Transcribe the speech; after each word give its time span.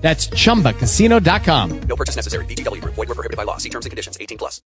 That's 0.00 0.28
chumbacasino.com. 0.28 1.80
No 1.82 1.96
purchase 1.96 2.16
necessary. 2.16 2.44
VGW 2.46 2.80
Group. 2.80 2.94
Void 2.94 3.08
were 3.08 3.14
prohibited 3.14 3.36
by 3.36 3.44
law. 3.44 3.58
See 3.58 3.68
terms 3.68 3.86
and 3.86 3.90
conditions. 3.90 4.18
18 4.20 4.38
plus. 4.38 4.62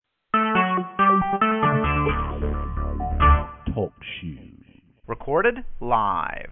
Talk 3.75 3.93
shoes. 4.21 4.53
Recorded 5.07 5.65
live. 5.81 6.51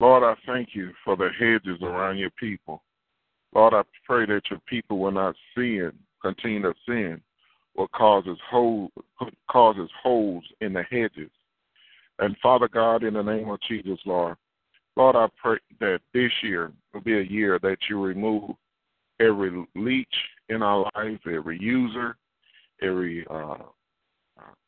Lord, 0.00 0.22
I 0.22 0.34
thank 0.46 0.70
you 0.74 0.92
for 1.04 1.16
the 1.16 1.28
hedges 1.38 1.82
around 1.82 2.18
your 2.18 2.30
people. 2.30 2.82
Lord, 3.54 3.74
I 3.74 3.82
pray 4.06 4.26
that 4.26 4.42
your 4.50 4.60
people 4.66 4.98
will 4.98 5.10
not 5.10 5.34
sin, 5.56 5.92
continue 6.22 6.62
to 6.62 6.74
sin, 6.86 7.20
or 7.74 7.88
causes 7.88 8.38
hole, 8.48 8.90
causes 9.50 9.90
holes 10.00 10.44
in 10.60 10.72
the 10.72 10.82
hedges. 10.84 11.30
And 12.18 12.36
Father 12.42 12.68
God, 12.68 13.02
in 13.02 13.14
the 13.14 13.22
name 13.22 13.48
of 13.48 13.58
Jesus, 13.68 13.98
Lord, 14.04 14.36
Lord, 14.96 15.16
I 15.16 15.26
pray 15.40 15.58
that 15.80 16.00
this 16.12 16.32
year 16.42 16.72
will 16.92 17.00
be 17.00 17.18
a 17.18 17.22
year 17.22 17.58
that 17.62 17.78
you 17.88 18.00
remove 18.00 18.50
every 19.20 19.66
leech 19.74 20.06
in 20.48 20.62
our 20.62 20.90
life, 20.94 21.20
every 21.26 21.60
user, 21.60 22.16
every 22.82 23.26
uh, 23.30 23.56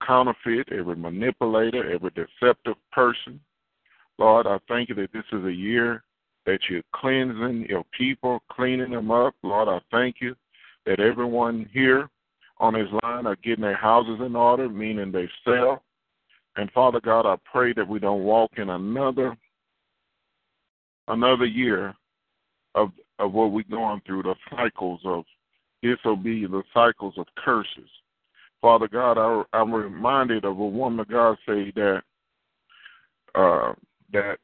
counterfeit, 0.07 0.69
every 0.73 0.97
manipulator, 0.97 1.93
every 1.93 2.11
deceptive 2.11 2.77
person. 2.93 3.41
Lord, 4.19 4.47
I 4.47 4.59
thank 4.69 4.89
you 4.89 4.95
that 4.97 5.13
this 5.13 5.25
is 5.33 5.45
a 5.45 5.53
year 5.53 6.03
that 6.47 6.59
you're 6.69 6.83
cleansing 6.95 7.67
your 7.69 7.85
people, 7.97 8.43
cleaning 8.51 8.91
them 8.91 9.11
up. 9.11 9.35
Lord, 9.43 9.69
I 9.69 9.81
thank 9.91 10.17
you 10.21 10.35
that 10.87 11.01
everyone 11.01 11.69
here 11.73 12.09
on 12.59 12.75
this 12.75 12.89
line 13.03 13.27
are 13.27 13.37
getting 13.37 13.63
their 13.63 13.77
houses 13.77 14.19
in 14.25 14.37
order, 14.37 14.69
meaning 14.69 15.13
they 15.13 15.29
sell. 15.45 15.83
And 16.57 16.71
Father 16.73 17.01
God, 17.01 17.27
I 17.27 17.37
pray 17.51 17.73
that 17.75 17.87
we 17.87 17.99
don't 17.99 18.25
walk 18.25 18.53
in 18.57 18.71
another 18.71 19.37
another 21.09 21.47
year 21.47 21.95
of 22.75 22.91
of 23.19 23.33
what 23.33 23.53
we're 23.53 23.63
going 23.71 24.01
through, 24.07 24.23
the 24.23 24.35
cycles 24.51 25.01
of 25.05 25.25
disobedience, 25.83 26.53
the 26.53 26.63
cycles 26.73 27.15
of 27.19 27.27
curses. 27.37 27.89
Father 28.61 28.89
God, 28.89 29.19
I, 29.19 29.43
I'm 29.53 29.73
reminded 29.73 30.45
of 30.45 30.59
a 30.59 30.67
woman 30.67 31.05
God 31.11 31.37
say 31.47 31.73
that 31.77 32.03
uh, 33.35 33.73
that 34.13 34.39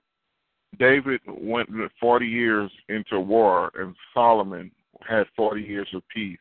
David 0.79 1.21
went 1.27 1.69
40 2.01 2.27
years 2.27 2.71
into 2.89 3.21
war 3.21 3.71
and 3.75 3.95
Solomon 4.13 4.71
had 5.07 5.27
40 5.37 5.63
years 5.63 5.89
of 5.95 6.03
peace. 6.13 6.39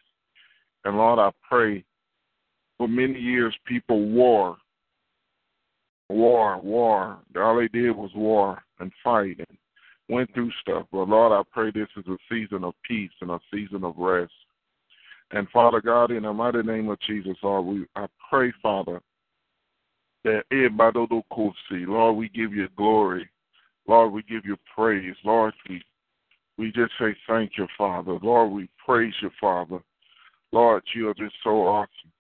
And 0.84 0.98
Lord, 0.98 1.20
I 1.20 1.32
pray 1.48 1.84
for 2.78 2.88
many 2.88 3.20
years 3.20 3.56
people 3.66 4.10
war, 4.10 4.58
war, 6.10 6.60
war. 6.60 7.18
All 7.38 7.58
they 7.58 7.68
did 7.68 7.96
was 7.96 8.12
war 8.14 8.62
and 8.80 8.92
fight 9.04 9.38
and 9.38 9.58
went 10.10 10.34
through 10.34 10.52
stuff. 10.62 10.86
But 10.92 11.10
Lord, 11.10 11.32
I 11.32 11.42
pray 11.52 11.72
this 11.72 11.88
is 11.98 12.06
a 12.08 12.18
season 12.30 12.64
of 12.64 12.74
peace 12.88 13.12
and 13.22 13.32
a 13.32 13.40
season 13.54 13.84
of 13.84 13.96
rest. 13.98 14.32
And 15.32 15.50
Father 15.50 15.82
God, 15.82 16.12
in 16.12 16.24
the 16.24 16.34
mighty 16.34 16.62
name 16.62 16.90
of 16.90 17.00
Jesus, 17.02 17.38
Lord, 17.42 17.66
we 17.66 17.86
I 17.96 18.08
pray, 18.30 18.54
Father, 18.62 19.02
that 20.24 20.44
Lord, 20.52 22.16
we 22.16 22.30
give 22.30 22.54
you 22.54 22.68
glory. 22.76 23.30
Lord, 23.88 24.12
we 24.14 24.24
give 24.24 24.46
you 24.46 24.58
praise. 24.76 25.16
Lord, 25.24 25.54
we 25.70 25.84
we 26.58 26.72
just 26.72 26.94
say 27.00 27.16
thank 27.28 27.58
you, 27.58 27.68
Father. 27.78 28.18
Lord, 28.22 28.52
we 28.52 28.70
praise 28.84 29.14
you, 29.22 29.30
Father. 29.42 29.80
Lord, 30.52 30.84
you 30.94 31.10
are 31.10 31.14
just 31.14 31.36
so 31.44 31.68
awesome. 31.68 32.12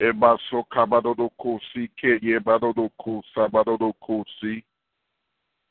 Ebaso 0.00 0.64
kabadodo 0.70 1.30
kosi 1.38 1.88
ke 1.96 2.18
yebadodo 2.22 2.90
kosa 2.98 3.48
badodo 3.48 3.92
kosi. 4.00 4.64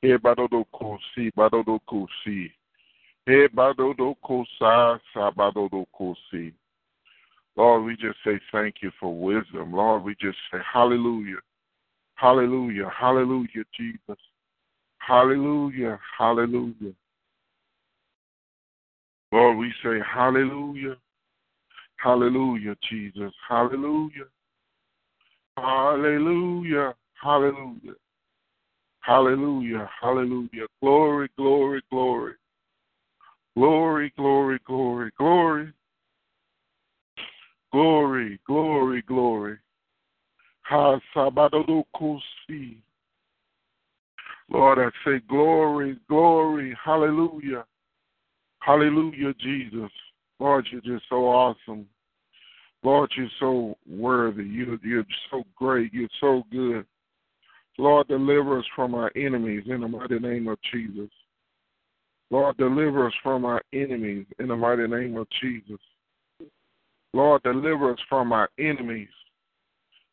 Ebadodo 0.01 0.65
kosi 0.71 1.31
badodo 1.35 1.79
kosi. 1.85 2.51
Ebadodo 3.27 4.15
kosa 4.21 4.99
sabadodo 5.13 5.85
kosi. 5.91 6.53
Lord, 7.55 7.83
we 7.83 7.95
just 7.95 8.17
say 8.23 8.39
thank 8.51 8.81
you 8.81 8.91
for 8.99 9.13
wisdom. 9.13 9.73
Lord, 9.73 10.03
we 10.03 10.15
just 10.19 10.37
say 10.51 10.59
hallelujah. 10.73 11.39
Hallelujah. 12.15 12.89
Hallelujah, 12.89 13.63
Jesus. 13.77 14.21
Hallelujah. 14.97 15.99
Hallelujah. 16.17 16.93
Lord, 19.31 19.57
we 19.57 19.73
say 19.83 19.99
hallelujah. 20.13 20.95
Hallelujah, 22.03 22.75
Jesus. 22.89 23.31
Hallelujah. 23.47 24.25
Hallelujah. 25.55 26.93
Hallelujah. 27.13 27.93
Hallelujah. 28.99 29.89
Hallelujah. 30.01 30.67
Glory, 30.81 31.29
glory, 31.37 31.81
glory. 31.89 32.33
Glory, 33.55 34.11
glory, 34.17 34.59
glory, 34.67 35.11
glory. 35.17 35.71
Glory, 37.71 38.39
glory, 38.45 39.01
glory. 39.03 39.57
Lord, 44.49 44.79
I 44.79 44.89
say 45.05 45.19
glory, 45.29 45.97
glory, 46.09 46.77
hallelujah. 46.83 47.63
Hallelujah, 48.59 49.33
Jesus. 49.39 49.91
Lord, 50.39 50.67
you're 50.69 50.81
just 50.81 51.05
so 51.09 51.27
awesome. 51.27 51.87
Lord, 52.83 53.11
you're 53.15 53.27
so 53.39 53.77
worthy. 53.89 54.43
You, 54.43 54.79
you're 54.83 55.05
so 55.31 55.43
great. 55.55 55.93
You're 55.93 56.09
so 56.19 56.43
good. 56.51 56.85
Lord, 57.77 58.07
deliver 58.07 58.59
us 58.59 58.65
from 58.75 58.93
our 58.93 59.11
enemies 59.15 59.63
in 59.67 59.81
the 59.81 59.87
mighty 59.87 60.19
name 60.19 60.47
of 60.47 60.59
Jesus. 60.71 61.09
Lord, 62.29 62.57
deliver 62.57 63.07
us 63.07 63.13
from 63.23 63.45
our 63.45 63.61
enemies 63.73 64.25
in 64.39 64.47
the 64.47 64.55
mighty 64.55 64.87
name 64.87 65.17
of 65.17 65.27
Jesus. 65.41 65.79
Lord, 67.13 67.43
deliver 67.43 67.93
us 67.93 67.99
from 68.09 68.31
our 68.31 68.49
enemies. 68.59 69.09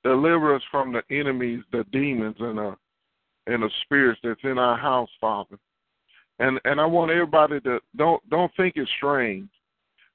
Deliver 0.05 0.55
us 0.55 0.63
from 0.71 0.93
the 0.93 1.03
enemies, 1.11 1.61
the 1.73 1.85
demons, 1.93 2.37
and 2.41 2.59
the 2.59 2.77
and 3.47 3.63
the 3.63 3.71
spirits 3.83 4.21
that's 4.23 4.41
in 4.45 4.59
our 4.59 4.77
house, 4.77 5.09
Father. 5.21 5.59
And 6.39 6.61
and 6.65 6.81
I 6.81 6.87
want 6.87 7.11
everybody 7.11 7.61
to 7.61 7.81
don't 7.97 8.27
don't 8.31 8.53
think 8.57 8.75
it's 8.77 8.91
strange 8.97 9.49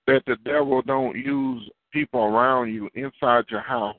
that 0.08 0.24
the 0.26 0.38
devil 0.46 0.82
don't 0.82 1.16
use 1.16 1.70
people 1.96 2.20
around 2.20 2.74
you 2.74 2.90
inside 2.94 3.46
your 3.50 3.62
house. 3.62 3.96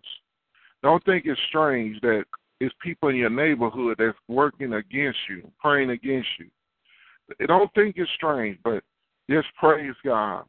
Don't 0.83 1.03
think 1.07 1.25
it's 1.25 1.41
strange 1.49 1.99
that 2.03 2.25
it's 2.61 2.75
people 2.83 3.09
in 3.09 3.17
your 3.17 3.31
neighborhood 3.31 3.97
that's 3.99 4.19
working 4.29 4.75
against 4.75 5.19
you, 5.31 5.51
praying 5.59 5.91
against 5.91 6.29
you. 6.39 7.47
Don't 7.47 7.73
think 7.73 7.97
it's 7.97 8.11
strange, 8.15 8.59
but 8.63 8.85
just 9.31 9.49
praise 9.59 9.95
God. 10.05 10.45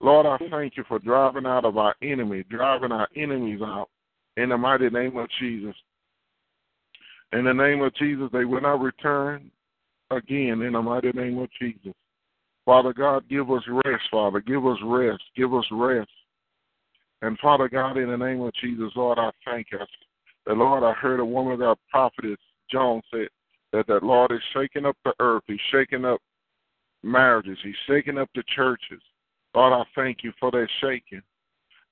Lord, 0.00 0.26
I 0.26 0.36
thank 0.50 0.76
you 0.76 0.82
for 0.88 0.98
driving 0.98 1.46
out 1.46 1.64
of 1.64 1.78
our 1.78 1.94
enemy, 2.02 2.44
driving 2.50 2.90
our 2.90 3.08
enemies 3.16 3.60
out 3.62 3.88
in 4.36 4.48
the 4.48 4.58
mighty 4.58 4.90
name 4.90 5.16
of 5.16 5.28
Jesus. 5.38 5.76
In 7.32 7.44
the 7.44 7.54
name 7.54 7.80
of 7.80 7.94
Jesus, 7.94 8.28
they 8.32 8.44
will 8.44 8.60
not 8.60 8.80
return 8.80 9.52
again 10.10 10.60
in 10.62 10.72
the 10.72 10.82
mighty 10.82 11.12
name 11.12 11.38
of 11.38 11.48
Jesus. 11.60 11.94
Father 12.66 12.92
God, 12.92 13.22
give 13.30 13.50
us 13.52 13.62
rest, 13.68 14.02
Father. 14.10 14.40
Give 14.40 14.66
us 14.66 14.78
rest. 14.84 15.22
Give 15.36 15.54
us 15.54 15.64
rest. 15.70 16.10
And 17.22 17.38
Father 17.38 17.68
God, 17.68 17.96
in 17.96 18.10
the 18.10 18.16
name 18.16 18.40
of 18.42 18.52
Jesus, 18.54 18.92
Lord, 18.96 19.18
I 19.18 19.30
thank 19.44 19.68
you. 19.72 19.78
The 20.46 20.52
Lord, 20.52 20.82
I 20.82 20.92
heard 20.92 21.20
a 21.20 21.24
woman 21.24 21.54
of 21.54 21.60
God, 21.60 21.78
prophetess 21.90 22.38
Jones 22.70 23.04
said 23.12 23.28
that 23.72 23.86
the 23.86 24.00
Lord 24.02 24.32
is 24.32 24.40
shaking 24.52 24.84
up 24.84 24.96
the 25.04 25.14
earth. 25.20 25.44
He's 25.46 25.60
shaking 25.70 26.04
up 26.04 26.20
marriages. 27.02 27.58
He's 27.62 27.74
shaking 27.86 28.18
up 28.18 28.28
the 28.34 28.42
churches. 28.54 29.00
Lord, 29.54 29.72
I 29.72 29.84
thank 29.94 30.24
you 30.24 30.32
for 30.40 30.50
that 30.50 30.68
shaking. 30.80 31.22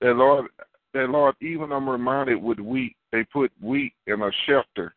That 0.01 0.15
Lord, 0.15 0.47
that 0.95 1.09
Lord, 1.11 1.37
even 1.41 1.73
I'm 1.73 1.89
reminded 1.89 2.43
with 2.43 2.59
wheat, 2.59 2.97
they 3.13 3.25
put 3.25 3.53
wheat 3.63 3.93
in 4.07 4.23
a 4.23 4.31
shelter, 4.47 4.95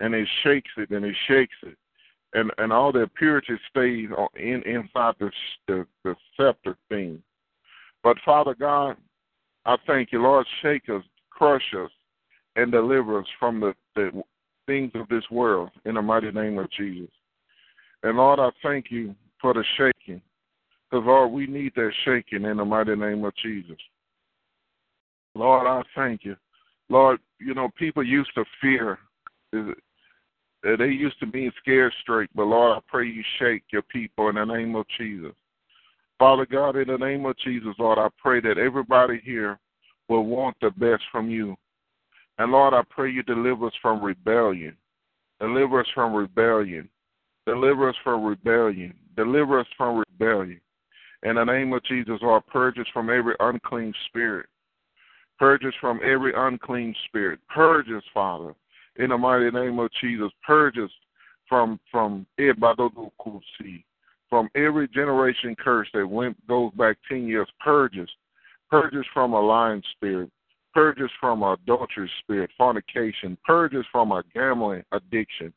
and 0.00 0.14
it 0.14 0.28
shakes 0.42 0.70
it 0.78 0.90
and 0.90 1.04
it 1.04 1.16
shakes 1.28 1.56
it 1.62 1.76
and 2.36 2.52
and 2.58 2.72
all 2.72 2.92
their 2.92 3.06
purity 3.06 3.54
stays 3.70 4.08
in 4.36 4.62
inside 4.62 5.14
the, 5.18 5.30
the 5.66 5.86
the 6.04 6.14
scepter 6.36 6.76
thing. 6.88 7.22
But 8.02 8.18
Father 8.24 8.54
God, 8.54 8.96
I 9.66 9.76
thank 9.86 10.12
you, 10.12 10.22
Lord, 10.22 10.46
shake 10.62 10.88
us, 10.88 11.02
crush 11.30 11.74
us, 11.76 11.90
and 12.54 12.70
deliver 12.70 13.18
us 13.18 13.26
from 13.38 13.60
the, 13.60 13.74
the 13.96 14.22
things 14.66 14.92
of 14.94 15.08
this 15.08 15.24
world 15.30 15.70
in 15.84 15.96
the 15.96 16.02
mighty 16.02 16.30
name 16.30 16.58
of 16.58 16.70
Jesus. 16.70 17.10
And 18.04 18.16
Lord, 18.16 18.38
I 18.38 18.50
thank 18.62 18.86
you 18.90 19.14
for 19.40 19.52
the 19.52 19.64
shaking. 19.76 20.22
Because, 20.88 21.04
Lord, 21.04 21.32
we 21.32 21.48
need 21.48 21.72
that 21.74 21.90
shaking 22.04 22.44
in 22.44 22.58
the 22.58 22.64
mighty 22.64 22.94
name 22.94 23.24
of 23.24 23.34
Jesus. 23.42 23.76
Lord, 25.34 25.66
I 25.66 25.82
thank 25.96 26.24
you. 26.24 26.36
Lord, 26.88 27.18
you 27.40 27.52
know, 27.52 27.68
people 27.76 28.04
used 28.04 28.30
to 28.36 28.44
fear. 28.60 28.98
Uh, 29.52 29.72
they 30.62 30.86
used 30.86 31.18
to 31.20 31.26
be 31.26 31.50
scared 31.60 31.92
straight, 32.02 32.30
but 32.34 32.44
Lord, 32.44 32.78
I 32.78 32.80
pray 32.86 33.06
you 33.06 33.22
shake 33.40 33.64
your 33.72 33.82
people 33.82 34.28
in 34.28 34.36
the 34.36 34.44
name 34.44 34.76
of 34.76 34.86
Jesus. 34.96 35.32
Father 36.18 36.46
God, 36.46 36.76
in 36.76 36.88
the 36.88 36.96
name 36.96 37.26
of 37.26 37.36
Jesus, 37.38 37.74
Lord, 37.78 37.98
I 37.98 38.08
pray 38.18 38.40
that 38.40 38.58
everybody 38.58 39.20
here 39.24 39.58
will 40.08 40.24
want 40.24 40.56
the 40.60 40.70
best 40.70 41.02
from 41.12 41.28
you. 41.28 41.56
And 42.38 42.52
Lord, 42.52 42.74
I 42.74 42.82
pray 42.88 43.10
you 43.10 43.22
deliver 43.22 43.66
us 43.66 43.72
from 43.82 44.02
rebellion. 44.02 44.76
Deliver 45.40 45.80
us 45.80 45.86
from 45.94 46.14
rebellion. 46.14 46.88
Deliver 47.46 47.90
us 47.90 47.96
from 48.02 48.24
rebellion. 48.24 48.94
Deliver 49.16 49.60
us 49.60 49.66
from 49.76 50.02
rebellion. 50.10 50.60
In 51.22 51.36
the 51.36 51.44
name 51.44 51.72
of 51.72 51.84
Jesus, 51.84 52.18
Lord, 52.22 52.46
purge 52.46 52.78
us 52.78 52.86
from 52.92 53.10
every 53.10 53.34
unclean 53.40 53.92
spirit. 54.06 54.46
Purge 55.38 55.64
us 55.64 55.74
from 55.80 56.00
every 56.04 56.32
unclean 56.34 56.94
spirit. 57.06 57.40
Purge 57.54 57.88
us, 57.90 58.02
Father, 58.14 58.54
in 58.96 59.10
the 59.10 59.18
mighty 59.18 59.50
name 59.50 59.78
of 59.78 59.90
Jesus. 60.00 60.30
Purge 60.46 60.78
us 60.78 60.90
from 61.48 61.78
from 61.90 62.26
from 64.28 64.48
every 64.54 64.88
generation 64.88 65.54
curse 65.56 65.88
that 65.94 66.06
went 66.06 66.36
goes 66.46 66.72
back 66.72 66.96
ten 67.08 67.26
years. 67.26 67.48
Purge 67.60 67.98
us. 67.98 68.08
Purge 68.70 68.94
us 68.94 69.06
from 69.14 69.32
a 69.32 69.40
lying 69.40 69.82
spirit. 69.92 70.30
Purge 70.74 71.00
us 71.00 71.10
from 71.20 71.42
adultery 71.42 72.10
spirit, 72.20 72.50
fornication. 72.58 73.38
Purge 73.46 73.74
us 73.74 73.84
from 73.90 74.12
a 74.12 74.22
gambling 74.34 74.82
addiction. 74.92 75.52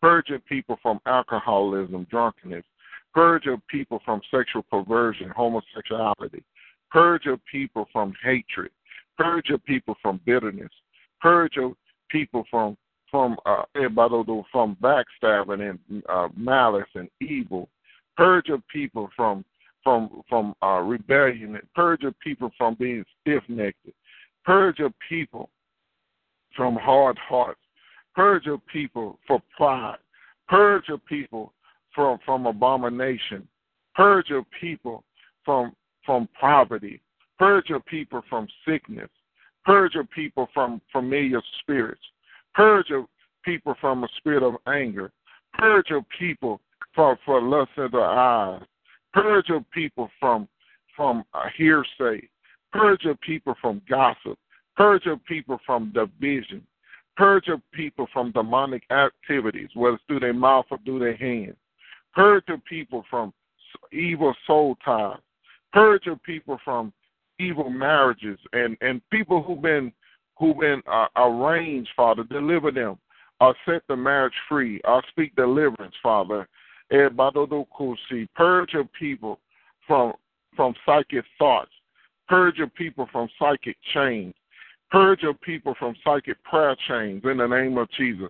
Purging 0.00 0.40
people 0.48 0.78
from 0.82 0.98
alcoholism, 1.06 2.06
drunkenness. 2.10 2.64
Purge 3.14 3.44
your 3.44 3.58
people 3.70 4.00
from 4.04 4.20
sexual 4.30 4.62
perversion, 4.64 5.30
homosexuality. 5.30 6.42
Purge 6.90 7.24
your 7.24 7.38
people 7.50 7.86
from 7.92 8.12
hatred. 8.22 8.70
Purge 9.16 9.48
your 9.48 9.58
people 9.58 9.94
from 10.02 10.20
bitterness. 10.26 10.72
Purge 11.20 11.52
your 11.54 11.74
people 12.10 12.44
from 12.50 12.76
from 13.10 13.36
uh, 13.46 13.62
from 14.50 14.76
backstabbing 14.82 15.70
and 15.70 16.02
uh, 16.08 16.28
malice 16.36 16.84
and 16.96 17.08
evil. 17.20 17.68
Purge 18.16 18.48
your 18.48 18.62
people 18.72 19.10
from 19.16 19.44
from 19.82 20.22
from 20.28 20.54
uh, 20.62 20.80
rebellion. 20.80 21.58
Purge 21.74 22.02
your 22.02 22.14
people 22.22 22.50
from 22.56 22.74
being 22.74 23.04
stiff-necked. 23.20 23.86
Purge 24.44 24.78
your 24.78 24.92
people 25.08 25.50
from 26.56 26.76
hard 26.76 27.18
hearts. 27.18 27.60
Purge 28.14 28.46
your 28.46 28.60
people 28.72 29.18
for 29.26 29.42
pride. 29.56 29.98
Purge 30.48 30.84
your 30.88 30.98
people 30.98 31.52
from 31.94 32.18
from 32.24 32.46
abomination. 32.46 33.46
Purge 33.94 34.28
your 34.28 34.44
people 34.60 35.04
from 35.44 35.72
from 36.04 36.28
poverty. 36.40 37.00
Purge 37.38 37.68
your 37.68 37.80
people 37.80 38.22
from 38.28 38.46
sickness. 38.66 39.10
Purge 39.64 39.94
your 39.94 40.04
people 40.04 40.48
from 40.54 40.80
familiar 40.92 41.42
spirits. 41.60 42.02
Purge 42.54 42.88
your 42.88 43.06
people 43.44 43.74
from 43.80 44.04
a 44.04 44.08
spirit 44.18 44.42
of 44.42 44.54
anger. 44.66 45.10
Purge 45.54 45.86
your 45.90 46.04
people 46.18 46.60
from 46.94 47.16
for 47.24 47.40
lust 47.40 47.70
of 47.76 47.92
the 47.92 47.98
eyes. 47.98 48.62
Purge 49.12 49.48
your 49.48 49.64
people 49.72 50.10
from 50.20 50.48
from 50.96 51.24
hearsay. 51.56 52.28
Purge 52.72 53.02
your 53.04 53.16
people 53.16 53.54
from 53.60 53.82
gossip. 53.88 54.38
Purge 54.76 55.04
your 55.04 55.16
people 55.18 55.60
from 55.64 55.92
division. 55.92 56.66
Purge 57.16 57.46
your 57.46 57.62
people 57.72 58.08
from 58.12 58.32
demonic 58.32 58.82
activities, 58.90 59.68
whether 59.74 59.94
it's 59.94 60.04
through 60.08 60.20
their 60.20 60.34
mouth 60.34 60.66
or 60.70 60.78
through 60.84 60.98
their 60.98 61.16
hands. 61.16 61.56
Purge 62.12 62.44
your 62.48 62.58
people 62.68 63.04
from 63.08 63.32
evil 63.92 64.34
soul 64.46 64.76
ties. 64.84 65.18
Purge 65.72 66.06
your 66.06 66.16
people 66.16 66.58
from 66.64 66.92
evil 67.38 67.70
marriages 67.70 68.38
and 68.52 68.76
and 68.80 69.00
people 69.10 69.42
who've 69.42 69.62
been 69.62 69.92
who've 70.38 70.58
been 70.58 70.82
uh, 70.90 71.06
arranged, 71.16 71.90
Father, 71.96 72.24
deliver 72.24 72.70
them. 72.70 72.98
Uh, 73.40 73.52
set 73.66 73.82
the 73.88 73.96
marriage 73.96 74.34
free. 74.48 74.80
Uh, 74.86 75.00
speak 75.10 75.34
deliverance, 75.36 75.94
Father. 76.02 76.48
Purge 78.34 78.72
your 78.72 78.88
people 78.98 79.40
from 79.86 80.12
from 80.56 80.74
psychic 80.86 81.24
thoughts. 81.38 81.70
Purge 82.28 82.56
your 82.56 82.68
people 82.68 83.08
from 83.12 83.28
psychic 83.38 83.76
chains. 83.92 84.34
Purge 84.90 85.22
your 85.22 85.34
people 85.34 85.74
from 85.78 85.94
psychic 86.04 86.42
prayer 86.44 86.76
chains 86.88 87.22
in 87.24 87.38
the 87.38 87.46
name 87.46 87.76
of 87.78 87.90
Jesus. 87.92 88.28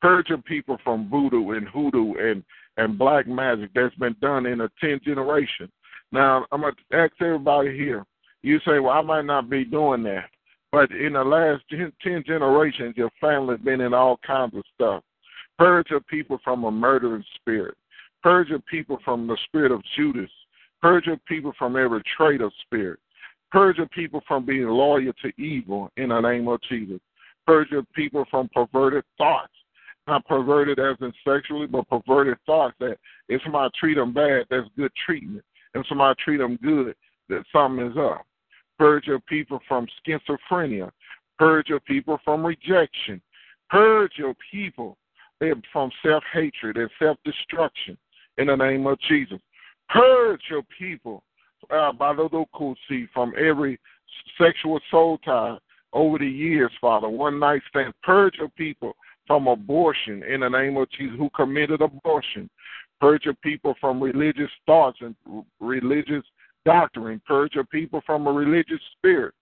Purge 0.00 0.28
your 0.28 0.38
people 0.38 0.78
from 0.82 1.08
voodoo 1.10 1.50
and 1.50 1.68
hoodoo 1.68 2.14
and, 2.14 2.42
and 2.76 2.98
black 2.98 3.26
magic 3.26 3.70
that's 3.74 3.94
been 3.96 4.16
done 4.20 4.46
in 4.46 4.62
a 4.62 4.68
10th 4.82 5.02
generation. 5.02 5.70
Now, 6.12 6.46
I'm 6.52 6.62
going 6.62 6.74
to 6.90 6.96
ask 6.96 7.12
everybody 7.20 7.76
here. 7.76 8.04
You 8.42 8.58
say, 8.60 8.78
well, 8.78 8.92
I 8.92 9.02
might 9.02 9.24
not 9.24 9.50
be 9.50 9.64
doing 9.64 10.02
that. 10.04 10.30
But 10.72 10.90
in 10.90 11.14
the 11.14 11.24
last 11.24 11.64
10 11.70 12.24
generations, 12.26 12.94
your 12.96 13.10
family's 13.20 13.60
been 13.60 13.80
in 13.80 13.94
all 13.94 14.18
kinds 14.26 14.54
of 14.54 14.62
stuff. 14.74 15.02
Purge 15.58 15.90
your 15.90 16.00
people 16.00 16.38
from 16.44 16.64
a 16.64 16.70
murdering 16.70 17.24
spirit. 17.36 17.76
Purge 18.26 18.48
your 18.48 18.58
people 18.58 18.98
from 19.04 19.28
the 19.28 19.36
spirit 19.44 19.70
of 19.70 19.80
Judas. 19.94 20.28
Purge 20.82 21.06
your 21.06 21.16
people 21.28 21.52
from 21.56 21.76
every 21.76 22.02
traitor 22.16 22.50
spirit. 22.62 22.98
Purge 23.52 23.76
your 23.76 23.86
people 23.86 24.20
from 24.26 24.44
being 24.44 24.66
loyal 24.66 25.12
to 25.22 25.40
evil 25.40 25.92
in 25.96 26.08
the 26.08 26.20
name 26.20 26.48
of 26.48 26.60
Jesus. 26.68 26.98
Purge 27.46 27.70
your 27.70 27.84
people 27.94 28.24
from 28.28 28.50
perverted 28.52 29.04
thoughts. 29.16 29.52
Not 30.08 30.26
perverted 30.26 30.80
as 30.80 30.96
in 31.00 31.12
sexually, 31.24 31.68
but 31.68 31.88
perverted 31.88 32.36
thoughts 32.46 32.74
that 32.80 32.98
if 33.28 33.40
somebody 33.44 33.72
treat 33.78 33.94
them 33.94 34.12
bad, 34.12 34.46
that's 34.50 34.66
good 34.76 34.90
treatment. 35.06 35.44
If 35.76 35.86
somebody 35.86 36.16
treat 36.24 36.38
them 36.38 36.58
good, 36.60 36.96
that 37.28 37.44
something 37.52 37.86
is 37.86 37.96
up. 37.96 38.26
Purge 38.76 39.06
your 39.06 39.20
people 39.20 39.60
from 39.68 39.86
schizophrenia. 40.04 40.90
Purge 41.38 41.68
your 41.68 41.78
people 41.78 42.18
from 42.24 42.44
rejection. 42.44 43.22
Purge 43.70 44.14
your 44.16 44.34
people 44.50 44.98
eh, 45.40 45.52
from 45.72 45.92
self 46.04 46.24
hatred 46.32 46.76
and 46.76 46.90
self 46.98 47.18
destruction 47.24 47.96
in 48.38 48.48
the 48.48 48.56
name 48.56 48.86
of 48.86 48.98
Jesus. 49.08 49.38
Purge 49.88 50.40
your 50.50 50.62
people 50.78 51.22
uh, 51.70 51.92
from 53.12 53.32
every 53.38 53.78
sexual 54.38 54.80
soul 54.90 55.18
tie 55.18 55.56
over 55.92 56.18
the 56.18 56.28
years, 56.28 56.72
Father. 56.80 57.08
One 57.08 57.38
night 57.38 57.62
stand. 57.68 57.94
Purge 58.02 58.34
your 58.38 58.50
people 58.50 58.94
from 59.26 59.46
abortion 59.46 60.22
in 60.22 60.40
the 60.40 60.48
name 60.48 60.76
of 60.76 60.90
Jesus 60.90 61.16
who 61.18 61.30
committed 61.30 61.80
abortion. 61.80 62.48
Purge 63.00 63.24
your 63.24 63.34
people 63.34 63.74
from 63.80 64.02
religious 64.02 64.50
thoughts 64.66 64.98
and 65.00 65.14
religious 65.60 66.24
doctrine. 66.64 67.20
Purge 67.26 67.54
your 67.54 67.64
people 67.64 68.02
from 68.06 68.26
a 68.26 68.32
religious 68.32 68.80
spirit. 68.96 69.34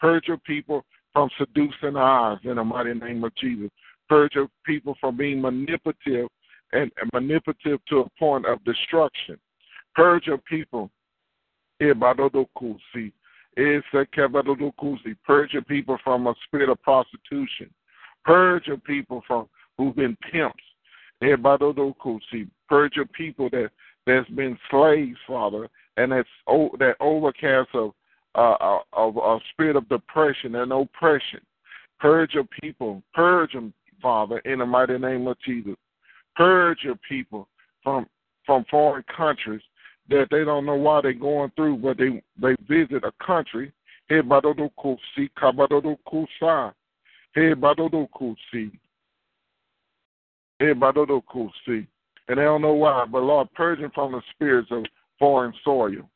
Purge 0.00 0.28
your 0.28 0.38
people 0.38 0.84
from 1.12 1.30
seducing 1.38 1.96
eyes 1.96 2.38
in 2.44 2.56
the 2.56 2.64
mighty 2.64 2.94
name 2.94 3.24
of 3.24 3.34
Jesus. 3.36 3.70
Purge 4.08 4.34
your 4.34 4.48
people 4.64 4.94
from 5.00 5.16
being 5.16 5.40
manipulative 5.40 6.28
and, 6.72 6.90
manipulative 7.12 7.84
to 7.86 8.00
a 8.00 8.10
point 8.18 8.46
of 8.46 8.62
destruction. 8.64 9.38
Purge 9.94 10.26
your 10.26 10.38
people? 10.38 10.90
Purge 11.80 11.94
your 15.52 15.62
people 15.62 15.98
from 16.04 16.26
a 16.26 16.34
spirit 16.44 16.68
of 16.68 16.82
prostitution. 16.82 17.70
Purge 18.24 18.66
your 18.66 18.76
people 18.78 19.22
from 19.26 19.48
who've 19.76 19.96
been 19.96 20.16
pimps. 20.30 20.62
Purge 21.20 22.96
your 22.96 23.06
people 23.06 23.48
that 23.50 23.70
that's 24.06 24.28
been 24.30 24.58
slaves, 24.70 25.18
Father, 25.26 25.68
and 25.96 26.12
that's 26.12 26.28
that 26.78 26.94
overcast 27.00 27.68
of 27.74 27.92
uh, 28.34 28.56
uh, 28.60 28.78
of 28.92 29.16
a 29.16 29.38
spirit 29.50 29.76
of 29.76 29.88
depression 29.88 30.56
and 30.56 30.72
oppression. 30.72 31.40
Purge 31.98 32.34
your 32.34 32.46
people. 32.60 33.02
Purge 33.14 33.52
them, 33.52 33.72
Father, 34.00 34.38
in 34.40 34.60
the 34.60 34.66
mighty 34.66 34.98
name 34.98 35.26
of 35.26 35.36
Jesus. 35.44 35.74
Purge 36.38 36.78
your 36.84 36.94
people 37.08 37.48
from 37.82 38.06
from 38.46 38.64
foreign 38.70 39.02
countries 39.14 39.60
that 40.08 40.28
they 40.30 40.44
don't 40.44 40.64
know 40.64 40.76
why 40.76 41.00
they're 41.02 41.12
going 41.12 41.50
through, 41.56 41.78
but 41.78 41.98
they 41.98 42.22
they 42.40 42.54
visit 42.68 43.02
a 43.02 43.12
country. 43.24 43.72
Hey, 44.08 44.20
badodokusi, 44.20 45.28
kabadodokusa. 45.36 46.72
Hey, 47.34 47.54
badodokusi. 47.54 48.70
Hey, 50.60 50.74
badodokusi. 50.74 51.86
And 52.28 52.38
they 52.38 52.44
don't 52.44 52.62
know 52.62 52.74
why, 52.74 53.04
but 53.10 53.22
Lord, 53.22 53.48
purging 53.54 53.90
from 53.92 54.12
the 54.12 54.22
spirits 54.30 54.68
of 54.70 54.84
foreign 55.18 55.52
soil. 55.64 56.08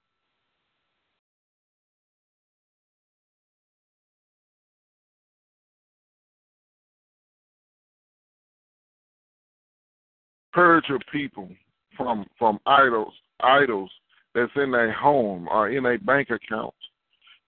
Purge 10.53 10.85
your 10.89 11.01
people 11.11 11.49
from 11.97 12.27
from 12.39 12.59
idols 12.67 13.13
idols 13.41 13.91
that's 14.35 14.53
in 14.57 14.71
their 14.71 14.93
home 14.93 15.49
or 15.51 15.71
in 15.71 15.87
a 15.87 15.99
bank 15.99 16.31
account. 16.31 16.75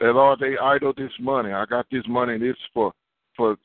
That 0.01 0.17
all 0.17 0.37
they 0.37 0.57
idol 0.59 0.93
this 0.97 1.13
money. 1.21 1.53
I 1.53 1.65
got 1.67 1.87
this 1.91 2.05
money. 2.09 2.39
This 2.39 2.57
for 2.73 2.93
for 3.37 3.57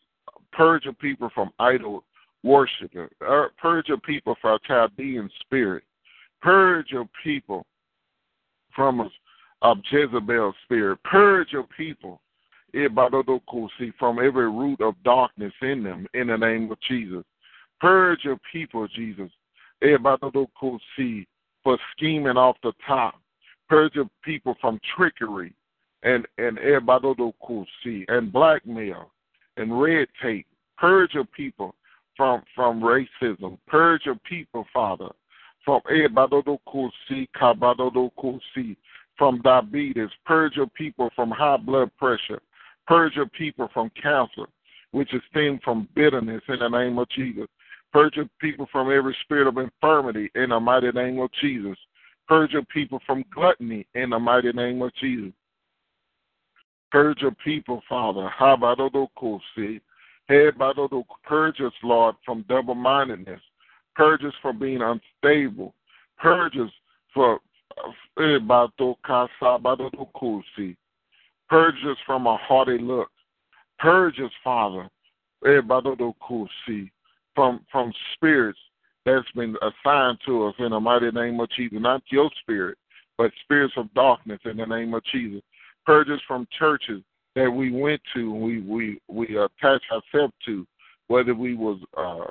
purging 0.52 0.96
people 0.96 1.30
from 1.34 1.52
idol 1.60 2.04
worship. 2.44 2.92
Uh, 2.96 3.46
purge 3.58 3.88
your 3.88 3.98
people 3.98 4.36
from 4.42 4.56
a 4.56 4.68
Chaldean 4.68 5.30
spirit. 5.42 5.84
Purge 6.42 6.88
your 6.92 7.10
people 7.24 7.66
from 8.76 9.02
a, 9.02 9.10
of 9.62 9.78
Jezebel's 9.92 10.56
spirit. 10.64 11.00
Purge 11.04 11.52
your 11.52 11.68
people 11.76 12.22
from 14.00 14.20
every 14.20 14.50
root 14.50 14.80
of 14.82 14.94
darkness 15.04 15.54
in 15.62 15.84
them 15.84 16.06
in 16.14 16.28
the 16.28 16.38
name 16.38 16.72
of 16.72 16.78
Jesus. 16.88 17.24
Purge 17.80 18.24
your 18.24 18.40
people, 18.52 18.88
Jesus, 18.88 19.30
for 21.64 21.78
scheming 21.92 22.38
off 22.38 22.58
the 22.64 22.74
top. 22.86 23.16
Purge 23.68 23.96
your 23.96 24.10
people 24.24 24.56
from 24.60 24.80
trickery 24.96 25.54
and 26.04 26.26
and 26.38 26.58
and 26.60 28.32
blackmail 28.32 29.12
and 29.58 29.82
red 29.82 30.08
tape. 30.22 30.48
Purge 30.78 31.14
your 31.14 31.26
people 31.26 31.76
from 32.16 32.42
from 32.56 32.82
racism. 32.82 33.58
Purge 33.68 34.06
your 34.06 34.20
people, 34.28 34.66
Father, 34.74 35.10
from 35.66 35.82
from 39.18 39.42
diabetes. 39.42 40.10
Purge 40.26 40.56
your 40.56 40.68
people 40.68 41.10
from 41.16 41.30
high 41.30 41.58
blood 41.58 41.92
pressure. 41.98 42.42
Purge 42.88 43.16
your 43.16 43.28
people 43.28 43.70
from 43.74 43.92
cancer, 44.02 44.48
which 44.92 45.14
is 45.14 45.22
stemmed 45.30 45.62
from 45.62 45.88
bitterness 45.94 46.42
in 46.48 46.60
the 46.60 46.70
name 46.70 46.98
of 46.98 47.08
Jesus. 47.10 47.48
Purge 47.92 48.18
your 48.18 48.30
people 48.40 48.68
from 48.72 48.92
every 48.92 49.16
spirit 49.24 49.48
of 49.48 49.58
infirmity 49.58 50.30
in 50.36 50.50
the 50.50 50.60
mighty 50.60 50.92
name 50.92 51.20
of 51.20 51.32
Jesus. 51.42 51.78
Purge 52.28 52.52
your 52.52 52.66
people 52.66 53.00
from 53.06 53.26
gluttony 53.34 53.88
in 53.96 54.12
the 54.12 54.20
mighty 54.20 54.52
name 54.52 54.82
of 54.82 54.94
Jesus. 54.96 55.34
Purge 56.92 57.22
your 57.22 57.36
people, 57.44 57.82
Father. 57.90 58.32
Purge 61.24 61.62
us, 61.62 61.74
Lord, 61.84 62.16
from 62.26 62.46
double 62.48 62.76
mindedness. 62.76 63.42
Purge 63.96 64.24
us 64.24 64.34
from 64.42 64.60
being 64.60 64.82
unstable. 64.82 65.74
Purge 66.18 66.58
us 66.58 66.72
for 67.14 67.40
Purge 68.16 68.42
us 71.86 71.98
from 72.06 72.28
a 72.28 72.38
haughty 72.38 72.78
look. 72.78 73.10
Purge 73.80 74.20
us, 74.20 74.32
Father, 74.44 74.88
from 77.40 77.62
from 77.72 77.94
spirits 78.16 78.60
that's 79.06 79.32
been 79.34 79.56
assigned 79.62 80.18
to 80.26 80.48
us 80.48 80.56
in 80.60 80.72
the 80.72 80.80
mighty 80.80 81.10
name 81.10 81.40
of 81.40 81.50
Jesus. 81.52 81.78
Not 81.80 82.04
your 82.12 82.30
spirit, 82.42 82.78
but 83.18 83.32
spirits 83.44 83.74
of 83.78 83.94
darkness 83.94 84.42
in 84.44 84.58
the 84.58 84.66
name 84.66 84.94
of 84.94 85.02
Jesus. 85.06 85.42
Purge 85.86 86.10
us 86.10 86.20
from 86.28 86.46
churches 86.58 87.02
that 87.38 87.50
we 87.50 87.72
went 87.72 88.02
to, 88.14 88.34
we 88.34 88.60
we 88.60 89.00
we 89.08 89.38
attached 89.38 89.86
ourselves 89.90 90.34
to, 90.48 90.68
whether 91.08 91.34
we 91.34 91.56
was 91.56 91.80
uh 91.96 92.30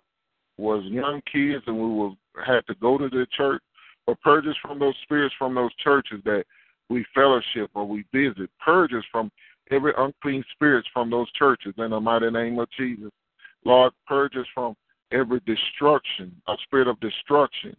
was 0.59 0.85
young 0.85 1.23
kids 1.33 1.65
and 1.67 1.77
we 1.77 1.87
was 1.87 2.15
had 2.47 2.67
to 2.67 2.75
go 2.75 2.99
to 2.99 3.09
the 3.09 3.27
church 3.35 3.63
or 4.07 4.15
purge 4.23 4.47
us 4.47 4.57
from 4.61 4.79
those 4.79 4.95
spirits 5.05 5.35
from 5.39 5.55
those 5.55 5.75
churches 5.77 6.21
that 6.27 6.45
we 6.91 7.03
fellowship 7.15 7.71
or 7.73 7.89
we 7.89 8.05
visit. 8.13 8.51
Purge 8.63 8.93
us 8.93 9.05
from 9.11 9.31
every 9.71 9.95
unclean 9.97 10.45
spirits 10.53 10.89
from 10.93 11.09
those 11.09 11.33
churches 11.33 11.73
in 11.79 11.93
the 11.93 12.01
mighty 12.01 12.31
name 12.31 12.59
of 12.59 12.69
Jesus. 12.77 13.11
Lord, 13.65 13.95
purge 14.07 14.37
us 14.37 14.47
from 14.55 14.77
every 15.13 15.41
destruction, 15.47 16.35
a 16.49 16.55
spirit 16.65 16.89
of 16.89 16.99
destruction 17.01 17.77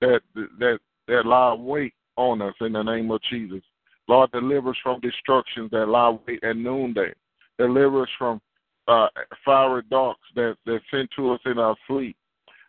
that 0.00 0.20
that 0.58 0.78
that 1.06 1.26
lie 1.26 1.54
wait 1.54 1.94
on 2.16 2.42
us 2.42 2.54
in 2.60 2.72
the 2.72 2.82
name 2.82 3.10
of 3.10 3.20
Jesus. 3.30 3.62
Lord, 4.08 4.30
deliver 4.32 4.70
us 4.70 4.76
from 4.82 5.00
destructions 5.00 5.70
that 5.70 5.86
lie 5.86 6.16
wait 6.26 6.42
at 6.42 6.56
noonday. 6.56 7.12
Deliver 7.58 8.02
us 8.02 8.08
from 8.18 8.40
uh, 8.86 9.08
fiery 9.44 9.82
darts 9.90 10.20
that 10.34 10.56
that 10.66 10.80
sent 10.90 11.10
to 11.16 11.32
us 11.32 11.40
in 11.46 11.58
our 11.58 11.76
sleep. 11.86 12.16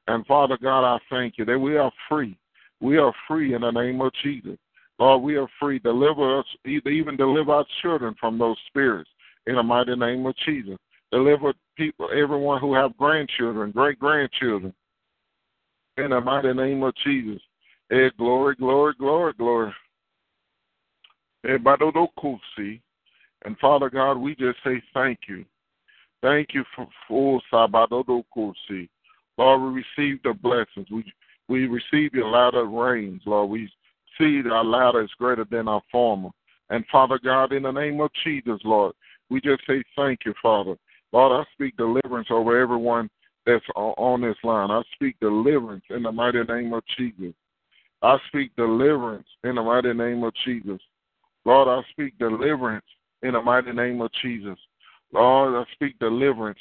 And 0.08 0.26
Father 0.26 0.58
God, 0.62 0.84
I 0.84 1.00
thank 1.10 1.38
you 1.38 1.46
that 1.46 1.60
we 1.60 1.78
are 1.78 1.92
free 2.08 2.38
we 2.82 2.98
are 2.98 3.14
free 3.28 3.54
in 3.54 3.62
the 3.62 3.72
name 3.72 4.02
of 4.02 4.12
Jesus. 4.24 4.58
Lord, 5.00 5.22
we 5.22 5.36
are 5.36 5.48
free. 5.60 5.80
Deliver 5.80 6.40
us, 6.40 6.46
even 6.66 7.16
deliver 7.18 7.52
our 7.52 7.66
children 7.82 8.16
from 8.20 8.38
those 8.38 8.58
spirits 8.68 9.10
in 9.48 9.56
the 9.56 9.64
mighty 9.64 9.96
name 9.96 10.26
of 10.26 10.36
Jesus. 10.46 10.78
Deliver 11.12 11.54
people, 11.76 12.10
everyone 12.12 12.62
who 12.62 12.74
have 12.74 12.98
grandchildren, 12.98 13.72
great 13.72 14.00
grandchildren, 14.00 14.74
in 15.98 16.12
the 16.12 16.22
mighty 16.22 16.54
name 16.54 16.84
of 16.84 16.94
Jesus. 17.04 17.42
Hey, 17.90 18.12
glory, 18.18 18.56
glory, 18.56 18.94
glory, 19.00 19.34
glory. 19.34 19.74
Eh, 21.48 21.58
and 23.46 23.58
Father 23.60 23.90
God, 23.90 24.18
we 24.18 24.36
just 24.36 24.58
say 24.64 24.82
thank 24.94 25.20
you. 25.28 25.46
Thank 26.22 26.50
you 26.54 26.64
for 26.76 26.88
full 27.08 27.42
Sabadodokusi. 27.52 28.90
Lord, 29.38 29.74
we 29.74 29.84
receive 29.98 30.22
the 30.24 30.34
blessings. 30.34 30.88
We 30.92 31.12
we 31.48 31.66
receive 31.66 32.14
your 32.14 32.30
latter 32.30 32.66
rains, 32.66 33.22
Lord. 33.26 33.50
We 33.50 33.72
see 34.18 34.42
that 34.42 34.52
our 34.52 34.64
latter 34.64 35.02
is 35.02 35.10
greater 35.18 35.46
than 35.50 35.68
our 35.68 35.82
former. 35.92 36.30
And 36.70 36.86
Father 36.92 37.20
God, 37.24 37.54
in 37.54 37.64
the 37.64 37.72
name 37.72 38.00
of 38.02 38.12
Jesus, 38.24 38.60
Lord, 38.64 38.94
we 39.30 39.42
just 39.42 39.66
say 39.66 39.82
thank 39.96 40.20
you, 40.26 40.34
Father. 40.42 40.76
Lord, 41.12 41.46
I 41.46 41.52
speak 41.54 41.76
deliverance 41.78 42.28
over 42.30 42.60
everyone 42.60 43.10
that's 43.46 43.66
on 43.76 44.22
this 44.22 44.38
line. 44.44 44.70
I 44.70 44.82
speak 44.94 45.16
deliverance 45.20 45.84
in 45.90 46.04
the 46.04 46.12
mighty 46.12 46.44
name 46.44 46.74
of 46.74 46.84
Jesus. 46.98 47.34
I 48.02 48.18
speak 48.28 48.56
deliverance 48.56 49.28
in 49.44 49.56
the 49.56 49.64
mighty 49.64 49.94
name 49.94 50.24
of 50.24 50.34
Jesus. 50.46 50.80
Lord, 51.46 51.68
I 51.68 51.82
speak 51.92 52.18
deliverance 52.20 52.86
in 53.24 53.34
the 53.34 53.42
mighty 53.42 53.72
name 53.72 54.02
of 54.02 54.12
Jesus. 54.22 54.58
Lord, 55.12 55.56
I 55.56 55.72
speak 55.74 55.98
deliverance 56.00 56.60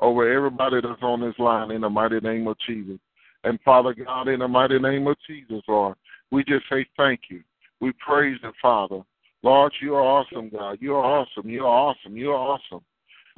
over 0.00 0.32
everybody 0.32 0.80
that's 0.80 1.02
on 1.02 1.20
this 1.20 1.38
line 1.38 1.72
in 1.72 1.80
the 1.80 1.90
mighty 1.90 2.20
name 2.20 2.46
of 2.46 2.56
Jesus. 2.66 2.98
And 3.44 3.58
Father 3.64 3.94
God, 3.94 4.28
in 4.28 4.40
the 4.40 4.48
mighty 4.48 4.78
name 4.78 5.06
of 5.06 5.16
Jesus, 5.26 5.62
Lord, 5.66 5.96
we 6.30 6.44
just 6.44 6.64
say 6.70 6.86
thank 6.96 7.22
you. 7.30 7.42
We 7.80 7.92
praise 7.92 8.38
the 8.42 8.52
Father. 8.60 9.02
Lord, 9.42 9.72
you 9.80 9.94
are 9.94 10.02
awesome, 10.02 10.50
God. 10.50 10.78
You 10.80 10.94
are 10.94 11.04
awesome. 11.04 11.48
You 11.48 11.64
are 11.64 11.90
awesome. 11.90 12.16
You 12.16 12.32
are 12.32 12.58
awesome. 12.58 12.84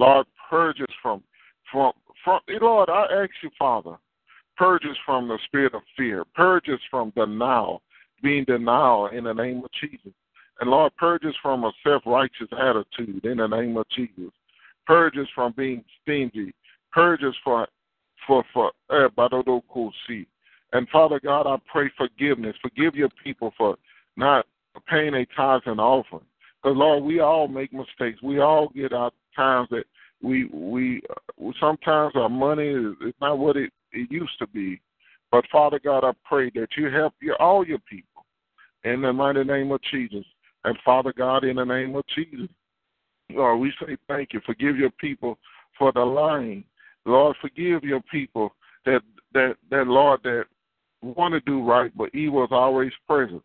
Lord, 0.00 0.26
purge 0.48 0.80
us 0.80 0.94
from, 1.02 1.22
from, 1.70 1.92
from, 2.24 2.40
Lord, 2.62 2.88
I 2.88 3.04
ask 3.22 3.30
you, 3.42 3.50
Father, 3.58 3.98
purge 4.56 4.82
us 4.84 4.96
from 5.04 5.28
the 5.28 5.38
spirit 5.44 5.74
of 5.74 5.82
fear. 5.94 6.24
Purge 6.34 6.70
us 6.70 6.80
from 6.90 7.12
denial, 7.14 7.82
being 8.22 8.44
denial 8.44 9.08
in 9.08 9.24
the 9.24 9.34
name 9.34 9.58
of 9.58 9.70
Jesus. 9.78 10.12
And 10.58 10.70
Lord, 10.70 10.96
purge 10.96 11.26
us 11.26 11.34
from 11.42 11.64
a 11.64 11.72
self 11.86 12.02
righteous 12.06 12.48
attitude 12.58 13.26
in 13.26 13.36
the 13.36 13.46
name 13.46 13.76
of 13.76 13.86
Jesus. 13.94 14.32
Purge 14.86 15.18
us 15.18 15.28
from 15.34 15.52
being 15.54 15.84
stingy. 16.00 16.54
Purge 16.92 17.22
us 17.22 17.34
for 17.44 17.68
for 18.26 18.42
for 18.54 18.72
uh, 18.88 19.08
and 20.72 20.88
Father 20.88 21.20
God, 21.22 21.46
I 21.46 21.56
pray 21.70 21.90
forgiveness. 21.98 22.56
Forgive 22.62 22.94
your 22.94 23.10
people 23.22 23.52
for 23.58 23.76
not 24.16 24.46
paying 24.88 25.14
a 25.14 25.26
tithes 25.36 25.64
and 25.66 25.80
offering. 25.80 26.24
Because 26.62 26.76
Lord, 26.76 27.04
we 27.04 27.20
all 27.20 27.48
make 27.48 27.72
mistakes. 27.72 28.22
We 28.22 28.40
all 28.40 28.68
get 28.74 28.92
our 28.92 29.10
times 29.34 29.68
that 29.70 29.84
we 30.22 30.46
we 30.46 31.02
uh, 31.10 31.50
sometimes 31.60 32.12
our 32.14 32.28
money 32.28 32.68
is, 32.68 32.94
not 33.20 33.38
what 33.38 33.56
it, 33.56 33.72
it 33.92 34.10
used 34.10 34.38
to 34.38 34.46
be. 34.48 34.80
But 35.30 35.44
Father 35.50 35.80
God, 35.82 36.04
I 36.04 36.12
pray 36.24 36.50
that 36.54 36.68
you 36.76 36.90
help 36.90 37.14
your 37.20 37.40
all 37.40 37.66
your 37.66 37.78
people 37.78 38.24
in 38.84 39.02
the 39.02 39.12
mighty 39.12 39.44
name 39.44 39.70
of 39.72 39.80
Jesus. 39.90 40.24
And 40.64 40.76
Father 40.84 41.12
God, 41.16 41.44
in 41.44 41.56
the 41.56 41.64
name 41.64 41.96
of 41.96 42.04
Jesus, 42.14 42.48
Lord, 43.30 43.60
we 43.60 43.72
say 43.80 43.96
thank 44.08 44.32
you. 44.32 44.40
Forgive 44.44 44.76
your 44.76 44.90
people 44.90 45.38
for 45.78 45.92
the 45.92 46.00
lying 46.00 46.64
Lord, 47.06 47.36
forgive 47.40 47.84
your 47.84 48.02
people 48.10 48.54
that 48.84 49.00
that 49.32 49.56
that 49.70 49.86
Lord 49.86 50.20
that 50.24 50.44
want 51.02 51.32
to 51.32 51.40
do 51.40 51.62
right, 51.62 51.90
but 51.96 52.14
evil 52.14 52.44
is 52.44 52.50
always 52.52 52.92
present. 53.08 53.42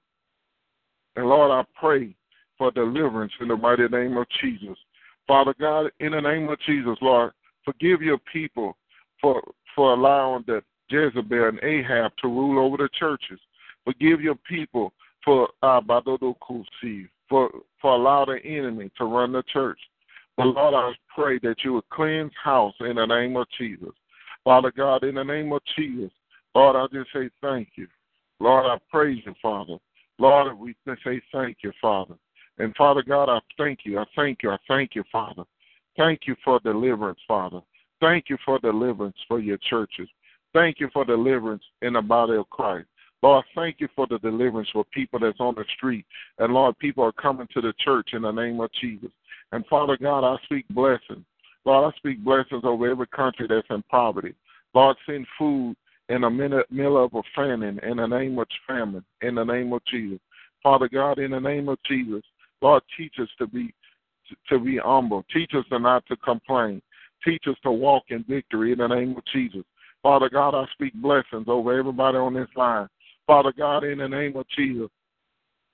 And 1.16 1.28
Lord, 1.28 1.52
I 1.52 1.64
pray 1.80 2.16
for 2.58 2.72
deliverance 2.72 3.32
in 3.40 3.48
the 3.48 3.56
mighty 3.56 3.88
name 3.88 4.18
of 4.18 4.28
Jesus. 4.42 4.78
Father 5.28 5.56
God, 5.60 5.92
in 6.00 6.12
the 6.12 6.22
name 6.22 6.50
of 6.50 6.60
Jesus, 6.62 6.98
Lord, 7.02 7.32
forgive 7.64 8.02
your 8.02 8.20
people 8.32 8.78
for 9.22 9.42
for 9.76 9.94
allowing 9.94 10.44
that 10.48 10.64
Jezebel 10.90 11.50
and 11.50 11.60
Ahab 11.64 12.12
to 12.22 12.28
rule 12.28 12.66
over 12.66 12.78
the 12.78 12.90
churches. 12.98 13.40
Forgive 13.84 14.22
your 14.22 14.36
people 14.48 14.94
for 15.24 15.50
uh, 15.64 15.82
for 17.28 17.50
for 17.82 17.96
allowing 17.96 18.30
the 18.30 18.46
enemy 18.46 18.92
to 18.98 19.06
run 19.06 19.32
the 19.32 19.44
church. 19.52 19.80
But 20.38 20.48
Lord, 20.48 20.74
I 20.74 20.92
pray 21.14 21.40
that 21.40 21.64
you 21.64 21.74
would 21.74 21.90
cleanse 21.90 22.32
house 22.44 22.76
in 22.82 22.96
the 22.98 23.06
name 23.06 23.36
of 23.38 23.48
Jesus. 23.58 23.92
Father 24.44 24.72
God, 24.72 25.04
in 25.04 25.16
the 25.16 25.24
name 25.24 25.52
of 25.54 25.62
Jesus, 25.76 26.12
Lord, 26.54 26.76
I 26.76 26.86
just 26.96 27.12
say 27.14 27.30
thank 27.42 27.70
you. 27.76 27.88
Lord, 28.40 28.66
I 28.66 28.78
praise 28.92 29.24
you, 29.26 29.34
Father. 29.42 29.78
Lord, 30.20 30.58
we 30.58 30.76
say 30.86 31.22
thank 31.32 31.58
you, 31.64 31.72
Father. 31.82 32.16
And 32.58 32.76
Father 32.76 33.04
God, 33.04 33.30
I 33.30 33.40
thank 33.58 33.80
you. 33.84 34.00
I 34.00 34.06
thank 34.16 34.44
you. 34.44 34.52
I 34.52 34.58
thank 34.68 34.96
you, 34.96 35.04
Father. 35.12 35.44
Thank 35.98 36.22
you 36.28 36.36
for 36.44 36.60
deliverance, 36.60 37.20
Father. 37.28 37.62
Thank 38.02 38.26
you 38.30 38.38
for 38.46 38.60
deliverance 38.60 39.18
for 39.28 39.40
your 39.40 39.58
churches. 39.58 40.08
Thank 40.54 40.80
you 40.80 40.90
for 40.94 41.06
deliverance 41.06 41.64
in 41.82 41.94
the 41.94 42.02
body 42.02 42.36
of 42.36 42.50
Christ. 42.50 42.88
Lord, 43.22 43.46
thank 43.56 43.78
you 43.80 43.88
for 43.96 44.06
the 44.08 44.20
deliverance 44.20 44.70
for 44.72 44.86
people 44.86 45.20
that's 45.20 45.40
on 45.40 45.56
the 45.56 45.66
street. 45.76 46.06
And 46.38 46.54
Lord, 46.54 46.78
people 46.78 47.04
are 47.04 47.12
coming 47.12 47.48
to 47.54 47.62
the 47.62 47.74
church 47.80 48.10
in 48.14 48.22
the 48.22 48.32
name 48.32 48.60
of 48.60 48.70
Jesus. 48.80 49.10
And 49.52 49.66
Father 49.68 49.98
God, 49.98 50.24
I 50.24 50.38
speak 50.44 50.66
blessings. 50.70 51.26
Lord, 51.66 51.94
I 51.94 51.98
speak 51.98 52.24
blessings 52.24 52.62
over 52.64 52.90
every 52.90 53.08
country 53.08 53.48
that's 53.50 53.68
in 53.70 53.82
poverty. 53.90 54.36
Lord, 54.74 54.96
send 55.06 55.26
food 55.40 55.76
in 56.10 56.22
the 56.22 56.30
middle 56.30 57.04
of 57.04 57.14
a 57.16 57.22
famine, 57.36 57.80
in 57.80 57.98
the 57.98 58.06
name 58.06 58.38
of 58.38 58.48
famine, 58.68 59.04
in 59.22 59.36
the 59.36 59.44
name 59.44 59.74
of 59.74 59.84
Jesus. 59.86 60.20
Father 60.62 60.88
God, 60.88 61.18
in 61.20 61.32
the 61.32 61.40
name 61.40 61.70
of 61.70 61.80
Jesus, 61.88 62.22
Lord, 62.66 62.82
teach 62.98 63.14
us 63.22 63.30
to 63.38 63.46
be 63.46 63.72
to 64.50 64.58
be 64.58 64.78
humble. 64.78 65.24
Teach 65.32 65.52
us 65.54 65.64
to 65.70 65.78
not 65.78 66.04
to 66.08 66.16
complain. 66.18 66.82
Teach 67.24 67.44
us 67.48 67.56
to 67.62 67.72
walk 67.72 68.06
in 68.10 68.26
victory 68.28 68.72
in 68.72 68.80
the 68.80 68.88
name 68.88 69.16
of 69.16 69.24
Jesus. 69.32 69.62
Father 70.02 70.30
God, 70.30 70.56
I 70.56 70.66
speak 70.74 70.94
blessings 70.96 71.46
over 71.48 71.78
everybody 71.78 72.18
on 72.18 72.34
this 72.34 72.48
line. 72.56 72.88
Father 73.28 73.54
God, 73.56 73.84
in 73.84 74.00
the 74.00 74.08
name 74.08 74.36
of 74.36 74.48
Jesus, 74.58 74.90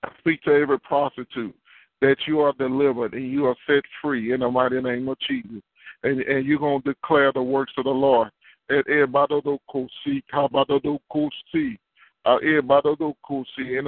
I 0.04 0.10
speak 0.20 0.42
to 0.44 0.52
every 0.52 0.82
prostitute 0.82 1.56
that 2.02 2.18
you 2.28 2.42
are 2.42 2.52
delivered 2.60 3.14
and 3.14 3.32
you 3.32 3.46
are 3.46 3.56
set 3.68 3.84
free 4.02 4.34
in 4.34 4.42
the 4.42 4.52
mighty 4.52 4.82
name 4.82 5.08
of 5.08 5.18
Jesus. 5.20 5.62
And, 6.04 6.20
and 6.20 6.46
you're 6.46 6.60
going 6.60 6.82
to 6.82 6.90
declare 6.90 7.32
the 7.32 7.42
works 7.42 7.72
of 7.78 7.86
the 7.86 7.90
Lord. 7.90 8.30
In 8.70 8.84
the 8.86 9.08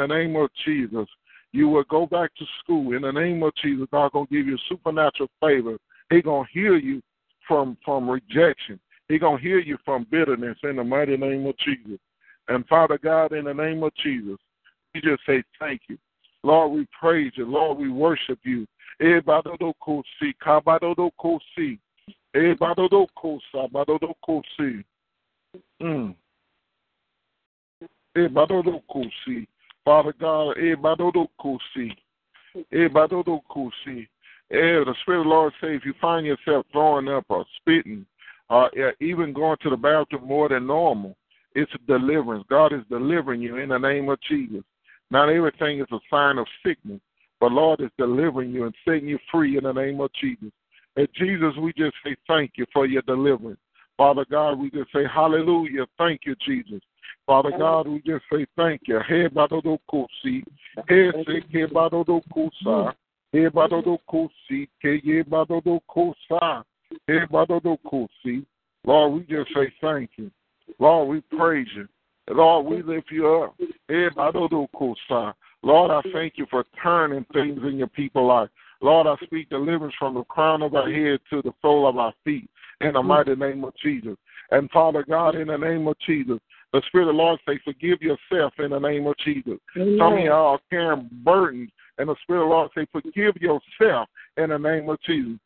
name 0.07 0.35
of 0.37 0.49
Jesus, 0.65 1.07
you 1.53 1.69
will 1.69 1.83
go 1.83 2.05
back 2.05 2.31
to 2.35 2.45
school. 2.59 2.95
In 2.95 3.03
the 3.03 3.11
name 3.11 3.41
of 3.43 3.53
Jesus, 3.61 3.87
God 3.91 4.11
to 4.13 4.25
give 4.29 4.47
you 4.47 4.57
supernatural 4.67 5.29
favor. 5.39 5.77
He 6.09 6.21
to 6.23 6.43
heal 6.51 6.77
you 6.77 7.01
from, 7.47 7.77
from 7.85 8.09
rejection. 8.09 8.79
He 9.07 9.19
to 9.19 9.37
heal 9.37 9.59
you 9.59 9.77
from 9.85 10.07
bitterness 10.09 10.57
in 10.63 10.77
the 10.77 10.83
mighty 10.83 11.15
name 11.15 11.45
of 11.45 11.55
Jesus. 11.59 11.99
And 12.47 12.67
Father 12.67 12.97
God, 13.01 13.31
in 13.31 13.45
the 13.45 13.53
name 13.53 13.83
of 13.83 13.93
Jesus, 14.03 14.37
we 14.93 15.01
just 15.01 15.21
say 15.25 15.43
thank 15.59 15.81
you. 15.87 15.97
Lord, 16.43 16.71
we 16.71 16.87
praise 16.99 17.31
you. 17.35 17.45
Lord, 17.45 17.77
we 17.77 17.89
worship 17.89 18.39
you. 18.43 18.65
Mm. 25.81 26.15
Father 29.85 30.13
God, 30.19 30.57
the 34.85 34.95
Spirit 35.01 35.19
of 35.19 35.25
the 35.25 35.29
Lord 35.29 35.53
says 35.59 35.71
if 35.73 35.85
you 35.85 35.93
find 35.99 36.25
yourself 36.25 36.65
throwing 36.71 37.07
up 37.07 37.25
or 37.29 37.45
spitting, 37.57 38.05
or 38.49 38.65
uh, 38.67 38.91
even 39.01 39.33
going 39.33 39.57
to 39.61 39.69
the 39.69 39.77
bathroom 39.77 40.27
more 40.27 40.49
than 40.49 40.67
normal, 40.67 41.15
it's 41.55 41.71
deliverance. 41.87 42.45
God 42.49 42.73
is 42.73 42.81
delivering 42.89 43.41
you 43.41 43.57
in 43.57 43.69
the 43.69 43.77
name 43.77 44.09
of 44.09 44.19
Jesus. 44.21 44.63
Not 45.11 45.29
everything 45.29 45.79
is 45.79 45.87
a 45.91 45.99
sign 46.09 46.37
of 46.37 46.47
sickness, 46.65 46.99
but 47.39 47.51
Lord 47.51 47.81
is 47.81 47.91
delivering 47.97 48.51
you 48.51 48.65
and 48.65 48.75
setting 48.85 49.07
you 49.07 49.19
free 49.31 49.57
in 49.57 49.63
the 49.63 49.73
name 49.73 49.99
of 50.01 50.11
Jesus. 50.13 50.51
And 50.95 51.07
Jesus, 51.15 51.53
we 51.59 51.73
just 51.73 51.95
say 52.03 52.15
thank 52.27 52.51
you 52.55 52.65
for 52.71 52.85
your 52.85 53.01
deliverance. 53.03 53.59
Father 53.97 54.25
God, 54.29 54.59
we 54.59 54.71
just 54.71 54.91
say 54.91 55.03
hallelujah. 55.11 55.85
Thank 55.97 56.21
you, 56.25 56.35
Jesus. 56.45 56.81
Father 57.25 57.51
God, 57.57 57.87
we 57.87 58.01
just 58.05 58.23
say 58.31 58.45
thank 58.57 58.81
you. 58.85 58.99
Hey, 59.07 59.27
badodo 59.27 59.77
kosi. 59.89 60.43
Hey, 60.87 61.11
se 61.25 61.41
ke 61.51 61.71
badodo 61.71 62.21
kosa. 62.33 62.93
Hey, 63.31 63.47
badodo 63.49 63.97
kosi. 64.09 64.67
Ke 64.81 64.99
ye 65.03 65.23
badodo 65.23 65.79
kosa. 65.89 66.63
Hey, 67.07 67.19
badodo 67.31 67.77
kosi. 67.85 68.45
Lord, 68.85 69.13
we 69.13 69.19
just 69.21 69.53
say 69.53 69.71
thank 69.79 70.09
you. 70.17 70.31
Lord, 70.79 71.07
we 71.07 71.37
praise 71.37 71.67
you. 71.75 71.87
Lord, 72.29 72.65
we 72.65 72.81
lift 72.81 73.11
you 73.11 73.27
up. 73.27 73.55
Hey, 73.87 74.09
badodo 74.09 74.67
kosa. 74.75 75.33
Lord, 75.61 75.91
I 75.91 76.01
thank 76.11 76.33
you 76.37 76.45
for 76.49 76.65
turning 76.81 77.25
things 77.31 77.59
in 77.63 77.77
your 77.77 77.87
people 77.87 78.27
life. 78.27 78.49
Lord, 78.81 79.07
I 79.07 79.15
speak 79.25 79.49
deliverance 79.49 79.95
from 79.97 80.15
the 80.15 80.25
crown 80.25 80.61
of 80.61 80.75
our 80.75 80.91
head 80.91 81.19
to 81.29 81.41
the 81.41 81.53
sole 81.61 81.87
of 81.87 81.97
our 81.97 82.13
feet 82.25 82.49
in 82.81 82.93
the 82.93 83.03
mighty 83.03 83.35
name 83.35 83.63
of 83.63 83.73
Jesus. 83.81 84.15
And 84.51 84.69
Father 84.71 85.03
God, 85.07 85.35
in 85.35 85.47
the 85.47 85.57
name 85.57 85.87
of 85.87 85.95
Jesus, 86.05 86.39
the 86.73 86.81
Spirit 86.87 87.09
of 87.09 87.15
the 87.15 87.21
Lord 87.21 87.39
say, 87.47 87.59
forgive 87.63 88.01
yourself 88.01 88.53
in 88.59 88.71
the 88.71 88.79
name 88.79 89.05
of 89.05 89.15
Jesus. 89.23 89.59
Amen. 89.75 89.97
Some 89.99 90.13
of 90.13 90.19
y'all 90.19 90.53
are 90.53 90.59
carrying 90.69 91.09
burdens, 91.23 91.69
and 91.97 92.09
the 92.09 92.15
Spirit 92.23 92.43
of 92.43 92.49
the 92.49 92.55
Lord 92.55 92.71
say, 92.75 92.87
forgive 92.91 93.35
yourself 93.37 94.09
in 94.37 94.49
the 94.49 94.57
name 94.57 94.89
of 94.89 94.97
Jesus. 95.05 95.39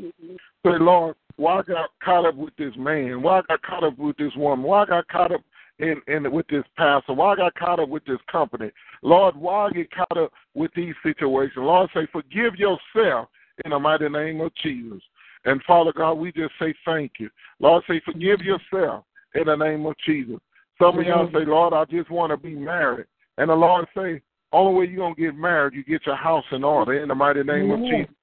Mm-hmm. 0.00 0.36
Say, 0.64 0.78
Lord, 0.78 1.14
why 1.36 1.58
I 1.58 1.62
got 1.62 1.90
caught 2.02 2.26
up 2.26 2.36
with 2.36 2.56
this 2.56 2.72
man? 2.76 3.22
Why 3.22 3.38
I 3.38 3.42
got 3.48 3.62
caught 3.62 3.84
up 3.84 3.98
with 3.98 4.16
this 4.16 4.32
woman? 4.36 4.64
Why 4.64 4.82
I 4.82 4.86
got 4.86 5.08
caught 5.08 5.32
up 5.32 5.42
in, 5.78 6.00
in 6.06 6.30
with 6.32 6.46
this 6.48 6.64
pastor? 6.76 7.12
Why 7.12 7.32
I 7.32 7.36
got 7.36 7.54
caught 7.54 7.80
up 7.80 7.88
with 7.88 8.04
this 8.04 8.20
company? 8.30 8.70
Lord, 9.02 9.36
why 9.36 9.66
I 9.66 9.70
get 9.70 9.90
caught 9.90 10.16
up 10.16 10.32
with 10.54 10.70
these 10.74 10.94
situations? 11.02 11.56
Lord, 11.56 11.90
say, 11.94 12.06
forgive 12.12 12.56
yourself 12.56 13.28
in 13.64 13.72
the 13.72 13.78
mighty 13.78 14.08
name 14.08 14.40
of 14.40 14.52
Jesus. 14.62 15.02
And 15.44 15.62
Father 15.64 15.92
God, 15.92 16.14
we 16.14 16.32
just 16.32 16.52
say 16.58 16.74
thank 16.84 17.12
you. 17.18 17.28
Lord, 17.58 17.82
say, 17.88 18.00
forgive 18.04 18.40
yourself 18.40 19.04
in 19.34 19.44
the 19.46 19.56
name 19.56 19.86
of 19.86 19.94
Jesus. 20.04 20.38
Some 20.80 20.98
of 20.98 21.06
y'all 21.06 21.30
say, 21.32 21.44
Lord, 21.44 21.74
I 21.74 21.84
just 21.84 22.10
want 22.10 22.30
to 22.30 22.36
be 22.36 22.54
married. 22.54 23.06
And 23.38 23.50
the 23.50 23.54
Lord 23.54 23.86
say, 23.96 24.20
only 24.52 24.80
way 24.80 24.86
you're 24.86 24.98
going 24.98 25.14
to 25.14 25.20
get 25.20 25.34
married, 25.34 25.74
you 25.74 25.84
get 25.84 26.06
your 26.06 26.16
house 26.16 26.44
in 26.52 26.62
order 26.62 27.00
in 27.00 27.08
the 27.08 27.14
mighty 27.14 27.42
name 27.42 27.70
of 27.70 27.78
Jesus. 27.80 28.14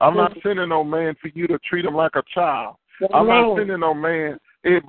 I'm 0.00 0.14
not 0.16 0.36
sending 0.42 0.68
no 0.68 0.84
man 0.84 1.14
for 1.20 1.28
you 1.28 1.46
to 1.46 1.58
treat 1.60 1.84
him 1.84 1.94
like 1.94 2.16
a 2.16 2.22
child. 2.34 2.76
I'm 3.14 3.26
not 3.26 3.56
sending 3.56 3.80
no 3.80 3.94
man. 3.94 4.38
Eh, 4.64 4.80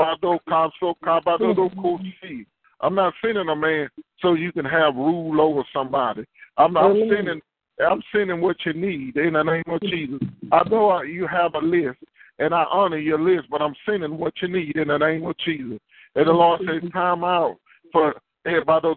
I'm 2.81 2.95
not 2.95 3.13
sending 3.21 3.49
a 3.49 3.55
man 3.55 3.89
so 4.21 4.33
you 4.33 4.51
can 4.51 4.65
have 4.65 4.95
rule 4.95 5.39
over 5.41 5.63
somebody. 5.73 6.25
I'm 6.57 6.73
not 6.73 6.93
sending. 7.09 7.41
I'm 7.79 8.01
sending 8.11 8.41
what 8.41 8.57
you 8.65 8.73
need 8.73 9.17
in 9.17 9.33
the 9.33 9.43
name 9.43 9.63
of 9.67 9.81
Jesus. 9.81 10.19
I 10.51 10.67
know 10.69 11.01
you 11.03 11.27
have 11.27 11.53
a 11.55 11.59
list, 11.59 11.99
and 12.39 12.53
I 12.53 12.63
honor 12.71 12.97
your 12.97 13.19
list, 13.19 13.49
but 13.49 13.61
I'm 13.61 13.75
sending 13.85 14.17
what 14.17 14.33
you 14.41 14.47
need 14.47 14.77
in 14.77 14.87
the 14.87 14.97
name 14.97 15.25
of 15.25 15.37
Jesus. 15.37 15.79
And 16.15 16.27
the 16.27 16.31
Lord 16.31 16.61
says, 16.61 16.89
time 16.91 17.23
out 17.23 17.57
for 17.91 18.15
everybody 18.45 18.93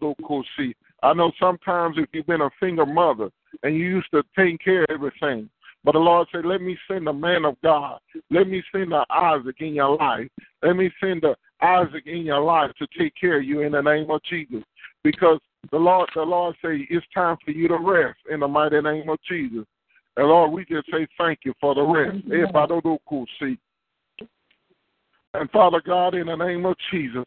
see. 0.56 0.74
I 1.02 1.12
know 1.12 1.32
sometimes 1.40 1.96
if 1.98 2.08
you've 2.12 2.26
been 2.26 2.42
a 2.42 2.50
single 2.60 2.86
mother 2.86 3.30
and 3.62 3.74
you 3.74 3.84
used 3.84 4.10
to 4.12 4.22
take 4.36 4.62
care 4.62 4.84
of 4.84 4.90
everything, 4.90 5.48
but 5.82 5.92
the 5.92 5.98
Lord 5.98 6.28
said, 6.30 6.44
Let 6.44 6.60
me 6.60 6.76
send 6.86 7.08
a 7.08 7.12
man 7.12 7.44
of 7.44 7.56
God. 7.62 8.00
Let 8.30 8.48
me 8.48 8.62
send 8.70 8.92
a 8.92 9.04
Isaac 9.10 9.56
in 9.60 9.74
your 9.74 9.96
life. 9.96 10.28
Let 10.62 10.76
me 10.76 10.90
send 11.00 11.24
a 11.24 11.36
Isaac 11.62 12.06
in 12.06 12.22
your 12.22 12.40
life 12.40 12.70
to 12.78 12.86
take 12.98 13.14
care 13.18 13.38
of 13.38 13.44
you 13.44 13.62
in 13.62 13.72
the 13.72 13.80
name 13.80 14.10
of 14.10 14.22
Jesus. 14.24 14.62
Because 15.02 15.38
the 15.70 15.78
Lord, 15.78 16.08
the 16.14 16.22
Lord 16.22 16.56
say 16.62 16.86
it's 16.88 17.06
time 17.14 17.36
for 17.44 17.50
you 17.50 17.68
to 17.68 17.78
rest 17.78 18.18
in 18.30 18.40
the 18.40 18.48
mighty 18.48 18.80
name 18.80 19.08
of 19.08 19.18
Jesus. 19.28 19.64
And 20.16 20.28
Lord, 20.28 20.52
we 20.52 20.64
just 20.64 20.90
say 20.90 21.06
thank 21.18 21.40
you 21.44 21.54
for 21.60 21.74
the 21.74 21.82
rest. 21.82 22.24
Eh, 22.32 22.46
and 25.34 25.50
Father 25.50 25.80
God, 25.84 26.14
in 26.14 26.26
the 26.26 26.34
name 26.34 26.66
of 26.66 26.74
Jesus, 26.90 27.24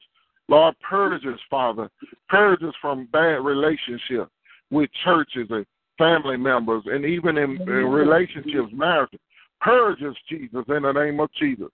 Lord, 0.50 0.76
purge 0.88 1.26
us, 1.26 1.40
Father. 1.50 1.90
Purge 2.28 2.62
us 2.64 2.74
from 2.82 3.08
bad 3.14 3.46
relationships 3.46 4.30
with 4.72 4.90
churches 5.04 5.48
and 5.50 5.66
family 5.98 6.38
members 6.38 6.84
and 6.86 7.06
even 7.06 7.38
in, 7.38 7.62
in 7.62 7.68
relationships, 7.68 8.74
marriage. 8.74 9.12
Purge 9.62 10.02
us, 10.04 10.16
Jesus, 10.30 10.66
in 10.68 10.84
the 10.84 10.92
name 10.92 11.20
of 11.22 11.30
Jesus. 11.40 11.70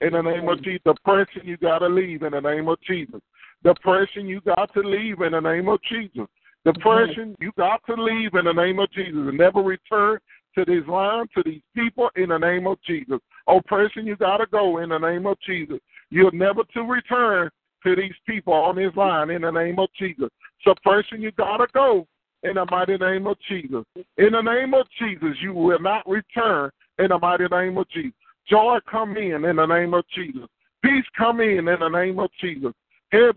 In 0.00 0.12
the 0.14 0.22
name 0.22 0.48
of 0.48 0.62
Jesus, 0.62 0.80
depression 0.84 1.42
you 1.44 1.58
got 1.58 1.80
to 1.80 1.88
leave 1.88 2.22
in 2.22 2.32
the 2.32 2.40
name 2.40 2.68
of 2.68 2.80
Jesus. 2.80 3.20
Depression 3.62 4.26
you 4.26 4.40
got 4.40 4.72
to 4.72 4.80
leave 4.80 5.20
in 5.20 5.32
the 5.32 5.40
name 5.40 5.68
of 5.68 5.80
Jesus. 5.82 6.26
Depression 6.64 7.36
you 7.40 7.52
got 7.58 7.82
to 7.86 7.94
leave 7.94 8.34
in 8.34 8.46
the 8.46 8.52
name 8.52 8.78
of 8.78 8.90
Jesus 8.92 9.16
and 9.16 9.36
never 9.36 9.60
return 9.60 10.18
to 10.54 10.64
this 10.64 10.86
land, 10.88 11.28
to 11.34 11.42
these 11.44 11.62
people 11.74 12.08
in 12.16 12.30
the 12.30 12.38
name 12.38 12.66
of 12.66 12.78
Jesus. 12.86 13.18
Oppression 13.46 14.06
you 14.06 14.16
got 14.16 14.38
to 14.38 14.46
go 14.46 14.78
in 14.78 14.90
the 14.90 14.98
name 14.98 15.26
of 15.26 15.36
Jesus. 15.44 15.78
You're 16.10 16.32
never 16.32 16.62
to 16.74 16.82
return 16.82 17.50
to 17.84 17.96
these 17.96 18.14
people 18.26 18.52
on 18.54 18.76
this 18.76 18.94
line 18.96 19.30
in 19.30 19.42
the 19.42 19.50
name 19.50 19.78
of 19.78 19.88
Jesus. 19.98 20.28
Suppression 20.66 21.20
you 21.20 21.32
got 21.32 21.58
to 21.58 21.66
go 21.74 22.06
in 22.42 22.54
the 22.54 22.66
mighty 22.70 22.96
name 22.96 23.26
of 23.26 23.36
Jesus. 23.48 23.84
In 23.94 24.32
the 24.32 24.40
name 24.40 24.74
of 24.74 24.86
Jesus, 24.98 25.36
you 25.40 25.52
will 25.52 25.80
not 25.80 26.08
return 26.08 26.70
in 26.98 27.08
the 27.08 27.18
mighty 27.18 27.46
name 27.50 27.78
of 27.78 27.88
Jesus. 27.90 28.12
Joy 28.48 28.78
come 28.90 29.16
in 29.16 29.44
in 29.44 29.56
the 29.56 29.66
name 29.66 29.94
of 29.94 30.04
Jesus. 30.14 30.48
Peace 30.82 31.04
come 31.16 31.40
in 31.40 31.68
in 31.68 31.78
the 31.78 31.88
name 31.88 32.18
of 32.18 32.30
Jesus. 32.40 32.72
The 33.12 33.32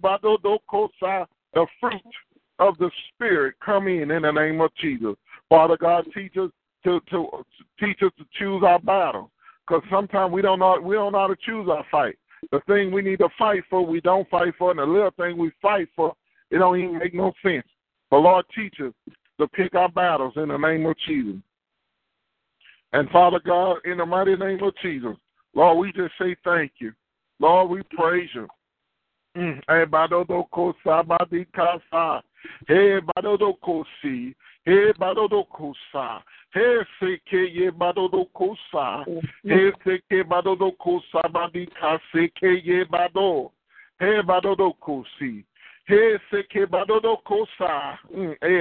fruit 1.79 2.01
of 2.59 2.77
the 2.77 2.89
Spirit 3.13 3.55
come 3.63 3.87
in 3.87 4.11
in 4.11 4.21
the 4.23 4.31
name 4.31 4.61
of 4.61 4.71
Jesus. 4.81 5.15
Father 5.49 5.77
God, 5.77 6.05
teach 6.13 6.35
us 6.37 6.49
to, 6.83 6.99
to 7.11 7.43
teach 7.79 8.01
us 8.01 8.11
to 8.17 8.25
choose 8.39 8.63
our 8.65 8.79
battle, 8.79 9.31
Because 9.67 9.83
sometimes 9.91 10.31
we 10.31 10.41
don't 10.41 10.59
know 10.59 10.79
we 10.81 10.95
don't 10.95 11.11
know 11.11 11.19
how 11.19 11.27
to 11.27 11.35
choose 11.45 11.67
our 11.69 11.85
fight. 11.91 12.15
The 12.51 12.61
thing 12.67 12.91
we 12.91 13.01
need 13.01 13.19
to 13.19 13.29
fight 13.37 13.63
for, 13.69 13.85
we 13.85 14.01
don't 14.01 14.29
fight 14.29 14.53
for, 14.57 14.71
and 14.71 14.79
the 14.79 14.85
little 14.85 15.11
thing 15.11 15.37
we 15.37 15.51
fight 15.61 15.87
for, 15.95 16.13
it 16.51 16.59
don't 16.59 16.79
even 16.79 16.97
make 16.97 17.13
no 17.13 17.33
sense. 17.43 17.65
The 18.15 18.21
Lord 18.21 18.45
teaches 18.55 18.93
to 19.41 19.47
pick 19.49 19.75
our 19.75 19.89
battles 19.89 20.31
in 20.37 20.47
the 20.47 20.55
name 20.55 20.85
of 20.85 20.95
Jesus. 21.05 21.35
And 22.93 23.09
Father 23.09 23.41
God, 23.45 23.79
in 23.83 23.97
the 23.97 24.05
mighty 24.05 24.37
name 24.37 24.63
of 24.63 24.73
Jesus, 24.81 25.17
Lord, 25.53 25.79
we 25.79 25.91
just 25.91 26.13
say 26.17 26.33
thank 26.45 26.71
you. 26.79 26.93
Lord, 27.41 27.69
we 27.69 27.81
praise 27.93 28.29
you. 28.33 28.47
Mm. 29.35 29.55
He 29.55 29.85
badodo 29.85 30.45
kosi. 33.61 34.33
He 34.63 34.91
badodo 34.97 35.45
kosa. 35.49 36.21
He 36.53 36.79
seke 37.01 37.53
ye 37.53 37.69
badodo 37.69 38.27
kosa. 38.33 39.03
He 39.43 39.71
seke 39.85 40.23
badodo 40.23 40.71
kosa 40.79 41.21
badika 41.33 41.99
seke 42.13 42.61
ye 42.63 42.85
bado. 42.85 43.51
He 43.99 44.21
badodo 44.21 44.71
kosi. 44.81 45.43
He 45.87 46.15
seke 46.31 46.65
badodo 46.65 47.17
kosa. 47.27 47.97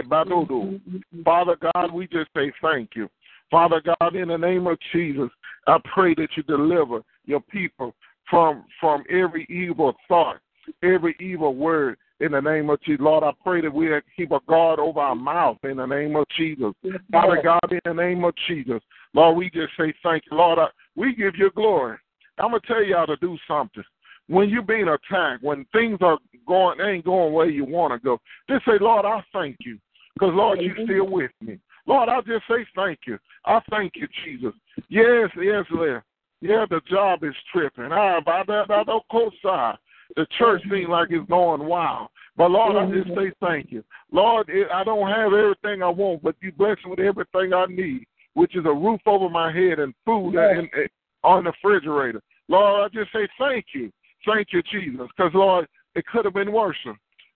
Badodo. 0.08 0.80
Father 1.24 1.56
God, 1.72 1.92
we 1.92 2.06
just 2.08 2.30
say 2.36 2.52
thank 2.60 2.90
you. 2.94 3.08
Father 3.50 3.80
God, 3.80 4.14
in 4.14 4.28
the 4.28 4.36
name 4.36 4.66
of 4.66 4.78
Jesus, 4.92 5.30
I 5.66 5.78
pray 5.94 6.14
that 6.14 6.28
you 6.36 6.42
deliver 6.42 7.00
your 7.24 7.40
people 7.40 7.94
from 8.28 8.64
from 8.80 9.04
every 9.10 9.46
evil 9.48 9.94
thought, 10.08 10.38
every 10.82 11.16
evil 11.20 11.54
word. 11.54 11.96
In 12.20 12.32
the 12.32 12.40
name 12.40 12.70
of 12.70 12.80
Jesus, 12.82 13.00
Lord, 13.00 13.24
I 13.24 13.32
pray 13.42 13.60
that 13.60 13.74
we 13.74 13.88
keep 14.16 14.30
a 14.30 14.40
guard 14.48 14.78
over 14.78 15.00
our 15.00 15.16
mouth. 15.16 15.58
In 15.64 15.78
the 15.78 15.86
name 15.86 16.14
of 16.14 16.26
Jesus, 16.36 16.72
Father 17.10 17.42
God, 17.42 17.72
in 17.72 17.80
the 17.84 17.92
name 17.92 18.24
of 18.24 18.34
Jesus, 18.46 18.80
Lord, 19.14 19.36
we 19.36 19.50
just 19.50 19.72
say 19.76 19.92
thank 20.02 20.22
you, 20.30 20.36
Lord. 20.36 20.58
I, 20.58 20.66
we 20.94 21.14
give 21.14 21.34
you 21.36 21.50
glory. 21.54 21.98
I'm 22.38 22.50
gonna 22.50 22.60
tell 22.66 22.82
y'all 22.82 23.06
to 23.06 23.16
do 23.16 23.36
something. 23.48 23.82
When 24.28 24.48
you're 24.48 24.62
being 24.62 24.88
attacked, 24.88 25.42
when 25.42 25.66
things 25.72 25.98
are 26.00 26.18
going, 26.46 26.78
they 26.78 26.84
ain't 26.84 27.04
going 27.04 27.32
where 27.32 27.48
you 27.48 27.64
want 27.64 27.92
to 27.92 27.98
go, 27.98 28.18
just 28.48 28.64
say, 28.64 28.78
Lord, 28.80 29.04
I 29.04 29.22
thank 29.32 29.56
you, 29.60 29.78
because 30.14 30.32
Lord, 30.34 30.60
you 30.60 30.72
still 30.84 31.06
with 31.06 31.30
me. 31.40 31.58
Lord, 31.86 32.08
I 32.08 32.20
just 32.22 32.44
say 32.48 32.66
thank 32.74 33.00
you. 33.06 33.18
I 33.44 33.60
thank 33.70 33.92
you, 33.96 34.08
Jesus. 34.24 34.54
Yes, 34.88 35.28
yes, 35.36 35.64
Lord. 35.70 36.02
Yeah, 36.40 36.66
the 36.68 36.80
job 36.88 37.24
is 37.24 37.34
tripping. 37.52 37.90
Ah, 37.92 38.20
by 38.24 38.42
that, 38.46 38.68
that, 38.68 38.86
that, 38.86 39.00
cosign. 39.10 39.76
The 40.16 40.26
church 40.38 40.62
seems 40.70 40.88
like 40.88 41.08
it's 41.10 41.28
going 41.28 41.64
wild. 41.64 42.08
But 42.36 42.50
Lord, 42.50 42.76
I 42.76 42.90
just 42.92 43.08
say 43.16 43.32
thank 43.40 43.70
you. 43.70 43.84
Lord, 44.12 44.50
I 44.72 44.84
don't 44.84 45.08
have 45.08 45.32
everything 45.32 45.82
I 45.82 45.88
want, 45.88 46.22
but 46.22 46.34
you 46.40 46.52
bless 46.52 46.76
me 46.84 46.90
with 46.90 47.00
everything 47.00 47.52
I 47.52 47.66
need, 47.66 48.04
which 48.34 48.56
is 48.56 48.64
a 48.66 48.72
roof 48.72 49.00
over 49.06 49.28
my 49.28 49.52
head 49.52 49.78
and 49.78 49.94
food 50.04 50.34
in, 50.34 50.68
in, 50.76 50.88
on 51.22 51.44
the 51.44 51.52
refrigerator. 51.52 52.20
Lord, 52.48 52.84
I 52.84 52.94
just 52.94 53.12
say 53.12 53.28
thank 53.38 53.66
you. 53.72 53.90
Thank 54.26 54.48
you, 54.52 54.62
Jesus. 54.62 55.06
Because, 55.16 55.32
Lord, 55.34 55.66
it 55.94 56.06
could 56.06 56.24
have 56.24 56.34
been 56.34 56.52
worse. 56.52 56.76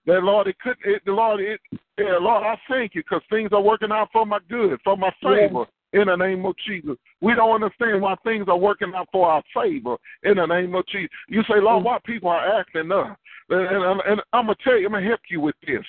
That, 0.07 0.22
Lord, 0.22 0.46
it 0.46 0.59
could, 0.61 0.77
it, 0.85 1.03
Lord, 1.07 1.40
it, 1.40 1.61
yeah, 1.98 2.18
Lord, 2.20 2.44
I 2.44 2.57
thank 2.68 2.94
you 2.94 3.03
because 3.03 3.22
things 3.31 3.51
are 3.53 3.61
working 3.61 3.92
out 3.92 4.09
for 4.12 4.24
my 4.24 4.38
good, 4.48 4.79
for 4.85 4.96
my 4.96 5.12
favor. 5.22 5.66
In 5.94 6.09
the 6.09 6.16
name 6.16 6.44
of 6.44 6.55
Jesus. 6.66 6.96
We 7.22 7.35
don't 7.35 7.62
understand 7.62 8.03
why 8.03 8.14
things 8.22 8.44
are 8.48 8.59
working 8.59 8.92
out 8.94 9.09
for 9.11 9.27
our 9.27 9.42
favor 9.55 9.96
in 10.22 10.37
the 10.37 10.44
name 10.44 10.74
of 10.74 10.87
Jesus. 10.87 11.09
You 11.29 11.42
say, 11.44 11.61
Lord, 11.62 11.83
why 11.83 11.98
people 12.05 12.29
are 12.29 12.61
acting 12.61 12.92
up? 12.92 13.16
And, 13.48 13.61
and, 13.61 14.01
and 14.07 14.22
I'm 14.35 14.46
going 14.46 14.57
to 14.57 14.64
tell 14.64 14.77
you, 14.77 14.85
I'm 14.85 14.92
going 14.92 15.05
to 15.05 15.09
help 15.09 15.20
you 15.31 15.40
with 15.40 15.55
this. 15.66 15.85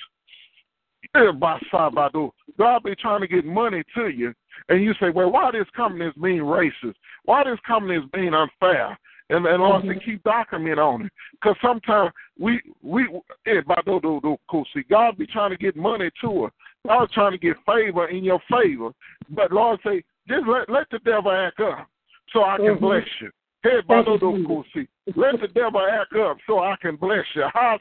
Eh, 1.14 1.32
Basabado. 1.32 2.30
God 2.58 2.82
be 2.82 2.94
trying 2.94 3.20
to 3.20 3.28
get 3.28 3.44
money 3.44 3.82
to 3.94 4.08
you, 4.08 4.32
and 4.68 4.82
you 4.82 4.94
say, 5.00 5.10
well, 5.10 5.30
why 5.30 5.50
this 5.50 5.66
company 5.74 6.06
is 6.06 6.14
being 6.22 6.40
racist? 6.40 6.94
Why 7.24 7.44
this 7.44 7.58
company 7.66 7.96
is 7.96 8.04
being 8.12 8.32
unfair? 8.32 8.98
And, 9.30 9.46
and 9.46 9.62
Lord 9.62 9.84
mm-hmm. 9.84 9.98
say, 9.98 10.04
keep 10.04 10.22
document 10.24 10.78
on 10.78 11.06
it. 11.06 11.12
Because 11.32 11.56
sometimes 11.62 12.10
we, 12.38 12.60
we, 12.82 13.08
it 13.46 13.66
by 13.66 13.80
do 13.86 14.00
do 14.02 14.20
do 14.22 14.36
eh, 14.52 14.62
see, 14.74 14.82
God 14.90 15.16
be 15.16 15.26
trying 15.26 15.50
to 15.50 15.56
get 15.56 15.76
money 15.76 16.10
to 16.22 16.44
us. 16.44 16.52
God's 16.86 17.12
trying 17.12 17.32
to 17.32 17.38
get 17.38 17.56
favor 17.64 18.08
in 18.08 18.24
your 18.24 18.40
favor. 18.50 18.90
But 19.28 19.52
Lord 19.52 19.80
say, 19.84 20.02
just 20.28 20.46
let, 20.46 20.68
let 20.68 20.90
the 20.90 20.98
devil 21.00 21.30
act 21.30 21.60
up 21.60 21.86
so 22.32 22.42
I 22.44 22.56
can 22.56 22.66
mm-hmm. 22.66 22.84
bless 22.84 23.04
you. 23.20 23.30
Hey, 23.62 23.80
Badodokosi. 23.86 24.88
Let 25.16 25.40
the 25.40 25.48
devil 25.48 25.80
act 25.80 26.14
up 26.16 26.38
so 26.46 26.60
I 26.60 26.76
can 26.80 26.96
bless 26.96 27.24
you. 27.34 27.44
Hey, 27.54 27.76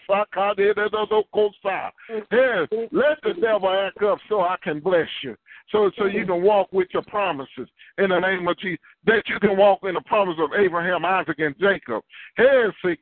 let 2.91 3.21
the 3.23 3.33
devil 3.39 3.69
act 3.69 4.03
up 4.03 4.19
so 4.27 4.41
I 4.41 4.57
can 4.61 4.79
bless 4.81 5.07
you. 5.23 5.35
So 5.71 5.89
so 5.97 6.05
you 6.05 6.25
can 6.25 6.41
walk 6.41 6.73
with 6.73 6.87
your 6.93 7.03
promises 7.03 7.69
in 7.97 8.09
the 8.09 8.19
name 8.19 8.47
of 8.47 8.57
Jesus. 8.57 8.79
That 9.05 9.23
you 9.27 9.39
can 9.39 9.55
walk 9.55 9.79
in 9.83 9.93
the 9.93 10.01
promise 10.01 10.35
of 10.39 10.49
Abraham, 10.59 11.05
Isaac, 11.05 11.39
and 11.39 11.55
Jacob. 11.59 12.03
Hey, 12.35 12.65
let 12.83 12.97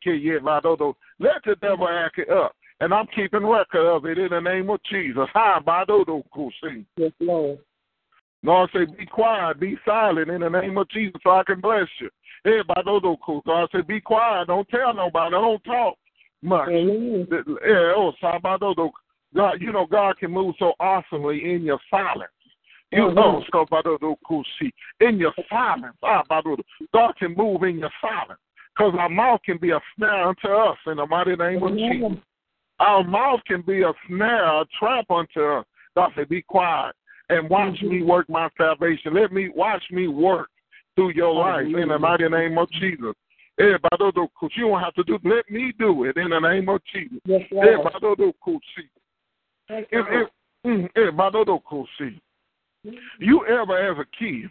the 1.46 1.56
devil 1.62 1.88
act 1.88 2.20
it 2.20 2.30
up. 2.30 2.56
And 2.80 2.94
I'm 2.94 3.08
keeping 3.08 3.44
record 3.44 3.88
of 3.88 4.06
it 4.06 4.20
in 4.20 4.30
the 4.30 4.40
name 4.40 4.70
of 4.70 4.80
Jesus. 4.92 5.28
Hi, 5.34 5.60
Badodokosi. 5.66 6.86
Yes, 6.98 7.12
Lord. 7.20 7.58
Lord 8.44 8.70
say, 8.72 8.86
be 8.86 9.06
quiet, 9.08 9.60
be 9.60 9.78
silent 9.84 10.30
in 10.30 10.42
the 10.42 10.50
name 10.50 10.78
of 10.78 10.88
Jesus 10.90 11.20
so 11.24 11.32
I 11.32 11.44
can 11.44 11.60
bless 11.60 11.88
you. 12.00 12.10
Hey, 12.43 12.62
Badodo 12.67 13.17
God 13.45 13.69
say, 13.71 13.82
be 13.82 14.00
quiet, 14.00 14.47
don't 14.47 14.67
tell 14.69 14.93
nobody, 14.93 15.32
don't 15.32 15.63
talk 15.63 15.95
much. 16.41 16.69
Amen. 16.69 17.28
Yeah, 17.30 17.93
oh. 17.95 18.13
God, 19.36 19.62
you 19.62 19.71
know, 19.71 19.86
God 19.86 20.17
can 20.17 20.32
move 20.32 20.56
so 20.58 20.73
awesomely 20.80 21.54
in 21.54 21.63
your 21.63 21.80
silence. 21.89 22.32
You 22.91 23.08
Mhm. 23.10 23.15
know. 23.15 23.43
In 25.02 25.19
your 25.19 25.34
silence, 25.50 25.97
Sabadodo. 26.02 26.63
God 26.93 27.15
can 27.17 27.34
move 27.36 27.63
in 27.63 27.80
your 27.80 27.91
silence. 28.00 28.39
Because 28.76 28.95
our 28.95 29.10
mouth 29.10 29.41
can 29.43 29.58
be 29.58 29.71
a 29.71 29.82
snare 29.95 30.28
unto 30.28 30.47
us 30.47 30.78
in 30.86 30.97
the 30.97 31.06
mighty 31.06 31.36
name 31.36 31.63
of. 31.63 31.76
Jesus. 31.76 32.17
Our 32.80 33.04
mouth 33.04 33.43
can 33.45 33.62
be 33.62 33.82
a 33.82 33.91
snare, 34.06 34.62
a 34.62 34.65
trap 34.80 35.10
unto 35.10 35.43
us. 35.43 35.65
God 35.95 36.13
say, 36.15 36.26
be 36.26 36.43
quiet 36.43 36.95
and 37.30 37.50
watch 37.50 37.82
me 37.82 38.04
work 38.04 38.30
my 38.30 38.50
salvation. 38.56 39.15
Let 39.15 39.32
me 39.34 39.50
watch 39.50 39.84
me 39.91 40.08
work 40.08 40.50
through 40.98 41.12
your 41.12 41.34
life 41.34 41.68
in 41.68 41.90
the 41.90 42.00
mighty 42.00 42.28
name 42.28 42.58
of 42.58 42.70
Jesus. 42.72 43.14
Badodo 43.60 44.28
kusi. 44.40 44.58
You 44.58 44.68
don't 44.70 44.82
have 44.82 44.96
to 44.96 45.04
do 45.04 45.20
let 45.24 45.50
me 45.50 45.72
do 45.78 46.04
it 46.06 46.18
in 46.18 46.32
the 46.32 46.40
name 46.40 46.68
of 46.70 46.82
Jesus. 46.92 47.20
Yes, 47.26 47.42
Lord. 47.52 47.94
badodo 47.94 48.34
kusi. 48.46 48.90
Thank 49.68 49.88
you, 49.92 50.00
If, 50.00 50.06
if, 50.10 50.30
mm. 50.66 50.90
You 53.20 53.46
ever 53.46 53.92
as 53.92 53.98
a 54.00 54.06
kid 54.18 54.50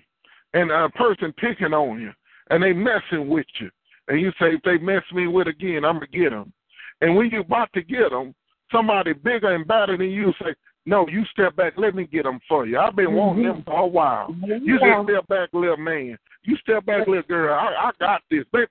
and 0.55 0.71
a 0.71 0.89
person 0.91 1.33
picking 1.37 1.73
on 1.75 2.01
you 2.01 2.13
and 2.51 2.63
they 2.63 2.73
messing 2.73 3.29
with 3.29 3.47
you 3.59 3.71
and 4.09 4.21
you 4.21 4.31
say 4.39 4.55
if 4.55 4.63
they 4.63 4.79
mess 4.79 5.03
me 5.13 5.27
with 5.27 5.49
again 5.49 5.85
I'm 5.85 5.97
gonna 5.97 6.07
get 6.07 6.31
them. 6.31 6.53
And 7.01 7.17
when 7.17 7.31
you 7.31 7.41
about 7.41 7.73
to 7.75 7.83
get 7.83 8.11
them, 8.11 8.35
somebody 8.71 9.15
bigger 9.15 9.55
and 9.55 9.67
better 9.67 9.97
than 9.97 10.11
you 10.11 10.33
say, 10.41 10.55
no, 10.87 11.07
you 11.09 11.25
step 11.33 11.57
back. 11.57 11.75
Let 11.77 11.97
me 11.97 12.07
get 12.07 12.23
them 12.23 12.39
for 12.49 12.65
you. 12.65 12.79
I've 12.79 12.95
been 12.95 13.13
wanting 13.13 13.43
them 13.43 13.63
for 13.67 13.81
a 13.81 13.87
while. 13.87 14.35
You 14.47 14.79
just 14.79 15.09
step 15.09 15.27
back, 15.27 15.49
little 15.53 15.77
man. 15.77 16.17
You 16.47 16.57
step 16.59 16.87
back, 16.87 17.07
little 17.07 17.23
girl. 17.25 17.55
I, 17.55 17.89
I 17.89 17.91
got 17.99 18.23
this. 18.31 18.45
Let, 18.53 18.69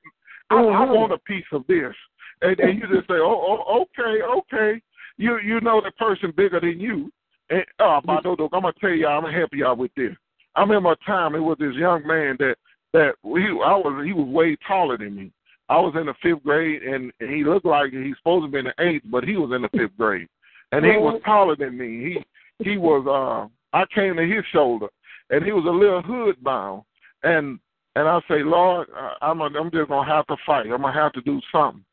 I, 0.50 0.56
I 0.56 0.60
Mhm. 0.62 0.96
want 0.96 1.14
a 1.14 1.18
piece 1.20 1.46
of 1.52 1.66
this. 1.68 1.94
And, 2.42 2.60
and 2.60 2.80
you 2.80 2.88
just 2.88 3.08
say, 3.08 3.16
oh, 3.16 3.64
oh, 3.68 3.82
okay, 3.82 4.22
okay. 4.22 4.82
You 5.18 5.40
you 5.40 5.62
know 5.62 5.82
the 5.82 5.92
person 5.92 6.32
bigger 6.36 6.60
than 6.60 6.80
you. 6.80 7.12
And 7.50 7.64
oh, 7.80 8.02
my 8.04 8.18
I'm 8.18 8.24
gonna 8.24 8.74
tell 8.82 8.90
y'all, 8.90 9.18
I'm 9.18 9.24
gonna 9.24 9.38
help 9.38 9.54
y'all 9.54 9.76
with 9.76 9.92
this. 9.96 10.12
I 10.56 10.62
remember 10.62 10.92
a 10.92 10.96
time 11.06 11.36
it 11.36 11.40
was 11.40 11.58
this 11.60 11.76
young 11.76 12.06
man 12.06 12.38
that 12.40 12.56
that 12.94 13.16
he 13.24 13.48
I 13.64 13.76
was 13.76 14.06
he 14.06 14.14
was 14.14 14.28
way 14.28 14.58
taller 14.68 14.98
than 14.98 15.16
me. 15.16 15.32
I 15.70 15.80
was 15.80 15.96
in 16.00 16.06
the 16.06 16.14
fifth 16.22 16.44
grade 16.44 16.84
and, 16.84 17.12
and 17.20 17.30
he 17.30 17.44
looked 17.44 17.66
like 17.66 17.92
he's 17.92 18.16
supposed 18.18 18.46
to 18.46 18.52
be 18.52 18.60
in 18.60 18.66
the 18.66 18.84
eighth, 18.84 19.06
but 19.10 19.24
he 19.24 19.36
was 19.36 19.52
in 19.56 19.64
the 19.64 19.70
fifth 19.70 19.98
grade. 19.98 20.28
And 20.72 20.86
he 20.86 20.92
was 20.92 21.22
taller 21.26 21.56
than 21.56 21.78
me. 21.78 22.16
He 22.60 22.72
he 22.72 22.78
was 22.78 23.06
uh 23.08 23.48
I 23.78 23.86
came 23.94 24.16
to 24.16 24.26
his 24.26 24.46
shoulder 24.52 24.88
and 25.30 25.44
he 25.44 25.52
was 25.52 25.66
a 25.66 25.70
little 25.70 26.02
hood 26.02 26.42
bound 26.44 26.84
and 27.24 27.60
and 27.96 28.08
I 28.08 28.20
say, 28.28 28.44
Lord, 28.44 28.88
I'm 29.22 29.42
a, 29.42 29.46
I'm 29.46 29.72
just 29.72 29.90
gonna 29.90 30.10
have 30.10 30.28
to 30.28 30.36
fight. 30.46 30.66
I'm 30.66 30.82
gonna 30.82 30.94
have 30.94 31.14
to 31.14 31.22
do 31.22 31.40
something. 31.52 31.84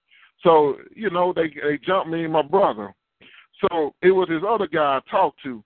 So 0.43 0.77
you 0.95 1.11
know 1.11 1.33
they 1.35 1.49
they 1.49 1.79
jumped 1.85 2.11
me 2.11 2.25
and 2.25 2.33
my 2.33 2.43
brother. 2.43 2.95
So 3.61 3.95
it 4.03 4.11
was 4.11 4.29
this 4.29 4.43
other 4.47 4.67
guy 4.67 4.99
I 4.99 5.11
talked 5.11 5.43
to, 5.45 5.62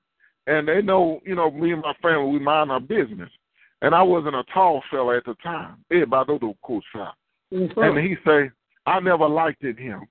and 0.47 0.69
they 0.69 0.83
know 0.83 1.21
you 1.25 1.35
know 1.35 1.51
me 1.51 1.73
and 1.73 1.83
my 1.83 1.95
family 2.03 2.31
we 2.31 2.39
mind 2.39 2.71
our 2.71 2.81
business. 2.81 3.31
And 3.83 3.95
I 3.95 4.03
wasn't 4.03 4.35
a 4.35 4.45
tall 4.55 4.83
fella 4.91 5.19
at 5.19 5.25
the 5.27 5.35
time. 5.43 5.77
Everybody 5.91 6.39
know 6.41 6.57
cool 6.63 6.81
Mhm. 7.53 7.77
and 7.77 7.99
he 7.99 8.17
say, 8.25 8.51
I 8.87 9.01
never 9.01 9.29
liked 9.29 9.65
it 9.65 9.79
him. 9.79 10.07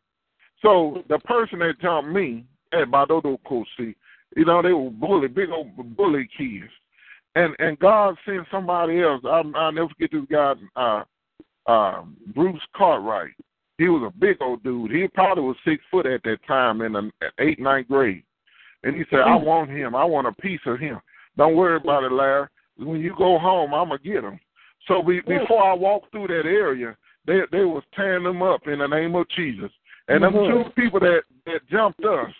So 0.61 1.03
the 1.09 1.19
person 1.19 1.59
that 1.59 1.79
jumped 1.81 2.11
me 2.11 2.45
at 2.73 2.89
Badodo 2.89 3.37
Kosi, 3.45 3.95
you 4.35 4.45
know, 4.45 4.61
they 4.61 4.71
were 4.71 4.89
bully, 4.89 5.27
big 5.27 5.49
old 5.49 5.97
bully 5.97 6.29
kids. 6.37 6.71
And 7.35 7.55
and 7.59 7.77
God 7.79 8.15
sent 8.25 8.47
somebody 8.49 9.01
else. 9.01 9.21
I 9.25 9.41
I'll 9.55 9.71
never 9.71 9.89
forget 9.89 10.09
this 10.11 10.25
guy, 10.31 10.53
uh 10.75 11.03
uh 11.67 12.03
Bruce 12.33 12.61
Cartwright. 12.75 13.33
He 13.77 13.89
was 13.89 14.09
a 14.09 14.19
big 14.19 14.37
old 14.41 14.63
dude. 14.63 14.91
He 14.91 15.07
probably 15.09 15.43
was 15.43 15.57
six 15.65 15.83
foot 15.91 16.05
at 16.05 16.23
that 16.23 16.37
time 16.47 16.81
in 16.81 16.93
the 16.93 17.11
eighth, 17.39 17.59
ninth 17.59 17.89
grade. 17.89 18.23
And 18.83 18.95
he 18.95 19.03
said, 19.09 19.19
I 19.19 19.35
want 19.35 19.69
him. 19.69 19.95
I 19.95 20.05
want 20.05 20.27
a 20.27 20.31
piece 20.31 20.61
of 20.65 20.79
him. 20.79 20.99
Don't 21.37 21.55
worry 21.55 21.75
about 21.75 22.03
it, 22.03 22.11
Larry. 22.11 22.47
When 22.77 23.01
you 23.01 23.13
go 23.17 23.37
home, 23.37 23.73
I'm 23.73 23.89
gonna 23.89 23.99
get 23.99 24.23
him. 24.23 24.39
So 24.87 24.99
we, 24.99 25.21
before 25.21 25.63
I 25.63 25.73
walked 25.73 26.11
through 26.11 26.27
that 26.27 26.45
area, 26.45 26.95
they 27.25 27.41
they 27.51 27.65
was 27.65 27.83
tearing 27.95 28.23
them 28.23 28.41
up 28.41 28.67
in 28.67 28.79
the 28.79 28.87
name 28.87 29.15
of 29.15 29.27
Jesus. 29.29 29.71
And 30.07 30.23
them 30.23 30.33
Mhm. 30.33 30.65
two 30.65 30.69
people 30.71 30.99
that 30.99 31.23
that 31.45 31.65
jumped 31.67 32.03
us, 32.05 32.31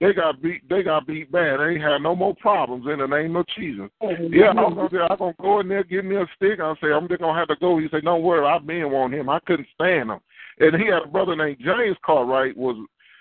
they 0.00 0.14
got 0.14 0.40
beat. 0.40 0.66
They 0.68 0.82
got 0.82 1.06
beat 1.06 1.30
bad. 1.30 1.60
They 1.60 1.74
ain't 1.74 1.82
had 1.82 1.98
no 1.98 2.16
more 2.16 2.34
problems 2.36 2.86
in 2.90 3.00
the 3.00 3.06
name 3.06 3.36
of 3.36 3.46
Jesus. 3.56 3.90
Oh, 4.00 4.10
yeah, 4.30 4.48
I'm 4.48 4.56
gonna, 4.56 4.88
say, 4.90 4.98
I'm 4.98 5.18
gonna 5.18 5.34
go 5.40 5.60
in 5.60 5.68
there, 5.68 5.84
give 5.84 6.06
me 6.06 6.16
a 6.16 6.26
stick. 6.36 6.58
I'll 6.58 6.76
say, 6.82 6.88
I'm 6.88 7.06
just 7.06 7.20
gonna 7.20 7.38
have 7.38 7.48
to 7.48 7.56
go. 7.56 7.78
He 7.78 7.86
said, 7.90 8.04
Don't 8.04 8.22
worry, 8.22 8.46
I've 8.46 8.66
been 8.66 8.84
on 8.84 9.12
him. 9.12 9.28
I 9.28 9.40
couldn't 9.40 9.68
stand 9.74 10.10
him. 10.10 10.20
And 10.58 10.80
he 10.80 10.86
had 10.86 11.02
a 11.04 11.08
brother 11.08 11.36
named 11.36 11.58
James 11.60 11.96
Cartwright 12.04 12.56
was 12.56 12.76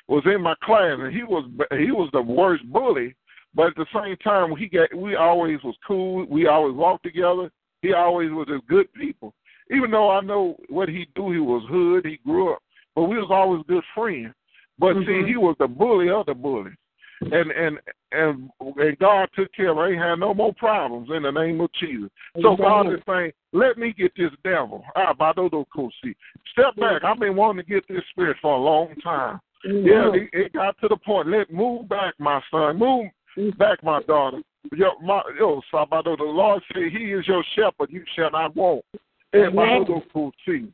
was 0.07 0.23
in 0.25 0.41
my 0.41 0.55
class, 0.63 0.97
and 0.99 1.13
he 1.13 1.23
was 1.23 1.49
he 1.71 1.91
was 1.91 2.09
the 2.13 2.21
worst 2.21 2.63
bully. 2.71 3.13
But 3.53 3.67
at 3.67 3.75
the 3.75 3.85
same 3.93 4.15
time, 4.17 4.55
he 4.55 4.67
got 4.67 4.93
we 4.95 5.15
always 5.15 5.61
was 5.63 5.75
cool. 5.85 6.25
We 6.29 6.47
always 6.47 6.75
walked 6.75 7.03
together. 7.03 7.51
He 7.81 7.93
always 7.93 8.31
was 8.31 8.47
a 8.49 8.65
good 8.69 8.91
people. 8.93 9.33
Even 9.69 9.91
though 9.91 10.09
I 10.09 10.21
know 10.21 10.55
what 10.69 10.89
he 10.89 11.07
do, 11.15 11.31
he 11.31 11.39
was 11.39 11.63
hood. 11.69 12.05
He 12.05 12.19
grew 12.25 12.53
up, 12.53 12.59
but 12.95 13.03
we 13.03 13.17
was 13.17 13.29
always 13.29 13.63
good 13.67 13.83
friends. 13.93 14.33
But 14.79 14.95
Mhm. 14.95 15.05
see, 15.05 15.27
he 15.27 15.37
was 15.37 15.55
the 15.59 15.67
bully 15.67 16.09
of 16.09 16.25
the 16.25 16.33
bullies, 16.33 16.77
and 17.21 17.51
and 17.51 17.79
and 18.11 18.49
and 18.77 18.97
God 18.97 19.29
took 19.35 19.51
care 19.53 19.69
of. 19.69 19.77
him. 19.77 19.83
I 19.83 19.89
ain't 19.89 20.01
had 20.01 20.19
no 20.19 20.33
more 20.33 20.53
problems 20.53 21.09
in 21.11 21.23
the 21.23 21.31
name 21.31 21.61
of 21.61 21.71
Jesus. 21.73 22.09
So 22.41 22.55
God 22.55 22.91
is 22.93 23.01
saying, 23.05 23.33
let 23.51 23.77
me 23.77 23.93
get 23.93 24.15
this 24.15 24.31
devil. 24.43 24.83
Ah, 24.95 25.13
Kosi. 25.13 26.15
Step 26.51 26.75
back. 26.77 27.03
I've 27.03 27.19
been 27.19 27.35
wanting 27.35 27.65
to 27.65 27.69
get 27.69 27.87
this 27.87 28.03
spirit 28.09 28.37
for 28.41 28.55
a 28.55 28.59
long 28.59 28.95
time. 29.03 29.39
Yeah, 29.63 30.13
it, 30.13 30.29
it 30.31 30.53
got 30.53 30.77
to 30.79 30.87
the 30.87 30.97
point. 30.97 31.27
Let 31.27 31.51
move 31.51 31.89
back, 31.89 32.13
my 32.19 32.41
son. 32.49 32.79
Move 32.79 33.09
back, 33.57 33.83
my 33.83 34.01
daughter. 34.03 34.39
Yo, 34.73 34.91
my, 35.01 35.21
yo, 35.37 35.61
Sabado, 35.73 36.17
the 36.17 36.23
Lord 36.23 36.61
said, 36.73 36.91
He 36.91 37.11
is 37.11 37.27
your 37.27 37.43
shepherd. 37.55 37.89
You 37.89 38.03
shall 38.15 38.31
not 38.31 38.55
want. 38.55 38.85
Eh, 39.33 39.39
Amen. 39.39 39.53
Badodo 39.55 40.01
Kosi. 40.13 40.71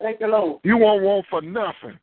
Thank 0.00 0.20
you, 0.20 0.28
Lord. 0.28 0.60
You 0.62 0.76
won't 0.78 1.02
want 1.02 1.26
for 1.28 1.42
nothing. 1.42 1.98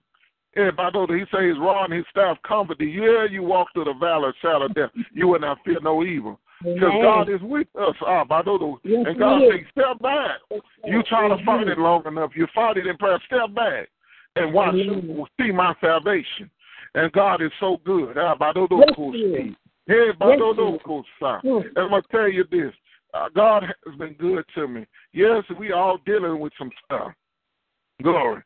Eh, 0.57 0.71
Badodo, 0.71 1.17
He 1.17 1.25
says 1.31 1.49
His 1.49 1.59
rod 1.59 1.85
and 1.85 1.93
His 1.93 2.05
staff 2.09 2.37
comfort 2.47 2.77
thee. 2.77 2.97
Yeah, 2.97 3.25
you 3.29 3.43
walk 3.43 3.67
through 3.73 3.85
the 3.85 3.93
valley 3.93 4.29
of 4.29 4.35
shadow 4.41 4.67
death. 4.69 4.91
You 5.13 5.27
will 5.27 5.39
not 5.39 5.57
fear 5.65 5.79
no 5.81 6.03
evil. 6.03 6.39
Because 6.63 6.93
God 7.01 7.29
is 7.29 7.41
with 7.41 7.67
us. 7.79 7.95
Ah, 8.01 8.23
Badodo. 8.23 8.77
Yes, 8.83 9.05
And 9.07 9.19
God 9.19 9.41
He 9.41 9.49
says, 9.51 9.67
step 9.71 9.99
back. 10.01 10.39
You 10.85 11.03
trying 11.03 11.37
to 11.37 11.43
fight 11.45 11.67
it 11.67 11.77
long 11.77 12.03
enough. 12.05 12.31
You 12.35 12.47
fight 12.55 12.77
it 12.77 12.87
in 12.87 12.97
prayer. 12.97 13.19
Step 13.25 13.53
back 13.53 13.89
and 14.35 14.53
watch, 14.53 14.75
Amen. 14.75 15.25
see 15.39 15.51
my 15.51 15.73
salvation. 15.81 16.49
And 16.93 17.11
God 17.11 17.41
is 17.41 17.51
so 17.59 17.77
good. 17.85 18.17
Ah, 18.17 18.35
badodo 18.35 18.79
Yes, 18.79 18.95
kosi. 18.97 19.43
He. 19.43 19.55
Hey, 19.87 20.11
badodo 20.19 20.81
kosa. 20.83 21.41
And 21.43 21.77
I'm 21.77 21.89
going 21.89 22.01
to 22.01 22.07
tell 22.09 22.29
you 22.29 22.45
this. 22.49 22.73
Uh, 23.13 23.29
God 23.33 23.63
has 23.63 23.95
been 23.95 24.13
good 24.13 24.43
to 24.55 24.67
me. 24.67 24.85
Yes, 25.13 25.43
we 25.57 25.71
all 25.71 25.99
dealing 26.05 26.39
with 26.39 26.53
some 26.57 26.71
stuff. 26.85 27.13
Glory. 28.01 28.41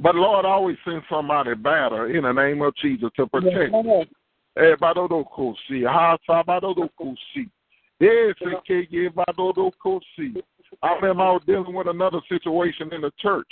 But 0.00 0.14
Lord 0.14 0.46
always 0.46 0.78
sends 0.84 1.04
somebody 1.10 1.54
better 1.54 2.08
in 2.16 2.22
the 2.24 2.32
name 2.32 2.62
of 2.62 2.74
Jesus 2.76 3.10
to 3.16 3.26
protect. 3.26 3.72
Lord. 3.72 4.08
Eh, 4.56 4.74
badodo 4.80 5.24
kosi. 5.30 5.86
Ha, 5.86 6.16
sa, 6.26 6.42
badodo 6.42 6.88
kosi. 6.98 7.48
Yes, 8.00 8.34
eh, 8.40 9.08
badodo 9.14 9.70
kosi. 9.84 10.42
I 10.82 10.94
remember 10.94 11.22
I 11.22 11.32
was 11.32 11.42
dealing 11.46 11.74
with 11.74 11.86
another 11.86 12.20
situation 12.28 12.92
in 12.94 13.02
the 13.02 13.12
church, 13.18 13.48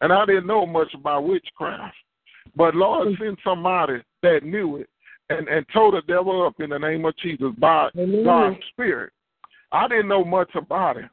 and 0.00 0.12
I 0.12 0.26
didn't 0.26 0.46
know 0.46 0.66
much 0.66 0.92
about 0.94 1.24
witchcraft. 1.24 1.94
But 2.54 2.74
Lord 2.74 3.08
sent 3.18 3.38
somebody 3.42 4.02
that 4.22 4.42
knew 4.42 4.76
it 4.76 4.88
and, 5.30 5.48
and 5.48 5.64
told 5.72 5.94
the 5.94 6.02
devil 6.06 6.46
up 6.46 6.60
in 6.60 6.70
the 6.70 6.78
name 6.78 7.04
of 7.04 7.16
Jesus 7.16 7.52
by 7.58 7.88
Amen. 7.96 8.24
God's 8.24 8.56
Spirit. 8.70 9.12
I 9.72 9.88
didn't 9.88 10.08
know 10.08 10.24
much 10.24 10.50
about 10.54 10.98
it, 10.98 11.08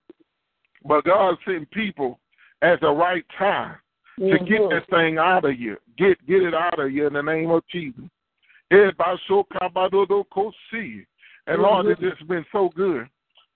but 0.85 1.05
God 1.05 1.37
sent 1.45 1.69
people 1.71 2.19
at 2.61 2.81
the 2.81 2.89
right 2.89 3.25
time 3.37 3.77
to 4.19 4.39
get 4.39 4.69
that 4.69 4.83
thing 4.89 5.17
out 5.17 5.45
of 5.45 5.59
you. 5.59 5.77
Get 5.97 6.25
get 6.27 6.43
it 6.43 6.53
out 6.53 6.79
of 6.79 6.91
you 6.91 7.07
in 7.07 7.13
the 7.13 7.21
name 7.21 7.49
of 7.51 7.63
Jesus. 7.71 8.03
Baso 8.71 9.43
kabadodo 9.53 10.23
kosi. 10.33 11.05
And 11.47 11.61
Lord, 11.61 11.87
it's 11.87 12.01
just 12.01 12.27
been 12.27 12.45
so 12.51 12.69
good. 12.75 13.07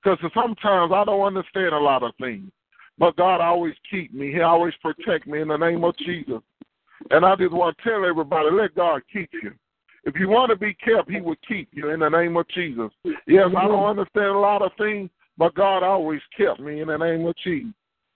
Because 0.03 0.19
sometimes 0.33 0.91
I 0.93 1.03
don't 1.05 1.25
understand 1.25 1.73
a 1.73 1.79
lot 1.79 2.03
of 2.03 2.11
things. 2.19 2.51
But 2.99 3.15
God 3.15 3.41
always 3.41 3.75
keep 3.89 4.13
me. 4.13 4.31
He 4.31 4.41
always 4.41 4.73
protect 4.81 5.27
me 5.27 5.41
in 5.41 5.47
the 5.49 5.57
name 5.57 5.83
of 5.83 5.95
Jesus. 5.97 6.41
And 7.11 7.25
I 7.25 7.35
just 7.35 7.51
want 7.53 7.77
to 7.77 7.83
tell 7.83 8.05
everybody, 8.05 8.49
let 8.51 8.75
God 8.75 9.01
keep 9.11 9.29
you. 9.41 9.51
If 10.03 10.15
you 10.15 10.29
want 10.29 10.49
to 10.49 10.55
be 10.55 10.73
kept, 10.73 11.09
He 11.09 11.21
will 11.21 11.35
keep 11.47 11.69
you 11.71 11.89
in 11.89 11.99
the 11.99 12.09
name 12.09 12.37
of 12.37 12.47
Jesus. 12.49 12.89
Yes, 13.27 13.49
I 13.55 13.67
don't 13.67 13.85
understand 13.85 14.27
a 14.27 14.39
lot 14.39 14.61
of 14.61 14.71
things, 14.77 15.09
but 15.37 15.53
God 15.53 15.83
always 15.83 16.21
kept 16.35 16.59
me 16.59 16.81
in 16.81 16.87
the 16.87 16.97
name 16.97 17.25
of 17.25 17.35
Jesus. 17.37 17.73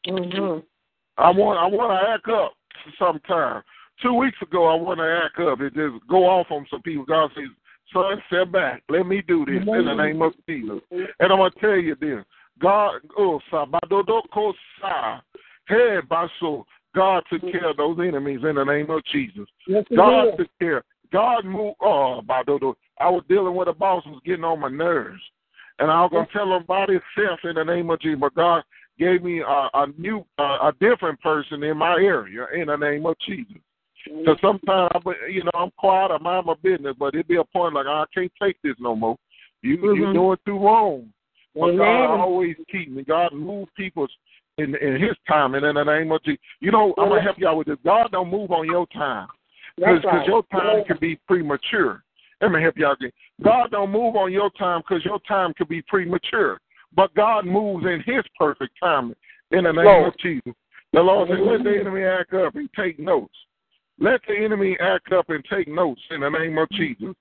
Mhm. 0.08 0.64
I 1.18 1.30
want 1.30 1.60
I 1.60 1.68
want 1.68 1.92
to 1.92 2.10
act 2.10 2.28
up 2.30 2.54
sometime. 2.98 3.64
Two 4.02 4.14
weeks 4.14 4.38
ago, 4.42 4.66
I 4.66 4.76
want 4.76 5.00
to 5.00 5.22
act 5.24 5.40
up. 5.40 5.60
and 5.60 5.74
just 5.74 6.08
go 6.10 6.26
off 6.26 6.48
on 6.50 6.66
some 6.72 6.82
people. 6.82 7.06
God 7.06 7.30
says, 7.36 7.50
"Son, 7.94 8.22
step 8.28 8.52
back. 8.52 8.84
Let 8.90 9.06
me 9.06 9.22
do 9.28 9.46
this 9.46 9.62
in 9.62 9.86
the 9.86 9.94
name 9.94 10.22
of 10.22 10.34
Jesus." 10.48 10.82
And 10.92 11.32
I'm 11.32 11.38
gonna 11.38 11.52
tell 11.60 11.78
you 11.78 11.96
this: 11.96 12.24
God, 12.60 13.02
oh, 13.18 13.42
sa, 13.50 13.66
hey, 15.68 16.00
baso. 16.10 16.66
God 16.94 17.24
took 17.30 17.42
care 17.52 17.70
of 17.70 17.78
those 17.78 17.98
enemies 18.00 18.44
in 18.44 18.56
the 18.56 18.64
name 18.66 18.90
of 18.90 19.04
Jesus. 19.06 19.48
God 19.96 20.38
took 20.38 20.50
care. 20.60 20.84
God 21.12 21.46
moved. 21.46 21.78
Oh, 21.82 22.22
badodo. 22.26 22.76
I 23.00 23.10
was 23.10 23.24
dealing 23.30 23.56
with 23.56 23.68
a 23.68 23.74
boss 23.74 24.04
who 24.04 24.12
was 24.12 24.22
getting 24.26 24.44
on 24.44 24.60
my 24.60 24.70
nerves, 24.70 25.22
and 25.80 25.90
I 25.90 26.02
was 26.02 26.12
gonna 26.12 26.28
tell 26.34 26.54
him 26.54 26.64
about 26.64 26.90
himself 26.90 27.40
in 27.44 27.56
the 27.56 27.64
name 27.64 27.90
of 27.90 28.00
Jesus. 28.00 28.20
But 28.20 28.36
God 28.36 28.64
gave 29.00 29.24
me 29.24 29.40
a, 29.40 29.70
a 29.74 29.88
new, 29.98 30.26
uh, 30.38 30.70
a 30.70 30.74
different 30.80 31.20
person 31.22 31.64
in 31.64 31.78
my 31.78 31.94
area 31.94 32.46
in 32.54 32.68
the 32.68 32.76
name 32.76 33.06
of 33.06 33.16
Jesus. 33.28 33.58
Because 34.06 34.38
sometimes, 34.42 34.90
you 35.30 35.44
know, 35.44 35.52
I'm 35.54 35.72
quiet, 35.78 36.12
I 36.12 36.18
mind 36.18 36.48
my 36.48 36.56
business, 36.64 36.96
but 36.98 37.14
it 37.14 37.28
be 37.28 37.36
a 37.36 37.44
point 37.44 37.76
like 37.76 37.86
I 37.86 38.04
can't 38.14 38.32
take 38.42 38.58
this 38.64 38.76
no 38.80 38.96
more. 38.96 39.18
You 39.62 39.78
you're 39.94 40.14
doing 40.14 40.38
too 40.46 40.58
wrong. 40.58 41.08
But 41.54 41.76
God 41.78 42.20
always 42.20 42.56
keep 42.72 42.92
me. 42.92 43.04
God 43.04 43.34
move 43.34 43.68
people 43.76 44.08
in 44.58 44.76
in 44.76 45.02
His 45.02 45.16
time 45.28 45.56
and 45.56 45.66
in 45.66 45.76
the 45.76 45.84
name 45.84 46.12
of 46.12 46.24
Jesus. 46.24 46.40
You 46.60 46.72
know, 46.72 46.94
I'm 46.98 47.10
gonna 47.10 47.22
help 47.22 47.38
y'all 47.38 47.58
with 47.58 47.68
this. 47.68 47.78
God 47.84 48.12
don't 48.12 48.30
move 48.30 48.52
on 48.52 48.66
your 48.66 48.88
time 48.88 49.28
because 49.76 50.04
right. 50.04 50.28
your 50.28 50.44
time 50.52 50.80
Yeah. 50.80 50.84
can 50.86 50.98
be 51.00 51.18
premature. 51.28 52.04
Let 52.42 52.52
me 52.52 52.62
help 52.62 52.78
y'all 52.78 52.94
again. 52.94 53.12
God 53.44 53.72
don't 53.72 53.92
move 53.92 54.16
on 54.16 54.32
your 54.32 54.50
time 54.52 54.82
because 54.82 55.06
your 55.06 55.20
time 55.28 55.54
could 55.54 55.68
be 55.68 55.82
premature. 55.84 56.60
But 56.94 57.14
God 57.14 57.46
moves 57.46 57.86
in 57.86 58.02
His 58.06 58.24
perfect 58.38 58.74
timing. 58.80 59.16
in 59.52 59.66
the 59.66 59.72
name 59.72 59.86
Lord. 59.86 60.08
of 60.14 60.18
Jesus. 60.20 60.54
The 60.94 61.02
Lord 61.02 61.30
said, 61.30 61.40
"Let 61.40 61.64
the 61.64 61.80
enemy 61.80 62.04
act 62.04 62.34
up 62.34 62.56
and 62.56 62.70
take 62.74 63.00
notes. 63.00 63.36
Let 64.00 64.22
the 64.28 64.38
enemy 64.38 64.78
act 64.80 65.12
up 65.12 65.30
and 65.30 65.44
take 65.46 65.68
notes 65.68 66.02
in 66.10 66.22
the 66.22 66.30
name 66.30 66.58
of 66.58 66.70
Jesus. 66.70 67.14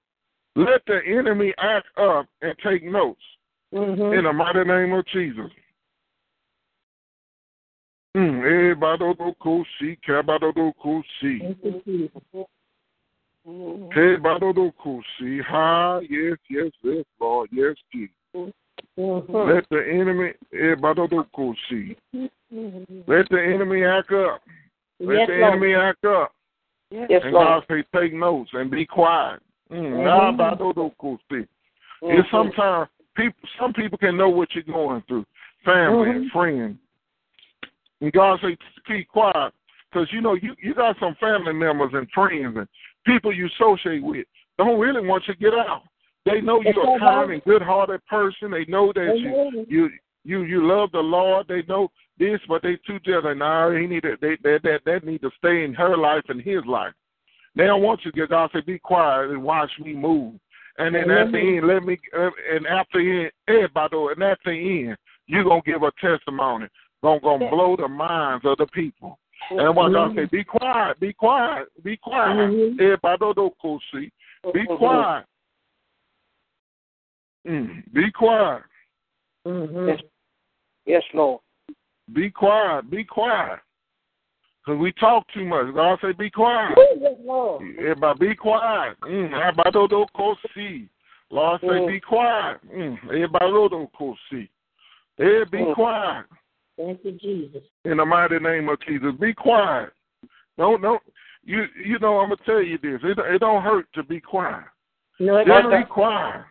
Let 0.57 0.85
the 0.87 1.01
enemy 1.05 1.55
act 1.59 1.87
up 1.99 2.27
and 2.43 2.57
take 2.59 2.85
notes 2.85 3.23
Mhm. 3.73 4.17
in 4.17 4.25
the 4.25 4.33
mighty 4.33 4.65
name 4.65 4.93
of 4.93 5.05
Jesus." 5.07 5.51
Mm, 8.17 8.43
eh, 8.45 8.75
badodo 8.75 9.35
kosi, 9.39 9.97
kabadodo 10.03 10.73
kosi. 10.77 11.39
Thank 11.39 11.65
you, 11.65 11.83
Jesus. 11.85 12.47
Hey, 13.95 14.17
badodo 14.17 14.73
kosi. 14.77 15.41
Ha, 15.43 16.01
yes, 16.01 16.39
yes, 16.49 16.73
yes, 16.83 17.05
Lord, 17.21 17.51
yes, 17.53 17.77
Jesus. 17.93 18.53
Mhm. 18.99 19.49
Let 19.49 19.69
the 19.71 19.83
enemy, 19.89 20.33
eh. 20.53 20.75
Let 23.07 23.29
the 23.29 23.43
enemy 23.43 23.85
act 23.85 24.13
up. 24.13 24.43
Let 24.99 25.19
Yes, 25.19 25.29
the 25.29 25.39
Lord. 25.39 25.53
enemy 25.53 25.75
act 25.75 26.05
up. 26.05 26.35
Yes, 26.91 27.23
and 27.25 27.33
Lord. 27.33 27.47
God 27.47 27.65
say, 27.69 27.85
take 27.95 28.13
notes 28.13 28.51
and 28.53 28.71
be 28.71 28.85
quiet. 28.85 29.41
Mm. 29.71 30.05
Mhm. 30.05 30.97
Kosi. 30.99 31.47
It's 32.03 32.29
Mhm. 32.29 32.31
sometimes 32.31 32.89
people, 33.15 33.49
some 33.59 33.73
people 33.73 33.99
can 33.99 34.17
know 34.17 34.29
what 34.29 34.55
you're 34.55 34.65
going 34.65 35.03
through, 35.03 35.25
family 35.65 36.11
and 36.11 36.27
Mhm. 36.27 36.31
friends. 36.31 36.79
And 38.01 38.13
God 38.13 38.41
say, 38.41 38.57
keep 38.87 39.09
quiet, 39.09 39.53
because 39.91 40.13
you 40.13 40.21
know 40.21 40.35
you 40.35 40.57
you 40.59 40.75
got 40.75 40.99
some 40.99 41.15
family 41.17 41.53
members 41.53 41.95
and 41.95 42.11
friends 42.11 42.57
and 42.57 42.69
people 43.05 43.33
you 43.33 43.47
associate 43.47 44.03
with 44.03 44.27
don't 44.59 44.79
really 44.79 45.07
want 45.07 45.27
you 45.27 45.35
to 45.35 45.41
get 45.41 45.55
out. 45.55 45.85
They 46.33 46.41
know 46.41 46.61
you're 46.61 46.97
a 46.97 46.99
kind 46.99 47.33
and 47.33 47.45
good-hearted 47.45 48.07
person. 48.07 48.51
They 48.51 48.65
know 48.67 48.93
that 48.93 49.19
you 49.19 49.65
you 49.69 49.91
you 50.25 50.43
you 50.43 50.67
love 50.67 50.93
the 50.93 51.01
Lord. 51.01 51.47
They 51.49 51.63
know 51.63 51.91
this, 52.19 52.41
but 52.49 52.63
they 52.63 52.77
too 52.87 52.99
jealous. 53.01 53.37
Nah, 53.37 53.71
he 53.73 53.87
need 53.87 54.03
to, 54.03 54.17
they 54.21 54.37
that 54.43 54.61
that 54.65 54.81
that 54.85 55.05
need 55.05 55.23
to 55.23 55.31
stay 55.39 55.65
in 55.65 55.75
her 55.75 55.97
life 55.97 56.25
and 56.29 56.41
his 56.41 56.65
life. 56.67 56.93
They 57.57 57.67
don't 57.67 57.83
want 57.83 58.05
you 58.05 58.13
to 58.13 58.17
get 58.17 58.31
God 58.31 58.51
say, 58.53 58.61
be 58.61 58.79
quiet 58.79 59.31
and 59.31 59.43
watch 59.43 59.71
me 59.83 59.93
move. 59.93 60.35
And 60.79 60.95
then 60.95 61.11
at 61.11 61.33
the 61.33 61.39
end, 61.39 61.67
let 61.67 61.85
me 61.85 61.99
uh, 62.17 62.31
and 62.53 62.67
after 62.67 63.01
end, 63.01 63.33
everybody, 63.49 63.97
and 63.97 64.23
at 64.23 64.39
the 64.45 64.53
end, 64.53 64.97
you're 65.27 65.45
gonna 65.45 65.63
give 65.67 65.83
a 65.83 65.91
testimony. 66.01 66.69
Gonna 67.03 67.21
gonna 67.21 67.51
blow 67.51 67.77
the 67.77 67.89
minds 67.89 68.45
of 68.45 68.57
the 68.59 68.67
people. 68.67 69.19
And 69.51 69.75
what 69.75 69.93
God 69.93 70.15
say, 70.15 70.27
be 70.27 70.45
quiet, 70.45 71.01
be 71.01 71.13
quiet, 71.13 71.69
be 71.83 71.97
quiet. 71.97 72.37
Mhm. 72.37 72.81
Everybody 72.81 73.19
don't 73.35 73.59
go 73.63 73.81
see. 73.93 74.13
Be 74.53 74.67
quiet. 74.67 75.25
Mm, 77.47 77.93
be 77.93 78.11
quiet. 78.13 78.63
Mhm. 79.47 79.89
Yes. 79.89 80.01
Yes, 80.87 81.03
Lord. 81.15 81.41
Be 82.13 82.31
quiet. 82.31 82.91
Be 82.91 83.05
quiet. 83.05 83.61
Because 84.65 84.79
we 84.79 84.93
talk 84.93 85.27
too 85.33 85.45
much. 85.45 85.73
God 85.75 85.99
say, 86.03 86.13
be 86.13 86.31
quiet. 86.31 86.77
Yes, 87.01 87.17
Lord. 87.25 87.63
Everybody 87.79 88.29
be 88.29 88.35
quiet. 88.35 89.01
Mm, 89.01 89.33
everybody 89.33 89.71
don't 89.89 90.13
go 90.13 90.37
see. 90.55 90.89
Lord 91.31 91.61
say, 91.61 91.67
Mm. 91.67 91.87
be 91.87 92.01
quiet. 92.01 92.61
Mm, 92.71 92.99
everybody 93.05 93.51
don't 93.51 93.93
go 93.99 94.17
see. 94.29 94.49
Hey, 95.17 95.45
be 95.45 95.59
Mm. 95.59 95.75
quiet. 95.75 96.27
Thank 96.77 97.05
you, 97.05 97.13
Jesus. 97.13 97.63
In 97.85 97.99
the 97.99 98.05
mighty 98.05 98.39
name 98.39 98.69
of 98.69 98.81
Jesus. 98.81 99.15
Be 99.17 99.33
quiet. 99.33 99.93
Don't, 100.59 100.81
don't. 100.83 101.03
you 101.43 101.67
you 101.83 101.99
know 102.01 102.19
I'm 102.21 102.29
gonna 102.29 102.37
tell 102.45 102.61
you 102.61 102.77
this. 102.79 103.01
It 103.03 103.19
it 103.19 103.39
don't 103.39 103.63
hurt 103.63 103.91
to 103.95 104.03
be 104.03 104.21
quiet. 104.21 104.65
No, 105.19 105.37
it 105.37 105.47
Just 105.47 105.69
don't. 105.71 105.81
be 105.81 105.85
quiet. 105.87 106.45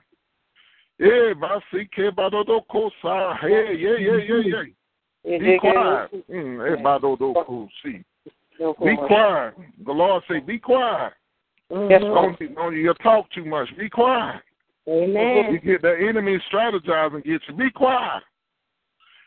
Yeah, 0.99 1.33
but 1.39 1.62
see, 1.71 1.88
kid, 1.95 2.15
but 2.15 2.29
don't 2.29 2.45
don't 2.45 2.67
call 2.67 2.91
side. 3.01 3.38
Hey, 3.41 3.73
yeah, 3.77 3.95
yeah, 3.97 4.17
yeah, 4.17 4.41
yeah. 4.45 4.63
You 5.23 5.39
Be 5.39 5.57
quiet. 5.59 6.29
Mm, 6.29 6.65
everybody 6.65 7.01
don't 7.01 7.19
don't 7.19 7.33
call 7.45 7.69
see. 7.83 8.03
No, 8.59 8.73
Be 8.73 8.97
quiet. 8.97 9.53
The 9.85 9.91
Lord 9.91 10.23
say, 10.29 10.39
be 10.41 10.59
quiet. 10.59 11.13
Yes, 11.71 12.01
don't, 12.01 12.55
don't 12.55 12.75
you 12.75 12.93
talk 13.01 13.31
too 13.31 13.45
much. 13.45 13.69
Be 13.77 13.89
quiet. 13.89 14.41
Amen. 14.89 15.53
You 15.53 15.59
get 15.59 15.81
the 15.83 15.95
enemy 16.09 16.38
strategizing, 16.51 17.23
get 17.23 17.41
you. 17.47 17.53
Be 17.55 17.69
quiet. 17.71 18.23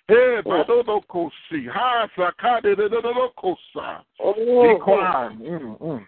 Hey, 0.08 0.38
but 0.44 0.66
don't 0.66 0.84
don't 0.84 1.06
call 1.08 1.30
see. 1.50 1.66
Hi, 1.72 2.06
sakade, 2.18 2.76
don't 2.76 2.90
don't 2.90 3.36
call 3.36 3.56
side. 3.74 4.02
Oh, 4.20 4.34
Be 4.34 4.78
quiet. 4.82 5.38
Mm, 5.40 5.80
mm. 5.80 6.04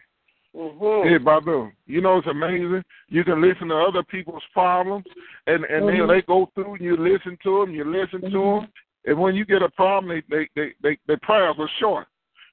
Mm-hmm. 0.54 1.08
Hey, 1.08 1.18
Badu, 1.18 1.72
you 1.86 2.00
know 2.00 2.18
it's 2.18 2.28
amazing. 2.28 2.84
You 3.08 3.24
can 3.24 3.42
listen 3.42 3.68
to 3.68 3.76
other 3.76 4.04
people's 4.04 4.42
problems, 4.52 5.04
and 5.46 5.64
and 5.64 5.88
then 5.88 5.96
mm-hmm. 5.96 6.10
they 6.10 6.22
go 6.22 6.48
through, 6.54 6.74
and 6.74 6.84
you 6.84 6.96
listen 6.96 7.36
to 7.42 7.60
them, 7.60 7.74
you 7.74 7.84
listen 7.84 8.20
to 8.20 8.36
mm-hmm. 8.36 8.60
them, 8.60 8.72
and 9.06 9.18
when 9.18 9.34
you 9.34 9.44
get 9.44 9.62
a 9.62 9.68
problem, 9.70 10.22
they 10.30 10.36
they 10.36 10.48
they, 10.54 10.72
they 10.82 10.98
their 11.06 11.18
prayers 11.22 11.56
are 11.58 11.70
short. 11.80 12.06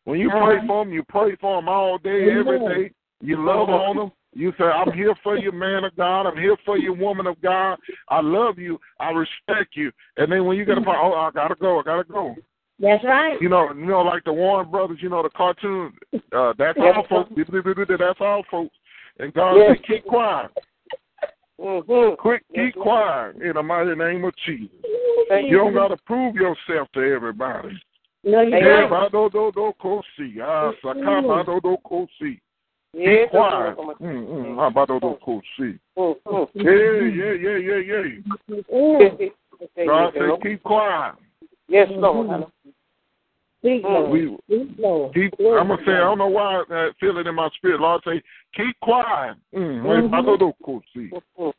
When 0.05 0.19
you 0.19 0.29
pray 0.29 0.57
uh-huh. 0.57 0.67
for 0.67 0.85
them, 0.85 0.93
you 0.93 1.03
pray 1.07 1.35
for 1.39 1.61
them 1.61 1.69
all 1.69 1.99
day, 1.99 2.27
every 2.31 2.59
day. 2.59 2.91
You 3.21 3.37
love 3.45 3.69
uh-huh. 3.69 3.77
on 3.77 3.97
them. 3.97 4.11
You 4.33 4.51
say, 4.57 4.63
"I'm 4.63 4.91
here 4.93 5.13
for 5.21 5.37
you, 5.37 5.51
man 5.51 5.83
of 5.83 5.95
God. 5.95 6.25
I'm 6.25 6.37
here 6.37 6.57
for 6.65 6.77
you, 6.77 6.93
woman 6.93 7.27
of 7.27 7.39
God. 7.41 7.77
I 8.09 8.21
love 8.21 8.57
you. 8.57 8.79
I 8.99 9.11
respect 9.11 9.75
you." 9.75 9.91
And 10.17 10.31
then 10.31 10.45
when 10.45 10.57
you 10.57 10.65
get 10.65 10.77
a 10.77 10.81
mm-hmm. 10.81 10.89
problem, 10.89 11.13
oh, 11.13 11.21
I 11.21 11.31
gotta 11.31 11.55
go. 11.55 11.79
I 11.79 11.83
gotta 11.83 12.03
go. 12.03 12.35
That's 12.81 13.03
right. 13.03 13.39
You 13.39 13.49
know, 13.49 13.71
you 13.73 13.85
know, 13.85 14.01
like 14.01 14.23
the 14.23 14.33
Warner 14.33 14.67
Brothers. 14.67 14.97
You 15.01 15.09
know, 15.09 15.21
the 15.21 15.29
cartoon. 15.29 15.93
Uh, 16.31 16.53
that's 16.57 16.77
all, 16.79 17.05
folks. 17.07 17.31
That's 17.37 18.19
all, 18.19 18.43
folks. 18.49 18.75
And 19.19 19.33
God 19.33 19.55
Yes. 19.55 19.77
said, 19.77 19.85
"Keep 19.85 20.05
quiet. 20.05 20.51
Mm-hmm. 21.59 22.15
Quick, 22.15 22.43
Yes, 22.49 22.73
keep 22.73 22.81
quiet 22.81 23.35
in 23.35 23.53
the 23.53 23.61
mighty 23.61 23.93
name 23.93 24.23
of 24.25 24.33
Jesus. 24.45 24.69
Thank 25.29 25.51
You 25.51 25.57
don't 25.57 25.73
got 25.75 25.89
to 25.89 25.97
prove 26.07 26.35
yourself 26.35 26.87
to 26.93 27.01
everybody. 27.01 27.79
No, 28.23 28.41
you 28.41 28.49
don't. 28.49 28.63
Everybody 28.63 29.09
do 29.11 29.51
do 29.53 29.73
ko 29.79 30.01
see. 30.17 30.41
Ah, 30.41 30.71
sakaba 30.83 31.45
do 31.45 31.59
do 31.61 31.77
ko 31.83 32.07
see. 32.19 32.39
Keep 32.95 33.29
quiet. 33.29 33.77
Lord. 33.77 33.97
Mm 33.99 34.27
mm. 34.27 34.59
Ah, 34.59 34.69
ba 34.71 34.87
do 34.87 34.99
do 34.99 35.17
ko 35.23 35.41
see. 35.55 35.77
Mm-hmm. 35.97 36.59
Yeah, 36.59 37.03
yeah, 37.19 37.33
yeah, 37.33 37.57
yeah, 37.57 37.81
yeah. 37.91 39.85
God 39.85 40.13
said, 40.13 40.41
keep 40.41 40.63
quiet. 40.63 41.15
Yes, 41.71 41.87
Lord. 41.91 42.51
Speak, 43.59 43.83
Lord. 43.83 44.11
We 44.11 44.37
Speak, 44.45 44.75
Lord. 44.77 45.13
keep. 45.13 45.33
I'm 45.39 45.69
gonna 45.69 45.77
say, 45.85 45.93
I 45.93 45.99
don't 45.99 46.17
know 46.17 46.27
why 46.27 46.63
I 46.69 46.89
feel 46.99 47.17
it 47.17 47.27
in 47.27 47.35
my 47.35 47.47
spirit. 47.55 47.79
Lord 47.79 48.01
say, 48.05 48.21
keep 48.53 48.77
quiet. 48.81 49.37
Mm. 49.55 49.81
mm. 49.81 50.11
Ba 50.11 50.21
do 50.21 50.37
do 50.37 50.53
ko 50.65 50.81
see. 50.93 51.09
Mhm. 51.11 51.53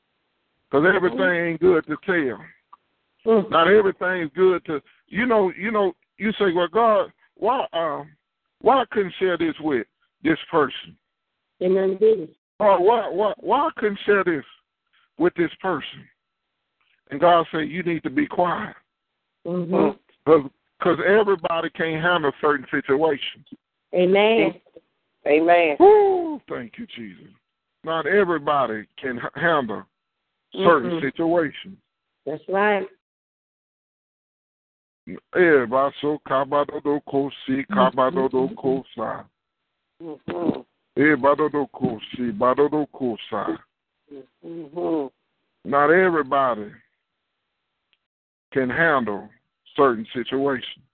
Because 0.70 0.86
everything 0.94 1.20
ain't 1.20 1.60
good 1.60 1.86
to 1.86 1.96
tell. 2.04 2.44
Mm. 3.24 3.50
Not 3.50 3.68
everything's 3.68 4.30
good 4.34 4.64
to 4.66 4.82
you 5.08 5.24
know, 5.24 5.50
you 5.56 5.70
know, 5.70 5.94
you 6.18 6.32
say, 6.32 6.52
Well 6.52 6.68
God, 6.68 7.10
why 7.36 7.66
um 7.72 8.10
why 8.60 8.82
I 8.82 8.84
couldn't 8.90 9.14
share 9.18 9.38
this 9.38 9.54
with 9.60 9.86
this 10.22 10.38
person? 10.50 10.96
And 11.60 11.74
none 11.74 11.96
business. 11.96 12.36
Or 12.60 12.84
why 12.84 13.08
why 13.08 13.32
why 13.38 13.60
I 13.60 13.70
couldn't 13.76 14.00
share 14.04 14.24
this 14.24 14.44
with 15.18 15.32
this 15.36 15.52
person? 15.62 16.06
And 17.10 17.20
God 17.20 17.46
said, 17.52 17.68
You 17.68 17.82
need 17.82 18.02
to 18.02 18.10
be 18.10 18.26
quiet. 18.26 18.74
Mm-hmm. 19.46 19.98
Because 20.24 20.98
everybody 21.06 21.70
can't 21.70 22.02
handle 22.02 22.32
certain 22.40 22.66
situations. 22.70 23.46
Amen. 23.94 24.54
Amen. 25.26 25.76
Woo, 25.78 26.40
thank 26.48 26.78
you, 26.78 26.86
Jesus. 26.96 27.32
Not 27.84 28.06
everybody 28.06 28.86
can 29.00 29.18
handle 29.34 29.84
certain 30.52 30.92
Mhm. 30.92 31.00
situations. 31.00 31.78
That's 32.24 32.46
right. 32.48 32.88
Everybody 35.34 35.96
so 36.00 36.18
kabadodo 36.20 37.00
kosi, 37.06 37.64
kabadodo 37.66 38.54
kosa. 38.54 39.24
Mm-hmm. 40.00 40.60
Everybody 40.96 41.66
kosi, 41.74 42.32
badodo 42.32 42.86
kosa. 42.92 43.58
Mm-hmm. 44.44 45.08
Not 45.64 45.90
everybody 45.90 46.72
can 48.52 48.70
handle 48.70 49.28
certain 49.76 50.06
situations. 50.14 50.84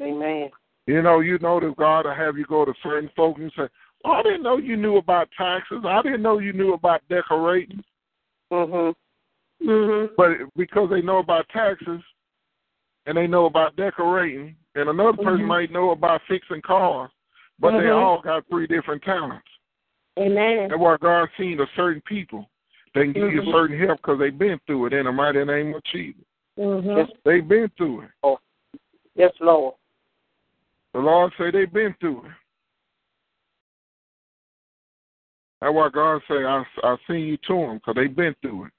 Amen. 0.00 0.50
You 0.86 1.02
know, 1.02 1.20
you 1.20 1.38
know 1.38 1.60
that 1.60 1.76
God 1.76 2.06
will 2.06 2.14
have 2.14 2.38
you 2.38 2.46
go 2.46 2.64
to 2.64 2.72
certain 2.82 3.10
folks 3.16 3.40
and 3.40 3.52
say, 3.56 3.68
oh, 4.04 4.12
I 4.12 4.22
didn't 4.22 4.42
know 4.42 4.56
you 4.56 4.76
knew 4.76 4.96
about 4.96 5.28
taxes. 5.36 5.84
I 5.86 6.00
didn't 6.02 6.22
know 6.22 6.38
you 6.38 6.52
knew 6.52 6.72
about 6.72 7.02
decorating. 7.10 7.82
Mm-hmm. 8.52 9.68
Mm-hmm. 9.68 10.14
But 10.16 10.30
because 10.56 10.88
they 10.90 11.02
know 11.02 11.18
about 11.18 11.48
taxes 11.50 12.00
and 13.06 13.16
they 13.16 13.26
know 13.26 13.46
about 13.46 13.76
decorating, 13.76 14.56
and 14.74 14.88
another 14.88 15.16
person 15.16 15.44
Mhm. 15.44 15.48
might 15.48 15.72
know 15.72 15.90
about 15.90 16.22
fixing 16.28 16.62
cars, 16.62 17.10
but 17.58 17.72
they 17.72 17.84
Mhm. 17.84 17.96
all 17.96 18.20
got 18.20 18.46
three 18.48 18.66
different 18.66 19.02
talents. 19.02 19.48
Amen. 20.18 20.68
That's 20.68 20.80
why 20.80 20.96
God's 20.98 21.32
seen 21.36 21.58
to 21.58 21.66
certain 21.74 22.02
people. 22.02 22.48
They 22.94 23.04
can 23.04 23.12
give 23.12 23.32
you 23.32 23.42
Mhm. 23.42 23.52
certain 23.52 23.78
help 23.78 23.98
because 23.98 24.18
they've 24.18 24.36
been 24.36 24.58
through 24.66 24.86
it 24.86 24.92
in 24.92 25.04
the 25.06 25.12
mighty 25.12 25.44
name 25.44 25.74
of 25.74 25.82
Jesus. 25.84 26.24
Mm-hmm. 26.58 27.12
They've 27.24 27.46
been 27.46 27.70
through 27.76 28.02
it. 28.02 28.38
Yes, 29.14 29.32
Lord. 29.40 29.74
The 30.94 31.00
Lord 31.00 31.32
say 31.38 31.50
they've 31.50 31.72
been 31.72 31.94
through 32.00 32.24
it. 32.24 32.32
That's 35.60 35.74
why 35.74 35.88
God 35.92 36.20
say 36.28 36.44
I 36.44 36.64
I 36.82 36.96
seen 37.08 37.20
you 37.20 37.36
to 37.48 37.54
them 37.54 37.74
because 37.76 37.94
they've 37.96 38.14
been 38.14 38.34
through 38.42 38.66
it. 38.66 38.72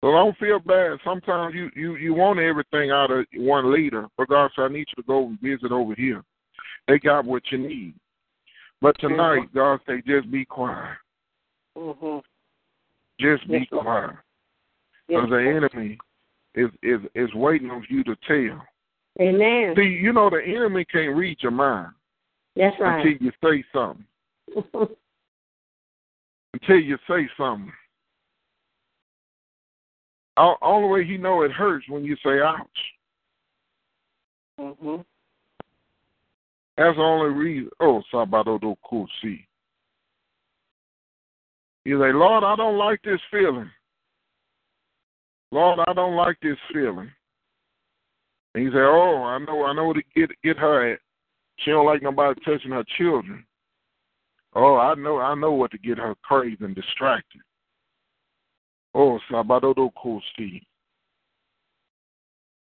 So 0.00 0.12
don't 0.12 0.36
feel 0.38 0.60
bad. 0.60 0.98
Sometimes 1.04 1.54
you 1.54 1.70
you 1.74 1.96
you 1.96 2.14
want 2.14 2.38
everything 2.38 2.90
out 2.90 3.10
of 3.10 3.26
one 3.34 3.72
leader, 3.72 4.06
but 4.16 4.28
God 4.28 4.50
said 4.54 4.62
I 4.62 4.68
need 4.68 4.86
you 4.96 5.02
to 5.02 5.06
go 5.06 5.26
and 5.26 5.40
visit 5.40 5.72
over 5.72 5.94
here. 5.94 6.22
They 6.86 6.98
got 6.98 7.24
what 7.24 7.42
you 7.50 7.58
need. 7.58 7.94
But 8.80 8.98
tonight, 9.00 9.52
God 9.52 9.80
say 9.86 10.02
just 10.06 10.30
be 10.30 10.44
quiet. 10.44 10.96
Mm-hmm. 11.76 12.18
Just 13.20 13.48
be 13.48 13.58
Yes, 13.58 13.66
Lord. 13.72 14.18
Yes, 15.08 15.20
Because 15.22 15.30
the 15.30 15.70
enemy 15.76 15.98
is 16.54 16.70
is 16.82 17.00
is 17.14 17.32
waiting 17.34 17.70
on 17.70 17.84
you 17.88 18.04
to 18.04 18.16
tell. 18.26 18.62
Amen. 19.20 19.74
See, 19.76 19.82
you 19.82 20.12
know 20.12 20.30
the 20.30 20.42
enemy 20.44 20.84
can't 20.84 21.16
read 21.16 21.38
your 21.40 21.52
mind 21.52 21.92
That's 22.54 22.76
right. 22.78 23.04
until 23.04 23.20
you 23.20 23.32
say 23.42 23.64
something. 23.72 24.04
Until 26.54 26.76
you 26.78 26.96
say 27.06 27.28
something. 27.36 27.70
O- 30.38 30.56
Only 30.62 30.88
way 30.88 31.04
he 31.04 31.18
know 31.18 31.42
it 31.42 31.52
hurts 31.52 31.86
when 31.90 32.04
you 32.04 32.16
say 32.24 32.40
ouch. 32.40 32.66
Mm-hmm. 34.58 34.96
That's 36.78 36.96
the 36.96 37.02
only 37.02 37.34
reason. 37.34 37.70
Oh, 37.80 38.02
Sabado 38.12 38.58
do 38.60 38.74
Kusi. 38.90 39.44
You 41.84 42.00
say, 42.00 42.12
Lord, 42.12 42.44
I 42.44 42.56
don't 42.56 42.78
like 42.78 43.02
this 43.02 43.20
feeling. 43.30 43.70
Lord, 45.50 45.80
I 45.86 45.92
don't 45.92 46.16
like 46.16 46.36
this 46.40 46.58
feeling. 46.72 47.10
And 48.54 48.64
you 48.64 48.70
say, 48.70 48.78
Oh, 48.78 49.22
I 49.24 49.38
know, 49.38 49.64
I 49.64 49.72
know 49.72 49.86
what 49.86 49.96
to 49.96 50.02
get 50.14 50.30
get 50.42 50.58
her 50.58 50.92
at. 50.92 51.00
She 51.58 51.70
don't 51.70 51.86
like 51.86 52.02
nobody 52.02 52.40
touching 52.44 52.70
her 52.70 52.84
children. 52.96 53.44
Oh, 54.54 54.76
I 54.76 54.94
know, 54.94 55.18
I 55.18 55.34
know 55.34 55.52
what 55.52 55.70
to 55.72 55.78
get 55.78 55.98
her 55.98 56.14
crazed 56.22 56.62
and 56.62 56.74
distracted. 56.74 57.40
Oh, 58.94 59.18
Sabado 59.30 59.74
do 59.74 59.90
Kusi. 60.02 60.62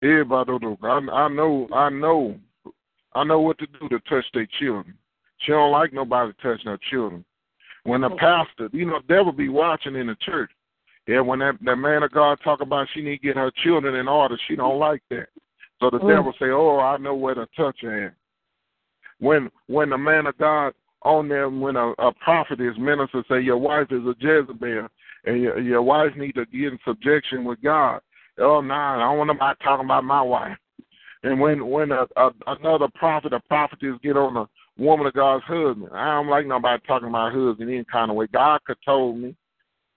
Everybody. 0.01 0.51
I, 0.83 0.87
I 0.87 1.27
know, 1.29 1.67
I 1.73 1.89
know 1.89 2.39
I 3.15 3.23
know 3.23 3.39
what 3.39 3.57
to 3.59 3.67
do 3.67 3.89
to 3.89 3.99
touch 4.09 4.25
their 4.33 4.47
children. 4.59 4.95
She 5.39 5.51
don't 5.51 5.71
like 5.71 5.93
nobody 5.93 6.33
touching 6.41 6.67
her 6.67 6.79
children. 6.89 7.23
When 7.83 8.01
the 8.01 8.09
oh. 8.09 8.17
pastor, 8.17 8.69
you 8.71 8.85
know, 8.85 8.99
devil 9.07 9.31
be 9.31 9.49
watching 9.49 9.95
in 9.95 10.07
the 10.07 10.15
church. 10.21 10.51
Yeah, 11.07 11.19
when 11.19 11.39
that, 11.39 11.57
that 11.65 11.75
man 11.75 12.03
of 12.03 12.11
God 12.11 12.39
talk 12.43 12.61
about 12.61 12.87
she 12.93 13.01
need 13.01 13.17
to 13.17 13.23
get 13.23 13.35
her 13.35 13.51
children 13.63 13.95
in 13.95 14.07
order, 14.07 14.37
she 14.47 14.55
don't 14.55 14.79
like 14.79 15.03
that. 15.09 15.27
So 15.79 15.89
the 15.89 15.99
Mm. 15.99 16.07
devil 16.07 16.33
say, 16.39 16.49
"Oh, 16.49 16.79
I 16.79 16.97
know 16.97 17.15
where 17.15 17.35
to 17.35 17.45
touch 17.57 17.81
her." 17.81 18.05
At. 18.05 18.13
When 19.19 19.51
when 19.67 19.89
the 19.89 19.97
man 19.97 20.27
of 20.27 20.37
God 20.37 20.73
on 21.01 21.27
them, 21.27 21.59
when 21.59 21.75
a, 21.75 21.89
a 21.99 22.13
prophet 22.13 22.61
is 22.61 22.77
minister 22.77 23.23
say 23.27 23.41
your 23.41 23.57
wife 23.57 23.91
is 23.91 24.05
a 24.05 24.15
Jezebel 24.17 24.87
and 25.25 25.41
your, 25.41 25.59
your 25.59 25.81
wife 25.81 26.15
need 26.15 26.35
to 26.35 26.45
get 26.45 26.73
in 26.73 26.79
subjection 26.85 27.43
with 27.43 27.61
God. 27.61 28.01
Oh, 28.37 28.61
nah, 28.61 28.95
I 28.95 28.99
don't 28.99 29.17
want 29.17 29.27
nobody 29.27 29.59
talking 29.63 29.85
about 29.85 30.03
my 30.05 30.21
wife. 30.21 30.57
And 31.23 31.39
when 31.39 31.67
when 31.67 31.91
a, 31.91 32.05
a, 32.15 32.31
another 32.47 32.87
prophet 32.95 33.33
or 33.33 33.41
prophetess 33.47 33.95
get 34.01 34.17
on 34.17 34.37
a 34.37 34.47
woman 34.77 35.07
of 35.07 35.13
God's 35.13 35.43
husband, 35.45 35.89
I 35.93 36.15
don't 36.15 36.27
like 36.27 36.45
nobody 36.45 36.81
talking 36.87 37.09
about 37.09 37.33
husband 37.33 37.69
any 37.69 37.85
kind 37.85 38.09
of 38.09 38.17
way. 38.17 38.27
God 38.27 38.61
could 38.65 38.77
told 38.85 39.17
me. 39.17 39.35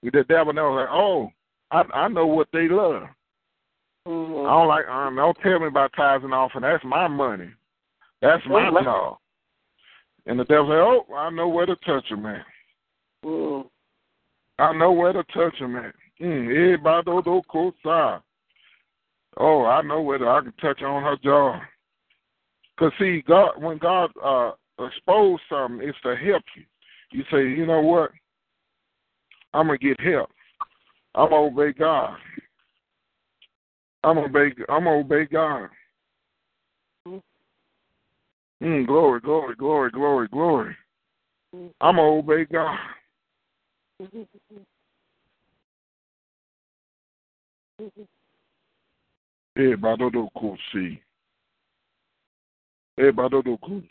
The 0.02 0.24
devil 0.28 0.52
knows 0.52 0.76
like, 0.76 0.88
oh, 0.90 1.30
I 1.70 1.82
I 1.94 2.08
know 2.08 2.26
what 2.26 2.48
they 2.52 2.68
love. 2.68 3.04
I 4.06 4.08
Mm-hmm. 4.08 4.34
don't 4.46 4.68
like 4.68 4.86
um, 4.86 5.16
don't 5.16 5.36
tell 5.42 5.58
me 5.58 5.66
about 5.66 5.92
tithes 5.96 6.22
and 6.22 6.32
offering. 6.32 6.62
That's 6.62 6.84
my 6.84 7.08
money. 7.08 7.50
That's 8.22 8.42
my 8.46 8.70
job. 8.82 9.18
And 10.26 10.38
the 10.38 10.44
devil 10.44 10.68
say, 10.68 10.74
Oh, 10.74 11.14
I 11.14 11.30
know 11.30 11.48
where 11.48 11.66
to 11.66 11.76
touch 11.76 12.04
him 12.06 12.24
at. 12.26 12.44
Mm. 13.24 13.66
I 14.58 14.72
know 14.74 14.92
where 14.92 15.12
to 15.12 15.24
touch 15.34 15.56
him 15.56 15.76
at. 15.76 15.92
Mm, 16.20 16.46
everybody 16.50 17.42
cool 17.50 17.74
side. 17.84 18.20
Oh, 19.38 19.64
I 19.64 19.82
know 19.82 20.00
where 20.00 20.18
to, 20.18 20.26
I 20.28 20.40
can 20.40 20.52
touch 20.60 20.82
on 20.82 21.02
her 21.02 21.16
jaw. 21.22 21.60
Cause 22.78 22.92
see, 22.98 23.22
God, 23.26 23.60
when 23.60 23.78
God 23.78 24.10
uh 24.22 24.52
expose 24.78 25.40
something, 25.48 25.86
it's 25.86 25.98
to 26.02 26.14
help 26.16 26.42
you. 26.54 26.64
You 27.10 27.24
say, 27.30 27.42
you 27.58 27.66
know 27.66 27.80
what? 27.80 28.10
I'm 29.54 29.66
gonna 29.66 29.78
get 29.78 30.00
help. 30.00 30.30
I'm 31.14 31.30
gonna 31.30 31.46
obey 31.46 31.72
God. 31.72 32.16
I'm 34.04 34.16
gonna 34.16 34.26
obey. 34.26 34.52
I'm 34.68 34.84
gonna 34.84 34.98
obey 34.98 35.26
God. 35.26 35.68
Mm, 38.62 38.86
glory, 38.86 39.20
glory, 39.20 39.54
glory, 39.54 39.90
glory, 39.90 40.28
glory. 40.28 40.76
I'm 41.80 41.96
gonna 41.96 42.02
obey 42.02 42.44
God. 42.46 42.78
Everybody 49.56 50.10
do 50.10 50.28
cool 50.38 50.56
see. 50.72 51.00
Everybody 52.98 53.42
do 53.42 53.58
cool. 53.64 53.82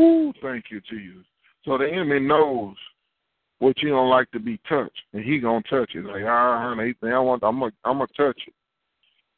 Ooh, 0.00 0.32
thank 0.40 0.66
you, 0.70 0.80
Jesus. 0.88 1.26
So 1.68 1.76
the 1.76 1.86
enemy 1.86 2.20
knows 2.20 2.74
what 3.58 3.76
you 3.82 3.90
don't 3.90 4.08
like 4.08 4.30
to 4.30 4.40
be 4.40 4.58
touched, 4.66 5.02
and 5.12 5.22
he 5.22 5.38
gonna 5.38 5.62
touch 5.68 5.94
it. 5.94 6.04
Like, 6.04 6.22
ah, 6.26 6.74
honey, 6.74 6.94
I 7.02 7.18
want, 7.18 7.44
I'm 7.44 7.58
gonna, 7.58 7.72
I'm 7.84 7.98
gonna 7.98 8.06
touch 8.16 8.40
it, 8.46 8.54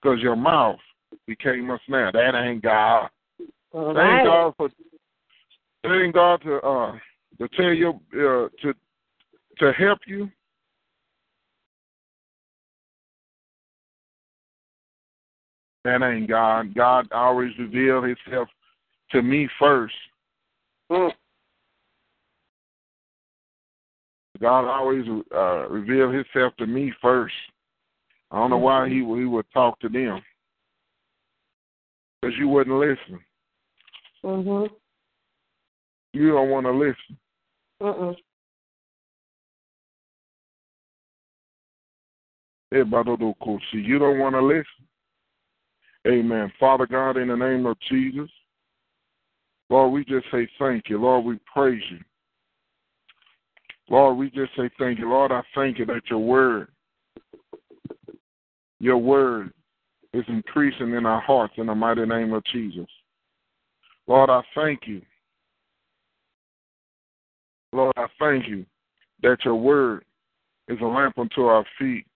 cause 0.00 0.18
your 0.20 0.36
mouth 0.36 0.78
became 1.26 1.70
a 1.70 1.78
snare. 1.86 2.12
That 2.12 2.36
ain't 2.36 2.62
God. 2.62 3.08
All 3.72 3.94
Thank. 3.94 4.24
God 4.24 4.54
for, 4.56 4.70
thank 5.82 6.14
God 6.14 6.42
to, 6.42 6.56
uh, 6.58 6.92
to 7.38 7.48
tell 7.56 7.72
you, 7.72 8.00
uh, 8.14 8.48
to, 8.62 8.74
to 9.58 9.72
help 9.72 9.98
you. 10.06 10.30
That 15.82 16.02
ain't 16.02 16.28
God. 16.28 16.74
God 16.74 17.10
always 17.10 17.50
revealed 17.58 18.04
Himself 18.04 18.48
to 19.10 19.22
me 19.22 19.48
first. 19.58 19.94
Mm. 20.92 21.10
God 24.40 24.66
always 24.66 25.04
uh, 25.34 25.68
revealed 25.68 26.14
Himself 26.14 26.54
to 26.58 26.66
me 26.66 26.92
first. 27.02 27.34
I 28.30 28.36
don't 28.36 28.50
know 28.50 28.58
why 28.58 28.88
He 28.88 28.96
He 28.96 29.02
would 29.02 29.46
talk 29.52 29.78
to 29.80 29.88
them 29.88 30.22
because 32.20 32.36
you 32.38 32.48
wouldn't 32.48 32.76
listen. 32.76 33.20
Mhm. 34.24 34.70
You 36.12 36.32
don't 36.32 36.50
want 36.50 36.66
to 36.66 36.72
listen. 36.72 37.18
Everybody 42.72 43.16
do 43.16 43.34
cool. 43.42 43.58
See, 43.72 43.78
you 43.78 43.98
don't 43.98 44.18
want 44.18 44.34
to 44.34 44.42
listen. 44.42 44.64
Amen. 46.06 46.52
Father 46.58 46.86
God, 46.86 47.16
in 47.16 47.28
the 47.28 47.36
name 47.36 47.66
of 47.66 47.76
Jesus, 47.88 48.30
Lord, 49.68 49.92
we 49.92 50.04
just 50.04 50.26
say 50.30 50.48
thank 50.58 50.88
you. 50.88 51.00
Lord, 51.00 51.24
we 51.24 51.38
praise 51.52 51.82
you. 51.90 51.98
Lord, 53.90 54.16
we 54.16 54.30
just 54.30 54.54
say 54.56 54.70
thank 54.78 55.00
you. 55.00 55.10
Lord, 55.10 55.32
I 55.32 55.42
thank 55.54 55.78
you 55.78 55.86
that 55.86 56.02
your 56.08 56.20
word, 56.20 56.68
your 58.78 58.98
word 58.98 59.52
is 60.14 60.24
increasing 60.28 60.94
in 60.94 61.04
our 61.06 61.20
hearts 61.20 61.54
in 61.56 61.66
the 61.66 61.74
mighty 61.74 62.06
name 62.06 62.32
of 62.32 62.44
Jesus. 62.52 62.86
Lord, 64.06 64.30
I 64.30 64.42
thank 64.54 64.86
you. 64.86 65.02
Lord, 67.72 67.92
I 67.96 68.06
thank 68.18 68.48
you 68.48 68.64
that 69.22 69.38
your 69.44 69.56
word 69.56 70.04
is 70.68 70.78
a 70.80 70.86
lamp 70.86 71.18
unto 71.18 71.42
our 71.42 71.64
feet 71.78 72.06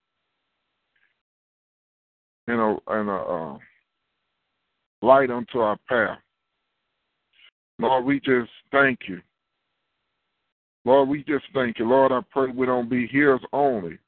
and 2.47 2.61
a, 2.61 2.77
and 2.89 3.09
a 3.09 3.13
uh, 3.13 3.59
light 5.03 5.31
unto 5.31 5.59
our 5.59 5.77
path. 5.89 6.19
Lord, 7.81 8.05
we 8.05 8.21
just 8.21 8.51
thank 8.71 9.01
you. 9.09 9.21
Lord, 10.85 11.09
we 11.09 11.25
just 11.25 11.45
thank 11.55 11.79
you. 11.79 11.89
Lord, 11.89 12.13
I 12.13 12.21
pray 12.31 12.51
we 12.51 12.67
don't 12.67 12.91
be 12.91 13.07
hearers 13.07 13.41
only, 13.53 13.99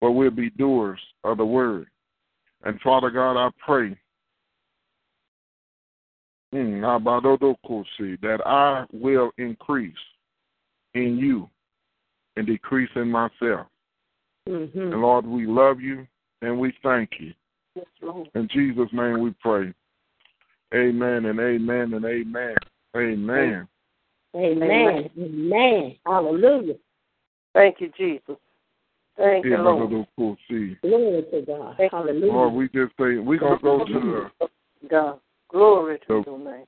but 0.00 0.12
we'll 0.12 0.30
be 0.30 0.50
doers 0.50 1.00
of 1.22 1.38
the 1.38 1.44
word. 1.44 1.86
And 2.64 2.80
Father 2.80 3.10
God, 3.10 3.36
I 3.36 3.50
pray 3.64 3.96
mm, 6.54 8.20
that 8.22 8.46
I 8.46 8.86
will 8.92 9.30
increase 9.36 9.92
in 10.94 11.18
you 11.18 11.48
and 12.36 12.46
decrease 12.46 12.90
in 12.96 13.10
myself. 13.10 13.66
Mhm. 14.48 14.74
And 14.74 15.00
Lord, 15.00 15.26
we 15.26 15.46
love 15.46 15.80
you 15.80 16.06
and 16.42 16.58
we 16.58 16.72
thank 16.82 17.20
you. 17.20 17.34
Yes, 17.74 17.86
In 18.34 18.48
Jesus' 18.48 18.92
name 18.92 19.20
we 19.20 19.32
pray. 19.40 19.74
Amen 20.74 21.26
and 21.26 21.38
amen 21.40 21.94
and 21.94 22.04
amen. 22.04 22.56
Amen. 22.96 23.68
Amen. 24.34 25.10
Amen. 25.18 25.96
Hallelujah. 26.04 26.74
Thank 27.54 27.80
you, 27.80 27.90
Jesus. 27.96 28.36
Thank 29.16 29.44
you, 29.44 29.56
Lord. 29.56 30.06
Glory 30.82 31.22
to 31.30 31.42
God. 31.46 31.76
Thank- 31.76 31.92
Hallelujah. 31.92 32.32
Lord, 32.32 32.52
we 32.54 32.68
just 32.68 32.92
say 32.98 33.16
we're 33.18 33.38
gonna 33.38 33.58
go 33.60 33.84
to 33.84 34.30
God. 34.88 35.20
Glory 35.48 35.98
to 36.00 36.04
So- 36.08 36.24
your 36.26 36.38
name. 36.38 36.66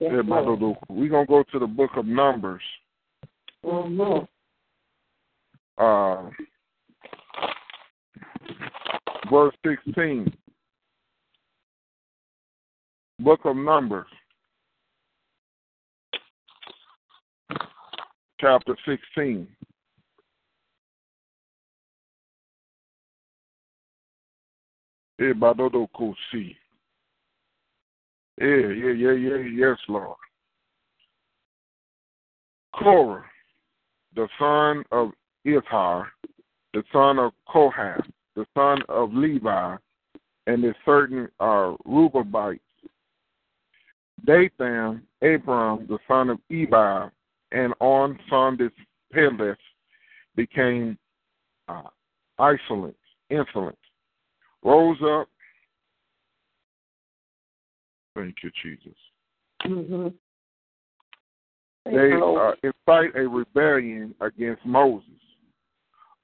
the 0.00 0.04
Yes, 0.06 0.24
Lord. 0.26 0.76
we're 0.88 1.08
gonna 1.08 1.26
go 1.26 1.42
to 1.42 1.58
the 1.58 1.66
book 1.66 1.96
of 1.96 2.06
Numbers. 2.06 2.62
Mhm. 3.64 4.26
Uh 5.76 6.30
verse 9.28 9.54
sixteen. 9.64 10.32
Book 13.18 13.44
of 13.44 13.56
Numbers. 13.56 14.06
Chapter 18.40 18.76
sixteen. 18.86 19.48
Ebadodokosi. 25.20 26.54
Yeah, 28.40 28.46
yeah, 28.46 28.92
yeah, 28.92 29.12
yeah, 29.12 29.36
yes, 29.52 29.76
Lord. 29.88 30.16
Korah, 32.72 33.24
the 34.14 34.28
son 34.38 34.84
of 34.92 35.10
Ithar, 35.44 36.04
the 36.72 36.84
son 36.92 37.18
of 37.18 37.32
Kohath, 37.48 38.06
the 38.36 38.46
son 38.54 38.82
of 38.88 39.12
Levi, 39.12 39.76
and 40.46 40.62
the 40.62 40.72
certain 40.84 41.28
uh, 41.40 41.74
Rubabites. 41.84 42.60
Dathan, 44.24 45.02
Abram, 45.22 45.86
the 45.88 45.98
son 46.06 46.30
of 46.30 46.38
Ebi, 46.52 47.10
and 47.52 47.72
on 47.80 48.18
of 48.30 48.72
Peleth 49.14 49.56
became 50.36 50.98
uh, 51.68 51.82
isolent, 52.38 52.96
insolent, 53.30 53.78
rose 54.62 54.98
up. 55.02 55.28
Thank 58.14 58.36
you, 58.42 58.50
Jesus. 58.62 58.96
Mhm. 59.64 60.14
They 61.84 62.12
uh, 62.12 62.52
incite 62.62 63.16
a 63.16 63.26
rebellion 63.26 64.14
against 64.20 64.64
Moses, 64.66 65.08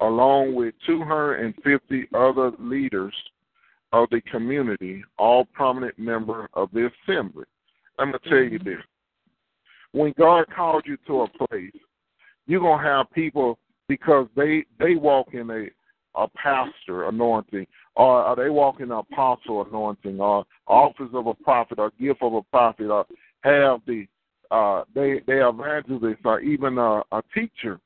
along 0.00 0.54
with 0.54 0.74
250 0.86 2.08
other 2.12 2.52
leaders 2.58 3.14
of 3.92 4.10
the 4.10 4.20
community, 4.22 5.02
all 5.18 5.46
prominent 5.46 5.98
members 5.98 6.48
of 6.54 6.70
the 6.72 6.90
assembly. 7.06 7.44
I'm 7.98 8.10
going 8.10 8.20
to 8.22 8.28
tell 8.28 8.38
you 8.38 8.58
this. 8.58 8.82
When 9.94 10.12
God 10.18 10.46
called 10.54 10.82
you 10.86 10.96
to 11.06 11.22
a 11.22 11.46
place, 11.46 11.70
you're 12.48 12.60
going 12.60 12.82
to 12.82 12.84
have 12.84 13.12
people 13.12 13.60
because 13.88 14.26
they 14.34 14.64
they 14.80 14.96
walk 14.96 15.34
in 15.34 15.48
a 15.50 15.66
a 16.16 16.28
pastor 16.30 17.08
anointing, 17.08 17.66
or, 17.94 18.24
or 18.24 18.36
they 18.36 18.50
walk 18.50 18.80
in 18.80 18.90
an 18.90 18.98
apostle 18.98 19.64
anointing, 19.64 20.20
or 20.20 20.44
office 20.66 21.10
of 21.12 21.28
a 21.28 21.34
prophet, 21.34 21.78
or 21.78 21.92
gift 22.00 22.22
of 22.22 22.34
a 22.34 22.42
prophet, 22.42 22.90
or 22.90 23.06
have 23.42 23.80
the 23.86 24.04
uh, 24.50 24.82
they 24.96 25.20
they 25.28 25.40
evangelists, 25.44 26.22
or 26.24 26.40
even 26.40 26.76
a, 26.76 27.02
a 27.12 27.22
teacher. 27.32 27.78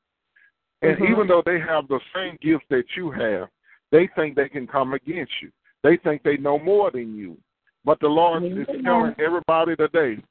And 0.81 0.97
Mhm. 0.97 1.11
even 1.11 1.27
though 1.27 1.43
they 1.45 1.59
have 1.59 1.87
the 1.87 1.99
same 2.15 2.37
gift 2.41 2.65
that 2.69 2.85
you 2.97 3.11
have, 3.11 3.49
they 3.91 4.07
think 4.15 4.35
they 4.35 4.49
can 4.49 4.65
come 4.65 4.93
against 4.93 5.33
you. 5.43 5.51
They 5.83 5.97
think 5.97 6.23
they 6.23 6.37
know 6.37 6.57
more 6.57 6.89
than 6.89 7.15
you. 7.15 7.37
But 7.85 7.99
the 7.99 8.07
Lord 8.07 8.43
is 8.43 8.67
telling 8.83 9.15
everybody 9.19 9.75
today, 9.75 10.23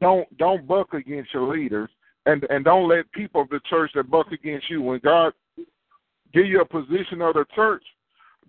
don't 0.00 0.36
don't 0.38 0.66
buck 0.66 0.94
against 0.94 1.32
your 1.32 1.52
leaders, 1.54 1.90
and 2.26 2.44
and 2.50 2.64
don't 2.64 2.88
let 2.88 3.10
people 3.12 3.42
of 3.42 3.48
the 3.48 3.60
church 3.68 3.90
that 3.94 4.10
buck 4.10 4.32
against 4.32 4.68
you. 4.70 4.82
When 4.82 5.00
God 5.02 5.32
give 6.32 6.46
you 6.46 6.60
a 6.60 6.64
position 6.64 7.22
of 7.22 7.34
the 7.34 7.44
church, 7.54 7.82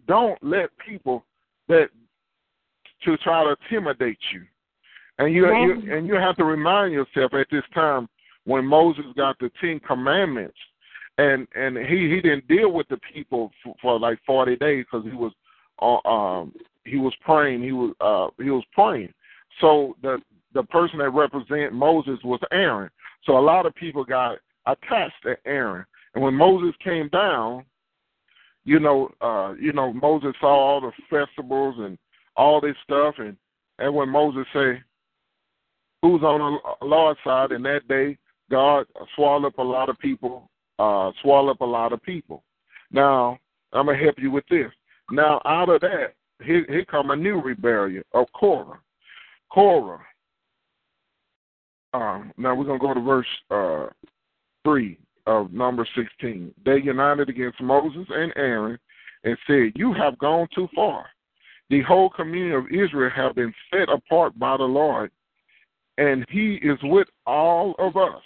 don't 0.07 0.41
let 0.43 0.69
people 0.85 1.25
that 1.67 1.89
to 3.05 3.17
try 3.17 3.43
to 3.43 3.55
intimidate 3.61 4.17
you. 4.33 4.43
And 5.19 5.33
you, 5.33 5.47
you 5.47 5.95
and 5.95 6.07
you 6.07 6.15
have 6.15 6.37
to 6.37 6.45
remind 6.45 6.93
yourself 6.93 7.33
at 7.33 7.47
this 7.51 7.63
time 7.73 8.07
when 8.45 8.65
Moses 8.65 9.05
got 9.15 9.37
the 9.39 9.51
Ten 9.59 9.79
Commandments, 9.85 10.57
and 11.17 11.47
and 11.55 11.77
he 11.77 12.09
he 12.09 12.21
didn't 12.21 12.47
deal 12.47 12.71
with 12.71 12.87
the 12.87 12.99
people 13.13 13.51
for, 13.63 13.75
for 13.81 13.99
like 13.99 14.19
forty 14.25 14.55
days 14.55 14.85
because 14.89 15.05
he 15.05 15.15
was 15.15 15.33
uh, 15.81 16.07
um 16.07 16.53
he 16.85 16.97
was 16.97 17.13
praying 17.21 17.61
he 17.61 17.73
was 17.73 17.93
uh 17.99 18.27
he 18.41 18.49
was 18.49 18.63
praying. 18.73 19.13
So 19.59 19.95
the 20.01 20.19
the 20.53 20.63
person 20.63 20.99
that 20.99 21.09
represented 21.09 21.73
Moses 21.73 22.19
was 22.23 22.39
Aaron. 22.51 22.89
So 23.23 23.37
a 23.37 23.39
lot 23.39 23.65
of 23.65 23.75
people 23.75 24.03
got 24.03 24.37
attached 24.65 25.21
to 25.23 25.35
Aaron, 25.45 25.85
and 26.13 26.23
when 26.23 26.33
Moses 26.33 26.75
came 26.83 27.09
down, 27.09 27.65
you 28.65 28.79
know, 28.79 29.09
uh, 29.21 29.53
you 29.59 29.73
know, 29.73 29.93
Moses 29.93 30.33
saw 30.39 30.47
all 30.47 30.81
the 30.81 30.91
festivals 31.09 31.75
and 31.79 31.97
all 32.35 32.61
this 32.61 32.75
stuff, 32.83 33.15
and 33.17 33.35
and 33.79 33.93
when 33.93 34.09
Moses 34.09 34.45
say, 34.53 34.81
"Who's 36.01 36.23
on 36.23 36.59
the 36.79 36.85
Lord's 36.85 37.19
side?" 37.23 37.51
in 37.51 37.63
that 37.63 37.87
day, 37.87 38.17
God 38.49 38.85
swallowed 39.15 39.47
up 39.47 39.57
a 39.57 39.63
lot 39.63 39.89
of 39.89 39.97
people, 39.99 40.49
uh, 40.77 41.11
swallowed 41.21 41.51
up 41.51 41.61
a 41.61 41.65
lot 41.65 41.93
of 41.93 42.01
people. 42.01 42.43
Now 42.91 43.39
I'm 43.73 43.85
gonna 43.85 43.97
help 43.97 44.19
you 44.19 44.31
with 44.31 44.47
this. 44.49 44.71
Now 45.11 45.41
out 45.45 45.69
of 45.69 45.81
that, 45.81 46.13
here, 46.43 46.65
here 46.67 46.85
come 46.85 47.11
a 47.11 47.15
new 47.15 47.41
rebellion 47.41 48.03
of 48.13 48.31
Korah. 48.33 48.79
Korah. 49.51 50.05
Um, 51.93 52.31
now 52.37 52.53
we're 52.53 52.65
gonna 52.65 52.79
go 52.79 52.93
to 52.93 53.01
verse 53.01 53.27
uh, 53.49 53.87
three 54.63 54.97
of 55.25 55.51
number 55.51 55.87
sixteen. 55.95 56.53
They 56.65 56.77
united 56.77 57.29
against 57.29 57.61
Moses 57.61 58.05
and 58.09 58.31
Aaron 58.35 58.77
and 59.23 59.37
said, 59.47 59.71
"You 59.75 59.93
have 59.93 60.17
gone 60.19 60.47
too 60.53 60.67
far. 60.75 61.07
The 61.69 61.81
whole 61.81 62.09
community 62.09 62.55
of 62.55 62.65
Israel 62.67 63.11
have 63.15 63.35
been 63.35 63.53
set 63.71 63.89
apart 63.89 64.37
by 64.37 64.57
the 64.57 64.63
Lord, 64.63 65.11
and 65.97 66.25
He 66.29 66.55
is 66.55 66.77
with 66.83 67.07
all 67.25 67.75
of 67.79 67.97
us. 67.97 68.21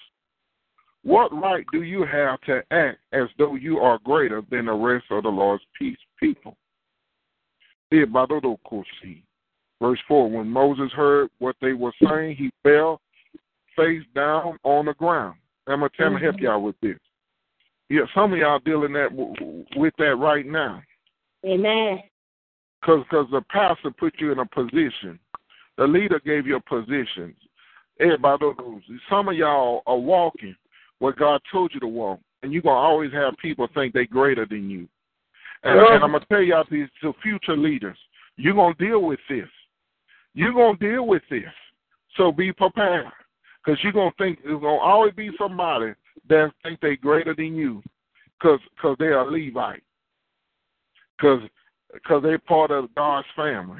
What 1.03 1.33
right 1.33 1.65
do 1.71 1.83
you 1.83 2.05
have 2.05 2.39
to 2.41 2.63
act 2.71 2.99
as 3.11 3.27
though 3.37 3.55
you 3.55 3.79
are 3.79 3.99
greater 4.05 4.41
than 4.49 4.65
the 4.65 4.73
rest 4.73 5.05
of 5.09 5.23
the 5.23 5.29
Lord's 5.29 5.63
peace 5.77 5.97
people?" 6.19 6.57
Verse 9.81 9.99
4 10.07 10.29
When 10.29 10.49
Moses 10.49 10.91
heard 10.93 11.29
what 11.39 11.55
they 11.61 11.73
were 11.73 11.93
saying, 12.01 12.35
he 12.37 12.49
fell 12.63 13.01
face 13.75 14.03
down 14.15 14.57
on 14.63 14.85
the 14.85 14.93
ground. 14.93 15.37
I'm 15.67 15.79
to 15.79 15.89
tell 15.89 16.11
help 16.17 16.35
mm-hmm. 16.35 16.43
y'all 16.43 16.61
with 16.61 16.75
this. 16.81 16.97
Yeah, 17.89 18.01
some 18.15 18.33
of 18.33 18.39
y'all 18.39 18.59
dealing 18.59 18.93
that 18.93 19.09
with 19.75 19.93
that 19.97 20.15
right 20.15 20.45
now. 20.45 20.81
Amen. 21.45 21.99
Because 22.81 23.05
cause 23.09 23.27
the 23.31 23.41
pastor 23.49 23.91
put 23.91 24.13
you 24.19 24.31
in 24.31 24.39
a 24.39 24.45
position. 24.45 25.19
The 25.77 25.85
leader 25.85 26.19
gave 26.25 26.47
you 26.47 26.57
a 26.57 26.61
position. 26.61 27.35
Everybody 27.99 28.45
knows. 28.57 28.81
Some 29.09 29.29
of 29.29 29.35
y'all 29.35 29.83
are 29.85 29.97
walking 29.97 30.55
where 30.99 31.13
God 31.13 31.41
told 31.51 31.71
you 31.73 31.79
to 31.81 31.87
walk, 31.87 32.19
and 32.41 32.51
you're 32.51 32.61
going 32.61 32.75
to 32.75 32.79
always 32.79 33.11
have 33.13 33.35
people 33.41 33.67
think 33.73 33.93
they're 33.93 34.05
greater 34.05 34.45
than 34.45 34.69
you. 34.69 34.87
And, 35.63 35.79
Yeah. 35.79 35.95
and 35.95 36.03
I'm 36.03 36.11
going 36.11 36.21
to 36.21 36.27
tell 36.27 36.41
y'all 36.41 36.65
these 36.69 36.89
to 37.01 37.13
future 37.21 37.57
leaders, 37.57 37.97
you're 38.37 38.53
going 38.53 38.75
to 38.75 38.85
deal 38.85 39.01
with 39.01 39.19
this. 39.29 39.49
You're 40.33 40.53
going 40.53 40.77
to 40.77 40.91
deal 40.91 41.05
with 41.05 41.23
this. 41.29 41.53
So 42.17 42.31
be 42.31 42.51
prepared. 42.51 43.11
Because 43.63 43.79
you're 43.83 43.93
going 43.93 44.11
to 44.11 44.23
think 44.23 44.39
there's 44.43 44.59
going 44.59 44.79
to 44.79 44.83
always 44.83 45.13
be 45.13 45.31
somebody 45.37 45.93
that 46.29 46.51
think 46.63 46.79
they're 46.81 46.95
greater 46.95 47.33
than 47.35 47.55
you 47.55 47.81
because 48.39 48.59
cause 48.81 48.95
they 48.99 49.07
are 49.07 49.29
Levite. 49.29 49.83
Because 51.17 51.41
cause 52.05 52.21
they're 52.23 52.39
part 52.39 52.71
of 52.71 52.93
God's 52.95 53.27
family. 53.35 53.79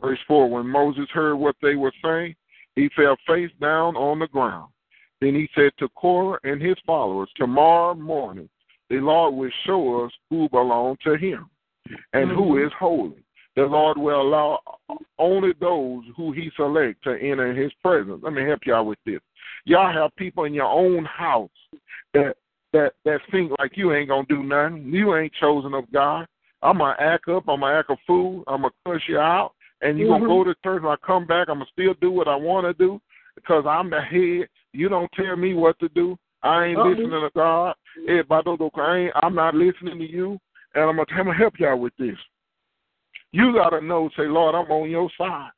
Verse 0.00 0.18
4 0.26 0.50
When 0.50 0.66
Moses 0.66 1.06
heard 1.12 1.36
what 1.36 1.56
they 1.62 1.76
were 1.76 1.92
saying, 2.04 2.34
he 2.74 2.88
fell 2.96 3.16
face 3.26 3.50
down 3.60 3.96
on 3.96 4.18
the 4.18 4.28
ground. 4.28 4.72
Then 5.20 5.34
he 5.34 5.48
said 5.54 5.70
to 5.78 5.88
Korah 5.90 6.40
and 6.42 6.60
his 6.60 6.76
followers, 6.84 7.30
Tomorrow 7.36 7.94
morning 7.94 8.48
the 8.90 8.96
Lord 8.96 9.34
will 9.34 9.50
show 9.64 10.04
us 10.04 10.12
who 10.28 10.48
belong 10.48 10.96
to 11.04 11.16
him 11.16 11.48
and 12.12 12.30
who 12.30 12.56
mm-hmm. 12.56 12.66
is 12.66 12.72
holy. 12.78 13.24
The 13.54 13.62
Lord 13.62 13.98
will 13.98 14.22
allow 14.22 14.60
only 15.18 15.52
those 15.60 16.04
who 16.16 16.32
he 16.32 16.50
select 16.56 17.04
to 17.04 17.10
enter 17.12 17.52
his 17.52 17.72
presence. 17.82 18.20
Let 18.22 18.32
me 18.32 18.42
help 18.42 18.60
y'all 18.64 18.86
with 18.86 18.98
this. 19.04 19.20
Y'all 19.64 19.92
have 19.92 20.14
people 20.16 20.44
in 20.44 20.54
your 20.54 20.66
own 20.66 21.04
house 21.04 21.50
that 22.14 22.34
that 22.72 22.92
that 23.04 23.20
think 23.30 23.52
like 23.58 23.76
you 23.76 23.92
ain't 23.92 24.08
gonna 24.08 24.26
do 24.28 24.42
nothing. 24.42 24.86
You 24.86 25.16
ain't 25.16 25.32
chosen 25.34 25.74
of 25.74 25.90
God. 25.92 26.26
I'm 26.62 26.78
gonna 26.78 26.96
act 26.98 27.28
up. 27.28 27.44
I'm 27.48 27.60
gonna 27.60 27.78
act 27.78 27.90
a 27.90 27.96
fool. 28.06 28.42
I'm 28.46 28.62
gonna 28.62 28.72
cuss 28.86 29.02
you 29.08 29.18
out, 29.18 29.52
and 29.82 29.98
you 29.98 30.08
gonna 30.08 30.26
go 30.26 30.40
mm-hmm. 30.40 30.50
to 30.50 30.56
church. 30.64 30.82
When 30.82 30.92
I 30.92 31.06
come 31.06 31.26
back, 31.26 31.48
I'm 31.48 31.56
gonna 31.58 31.66
still 31.72 31.94
do 32.00 32.10
what 32.10 32.28
I 32.28 32.36
want 32.36 32.66
to 32.66 32.72
do 32.72 33.00
because 33.34 33.64
I'm 33.68 33.90
the 33.90 34.00
head. 34.00 34.48
You 34.72 34.88
don't 34.88 35.10
tell 35.12 35.36
me 35.36 35.54
what 35.54 35.78
to 35.80 35.88
do. 35.90 36.16
I 36.42 36.66
ain't 36.66 36.78
Uh-uh. 36.78 36.88
listening 36.88 37.10
to 37.10 37.30
God. 37.34 37.74
Eh, 38.08 38.22
know. 38.28 38.70
I 38.76 38.96
ain't, 38.98 39.12
I'm 39.22 39.34
not 39.34 39.54
listening 39.54 39.98
to 39.98 40.10
you, 40.10 40.38
and 40.74 40.84
I'm 40.84 40.96
gonna 40.96 41.34
help 41.34 41.58
y'all 41.58 41.78
with 41.78 41.92
this. 41.98 42.16
You 43.32 43.52
gotta 43.54 43.80
know. 43.80 44.10
Say, 44.16 44.24
Lord, 44.24 44.54
I'm 44.54 44.70
on 44.70 44.90
your 44.90 45.10
side. 45.18 45.50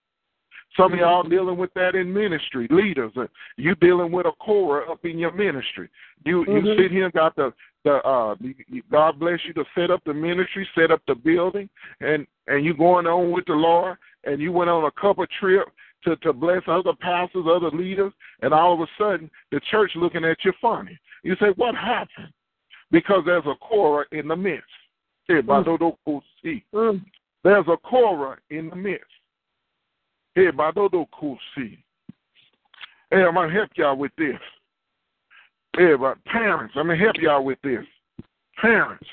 Some 0.76 0.92
of 0.92 0.98
y'all 0.98 1.22
dealing 1.22 1.56
with 1.56 1.72
that 1.74 1.94
in 1.94 2.12
ministry, 2.12 2.66
leaders. 2.70 3.12
You 3.56 3.74
dealing 3.76 4.10
with 4.10 4.26
a 4.26 4.32
Korah 4.40 4.90
up 4.90 5.04
in 5.04 5.18
your 5.18 5.32
ministry. 5.32 5.88
You 6.24 6.40
you 6.40 6.62
Mhm. 6.62 6.76
sit 6.76 6.90
here 6.90 7.04
and 7.04 7.12
got 7.12 7.36
the 7.36 7.52
the 7.84 8.04
uh 8.06 8.34
you- 8.40 8.54
you- 8.68 8.82
God 8.90 9.18
bless 9.18 9.44
you 9.44 9.52
to 9.54 9.64
set 9.74 9.90
up 9.90 10.02
the 10.04 10.14
ministry, 10.14 10.68
set 10.74 10.90
up 10.90 11.02
the 11.06 11.14
building, 11.14 11.68
and 12.00 12.26
and 12.48 12.64
you 12.64 12.74
going 12.74 13.06
on 13.06 13.30
with 13.30 13.46
the 13.46 13.54
Lord, 13.54 13.98
and 14.24 14.40
you 14.40 14.52
went 14.52 14.70
on 14.70 14.84
a 14.84 14.90
couple 14.92 15.26
trip 15.38 15.68
to 16.04 16.16
to 16.16 16.32
bless 16.32 16.62
other 16.66 16.94
pastors, 16.94 17.46
other 17.46 17.70
leaders, 17.70 18.12
and 18.42 18.52
all 18.52 18.72
of 18.72 18.80
a 18.80 18.88
sudden 18.98 19.30
the 19.50 19.60
church 19.60 19.94
looking 19.94 20.24
at 20.24 20.44
you 20.44 20.52
funny. 20.60 20.98
You 21.22 21.36
say, 21.36 21.50
what 21.50 21.74
happened? 21.74 22.32
Because 22.90 23.24
there's 23.24 23.46
a 23.46 23.54
Korah 23.56 24.06
in 24.12 24.28
the 24.28 24.36
midst. 24.36 24.68
Mm. 26.72 27.04
There's 27.44 27.66
a 27.68 27.76
Korah 27.76 28.38
in 28.48 28.70
the 28.70 28.76
midst. 28.76 29.04
Hey, 30.34 30.50
Badodokosi. 30.50 31.78
Hey, 33.10 33.22
I'm 33.22 33.34
gonna 33.34 33.52
help 33.52 33.70
y'all 33.76 33.96
with 33.96 34.12
this. 34.16 34.40
Hey, 35.76 35.94
but 35.94 36.24
parents, 36.24 36.74
I'm 36.76 36.86
gonna 36.86 36.98
help 36.98 37.16
y'all 37.20 37.44
with 37.44 37.58
this. 37.62 37.84
Parents, 38.60 39.06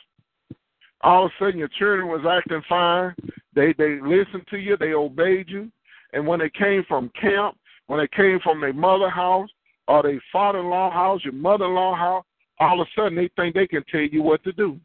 all 1.02 1.26
of 1.26 1.32
a 1.32 1.44
sudden 1.44 1.60
your 1.60 1.68
children 1.68 2.08
was 2.08 2.26
acting 2.26 2.64
fine. 2.70 3.14
They 3.54 3.74
they 3.78 4.00
listened 4.00 4.48
to 4.50 4.58
you, 4.58 4.78
they 4.78 4.94
obeyed 4.94 5.50
you, 5.50 5.70
and 6.14 6.26
when 6.26 6.40
they 6.40 6.50
came 6.50 6.86
from 6.88 7.12
camp, 7.20 7.58
when 7.88 8.00
they 8.00 8.08
came 8.16 8.40
from 8.40 8.62
their 8.62 8.74
mother 8.74 9.10
house 9.10 9.50
or 9.88 10.04
their 10.04 10.22
father-in-law 10.32 10.92
house, 10.92 11.22
your 11.24 11.34
mother-in-law 11.34 11.96
house, 11.96 12.24
all 12.60 12.80
of 12.80 12.88
a 12.88 12.92
sudden 12.96 13.16
they 13.16 13.30
think 13.36 13.56
they 13.56 13.68
can 13.68 13.84
tell 13.92 14.02
you 14.02 14.24
what 14.24 14.42
to 14.46 14.54
do. 14.54 14.80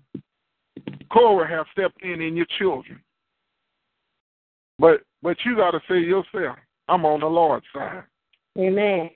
Korah 1.13 1.49
have 1.49 1.67
stepped 1.73 2.03
in 2.03 2.21
in 2.21 2.37
your 2.37 2.47
children, 2.59 3.01
but 4.79 5.01
but 5.23 5.37
you 5.45 5.57
got 5.57 5.73
to 5.73 5.81
say 5.89 5.99
yourself, 5.99 6.57
I'm 6.89 7.05
on 7.05 7.21
the 7.21 7.27
Lord's 7.27 7.67
side. 7.75 8.05
Amen. 8.59 9.11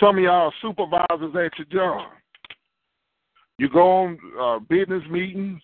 Some 0.00 0.18
of 0.18 0.24
y'all 0.24 0.52
supervisors 0.60 1.34
at 1.34 1.58
your 1.58 1.66
job. 1.70 2.10
You 3.58 3.70
go 3.70 3.90
on 3.90 4.18
uh, 4.38 4.58
business 4.68 5.02
meetings 5.10 5.60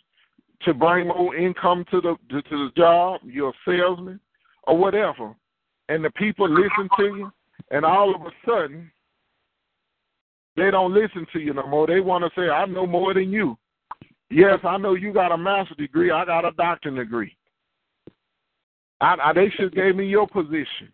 to 0.62 0.72
bring 0.72 1.08
more 1.08 1.36
income 1.36 1.84
to 1.90 2.00
the 2.00 2.16
to, 2.30 2.42
to 2.42 2.66
the 2.66 2.70
job. 2.76 3.20
You're 3.24 3.50
a 3.50 3.52
salesman 3.66 4.20
or 4.64 4.78
whatever, 4.78 5.34
and 5.88 6.04
the 6.04 6.10
people 6.12 6.48
listen 6.48 6.88
to 6.96 7.04
you, 7.04 7.32
and 7.70 7.84
all 7.84 8.14
of 8.14 8.22
a 8.22 8.30
sudden 8.46 8.90
they 10.56 10.70
don't 10.70 10.94
listen 10.94 11.26
to 11.32 11.40
you 11.40 11.52
no 11.52 11.66
more. 11.66 11.86
They 11.86 12.00
want 12.00 12.24
to 12.24 12.40
say, 12.40 12.48
"I 12.48 12.64
know 12.66 12.86
more 12.86 13.12
than 13.12 13.30
you." 13.30 13.58
Yes, 14.30 14.60
I 14.64 14.78
know 14.78 14.94
you 14.94 15.12
got 15.12 15.32
a 15.32 15.36
master's 15.36 15.76
degree. 15.76 16.10
I 16.10 16.24
got 16.24 16.46
a 16.46 16.52
doctorate 16.52 16.96
degree. 16.96 17.36
I, 19.02 19.16
I, 19.22 19.32
they 19.32 19.50
should 19.56 19.74
gave 19.74 19.96
me 19.96 20.06
your 20.06 20.28
position. 20.28 20.92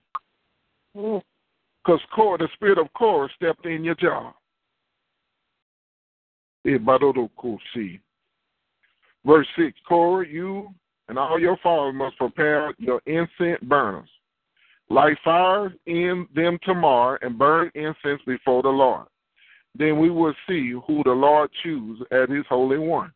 Mm. 0.97 1.23
Because 1.85 2.01
Korah, 2.15 2.39
the 2.39 2.49
spirit 2.55 2.79
of 2.79 2.93
Korah 2.95 3.29
stepped 3.37 3.67
in 3.67 3.85
your 3.85 3.95
job. 3.95 4.35
Verse 9.25 9.47
6 9.57 9.73
Korah, 9.87 10.27
you 10.27 10.69
and 11.09 11.19
all 11.19 11.39
your 11.39 11.59
followers 11.63 11.95
must 11.95 12.17
prepare 12.17 12.75
your 12.79 13.01
incense 13.07 13.63
burners. 13.63 14.09
Light 14.91 15.17
fires 15.23 15.73
in 15.87 16.27
them 16.35 16.59
tomorrow 16.63 17.19
and 17.21 17.39
burn 17.39 17.71
incense 17.75 18.23
before 18.27 18.63
the 18.63 18.69
Lord. 18.69 19.07
Then 19.75 19.99
we 19.99 20.11
will 20.11 20.35
see 20.49 20.73
who 20.87 21.03
the 21.05 21.13
Lord 21.13 21.51
chooses 21.63 22.05
as 22.11 22.29
his 22.31 22.45
holy 22.49 22.79
one. 22.79 23.13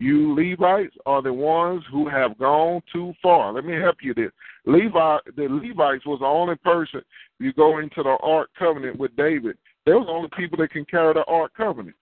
You 0.00 0.34
Levites 0.34 0.96
are 1.06 1.22
the 1.22 1.32
ones 1.32 1.82
who 1.90 2.08
have 2.08 2.36
gone 2.38 2.82
too 2.92 3.12
far. 3.22 3.52
Let 3.52 3.64
me 3.64 3.74
help 3.74 3.96
you 4.02 4.12
this. 4.12 4.32
Levi, 4.66 5.18
the 5.36 5.48
Levites 5.48 6.04
was 6.04 6.18
the 6.20 6.26
only 6.26 6.56
person. 6.56 7.00
You 7.38 7.52
go 7.52 7.78
into 7.78 8.02
the 8.02 8.16
Ark 8.22 8.50
Covenant 8.58 8.98
with 8.98 9.14
David. 9.16 9.56
They 9.86 9.92
was 9.92 10.06
the 10.06 10.12
only 10.12 10.30
people 10.36 10.58
that 10.58 10.70
can 10.70 10.84
carry 10.86 11.14
the 11.14 11.24
Ark 11.24 11.52
Covenant. 11.56 11.96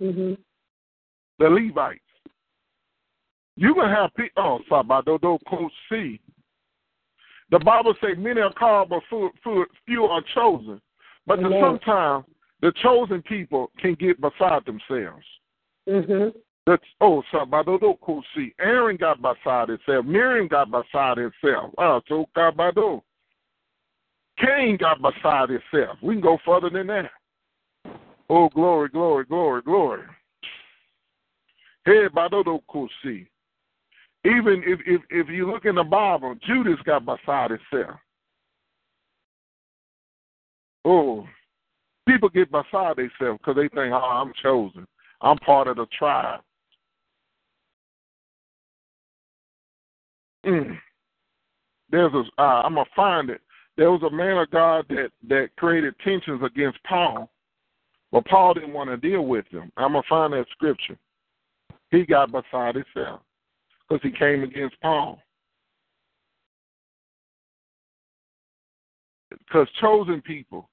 Mm-hmm. 0.00 0.34
The 1.38 1.48
Levites. 1.48 2.00
You 3.56 3.74
gonna 3.74 3.94
have 3.94 4.14
people. 4.14 4.42
Oh, 4.42 4.58
Sabadodo 4.70 5.38
Kosi. 5.46 6.20
The 7.50 7.58
Bible 7.58 7.94
says 8.00 8.16
many 8.16 8.40
are 8.40 8.52
called, 8.52 8.90
but 8.90 9.02
few, 9.08 10.04
are 10.04 10.22
chosen. 10.34 10.80
But 11.26 11.40
sometimes 11.40 12.24
the 12.62 12.72
chosen 12.82 13.22
people 13.22 13.70
can 13.78 13.94
get 13.94 14.20
beside 14.20 14.64
themselves. 14.66 15.24
Mhm. 15.88 16.34
That's 16.70 16.84
oh, 17.00 17.20
Sabado 17.34 17.96
see. 18.36 18.54
Aaron 18.60 18.96
got 18.96 19.20
beside 19.20 19.70
himself. 19.70 20.06
Miriam 20.06 20.46
got 20.46 20.70
beside 20.70 21.18
himself. 21.18 21.74
Ah, 21.78 22.00
so 22.06 22.26
Kabado. 22.36 23.02
Cain 24.38 24.76
got 24.76 25.02
beside 25.02 25.48
himself. 25.50 25.98
We 26.00 26.14
can 26.14 26.20
go 26.20 26.38
further 26.46 26.70
than 26.70 26.86
that. 26.86 27.10
Oh, 28.28 28.48
glory, 28.50 28.88
glory, 28.88 29.24
glory, 29.24 29.62
glory. 29.62 30.02
Hey, 31.84 32.06
Badodo 32.14 32.60
see. 33.02 33.26
Even 34.24 34.62
if, 34.64 34.78
if 34.86 35.00
if 35.10 35.28
you 35.28 35.50
look 35.50 35.64
in 35.64 35.74
the 35.74 35.82
Bible, 35.82 36.36
Judas 36.46 36.78
got 36.86 37.04
beside 37.04 37.50
himself. 37.50 37.98
Oh, 40.84 41.26
people 42.06 42.28
get 42.28 42.52
beside 42.52 42.96
themselves 42.96 43.40
because 43.40 43.56
they 43.56 43.68
think, 43.74 43.92
oh, 43.92 43.96
I'm 43.96 44.32
chosen. 44.40 44.86
I'm 45.20 45.38
part 45.38 45.66
of 45.66 45.76
the 45.76 45.86
tribe. 45.98 46.42
Mm. 50.46 50.78
There's 51.90 52.12
a, 52.14 52.22
uh, 52.40 52.62
I'm 52.62 52.74
gonna 52.74 52.86
find 52.94 53.30
it. 53.30 53.40
There 53.76 53.90
was 53.90 54.02
a 54.02 54.14
man 54.14 54.38
of 54.38 54.50
God 54.50 54.86
that 54.88 55.10
that 55.28 55.48
created 55.56 55.94
tensions 56.04 56.42
against 56.44 56.82
Paul, 56.84 57.30
but 58.12 58.24
Paul 58.26 58.54
didn't 58.54 58.72
want 58.72 58.90
to 58.90 58.96
deal 58.96 59.22
with 59.22 59.44
them. 59.50 59.72
I'm 59.76 59.92
gonna 59.92 60.02
find 60.08 60.32
that 60.32 60.46
scripture. 60.52 60.98
He 61.90 62.04
got 62.04 62.30
beside 62.30 62.76
himself 62.76 63.20
because 63.88 64.02
he 64.02 64.16
came 64.16 64.42
against 64.42 64.80
Paul. 64.80 65.20
Because 69.30 69.68
chosen 69.80 70.20
people, 70.22 70.68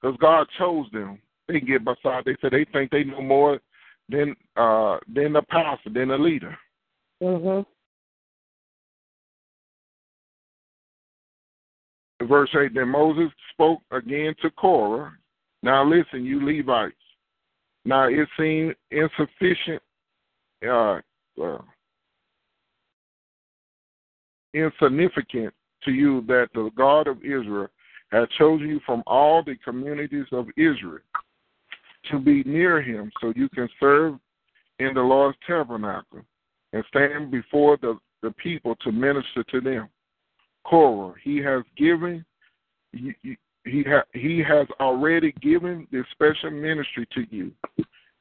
because 0.00 0.16
God 0.18 0.46
chose 0.58 0.86
them, 0.92 1.20
they 1.46 1.60
get 1.60 1.84
beside. 1.84 2.24
They 2.24 2.36
say 2.40 2.48
they 2.50 2.66
think 2.72 2.90
they 2.90 3.04
know 3.04 3.22
more 3.22 3.60
than 4.08 4.34
uh 4.56 4.98
than 5.12 5.34
the 5.34 5.42
pastor, 5.42 5.90
than 5.90 6.08
the 6.08 6.18
leader. 6.18 6.56
Mhm. 7.22 7.66
Verse 12.22 12.50
8 12.54 12.74
Then 12.74 12.88
Moses 12.88 13.30
spoke 13.52 13.80
again 13.90 14.34
to 14.42 14.50
Korah. 14.50 15.12
Now 15.62 15.84
listen, 15.84 16.24
you 16.24 16.44
Levites. 16.44 16.94
Now 17.84 18.08
it 18.08 18.28
seemed 18.38 18.74
insufficient, 18.90 19.82
uh, 20.68 21.00
uh, 21.42 21.58
insignificant 24.52 25.54
to 25.84 25.92
you 25.92 26.22
that 26.26 26.48
the 26.54 26.70
God 26.76 27.06
of 27.06 27.18
Israel 27.18 27.68
had 28.10 28.28
chosen 28.38 28.68
you 28.68 28.80
from 28.84 29.02
all 29.06 29.42
the 29.42 29.56
communities 29.64 30.26
of 30.32 30.46
Israel 30.56 31.02
to 32.10 32.18
be 32.18 32.42
near 32.44 32.80
him 32.80 33.10
so 33.20 33.32
you 33.36 33.48
can 33.50 33.68
serve 33.78 34.14
in 34.78 34.94
the 34.94 35.00
Lord's 35.00 35.38
tabernacle 35.46 36.22
and 36.72 36.84
stand 36.88 37.30
before 37.30 37.76
the, 37.80 37.98
the 38.22 38.30
people 38.32 38.76
to 38.76 38.92
minister 38.92 39.44
to 39.44 39.60
them. 39.60 39.88
Korah, 40.68 41.14
he 41.22 41.38
has 41.38 41.62
given 41.76 42.24
he, 42.92 43.12
he, 43.64 43.84
ha, 43.86 44.02
he 44.12 44.42
has 44.46 44.66
already 44.80 45.32
given 45.40 45.86
this 45.92 46.04
special 46.12 46.50
ministry 46.50 47.06
to 47.14 47.24
you 47.30 47.52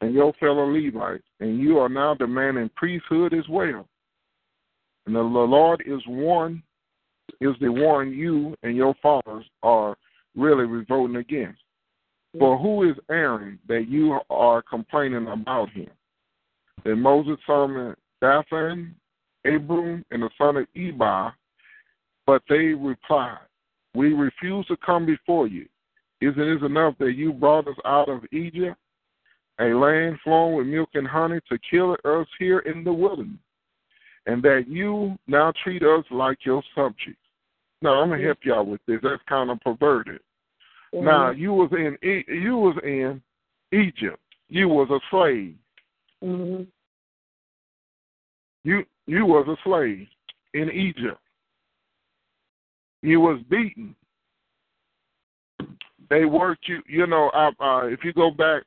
and 0.01 0.13
your 0.13 0.33
fellow 0.33 0.69
Levites, 0.69 1.23
and 1.39 1.59
you 1.59 1.79
are 1.79 1.89
now 1.89 2.13
demanding 2.13 2.69
priesthood 2.75 3.33
as 3.33 3.47
well. 3.49 3.87
And 5.05 5.15
the 5.15 5.21
Lord 5.21 5.83
is 5.87 6.01
one, 6.07 6.61
is 7.41 7.55
the 7.61 7.71
one 7.71 8.11
you 8.11 8.55
and 8.63 8.75
your 8.75 8.93
fathers 9.01 9.45
are 9.63 9.95
really 10.35 10.65
revolting 10.65 11.15
against. 11.15 11.61
For 12.37 12.57
who 12.57 12.89
is 12.89 12.95
Aaron 13.09 13.57
that 13.67 13.87
you 13.87 14.19
are 14.29 14.61
complaining 14.61 15.27
about 15.27 15.69
him? 15.71 15.89
Then 16.83 17.01
Moses 17.01 17.37
summoned 17.47 17.95
Dathan, 18.21 18.93
Abram, 19.45 20.05
and 20.11 20.21
the 20.21 20.29
son 20.37 20.57
of 20.57 20.67
Ebi, 20.75 21.31
but 22.27 22.43
they 22.49 22.73
replied, 22.73 23.39
We 23.95 24.13
refuse 24.13 24.67
to 24.67 24.77
come 24.85 25.05
before 25.07 25.47
you. 25.47 25.65
Isn't 26.21 26.39
it 26.39 26.63
enough 26.63 26.95
that 26.99 27.13
you 27.13 27.31
brought 27.31 27.67
us 27.67 27.77
out 27.85 28.09
of 28.09 28.23
Egypt, 28.31 28.77
a 29.59 29.65
land 29.65 30.17
flowing 30.23 30.57
with 30.57 30.67
milk 30.67 30.89
and 30.93 31.07
honey, 31.07 31.39
to 31.49 31.57
kill 31.71 31.95
us 32.05 32.27
here 32.37 32.59
in 32.59 32.83
the 32.83 32.93
wilderness, 32.93 33.39
and 34.27 34.43
that 34.43 34.65
you 34.67 35.17
now 35.27 35.53
treat 35.63 35.81
us 35.83 36.03
like 36.11 36.45
your 36.45 36.61
subjects? 36.75 37.21
Now 37.81 38.01
I'm 38.01 38.09
gonna 38.09 38.23
help 38.23 38.39
y'all 38.43 38.65
with 38.65 38.81
this. 38.87 38.99
That's 39.01 39.21
kind 39.29 39.49
of 39.49 39.59
perverted. 39.61 40.21
Mhm. 40.93 41.03
Now 41.03 41.29
you 41.29 41.53
was 41.53 41.71
in 41.71 41.97
E- 42.03 42.25
you 42.27 42.57
was 42.57 42.77
in 42.83 43.21
Egypt. 43.71 44.19
You 44.49 44.67
was 44.67 44.89
a 44.89 44.99
slave. 45.09 45.57
Mhm. 46.23 46.67
You 48.63 48.85
you 49.05 49.25
was 49.25 49.47
a 49.47 49.57
slave 49.63 50.09
in 50.53 50.71
Egypt. 50.71 51.21
You 53.01 53.21
was 53.21 53.39
beaten. 53.49 53.95
They 56.09 56.25
worked 56.25 56.67
you. 56.67 56.81
You 56.87 57.05
know, 57.07 57.29
uh, 57.29 57.51
uh, 57.59 57.85
if 57.87 58.03
you 58.03 58.13
go 58.13 58.31
back, 58.31 58.63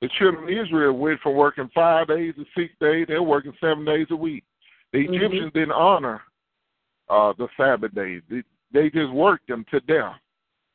the 0.00 0.08
children 0.18 0.44
of 0.44 0.50
Israel 0.50 0.92
went 0.92 1.20
from 1.20 1.34
working 1.34 1.70
five 1.74 2.08
days 2.08 2.34
to 2.36 2.44
six 2.56 2.74
days. 2.80 3.06
They're 3.08 3.22
working 3.22 3.54
seven 3.60 3.84
days 3.84 4.06
a 4.10 4.16
week. 4.16 4.44
The 4.92 5.06
Mhm. 5.06 5.14
Egyptians 5.14 5.52
didn't 5.52 5.72
honor 5.72 6.22
uh, 7.08 7.32
the 7.38 7.48
Sabbath 7.56 7.94
days. 7.94 8.22
They, 8.28 8.42
they 8.72 8.90
just 8.90 9.12
worked 9.12 9.48
them 9.48 9.64
to 9.70 9.80
death. 9.80 10.16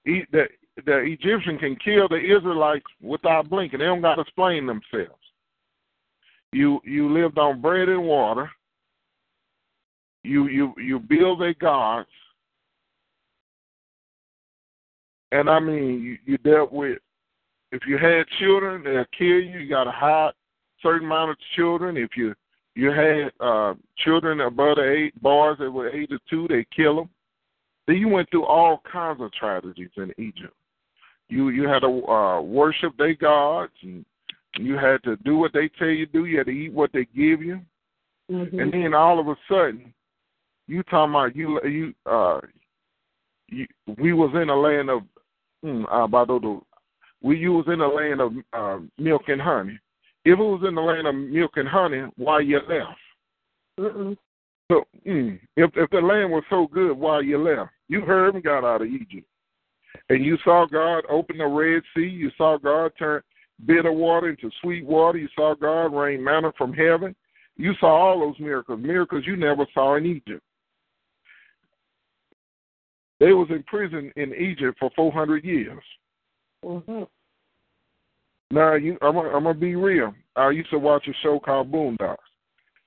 E- 0.05 0.25
the, 0.31 0.47
the 0.85 0.97
Egyptian 0.99 1.57
can 1.57 1.75
kill 1.75 2.07
the 2.07 2.15
Israelites 2.19 2.85
without 3.01 3.49
blinking. 3.49 3.79
They 3.79 3.85
don't 3.85 4.01
got 4.01 4.15
to 4.15 4.21
explain 4.21 4.65
themselves. 4.65 5.21
You 6.51 6.81
you 6.83 7.11
lived 7.11 7.37
on 7.37 7.61
bread 7.61 7.89
and 7.89 8.03
water. 8.03 8.49
You 10.23 10.47
you 10.47 10.73
you 10.77 10.99
build 10.99 11.41
their 11.41 11.53
gods, 11.53 12.09
and 15.31 15.49
I 15.49 15.59
mean 15.59 16.01
you, 16.01 16.17
you 16.25 16.37
dealt 16.39 16.71
with. 16.71 16.99
If 17.71 17.81
you 17.87 17.97
had 17.97 18.25
children, 18.39 18.83
they'll 18.83 19.05
kill 19.17 19.27
you. 19.27 19.59
You 19.59 19.69
got 19.69 19.83
to 19.83 19.91
hide 19.91 20.31
certain 20.81 21.05
amount 21.05 21.31
of 21.31 21.37
children. 21.55 21.97
If 21.97 22.11
you 22.15 22.33
you 22.75 22.91
had 22.91 23.31
uh, 23.39 23.73
children 23.97 24.41
above 24.41 24.77
the 24.77 24.89
eight 24.89 25.21
boys 25.21 25.57
that 25.59 25.69
were 25.69 25.89
eight 25.89 26.11
or 26.11 26.19
two, 26.29 26.47
they 26.47 26.65
kill 26.75 26.95
them. 26.95 27.09
Then 27.87 27.97
you 27.97 28.07
went 28.07 28.29
through 28.29 28.45
all 28.45 28.81
kinds 28.91 29.21
of 29.21 29.31
tragedies 29.33 29.89
in 29.97 30.13
Egypt. 30.17 30.53
You 31.27 31.49
you 31.49 31.67
had 31.67 31.79
to 31.79 32.07
uh, 32.07 32.41
worship 32.41 32.93
their 32.97 33.15
gods, 33.15 33.73
and 33.83 34.05
you 34.57 34.75
had 34.75 35.03
to 35.03 35.15
do 35.17 35.37
what 35.37 35.53
they 35.53 35.69
tell 35.77 35.89
you 35.89 36.05
to 36.05 36.11
do. 36.11 36.25
You 36.25 36.37
had 36.37 36.47
to 36.47 36.51
eat 36.51 36.73
what 36.73 36.91
they 36.93 37.05
give 37.05 37.41
you, 37.41 37.61
Mhm. 38.31 38.61
and 38.61 38.71
then 38.71 38.93
all 38.93 39.19
of 39.19 39.27
a 39.27 39.35
sudden, 39.47 39.93
you 40.67 40.83
talking 40.83 41.13
about 41.13 41.35
you 41.35 41.59
you 41.63 41.93
uh 42.05 42.39
you, 43.47 43.67
we 43.97 44.13
was 44.13 44.31
in 44.35 44.49
a 44.49 44.55
land 44.55 44.89
of 44.89 45.01
hmm, 45.63 45.85
uh, 45.85 46.07
we 47.21 47.47
was 47.49 47.65
in 47.67 47.79
the 47.79 47.87
land 47.87 48.21
of 48.21 48.33
uh, 48.53 48.83
milk 48.97 49.23
and 49.27 49.41
honey. 49.41 49.79
If 50.25 50.39
it 50.39 50.43
was 50.43 50.63
in 50.67 50.75
the 50.75 50.81
land 50.81 51.07
of 51.07 51.15
milk 51.15 51.51
and 51.55 51.67
honey, 51.67 52.03
why 52.17 52.41
you 52.41 52.59
left? 52.67 52.99
Mhm. 53.79 54.17
So, 54.71 54.85
mm, 55.05 55.39
if 55.57 55.75
if 55.75 55.89
the 55.89 56.01
land 56.01 56.31
was 56.31 56.43
so 56.49 56.67
good, 56.67 56.97
why 56.97 57.21
you 57.21 57.37
left? 57.37 57.71
You 57.87 58.01
heard 58.01 58.35
and 58.35 58.43
got 58.43 58.63
out 58.63 58.81
of 58.81 58.87
Egypt, 58.87 59.27
and 60.09 60.23
you 60.23 60.37
saw 60.43 60.65
God 60.65 61.05
open 61.09 61.37
the 61.37 61.47
Red 61.47 61.81
Sea. 61.95 62.07
You 62.07 62.29
saw 62.37 62.57
God 62.57 62.91
turn 62.97 63.21
bitter 63.65 63.91
water 63.91 64.29
into 64.29 64.51
sweet 64.61 64.85
water. 64.85 65.17
You 65.17 65.29
saw 65.35 65.55
God 65.55 65.87
rain 65.87 66.23
manna 66.23 66.51
from 66.57 66.73
heaven. 66.73 67.15
You 67.57 67.73
saw 67.79 67.87
all 67.87 68.19
those 68.19 68.39
miracles, 68.39 68.79
miracles 68.81 69.25
you 69.25 69.35
never 69.35 69.65
saw 69.73 69.95
in 69.95 70.05
Egypt. 70.05 70.43
They 73.19 73.33
was 73.33 73.49
in 73.49 73.63
prison 73.63 74.11
in 74.15 74.33
Egypt 74.33 74.77
for 74.79 74.89
400 74.95 75.43
years. 75.43 75.83
Mhm. 76.63 77.07
Now, 78.51 78.73
you, 78.73 78.97
I'm, 79.01 79.13
gonna- 79.13 79.29
I'm 79.29 79.43
gonna 79.43 79.53
be 79.53 79.75
real. 79.75 80.13
I 80.35 80.49
used 80.49 80.69
to 80.71 80.79
watch 80.79 81.07
a 81.07 81.13
show 81.21 81.39
called 81.39 81.71
Boondocks. 81.71 82.17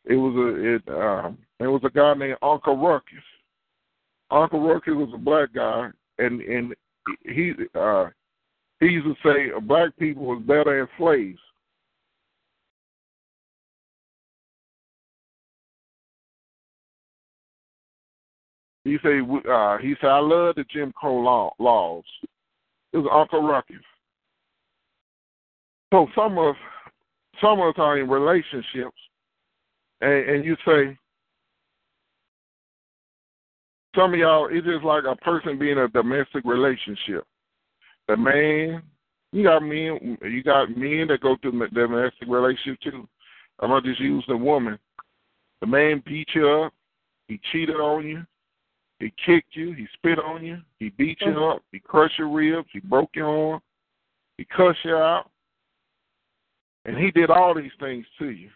It 0.04 0.16
was 0.16 0.34
a 0.34 0.74
it 0.74 0.88
um 1.00 1.38
there 1.60 1.70
was 1.70 1.82
a 1.84 1.90
guy 1.90 2.14
named 2.14 2.38
Uncle 2.42 2.76
Ruckus. 2.76 3.22
Uncle 4.30 4.60
Ruckus 4.66 4.94
was 4.94 5.10
a 5.14 5.18
black 5.18 5.52
guy, 5.52 5.90
and 6.18 6.40
and 6.40 6.74
he 7.24 7.52
uh 7.74 8.06
he 8.80 8.86
used 8.86 9.06
to 9.06 9.14
say 9.24 9.50
black 9.60 9.96
people 9.98 10.24
was 10.24 10.42
better 10.44 10.82
as 10.82 10.88
slaves. 10.98 11.38
He 18.84 18.98
said 19.02 19.22
uh 19.48 19.78
he 19.78 19.94
said 20.00 20.10
I 20.10 20.18
love 20.18 20.56
the 20.56 20.64
Jim 20.70 20.92
Crow 20.92 21.18
law, 21.18 21.52
laws. 21.58 22.04
It 22.92 22.98
was 22.98 23.08
Uncle 23.12 23.46
Ruckus. 23.46 23.76
So 25.92 26.08
some 26.14 26.38
of 26.38 26.54
some 27.40 27.60
of 27.60 27.68
us 27.68 27.74
are 27.78 27.98
in 27.98 28.08
relationships, 28.08 28.96
and, 30.00 30.28
and 30.28 30.44
you 30.44 30.56
say, 30.66 30.96
Some 33.94 34.14
of 34.14 34.18
y'all, 34.18 34.48
it's 34.50 34.66
just 34.66 34.84
like 34.84 35.04
a 35.04 35.16
person 35.16 35.58
being 35.58 35.78
a 35.78 35.88
domestic 35.88 36.44
relationship. 36.44 37.24
The 38.08 38.16
man, 38.16 38.82
you 39.32 39.42
got 39.44 39.60
men, 39.60 40.18
you 40.22 40.42
got 40.42 40.74
men 40.76 41.08
that 41.08 41.20
go 41.20 41.36
through 41.42 41.68
domestic 41.68 42.28
relationship 42.28 42.80
too. 42.82 43.08
I'm 43.60 43.68
gonna 43.68 43.82
just 43.82 44.00
use 44.00 44.24
the 44.28 44.36
woman. 44.36 44.78
The 45.60 45.66
man 45.66 46.02
beat 46.06 46.28
you 46.34 46.48
up, 46.48 46.72
he 47.28 47.38
cheated 47.52 47.76
on 47.76 48.06
you, 48.06 48.24
he 49.02 49.12
kicked 49.26 49.56
you, 49.56 49.72
he 49.72 49.88
spit 49.94 50.20
on 50.20 50.44
you, 50.44 50.58
he 50.78 50.90
beat 50.90 51.20
you 51.22 51.44
up, 51.44 51.62
he 51.72 51.80
crushed 51.80 52.18
your 52.18 52.28
ribs, 52.28 52.68
he 52.72 52.78
broke 52.78 53.10
your 53.14 53.52
arm, 53.52 53.60
he 54.38 54.44
cussed 54.44 54.78
you 54.84 54.94
out, 54.94 55.28
and 56.84 56.96
he 56.96 57.10
did 57.10 57.28
all 57.28 57.52
these 57.52 57.72
things 57.80 58.06
to 58.20 58.30
you, 58.30 58.48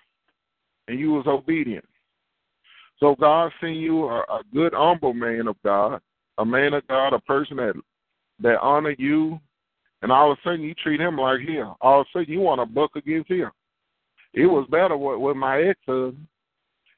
and 0.86 1.01
you 1.01 1.11
was 1.11 1.26
obedient. 1.26 1.84
So 3.01 3.16
God 3.18 3.51
sent 3.61 3.74
you 3.74 4.05
a, 4.05 4.20
a 4.20 4.42
good, 4.55 4.72
humble 4.72 5.12
man 5.12 5.49
of 5.49 5.57
God, 5.64 6.01
a 6.38 6.44
man 6.44 6.74
of 6.74 6.86
God, 6.86 7.12
a 7.12 7.18
person 7.18 7.57
that 7.57 7.74
that 8.38 8.61
honor 8.61 8.94
you, 8.99 9.40
and 10.03 10.12
all 10.12 10.30
of 10.30 10.38
a 10.38 10.40
sudden 10.42 10.61
you 10.62 10.74
treat 10.74 11.01
him 11.01 11.16
like 11.16 11.40
him. 11.40 11.72
All 11.80 12.03
of 12.03 12.07
a 12.07 12.18
sudden 12.18 12.32
you 12.32 12.40
want 12.40 12.61
to 12.61 12.66
buck 12.66 12.94
against 12.94 13.30
him. 13.30 13.51
It 14.32 14.47
was 14.47 14.68
better 14.70 14.97
with, 14.97 15.18
with 15.18 15.36
my 15.36 15.62
ex 15.62 15.80
husband. 15.86 16.28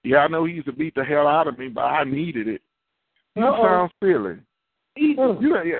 Yeah, 0.05 0.19
I 0.19 0.29
know 0.29 0.45
he 0.45 0.55
used 0.55 0.67
to 0.67 0.73
beat 0.73 0.95
the 0.95 1.05
hell 1.05 1.27
out 1.27 1.47
of 1.47 1.59
me, 1.59 1.69
but 1.69 1.83
I 1.85 2.05
needed 2.05 2.47
it. 2.47 2.61
You 3.37 3.45
Uh-oh. 3.45 3.63
sound 3.63 3.93
silly. 4.03 4.37
You 4.97 5.15
know, 5.15 5.63
yeah. 5.63 5.79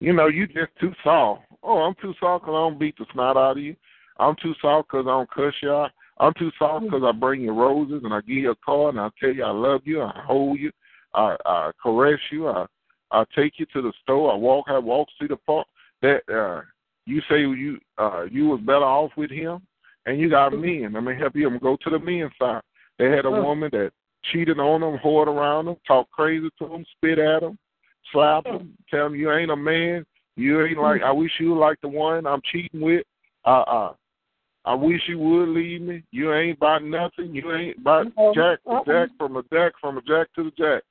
You 0.00 0.12
know, 0.12 0.26
you 0.26 0.46
just 0.46 0.70
too 0.80 0.92
soft. 1.02 1.42
Oh, 1.62 1.78
I'm 1.78 1.94
too 2.00 2.14
soft 2.20 2.44
because 2.44 2.52
I 2.54 2.58
don't 2.68 2.78
beat 2.78 2.96
the 2.98 3.06
snot 3.12 3.36
out 3.36 3.52
of 3.56 3.58
you. 3.58 3.74
I'm 4.18 4.36
too 4.42 4.54
soft 4.60 4.88
because 4.88 5.06
I 5.06 5.10
don't 5.10 5.30
cuss 5.30 5.54
you 5.62 5.72
out. 5.72 5.90
I'm 6.18 6.32
too 6.34 6.50
soft 6.58 6.84
because 6.84 7.02
I 7.04 7.12
bring 7.12 7.42
you 7.42 7.52
roses 7.52 8.02
and 8.04 8.14
I 8.14 8.20
give 8.20 8.36
you 8.36 8.50
a 8.52 8.56
card 8.56 8.94
and 8.94 9.00
I 9.00 9.10
tell 9.20 9.32
you 9.32 9.44
I 9.44 9.50
love 9.50 9.82
you. 9.84 10.02
I 10.02 10.22
hold 10.26 10.58
you. 10.58 10.70
I, 11.14 11.36
I 11.44 11.70
caress 11.82 12.20
you. 12.30 12.48
I 12.48 12.66
I 13.12 13.24
take 13.36 13.58
you 13.58 13.66
to 13.72 13.82
the 13.82 13.92
store. 14.02 14.32
I 14.32 14.36
walk. 14.36 14.66
I 14.68 14.78
walk 14.78 15.08
through 15.18 15.28
the 15.28 15.36
park. 15.36 15.66
That 16.02 16.22
uh, 16.32 16.62
you 17.06 17.20
say 17.28 17.40
you 17.40 17.78
uh, 17.98 18.24
you 18.30 18.48
was 18.48 18.60
better 18.60 18.84
off 18.84 19.12
with 19.16 19.30
him, 19.30 19.62
and 20.06 20.18
you 20.18 20.28
got 20.28 20.52
men. 20.52 20.92
Let 20.92 21.04
me 21.04 21.14
help 21.18 21.36
you. 21.36 21.46
I'm 21.48 21.58
go 21.58 21.76
to 21.82 21.90
the 21.90 21.98
men's 21.98 22.32
side. 22.38 22.62
They 22.98 23.06
had 23.10 23.24
a 23.24 23.28
Mm. 23.30 23.44
woman 23.44 23.70
that 23.72 23.92
cheated 24.32 24.58
on 24.58 24.80
them, 24.80 24.98
whored 25.04 25.26
around 25.26 25.66
them, 25.66 25.76
talked 25.86 26.10
crazy 26.12 26.48
to 26.58 26.68
them, 26.68 26.84
spit 26.96 27.18
at 27.18 27.40
them, 27.40 27.58
slapped 28.12 28.46
them, 28.46 28.76
tell 28.90 29.04
them 29.04 29.14
you 29.14 29.32
ain't 29.32 29.50
a 29.50 29.56
man. 29.56 30.04
You 30.36 30.64
ain't 30.64 30.78
like. 30.78 31.02
I 31.02 31.12
wish 31.12 31.30
you 31.40 31.54
were 31.54 31.58
like 31.58 31.80
the 31.80 31.88
one 31.88 32.26
I'm 32.26 32.42
cheating 32.52 32.80
with. 32.80 33.04
Uh, 33.46 33.62
uh, 33.62 33.92
I 34.66 34.74
wish 34.74 35.00
you 35.08 35.18
would 35.18 35.48
leave 35.48 35.80
me. 35.80 36.02
You 36.10 36.34
ain't 36.34 36.58
about 36.58 36.84
nothing. 36.84 37.34
You 37.34 37.54
ain't 37.54 37.78
about 37.78 38.06
Uh-uh. 38.18 38.34
jack 38.34 38.62
to 38.64 38.70
Uh-uh. 38.70 38.84
jack 38.84 39.08
from 39.16 39.36
a 39.36 39.42
jack 39.52 39.72
from 39.80 39.96
a 39.96 40.02
jack 40.02 40.26
to 40.34 40.44
the 40.44 40.50
jack. 40.58 40.82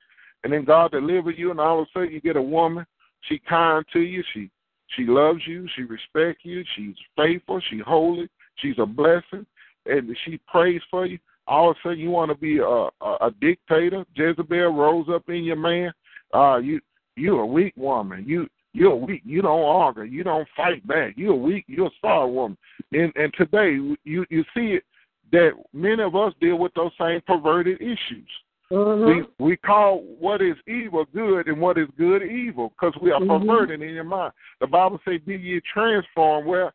And 0.42 0.52
then 0.52 0.64
God 0.64 0.90
deliver 0.90 1.30
you, 1.30 1.50
and 1.50 1.60
all 1.60 1.80
of 1.80 1.86
a 1.86 1.90
sudden 1.92 2.12
you 2.12 2.20
get 2.20 2.36
a 2.36 2.42
woman. 2.42 2.86
She 3.28 3.38
kind 3.38 3.84
to 3.92 4.00
you. 4.00 4.24
She 4.32 4.50
she 4.96 5.04
loves 5.04 5.40
you. 5.46 5.68
She 5.76 5.82
respects 5.82 6.44
you. 6.44 6.64
She's 6.74 6.94
faithful. 7.16 7.60
She's 7.70 7.82
holy. 7.86 8.28
She's 8.56 8.78
a 8.78 8.86
blessing, 8.86 9.46
and 9.84 10.16
she 10.24 10.40
prays 10.48 10.80
for 10.90 11.06
you. 11.06 11.18
All 11.46 11.70
of 11.70 11.76
a 11.76 11.88
sudden 11.88 11.98
you 11.98 12.10
want 12.10 12.30
to 12.30 12.36
be 12.36 12.58
a, 12.58 12.64
a, 12.64 13.26
a 13.26 13.30
dictator. 13.40 14.04
Jezebel 14.14 14.72
rose 14.72 15.06
up 15.12 15.28
in 15.28 15.44
your 15.44 15.56
man. 15.56 15.92
Uh, 16.34 16.56
you 16.58 16.80
you're 17.16 17.40
a 17.40 17.46
weak 17.46 17.74
woman. 17.76 18.24
You 18.26 18.48
you're 18.72 18.94
weak. 18.94 19.22
You 19.24 19.42
don't 19.42 19.64
argue. 19.64 20.02
You 20.02 20.22
don't 20.22 20.46
fight 20.56 20.86
back. 20.86 21.14
You're 21.16 21.34
weak. 21.34 21.64
You're 21.66 21.86
a 21.86 21.98
star 21.98 22.28
woman. 22.28 22.58
And 22.92 23.12
and 23.16 23.32
today 23.34 23.78
you 24.04 24.26
you 24.28 24.44
see 24.54 24.74
it 24.74 24.84
that 25.32 25.52
many 25.72 26.02
of 26.02 26.14
us 26.14 26.32
deal 26.40 26.58
with 26.58 26.74
those 26.74 26.92
same 27.00 27.20
perverted 27.26 27.80
issues. 27.80 28.30
Mhm. 28.70 29.28
We 29.38 29.44
we 29.44 29.56
call 29.56 30.00
what 30.18 30.42
is 30.42 30.56
evil 30.66 31.04
good 31.14 31.46
and 31.46 31.60
what 31.60 31.78
is 31.78 31.88
good 31.96 32.22
evil 32.22 32.70
because 32.70 33.00
we 33.00 33.12
are 33.12 33.20
Mhm. 33.20 33.40
perverted 33.40 33.80
in 33.80 33.94
your 33.94 34.04
mind. 34.04 34.32
The 34.60 34.66
Bible 34.66 35.00
says, 35.04 35.20
"Be 35.20 35.36
ye 35.36 35.60
transformed." 35.60 36.46
Where 36.46 36.72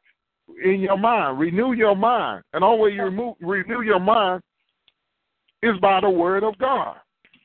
in 0.63 0.81
your 0.81 0.97
mind, 0.97 1.39
renew 1.39 1.73
your 1.73 1.95
mind, 1.95 2.43
and 2.53 2.63
only 2.63 2.81
way 2.81 2.95
you 2.95 3.03
remove, 3.03 3.35
renew 3.41 3.81
your 3.81 3.99
mind 3.99 4.41
is 5.63 5.77
by 5.81 5.99
the 6.01 6.09
word 6.09 6.43
of 6.43 6.57
God. 6.57 6.97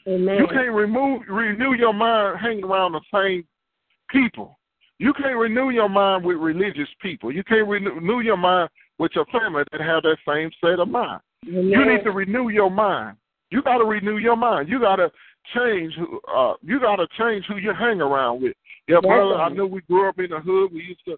Amen. 0.09 0.39
You 0.39 0.47
can't 0.47 0.73
remove 0.73 1.23
renew 1.29 1.75
your 1.75 1.93
mind 1.93 2.39
hanging 2.41 2.65
around 2.65 2.93
the 2.93 3.01
same 3.13 3.45
people. 4.11 4.59
You 4.99 5.13
can't 5.13 5.37
renew 5.37 5.71
your 5.71 5.89
mind 5.89 6.25
with 6.25 6.37
religious 6.39 6.89
people. 7.03 7.31
You 7.33 7.45
can't 7.45 7.69
renew 7.69 8.21
your 8.21 8.37
mind 8.37 8.71
with 8.99 9.13
your 9.15 9.27
family 9.27 9.65
that 9.73 9.81
have 9.81 10.03
that 10.05 10.17
same 10.27 10.51
set 10.61 10.79
of 10.79 10.89
mind. 10.89 11.21
Amen. 11.47 11.67
You 11.69 11.85
need 11.85 12.05
to 12.05 12.13
renew 12.13 12.49
your 12.49 12.71
mind. 12.71 13.17
You 13.51 13.63
got 13.63 13.79
to 13.79 13.85
renew 13.85 14.17
your 14.17 14.37
mind. 14.37 14.69
You 14.69 14.81
got 14.81 14.97
to 14.97 15.11
change. 15.55 15.95
who- 15.95 16.21
Uh, 16.29 16.55
you 16.63 16.81
got 16.81 16.97
to 16.97 17.07
change 17.19 17.45
who 17.47 17.57
you 17.59 17.73
hang 17.73 18.01
around 18.01 18.43
with. 18.43 18.57
Yeah, 18.89 19.01
brother. 19.01 19.35
I 19.35 19.49
know 19.49 19.67
we 19.67 19.81
grew 19.83 20.09
up 20.09 20.19
in 20.19 20.31
the 20.31 20.41
hood. 20.41 20.73
We 20.73 20.83
used 20.83 21.05
to 21.05 21.17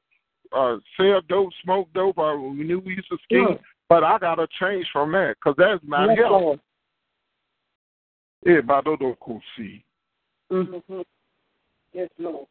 uh, 0.52 0.78
sell 0.96 1.20
dope, 1.28 1.52
smoke 1.62 1.88
dope. 1.94 2.18
Or 2.18 2.38
we 2.40 2.64
knew 2.64 2.80
we 2.80 2.96
used 2.96 3.08
to 3.10 3.18
ski. 3.24 3.36
Yeah. 3.36 3.56
But 3.88 4.02
I 4.04 4.18
got 4.18 4.36
to 4.36 4.46
change 4.60 4.86
from 4.92 5.12
that 5.12 5.36
because 5.36 5.54
that's 5.56 5.82
not 5.86 6.08
Yes, 6.08 6.18
healthy. 6.18 6.60
Lord. 8.44 8.56
Yeah, 8.56 8.60
but 8.60 8.74
I 8.74 8.80
don't 8.82 9.20
go 9.20 9.40
see. 9.56 9.84
Mhm. 10.50 11.04
Yes, 11.92 12.10
Lord. 12.18 12.46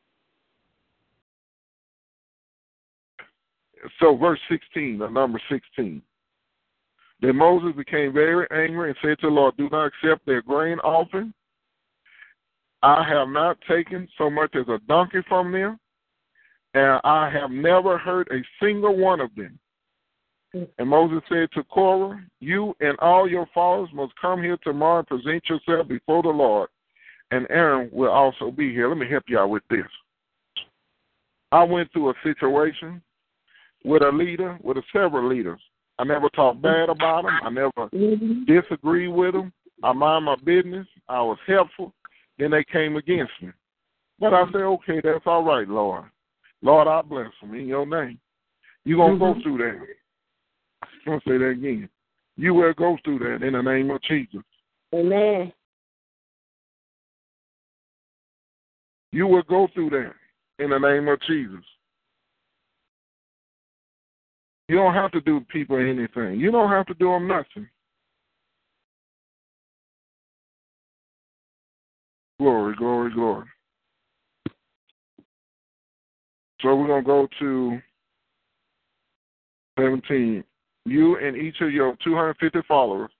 So, 4.00 4.16
verse 4.16 4.40
16, 4.50 4.98
the 4.98 5.08
number 5.08 5.40
16. 5.50 6.02
Then 7.20 7.36
Moses 7.36 7.76
became 7.76 8.14
very 8.14 8.48
angry 8.52 8.90
and 8.90 8.98
said 9.02 9.20
to 9.20 9.28
the 9.28 9.34
Lord, 9.34 9.56
Do 9.58 9.70
not 9.70 9.88
accept 9.88 10.26
their 10.26 10.42
grain 10.42 10.80
offering. 10.80 11.34
I 12.84 13.04
have 13.04 13.30
not 13.30 13.60
taken 13.62 14.08
so 14.18 14.30
much 14.30 14.56
as 14.56 14.68
a 14.68 14.80
donkey 14.88 15.22
from 15.28 15.52
them, 15.52 15.80
and 16.74 17.02
I 17.04 17.30
have 17.30 17.50
never 17.50 17.98
hurt 17.98 18.28
a 18.32 18.44
single 18.62 18.96
one 18.96 19.20
of 19.20 19.34
them. 19.36 19.60
And 20.54 20.88
Moses 20.88 21.22
said 21.30 21.50
to 21.54 21.64
Korah, 21.64 22.22
You 22.40 22.74
and 22.80 22.98
all 23.00 23.30
your 23.30 23.48
followers 23.54 23.90
must 23.94 24.14
come 24.20 24.42
here 24.42 24.58
tomorrow 24.64 25.00
and 25.00 25.08
present 25.08 25.44
yourself 25.50 25.88
before 25.88 26.24
the 26.24 26.30
Lord, 26.30 26.70
and 27.32 27.46
Aaron 27.50 27.90
will 27.92 28.12
also 28.12 28.50
be 28.52 28.72
here. 28.72 28.88
Let 28.88 28.98
me 28.98 29.10
help 29.10 29.26
you 29.28 29.38
out 29.40 29.50
with 29.50 29.64
this. 29.70 29.86
I 31.52 31.64
went 31.64 31.92
through 31.92 32.10
a 32.10 32.14
situation 32.24 33.02
with 33.84 34.02
a 34.02 34.12
leader, 34.12 34.58
with 34.64 34.78
a 34.78 34.84
several 34.92 35.28
leaders. 35.28 35.60
I 36.00 36.04
never 36.04 36.30
talked 36.30 36.62
bad 36.62 36.90
about 36.90 37.24
them. 37.24 37.40
I 37.44 37.50
never 37.50 37.90
disagreed 38.46 39.14
with 39.14 39.34
them. 39.34 39.52
I 39.84 39.94
mind 39.94 40.26
my 40.26 40.36
business. 40.44 40.88
I 41.08 41.22
was 41.22 41.38
helpful. 41.48 41.94
Then 42.38 42.52
they 42.52 42.64
came 42.64 42.98
against 42.98 43.34
me. 43.42 43.50
But 44.20 44.34
I 44.34 44.46
said, 44.52 44.62
okay, 44.62 45.02
that's 45.04 45.26
all 45.26 45.44
right, 45.44 45.68
Lord. 45.68 46.06
Lord, 46.62 46.88
I 46.88 47.02
bless 47.02 47.28
them 47.42 47.54
in 47.56 47.68
your 47.68 47.86
name. 47.86 48.20
You're 48.84 48.98
going 48.98 49.14
to 49.14 49.20
go 49.20 49.34
mm-hmm. 49.34 49.42
through 49.42 49.58
that. 49.58 49.86
I'm 51.06 51.12
going 51.12 51.20
to 51.20 51.30
say 51.30 51.38
that 51.38 51.50
again. 51.50 51.90
You 52.36 52.54
will 52.54 52.74
go 52.74 52.98
through 53.04 53.20
that 53.20 53.46
in 53.46 53.54
the 53.54 53.62
name 53.62 53.90
of 53.90 54.02
Jesus. 54.04 54.42
Amen. 54.94 55.52
You 59.12 59.28
will 59.28 59.44
go 59.44 59.68
through 59.74 59.90
that 59.92 60.14
in 60.64 60.70
the 60.70 60.78
name 60.78 61.08
of 61.08 61.20
Jesus. 61.28 61.64
You 64.68 64.76
don't 64.76 64.94
have 64.94 65.12
to 65.12 65.22
do 65.22 65.42
people 65.50 65.78
anything. 65.78 66.40
You 66.40 66.52
don't 66.52 66.70
have 66.70 66.86
to 66.88 66.94
do 66.96 67.08
them 67.08 67.28
nothing. 67.28 67.68
Glory, 72.40 72.76
glory, 72.76 73.12
glory. 73.14 73.46
So 76.62 76.76
we're 76.76 76.88
going 76.88 77.04
to 77.04 77.08
go 77.08 77.28
to 77.40 77.80
17. 79.80 80.44
You 80.88 81.18
and 81.18 81.36
each 81.36 81.60
of 81.60 81.72
your 81.72 81.98
250 82.02 82.60
followers 82.66 83.12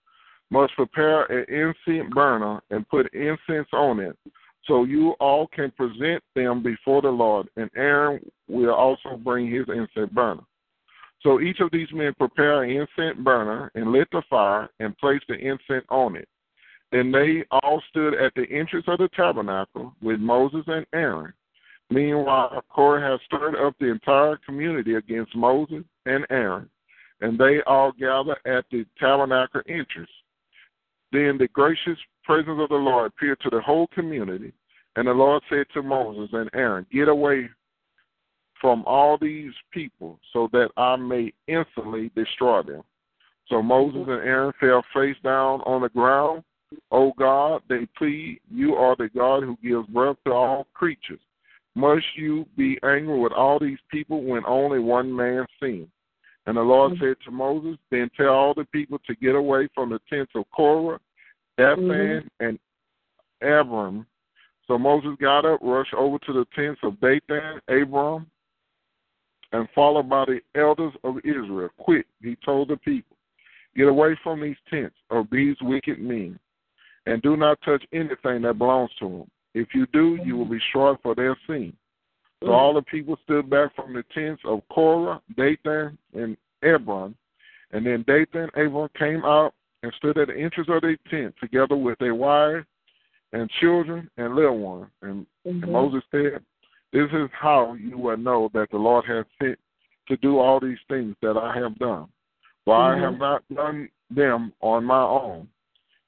must 0.50 0.74
prepare 0.74 1.24
an 1.24 1.44
incense 1.52 2.12
burner 2.14 2.62
and 2.70 2.88
put 2.88 3.12
incense 3.12 3.68
on 3.74 4.00
it, 4.00 4.16
so 4.64 4.84
you 4.84 5.10
all 5.20 5.46
can 5.48 5.70
present 5.72 6.22
them 6.34 6.62
before 6.62 7.02
the 7.02 7.10
Lord, 7.10 7.48
and 7.56 7.70
Aaron 7.76 8.20
will 8.48 8.72
also 8.72 9.18
bring 9.22 9.50
his 9.50 9.66
incense 9.68 10.10
burner. 10.12 10.42
So 11.22 11.40
each 11.40 11.60
of 11.60 11.70
these 11.70 11.88
men 11.92 12.14
prepare 12.16 12.62
an 12.62 12.70
incense 12.70 13.22
burner 13.22 13.70
and 13.74 13.92
lit 13.92 14.08
the 14.12 14.22
fire 14.30 14.70
and 14.80 14.96
placed 14.96 15.26
the 15.28 15.34
incense 15.34 15.84
on 15.90 16.16
it. 16.16 16.28
Then 16.90 17.12
they 17.12 17.44
all 17.50 17.82
stood 17.90 18.14
at 18.14 18.32
the 18.34 18.46
entrance 18.50 18.86
of 18.88 18.98
the 18.98 19.10
tabernacle 19.14 19.92
with 20.00 20.20
Moses 20.20 20.64
and 20.68 20.86
Aaron. 20.94 21.34
Meanwhile, 21.90 22.62
Korah 22.70 23.12
had 23.12 23.20
stirred 23.26 23.56
up 23.56 23.74
the 23.78 23.90
entire 23.90 24.38
community 24.46 24.94
against 24.94 25.36
Moses 25.36 25.84
and 26.06 26.24
Aaron, 26.30 26.70
and 27.20 27.38
they 27.38 27.60
all 27.66 27.92
gathered 27.92 28.38
at 28.44 28.64
the 28.70 28.84
tabernacle 28.98 29.62
entrance. 29.68 30.10
Then 31.12 31.36
the 31.38 31.48
gracious 31.52 31.98
presence 32.24 32.58
of 32.60 32.68
the 32.68 32.74
Lord 32.74 33.06
appeared 33.08 33.40
to 33.40 33.50
the 33.50 33.60
whole 33.60 33.86
community, 33.88 34.52
and 34.96 35.08
the 35.08 35.12
Lord 35.12 35.42
said 35.48 35.66
to 35.74 35.82
Moses 35.82 36.30
and 36.32 36.50
Aaron, 36.54 36.86
Get 36.92 37.08
away 37.08 37.48
from 38.60 38.84
all 38.86 39.16
these 39.20 39.52
people 39.72 40.18
so 40.32 40.48
that 40.52 40.68
I 40.76 40.96
may 40.96 41.32
instantly 41.46 42.10
destroy 42.14 42.62
them. 42.62 42.82
So 43.48 43.62
Moses 43.62 44.02
and 44.02 44.20
Aaron 44.20 44.52
fell 44.60 44.84
face 44.92 45.16
down 45.22 45.60
on 45.60 45.82
the 45.82 45.88
ground 45.88 46.42
O 46.90 47.12
God, 47.12 47.62
they 47.68 47.86
plead, 47.96 48.40
you 48.50 48.74
are 48.74 48.94
the 48.96 49.08
God 49.08 49.42
who 49.42 49.56
gives 49.62 49.86
breath 49.88 50.16
to 50.24 50.32
all 50.32 50.66
creatures. 50.74 51.20
Must 51.74 52.04
you 52.16 52.46
be 52.56 52.78
angry 52.82 53.18
with 53.18 53.32
all 53.32 53.58
these 53.58 53.78
people 53.90 54.22
when 54.22 54.44
only 54.46 54.78
one 54.78 55.14
man 55.14 55.46
sinned? 55.60 55.88
And 56.48 56.56
the 56.56 56.62
Lord 56.62 56.92
mm-hmm. 56.92 57.04
said 57.04 57.16
to 57.26 57.30
Moses, 57.30 57.76
Then 57.90 58.10
tell 58.16 58.28
all 58.28 58.54
the 58.54 58.64
people 58.64 58.98
to 59.06 59.14
get 59.16 59.34
away 59.34 59.68
from 59.74 59.90
the 59.90 60.00
tents 60.08 60.32
of 60.34 60.46
Korah, 60.50 60.98
Dathan, 61.58 61.84
mm-hmm. 61.84 62.26
and 62.40 62.58
Abram. 63.42 64.06
So 64.66 64.78
Moses 64.78 65.10
got 65.20 65.44
up, 65.44 65.60
rushed 65.60 65.92
over 65.92 66.18
to 66.20 66.32
the 66.32 66.46
tents 66.56 66.80
of 66.82 66.98
Dathan, 67.00 67.60
Abram, 67.68 68.30
and 69.52 69.68
followed 69.74 70.08
by 70.08 70.24
the 70.24 70.40
elders 70.58 70.94
of 71.04 71.18
Israel. 71.18 71.68
Quick, 71.78 72.06
he 72.22 72.34
told 72.42 72.68
the 72.68 72.78
people, 72.78 73.18
Get 73.76 73.88
away 73.88 74.18
from 74.24 74.40
these 74.40 74.56
tents 74.70 74.96
of 75.10 75.26
these 75.30 75.56
wicked 75.60 76.00
men, 76.00 76.38
and 77.04 77.20
do 77.20 77.36
not 77.36 77.60
touch 77.62 77.84
anything 77.92 78.40
that 78.42 78.56
belongs 78.56 78.90
to 79.00 79.06
them. 79.06 79.30
If 79.52 79.68
you 79.74 79.86
do, 79.92 80.18
you 80.24 80.38
will 80.38 80.44
mm-hmm. 80.44 80.54
be 80.54 80.60
short 80.72 80.98
for 81.02 81.14
their 81.14 81.36
sin. 81.46 81.74
So 82.42 82.52
all 82.52 82.74
the 82.74 82.82
people 82.82 83.18
stood 83.24 83.50
back 83.50 83.74
from 83.74 83.92
the 83.92 84.04
tents 84.14 84.42
of 84.44 84.60
Korah, 84.70 85.20
Dathan, 85.36 85.98
and 86.14 86.36
Abram. 86.62 87.16
And 87.72 87.84
then 87.84 88.04
Dathan 88.06 88.48
and 88.54 88.66
Abram 88.66 88.88
came 88.98 89.24
out 89.24 89.54
and 89.82 89.92
stood 89.96 90.18
at 90.18 90.28
the 90.28 90.36
entrance 90.36 90.68
of 90.70 90.82
their 90.82 90.96
tent 91.10 91.34
together 91.40 91.76
with 91.76 91.98
their 91.98 92.14
wives 92.14 92.66
and 93.32 93.50
children 93.60 94.08
and 94.16 94.34
little 94.34 94.58
ones. 94.58 94.90
And, 95.02 95.26
and 95.44 95.62
mm-hmm. 95.62 95.72
Moses 95.72 96.02
said, 96.10 96.40
This 96.92 97.08
is 97.12 97.28
how 97.32 97.74
you 97.74 97.98
will 97.98 98.16
know 98.16 98.50
that 98.54 98.70
the 98.70 98.78
Lord 98.78 99.04
has 99.06 99.24
sent 99.40 99.58
to 100.08 100.16
do 100.18 100.38
all 100.38 100.60
these 100.60 100.78
things 100.88 101.14
that 101.22 101.36
I 101.36 101.56
have 101.58 101.78
done. 101.78 102.06
For 102.64 102.76
I 102.76 102.98
have 102.98 103.14
mm-hmm. 103.14 103.20
not 103.20 103.42
done 103.54 103.88
them 104.10 104.52
on 104.60 104.84
my 104.84 105.02
own. 105.02 105.48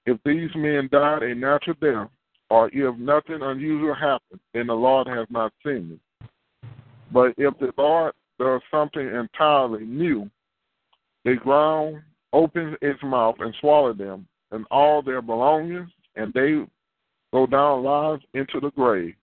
If 0.06 0.18
these 0.24 0.50
men 0.54 0.88
died 0.90 1.22
a 1.22 1.34
natural 1.34 1.76
death, 1.80 2.10
or 2.48 2.68
if 2.72 2.98
nothing 2.98 3.38
unusual 3.42 3.94
happened, 3.94 4.40
then 4.54 4.68
the 4.68 4.74
Lord 4.74 5.06
has 5.06 5.26
not 5.30 5.52
sent 5.62 5.90
me. 5.90 5.98
But 7.12 7.34
if 7.36 7.58
the 7.58 7.72
Lord 7.76 8.14
does 8.38 8.60
something 8.70 9.06
entirely 9.06 9.84
new, 9.84 10.30
the 11.24 11.34
ground 11.34 12.02
opens 12.32 12.76
its 12.80 13.02
mouth 13.02 13.36
and 13.40 13.54
swallows 13.60 13.98
them 13.98 14.26
and 14.52 14.64
all 14.70 15.02
their 15.02 15.22
belongings, 15.22 15.90
and 16.16 16.32
they 16.32 16.64
go 17.32 17.46
down 17.46 17.82
lives 17.82 18.22
into 18.34 18.60
the 18.60 18.70
grave. 18.70 19.14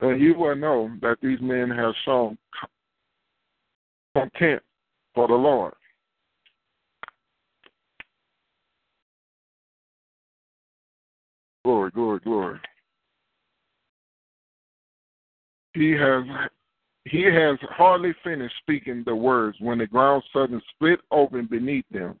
And 0.00 0.20
you 0.20 0.34
will 0.34 0.56
know 0.56 0.90
that 1.02 1.18
these 1.22 1.40
men 1.40 1.70
have 1.70 1.94
shown 2.04 2.38
content 4.16 4.62
for 5.14 5.28
the 5.28 5.34
Lord. 5.34 5.74
Glory, 11.64 11.90
glory, 11.90 12.20
glory. 12.20 12.58
He 15.74 15.90
has 15.92 16.24
he 17.10 17.24
has 17.24 17.58
hardly 17.62 18.14
finished 18.22 18.54
speaking 18.60 19.02
the 19.04 19.14
words 19.14 19.56
when 19.60 19.78
the 19.78 19.86
ground 19.86 20.22
suddenly 20.32 20.62
split 20.74 21.00
open 21.10 21.46
beneath 21.46 21.84
them. 21.90 22.18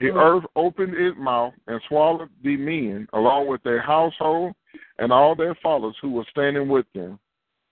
The 0.00 0.10
hmm. 0.10 0.18
earth 0.18 0.44
opened 0.56 0.94
its 0.94 1.16
mouth 1.18 1.54
and 1.68 1.80
swallowed 1.88 2.28
the 2.42 2.56
men, 2.56 3.06
along 3.12 3.48
with 3.48 3.62
their 3.62 3.80
household 3.80 4.54
and 4.98 5.12
all 5.12 5.36
their 5.36 5.56
followers 5.62 5.96
who 6.02 6.10
were 6.10 6.26
standing 6.30 6.68
with 6.68 6.86
them, 6.94 7.18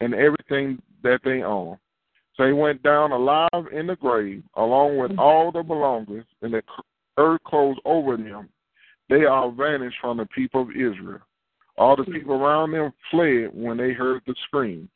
and 0.00 0.14
everything 0.14 0.80
that 1.02 1.20
they 1.24 1.42
owned. 1.42 1.78
So 2.36 2.44
they 2.44 2.52
went 2.52 2.82
down 2.82 3.12
alive 3.12 3.66
in 3.72 3.86
the 3.88 3.96
grave, 3.96 4.42
along 4.54 4.98
with 4.98 5.12
hmm. 5.12 5.18
all 5.18 5.50
the 5.50 5.62
belongings, 5.62 6.26
and 6.42 6.54
the 6.54 6.62
earth 7.18 7.42
closed 7.44 7.80
over 7.84 8.16
them. 8.16 8.48
They 9.08 9.26
all 9.26 9.50
vanished 9.50 9.96
from 10.00 10.18
the 10.18 10.26
people 10.26 10.62
of 10.62 10.70
Israel. 10.70 11.20
All 11.76 11.96
the 11.96 12.04
hmm. 12.04 12.12
people 12.12 12.34
around 12.34 12.70
them 12.70 12.92
fled 13.10 13.50
when 13.52 13.78
they 13.78 13.92
heard 13.92 14.22
the 14.26 14.34
screams. 14.46 14.90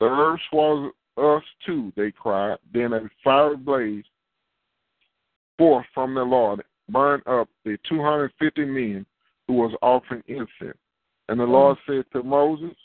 The 0.00 0.06
earth 0.06 0.40
swallowed 0.50 0.92
us 1.16 1.42
too, 1.64 1.92
they 1.96 2.10
cried. 2.10 2.58
Then 2.72 2.92
a 2.92 3.08
fire 3.24 3.56
blazed 3.56 4.08
forth 5.58 5.86
from 5.94 6.14
the 6.14 6.22
Lord, 6.22 6.62
burned 6.88 7.26
up 7.26 7.48
the 7.64 7.78
250 7.88 8.64
men 8.64 9.06
who 9.46 9.54
was 9.54 9.74
offering 9.82 10.22
incense. 10.28 10.78
And 11.28 11.40
the 11.40 11.44
Lord 11.44 11.78
said 11.86 12.04
to 12.12 12.22
Moses, 12.22 12.76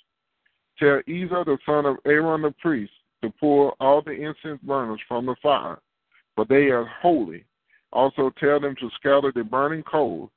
Tell 0.80 1.02
Ezra 1.08 1.44
the 1.46 1.58
son 1.66 1.86
of 1.86 1.98
Aaron 2.06 2.42
the 2.42 2.52
priest 2.62 2.94
to 3.22 3.30
pour 3.40 3.74
all 3.80 4.02
the 4.02 4.12
incense 4.12 4.60
burners 4.64 5.00
from 5.08 5.26
the 5.26 5.36
fire, 5.44 5.80
for 6.36 6.46
they 6.46 6.70
are 6.70 6.86
holy. 7.02 7.46
Also 7.94 8.32
tell 8.40 8.60
them 8.60 8.76
to 8.80 8.90
scatter 8.96 9.32
the 9.36 9.44
burning 9.44 9.84
coals 9.84 10.30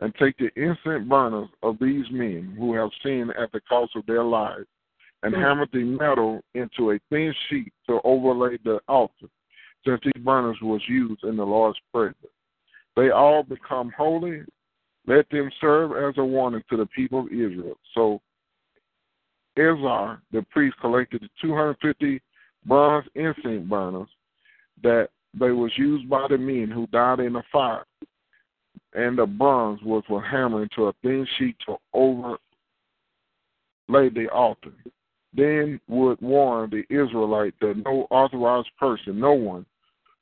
and 0.00 0.14
take 0.14 0.36
the 0.38 0.50
incense 0.56 1.06
burners 1.08 1.48
of 1.62 1.78
these 1.78 2.06
men 2.10 2.54
who 2.58 2.74
have 2.74 2.90
sinned 3.02 3.32
at 3.38 3.52
the 3.52 3.60
cost 3.68 3.94
of 3.96 4.06
their 4.06 4.24
lives, 4.24 4.66
and 5.22 5.34
hmm. 5.34 5.40
hammer 5.40 5.66
the 5.72 5.84
metal 5.84 6.40
into 6.54 6.92
a 6.92 7.00
thin 7.10 7.34
sheet 7.48 7.72
to 7.88 8.00
overlay 8.04 8.58
the 8.64 8.80
altar, 8.88 9.26
since 9.86 10.00
these 10.04 10.24
burners 10.24 10.58
was 10.62 10.80
used 10.88 11.24
in 11.24 11.36
the 11.36 11.44
Lord's 11.44 11.78
presence. 11.92 12.16
They 12.96 13.10
all 13.10 13.42
become 13.42 13.92
holy. 13.96 14.42
Let 15.06 15.28
them 15.30 15.50
serve 15.60 15.92
as 15.92 16.16
a 16.18 16.24
warning 16.24 16.62
to 16.70 16.76
the 16.76 16.86
people 16.86 17.20
of 17.20 17.26
Israel. 17.26 17.76
So 17.94 18.20
Ezra, 19.56 20.20
the 20.30 20.42
priest, 20.50 20.76
collected 20.80 21.22
the 21.22 21.28
250 21.40 22.20
bronze 22.66 23.06
incense 23.14 23.68
burners 23.68 24.08
that 24.82 25.08
they 25.34 25.50
was 25.50 25.72
used 25.76 26.08
by 26.08 26.26
the 26.28 26.38
men 26.38 26.70
who 26.70 26.86
died 26.88 27.20
in 27.20 27.32
the 27.32 27.42
fire 27.50 27.84
and 28.94 29.18
the 29.18 29.26
bronze 29.26 29.80
was 29.82 30.02
for 30.06 30.22
hammer 30.22 30.62
into 30.62 30.86
a 30.86 30.92
thin 31.02 31.26
sheet 31.38 31.56
to 31.66 31.76
overlay 31.92 32.38
the 33.88 34.28
altar. 34.32 34.72
Then 35.34 35.80
would 35.88 36.20
warn 36.20 36.70
the 36.70 36.84
Israelite 36.94 37.54
that 37.60 37.82
no 37.84 38.06
authorized 38.10 38.70
person, 38.78 39.18
no 39.18 39.32
one 39.32 39.64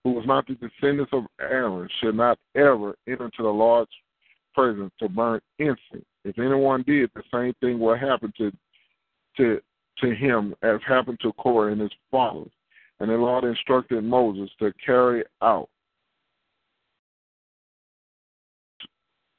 who 0.04 0.12
was 0.12 0.24
not 0.26 0.46
the 0.46 0.54
descendants 0.54 1.12
of 1.12 1.24
Aaron, 1.40 1.88
should 2.00 2.14
not 2.14 2.38
ever 2.54 2.96
enter 3.06 3.26
into 3.26 3.42
the 3.42 3.48
Lord's 3.48 3.90
presence 4.54 4.92
to 4.98 5.08
burn 5.08 5.40
incense. 5.58 6.04
If 6.24 6.38
anyone 6.38 6.84
did, 6.86 7.10
the 7.14 7.22
same 7.32 7.54
thing 7.60 7.78
will 7.78 7.96
happen 7.96 8.32
to 8.38 8.52
to 9.36 9.60
to 9.98 10.14
him 10.14 10.54
as 10.62 10.80
happened 10.86 11.18
to 11.20 11.32
Korah 11.34 11.72
and 11.72 11.80
his 11.80 11.90
followers. 12.10 12.50
And 13.00 13.10
the 13.10 13.14
Lord 13.14 13.44
instructed 13.44 14.02
Moses 14.02 14.50
to 14.58 14.72
carry 14.84 15.24
out 15.42 15.68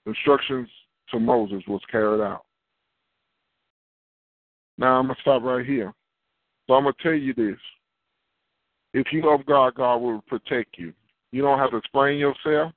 instructions 0.06 0.70
to 1.12 1.20
Moses 1.20 1.64
was 1.68 1.82
carried 1.92 2.22
out. 2.22 2.46
Now 4.82 4.98
I'm 4.98 5.06
gonna 5.06 5.20
stop 5.22 5.44
right 5.44 5.66
here. 5.66 5.94
So 6.66 6.74
I'm 6.74 6.84
gonna 6.84 6.96
tell 7.04 7.14
you 7.14 7.36
this. 7.36 7.60
If 8.96 9.14
you 9.14 9.24
love 9.24 9.46
God, 9.46 9.76
God 9.76 9.98
will 9.98 10.22
protect 10.28 10.80
you. 10.80 10.92
You 11.32 11.44
don't 11.44 11.60
have 11.60 11.70
to 11.70 11.78
explain 11.78 12.18
yourself. 12.18 12.74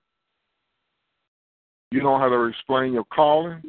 You 1.91 2.01
don't 2.01 2.21
have 2.21 2.31
to 2.31 2.45
explain 2.45 2.93
your 2.93 3.05
calling. 3.05 3.63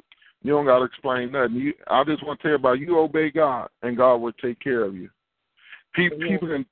You 0.44 0.52
don't 0.52 0.66
got 0.66 0.80
to 0.80 0.86
explain 0.86 1.32
nothing. 1.32 1.56
You, 1.56 1.74
I 1.88 2.04
just 2.04 2.24
want 2.24 2.40
to 2.40 2.44
tell 2.44 2.52
you 2.52 2.56
about 2.56 2.80
you 2.80 3.00
obey 3.00 3.32
God, 3.32 3.70
and 3.82 3.98
God 3.98 4.18
will 4.18 4.34
take 4.34 4.60
care 4.60 4.84
of 4.84 4.96
you. 4.96 5.10
People, 5.96 6.20
people, 6.20 6.48
can, 6.50 6.66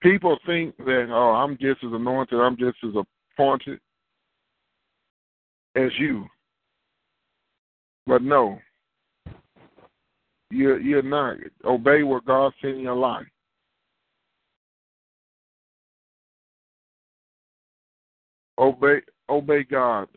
people 0.00 0.38
think 0.46 0.76
that 0.78 1.08
oh, 1.10 1.32
I'm 1.32 1.58
just 1.58 1.84
as 1.84 1.92
anointed, 1.92 2.40
I'm 2.40 2.56
just 2.56 2.78
as 2.84 2.92
appointed 3.34 3.80
as 5.74 5.90
you. 5.98 6.26
But 8.06 8.22
no, 8.22 8.58
you're 10.52 10.80
you're 10.80 11.02
not. 11.02 11.38
Obey 11.64 12.02
what 12.02 12.24
God 12.24 12.52
in 12.62 12.80
your 12.80 12.96
life. 12.96 13.26
Obey 18.58 19.00
obey 19.30 19.64
God. 19.64 20.08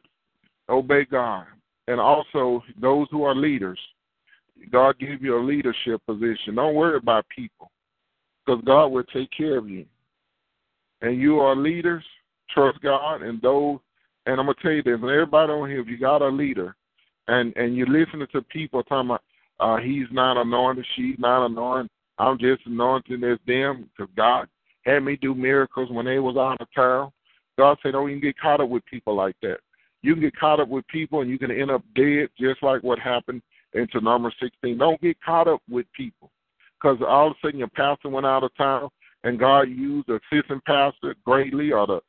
Obey 0.70 1.06
God. 1.06 1.46
And 1.88 2.00
also 2.00 2.64
those 2.80 3.08
who 3.12 3.24
are 3.24 3.36
leaders. 3.36 3.80
God 4.72 4.98
give 5.00 5.22
you 5.22 5.38
a 5.38 5.44
leadership 5.44 6.02
position. 6.06 6.56
Don't 6.56 6.76
worry 6.76 6.98
about 6.98 7.26
people. 7.30 7.72
Because 8.46 8.64
God 8.66 8.88
will 8.88 9.04
take 9.04 9.30
care 9.36 9.58
of 9.58 9.70
you. 9.70 9.86
And 11.02 11.20
you 11.20 11.40
are 11.40 11.56
leaders, 11.56 12.04
trust 12.50 12.82
God 12.82 13.22
and 13.22 13.42
those 13.42 13.80
and 14.26 14.40
I'm 14.40 14.48
gonna 14.48 14.56
tell 14.62 14.72
you 14.72 14.82
this, 14.82 15.00
and 15.00 15.04
everybody 15.04 15.52
on 15.52 15.70
here, 15.70 15.82
if 15.82 15.88
you 15.88 15.98
got 15.98 16.22
a 16.22 16.28
leader 16.28 16.76
and 17.28 17.56
and 17.56 17.76
you're 17.76 17.88
listening 17.88 18.28
to 18.34 18.42
people 18.42 18.84
talking 18.84 19.10
about 19.10 19.22
uh 19.60 19.78
he's 19.78 20.08
not 20.12 20.38
anointed, 20.38 20.86
she's 20.96 21.18
not 21.18 21.46
anointed, 21.46 21.90
I'm 22.18 22.38
just 22.38 22.66
anointed 22.66 23.24
as 23.24 23.40
them 23.46 23.90
because 23.98 24.12
God 24.16 24.48
had 24.86 25.04
me 25.04 25.18
do 25.22 25.34
miracles 25.36 25.90
when 25.92 26.06
they 26.06 26.20
was 26.20 26.38
out 26.38 26.62
of 26.62 26.68
town. 26.74 27.12
God 27.58 27.78
said, 27.82 27.96
"Oh, 27.96 28.08
you 28.08 28.16
can 28.16 28.30
get 28.30 28.40
caught 28.40 28.62
up 28.62 28.70
with 28.70 28.86
people 28.86 29.16
like 29.16 29.36
that. 29.42 29.60
You 30.02 30.14
can 30.14 30.22
get 30.22 30.36
caught 30.36 30.60
up 30.60 30.68
with 30.68 30.88
people, 30.88 31.22
and 31.22 31.30
you 31.30 31.40
can 31.40 31.52
end 31.52 31.72
up 31.72 31.84
dead, 31.96 32.30
just 32.40 32.62
like 32.62 32.84
what 32.84 33.00
happened 33.00 33.42
into 33.74 34.00
number 34.02 34.32
16. 34.40 34.78
Don't 34.78 35.02
get 35.02 35.22
caught 35.22 35.48
up 35.48 35.62
with 35.70 35.92
people, 35.94 36.32
because 36.80 36.98
all 37.06 37.28
of 37.28 37.34
a 37.34 37.36
sudden 37.42 37.60
your 37.60 37.70
pastor 37.70 38.10
went 38.10 38.26
out 38.26 38.44
of 38.44 38.56
town, 38.56 38.90
and 39.24 39.40
God 39.40 39.70
used 39.70 40.08
the 40.08 40.20
assistant 40.32 40.64
pastor 40.66 41.16
greatly, 41.26 41.72
or 41.72 41.88
the 41.88 42.02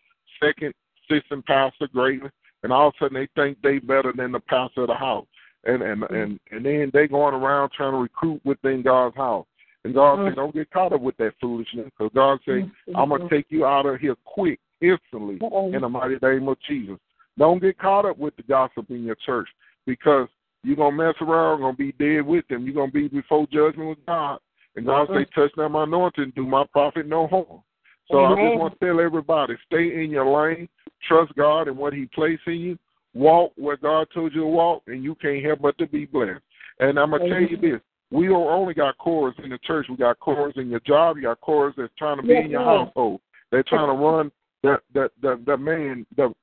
second 0.42 0.74
assistant 1.08 1.46
pastor 1.46 1.88
greatly, 1.88 2.30
and 2.62 2.72
all 2.72 2.88
of 2.88 2.94
a 3.00 3.04
sudden 3.04 3.14
they 3.14 3.28
think 3.40 3.58
they 3.62 3.78
better 3.78 4.12
than 4.14 4.32
the 4.32 4.40
pastor 4.40 4.82
of 4.82 4.88
the 4.88 4.94
house, 4.94 5.26
and 5.66 5.82
and 5.82 6.02
Mm-hmm. 6.02 6.14
and 6.14 6.40
and 6.50 6.64
then 6.64 6.90
they 6.92 7.08
going 7.08 7.34
around 7.34 7.70
trying 7.72 7.92
to 7.92 7.98
recruit 7.98 8.40
within 8.44 8.82
God's 8.82 9.16
house. 9.16 9.46
And 9.84 9.94
God 9.94 10.18
Mm-hmm. 10.18 10.28
said, 10.28 10.36
don't 10.36 10.54
get 10.54 10.70
caught 10.70 10.92
up 10.92 11.00
with 11.00 11.16
that 11.18 11.34
foolishness, 11.40 11.86
because 11.96 12.12
God 12.14 12.38
said, 12.44 12.70
I'm 12.96 13.10
gonna 13.10 13.28
take 13.28 13.46
you 13.50 13.64
out 13.66 13.86
of 13.86 14.00
here 14.00 14.16
quick, 14.24 14.58
instantly, 14.80 15.38
in 15.72 15.80
the 15.80 15.88
mighty 15.88 16.18
name 16.20 16.48
of 16.48 16.58
Jesus. 16.68 16.96
Don't 17.38 17.60
get 17.60 17.78
caught 17.78 18.06
up 18.06 18.18
with 18.18 18.34
the 18.36 18.42
gossip 18.42 18.90
in 18.90 19.04
your 19.04 19.16
church, 19.26 19.48
because 19.86 20.28
you're 20.64 20.76
gonna 20.76 20.96
mess 20.96 21.14
around, 21.20 21.60
gonna 21.60 21.76
be 21.76 21.92
dead 21.92 22.26
with 22.26 22.46
them. 22.48 22.64
You're 22.64 22.74
gonna 22.74 22.90
be 22.90 23.08
before 23.08 23.46
judgment 23.52 23.90
with 23.90 24.06
God. 24.06 24.40
And 24.74 24.84
God 24.84 25.08
say, 25.14 25.24
touch 25.34 25.52
not 25.56 25.70
my 25.70 25.84
anointing, 25.84 26.32
do 26.34 26.46
my 26.46 26.64
prophet 26.72 27.06
no 27.06 27.26
harm. 27.28 27.62
So 28.10 28.24
I 28.24 28.32
Amen. 28.32 28.46
just 28.46 28.58
want 28.58 28.78
to 28.78 28.86
tell 28.86 29.00
everybody, 29.00 29.54
stay 29.66 30.02
in 30.02 30.10
your 30.10 30.26
lane, 30.26 30.68
trust 31.08 31.34
God 31.34 31.68
and 31.68 31.76
what 31.76 31.92
He 31.92 32.06
placed 32.06 32.42
in 32.46 32.54
you, 32.54 32.78
walk 33.16 33.52
where 33.56 33.76
God 33.76 34.08
told 34.12 34.34
you 34.34 34.42
to 34.42 34.46
walk, 34.46 34.82
and 34.86 35.02
you 35.02 35.14
can't 35.16 35.44
help 35.44 35.60
but 35.62 35.78
to 35.78 35.86
be 35.86 36.04
blessed. 36.06 36.40
And 36.80 36.98
I'm 36.98 37.10
gonna 37.10 37.28
tell 37.28 37.40
you 37.40 37.56
this: 37.56 37.80
we 38.10 38.26
don't 38.26 38.48
only 38.48 38.74
got 38.74 38.98
Korahs 38.98 39.42
in 39.42 39.50
the 39.50 39.58
church, 39.58 39.86
we 39.88 39.96
got 39.96 40.20
Korahs 40.20 40.56
in 40.56 40.70
your 40.70 40.80
job, 40.80 41.16
you 41.16 41.24
got 41.24 41.40
Korahs 41.40 41.74
that's 41.76 41.92
trying 41.98 42.18
to 42.18 42.22
be 42.22 42.34
Yes, 42.34 42.44
in 42.44 42.50
your 42.50 42.62
Lord. 42.62 42.86
household. 42.88 43.20
They're 43.50 43.62
trying 43.62 43.88
to 43.88 44.04
run 44.04 44.30
the 44.62 44.80
the 44.92 45.10
the, 45.22 45.40
the 45.46 45.56
man 45.56 46.06
the 46.16 46.34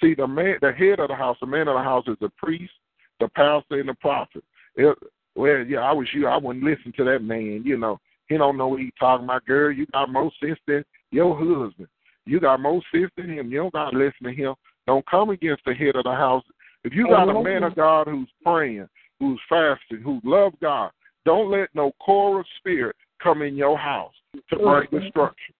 see 0.00 0.14
the 0.14 0.26
man 0.26 0.58
the 0.60 0.72
head 0.72 1.00
of 1.00 1.08
the 1.08 1.14
house, 1.14 1.36
the 1.40 1.46
man 1.46 1.68
of 1.68 1.74
the 1.74 1.82
house 1.82 2.04
is 2.06 2.16
the 2.20 2.30
priest, 2.36 2.72
the 3.18 3.28
pastor, 3.28 3.80
and 3.80 3.88
the 3.88 3.94
prophet. 3.94 4.44
It, 4.76 4.96
well, 5.34 5.64
yeah, 5.66 5.80
I 5.80 5.92
was 5.92 6.08
you. 6.12 6.26
I 6.26 6.36
wouldn't 6.36 6.64
listen 6.64 6.92
to 6.96 7.04
that 7.04 7.22
man. 7.22 7.62
You 7.64 7.76
know, 7.76 7.98
he 8.28 8.36
don't 8.36 8.56
know 8.56 8.68
what 8.68 8.80
he 8.80 8.92
talking 8.98 9.24
about. 9.24 9.46
Girl, 9.46 9.72
you 9.72 9.86
got 9.86 10.12
more 10.12 10.30
sense 10.42 10.58
than 10.66 10.84
your 11.10 11.36
husband. 11.36 11.88
You 12.26 12.40
got 12.40 12.60
more 12.60 12.82
sense 12.92 13.10
than 13.16 13.30
him. 13.30 13.50
You 13.50 13.58
don't 13.58 13.72
got 13.72 13.90
to 13.90 13.98
listen 13.98 14.24
to 14.24 14.32
him. 14.32 14.54
Don't 14.86 15.06
come 15.06 15.30
against 15.30 15.64
the 15.64 15.74
head 15.74 15.96
of 15.96 16.04
the 16.04 16.12
house. 16.12 16.44
If 16.84 16.94
you 16.94 17.06
got 17.08 17.28
a 17.28 17.42
man 17.42 17.62
of 17.62 17.76
God 17.76 18.06
who's 18.06 18.28
praying, 18.44 18.88
who's 19.18 19.40
fasting, 19.48 20.00
who 20.02 20.20
love 20.24 20.52
God, 20.60 20.90
don't 21.24 21.50
let 21.50 21.68
no 21.74 21.92
Korah 22.04 22.44
spirit 22.58 22.96
come 23.22 23.42
in 23.42 23.54
your 23.54 23.76
house 23.76 24.14
to 24.48 24.56
bring 24.56 24.88
destruction. 24.90 25.54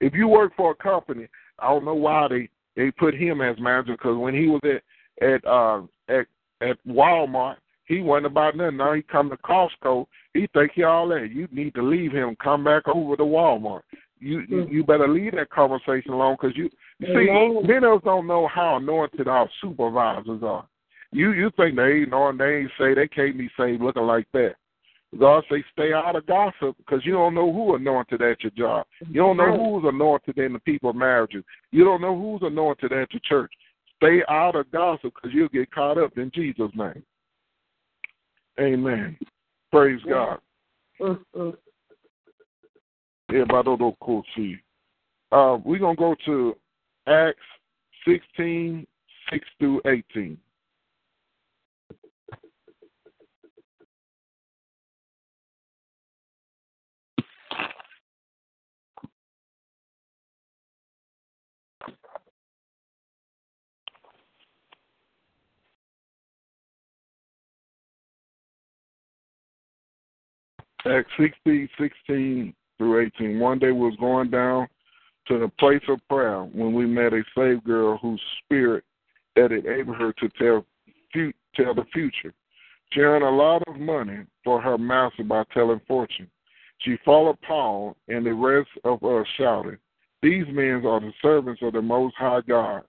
If 0.00 0.14
you 0.14 0.28
work 0.28 0.52
for 0.56 0.72
a 0.72 0.74
company, 0.74 1.28
I 1.58 1.68
don't 1.68 1.84
know 1.84 1.94
why 1.94 2.28
they 2.28 2.48
they 2.76 2.90
put 2.92 3.14
him 3.14 3.40
as 3.40 3.56
manager 3.58 3.92
because 3.92 4.16
when 4.16 4.34
he 4.34 4.46
was 4.46 4.60
at 4.64 5.26
at 5.26 5.44
uh 5.46 5.82
at 6.08 6.26
at 6.60 6.76
Walmart, 6.86 7.56
he 7.86 8.00
wasn't 8.00 8.26
about 8.26 8.56
nothing. 8.56 8.76
Now 8.76 8.92
he 8.92 9.02
come 9.02 9.30
to 9.30 9.36
Costco, 9.38 10.06
he 10.34 10.48
think 10.52 10.72
he 10.74 10.82
all 10.82 11.08
that. 11.08 11.30
You 11.32 11.48
need 11.50 11.74
to 11.74 11.82
leave 11.82 12.12
him. 12.12 12.36
Come 12.42 12.64
back 12.64 12.86
over 12.88 13.16
to 13.16 13.22
Walmart. 13.22 13.82
You 14.20 14.42
you, 14.48 14.66
you 14.68 14.84
better 14.84 15.08
leave 15.08 15.32
that 15.32 15.50
conversation 15.50 16.12
alone 16.12 16.36
because 16.40 16.56
you, 16.56 16.70
you 16.98 17.06
see 17.06 17.66
many 17.66 17.86
of 17.86 17.98
us 17.98 18.04
don't 18.04 18.26
know 18.26 18.48
how 18.48 18.76
anointed 18.76 19.28
our 19.28 19.48
supervisors 19.60 20.42
are. 20.42 20.66
You 21.12 21.32
you 21.32 21.50
think 21.56 21.76
they 21.76 22.00
ain't 22.02 22.12
on 22.12 22.38
they 22.38 22.58
ain't 22.58 22.70
say 22.78 22.94
they 22.94 23.08
can't 23.08 23.38
be 23.38 23.50
saved 23.56 23.82
looking 23.82 24.02
like 24.02 24.26
that. 24.32 24.56
God 25.18 25.42
say 25.50 25.64
stay 25.72 25.92
out 25.94 26.16
of 26.16 26.26
gossip 26.26 26.76
because 26.76 27.04
you 27.04 27.12
don't 27.12 27.34
know 27.34 27.50
who 27.50 27.76
anointed 27.76 28.20
at 28.20 28.42
your 28.42 28.50
job. 28.50 28.86
You 29.08 29.22
don't 29.22 29.38
know 29.38 29.80
who's 29.80 29.88
anointed 29.88 30.36
in 30.36 30.52
the 30.52 30.58
people 30.60 30.92
marriages. 30.92 31.44
You 31.70 31.84
don't 31.84 32.02
know 32.02 32.18
who's 32.18 32.42
anointed 32.42 32.92
at 32.92 33.12
your 33.12 33.20
church. 33.24 33.52
Stay 33.96 34.22
out 34.28 34.54
of 34.54 34.70
gossip 34.70 35.14
because 35.14 35.34
you'll 35.34 35.48
get 35.48 35.70
caught 35.70 35.96
up 35.96 36.18
in 36.18 36.30
Jesus' 36.34 36.70
name. 36.74 37.02
Amen. 38.60 39.16
Praise 39.72 40.00
God. 40.02 40.40
Mhm. 41.00 41.56
Everybody 43.30 43.64
don't 43.64 43.80
know, 43.80 43.96
cool 44.00 44.24
see. 44.34 44.58
Uh, 45.32 45.58
we're 45.64 45.78
gonna 45.78 45.96
go 45.96 46.14
to 46.26 46.56
Acts 47.08 47.38
sixteen, 48.06 48.86
six 49.30 49.46
through 49.58 49.80
eighteen. 49.86 50.36
Acts 70.86 71.10
16, 71.18 71.68
16 71.78 72.54
through 72.78 73.10
18. 73.18 73.38
One 73.40 73.58
day 73.58 73.72
we 73.72 73.80
was 73.80 73.96
going 74.00 74.30
down 74.30 74.68
to 75.28 75.38
the 75.38 75.48
place 75.58 75.82
of 75.88 76.00
prayer 76.08 76.42
when 76.42 76.72
we 76.72 76.86
met 76.86 77.12
a 77.12 77.22
slave 77.34 77.62
girl 77.62 77.98
whose 77.98 78.20
spirit 78.44 78.84
had 79.36 79.52
enabled 79.52 79.96
her 79.96 80.12
to 80.14 80.28
tell, 80.30 80.66
tell 81.54 81.74
the 81.74 81.84
future. 81.92 82.32
She 82.92 83.00
earned 83.00 83.24
a 83.24 83.30
lot 83.30 83.62
of 83.68 83.76
money 83.76 84.24
for 84.42 84.60
her 84.60 84.78
master 84.78 85.22
by 85.24 85.44
telling 85.52 85.80
fortune. 85.86 86.30
She 86.78 86.96
followed 87.04 87.40
Paul 87.42 87.96
and 88.08 88.24
the 88.24 88.32
rest 88.32 88.70
of 88.84 89.02
us 89.04 89.26
shouting, 89.36 89.76
These 90.22 90.46
men 90.48 90.86
are 90.86 91.00
the 91.00 91.12
servants 91.20 91.60
of 91.62 91.74
the 91.74 91.82
Most 91.82 92.14
High 92.16 92.40
God, 92.48 92.82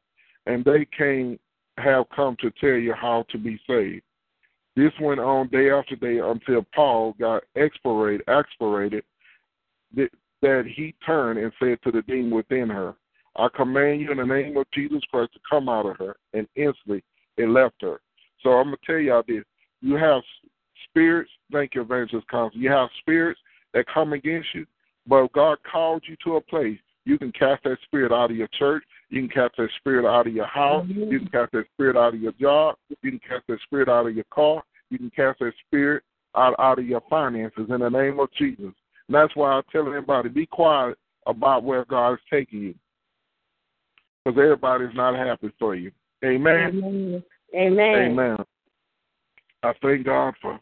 and 0.46 0.64
they 0.64 0.88
came 0.98 1.38
have 1.78 2.06
come 2.16 2.36
to 2.42 2.52
tell 2.60 2.78
you 2.78 2.94
how 2.94 3.26
to 3.30 3.38
be 3.38 3.60
saved. 3.68 4.04
This 4.76 4.92
went 5.02 5.20
on 5.20 5.48
day 5.50 5.72
after 5.72 5.96
day 5.96 6.20
until 6.20 6.66
Paul 6.74 7.16
got 7.20 7.44
explorated, 7.56 8.24
explorated 8.28 9.04
that, 10.42 10.66
he 10.74 10.96
turned 11.06 11.40
and 11.40 11.52
said 11.60 11.80
to 11.84 11.92
the 11.92 12.02
demon 12.04 12.32
within 12.32 12.70
her, 12.70 12.96
I 13.36 13.48
command 13.56 14.02
you 14.02 14.12
in 14.12 14.18
the 14.18 14.26
name 14.26 14.58
of 14.58 14.66
Jesus 14.74 15.02
Christ 15.12 15.34
to 15.34 15.40
come 15.50 15.70
out 15.70 15.86
of 15.86 15.98
her. 15.98 16.16
And 16.34 16.48
instantly 16.56 17.04
it 17.38 17.48
left 17.48 17.76
her. 17.82 18.02
So 18.42 18.52
I'm 18.52 18.68
going 18.68 18.78
to 18.78 18.86
tell 18.86 19.00
y'all 19.00 19.24
this. 19.28 19.44
You 19.82 19.96
have 19.96 20.22
spirits, 20.90 21.32
thank 21.52 21.76
you, 21.76 21.82
Evangelist 21.82 22.28
Constance. 22.28 22.62
You 22.62 22.72
have 22.72 22.90
spirits 23.00 23.40
that 23.74 23.86
come 23.94 24.14
against 24.14 24.50
you, 24.54 24.66
but 25.08 25.32
God 25.32 25.58
called 25.70 26.04
you 26.08 26.16
to 26.26 26.36
a 26.36 26.42
place, 26.42 26.80
you 27.06 27.18
can 27.18 27.32
cast 27.32 27.64
that 27.64 27.78
spirit 27.86 28.12
out 28.12 28.30
of 28.30 28.38
your 28.38 28.50
church. 28.50 28.84
You 29.10 29.22
can 29.22 29.30
cast 29.30 29.58
that 29.58 29.70
spirit 29.78 30.08
out 30.08 30.28
of 30.28 30.34
your 30.34 30.46
house. 30.46 30.86
You 30.88 31.20
can 31.20 31.30
cast 31.30 31.52
that 31.54 31.66
spirit 31.74 31.98
out 31.98 32.14
of 32.14 32.22
your 32.22 32.34
job. 32.34 32.76
You 33.02 33.10
can 33.10 33.20
cast 33.20 33.48
that 33.48 33.60
spirit 33.64 33.90
out 33.90 34.06
of 34.06 34.16
your 34.16 34.26
car. 34.26 34.62
You 34.92 35.00
can 35.00 35.10
cast 35.10 35.40
that 35.40 35.54
spirit 35.66 36.04
out, 36.36 36.56
out 36.60 36.78
of 36.78 36.86
your 36.86 37.02
finances 37.10 37.66
in 37.70 37.80
the 37.80 37.90
name 37.90 38.20
of 38.20 38.30
Jesus. 38.38 38.74
That's 39.10 39.36
why 39.36 39.58
I 39.58 39.62
tell 39.72 39.88
everybody, 39.88 40.30
be 40.30 40.46
quiet 40.46 40.98
about 41.26 41.64
where 41.64 41.86
God 41.86 42.14
is 42.14 42.20
taking 42.32 42.62
you. 42.62 42.76
Because 44.24 44.38
everybody's 44.38 44.96
not 44.96 45.16
happy 45.16 45.52
for 45.58 45.76
you. 45.76 45.92
Amen. 46.24 46.70
Amen. 46.76 47.24
Amen. 47.56 47.96
Amen. 47.96 48.38
I 49.64 49.74
thank 49.82 50.06
God 50.06 50.34
for 50.42 50.60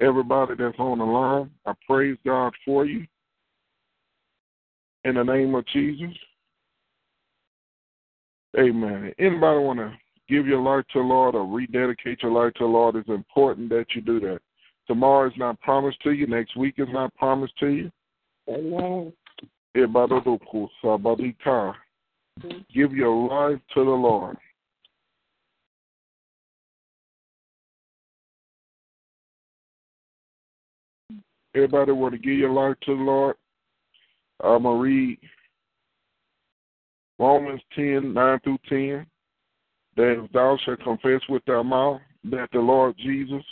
everybody 0.00 0.54
that's 0.58 0.78
on 0.78 0.98
the 0.98 1.04
line. 1.04 1.50
I 1.64 1.72
praise 1.86 2.18
God 2.24 2.52
for 2.64 2.84
you. 2.84 3.06
In 5.04 5.14
the 5.14 5.22
name 5.22 5.54
of 5.54 5.66
Jesus. 5.68 6.14
Amen. 8.58 9.12
Anybody 9.18 9.60
want 9.60 9.78
to 9.78 9.92
give 10.28 10.46
your 10.46 10.60
life 10.60 10.84
to 10.92 10.98
the 10.98 11.04
Lord 11.04 11.34
or 11.34 11.46
rededicate 11.46 12.22
your 12.22 12.32
life 12.32 12.54
to 12.54 12.64
the 12.64 12.68
Lord? 12.68 12.96
It's 12.96 13.08
important 13.08 13.68
that 13.70 13.86
you 13.94 14.02
do 14.02 14.20
that. 14.20 14.40
Tomorrow 14.86 15.28
is 15.28 15.34
not 15.36 15.60
promised 15.60 16.00
to 16.02 16.12
you. 16.12 16.26
Next 16.26 16.56
week 16.56 16.74
is 16.78 16.88
not 16.92 17.14
promised 17.16 17.58
to 17.58 17.68
you. 17.68 17.90
Amen. 18.48 19.12
Give 22.72 22.92
your 22.92 23.28
life 23.28 23.60
to 23.74 23.84
the 23.84 23.90
Lord. 23.90 24.36
Everybody 31.54 31.92
want 31.92 32.12
to 32.12 32.18
give 32.18 32.34
your 32.38 32.52
life 32.52 32.76
to 32.82 32.96
the 32.96 33.02
Lord? 33.02 33.36
I'm 34.44 34.64
going 34.64 34.76
to 34.76 34.82
read 34.82 35.18
Romans 37.18 37.62
10, 37.74 38.12
9 38.12 38.40
through 38.44 38.58
10. 38.68 39.06
That 39.96 40.24
if 40.24 40.32
thou 40.32 40.58
shalt 40.64 40.80
confess 40.80 41.22
with 41.30 41.42
thy 41.46 41.62
mouth 41.62 42.02
that 42.24 42.48
the 42.52 42.58
Lord 42.58 42.94
Jesus, 42.98 43.42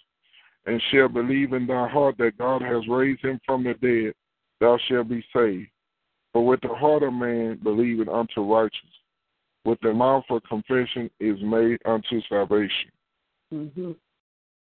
and 0.66 0.82
shall 0.90 1.08
believe 1.08 1.52
in 1.52 1.66
thy 1.66 1.88
heart 1.88 2.16
that 2.18 2.38
God 2.38 2.62
has 2.62 2.86
raised 2.88 3.24
him 3.24 3.40
from 3.44 3.64
the 3.64 3.74
dead, 3.74 4.14
thou 4.60 4.78
shalt 4.88 5.08
be 5.08 5.24
saved. 5.34 5.68
For 6.32 6.44
with 6.44 6.60
the 6.62 6.68
heart 6.68 7.02
of 7.02 7.12
man 7.12 7.60
believing 7.62 8.08
unto 8.08 8.40
righteousness, 8.40 8.92
with 9.64 9.78
the 9.82 9.92
mouth 9.92 10.24
of 10.30 10.42
confession 10.44 11.10
is 11.20 11.36
made 11.42 11.78
unto 11.84 12.20
salvation. 12.28 12.90
Mm-hmm. 13.52 13.92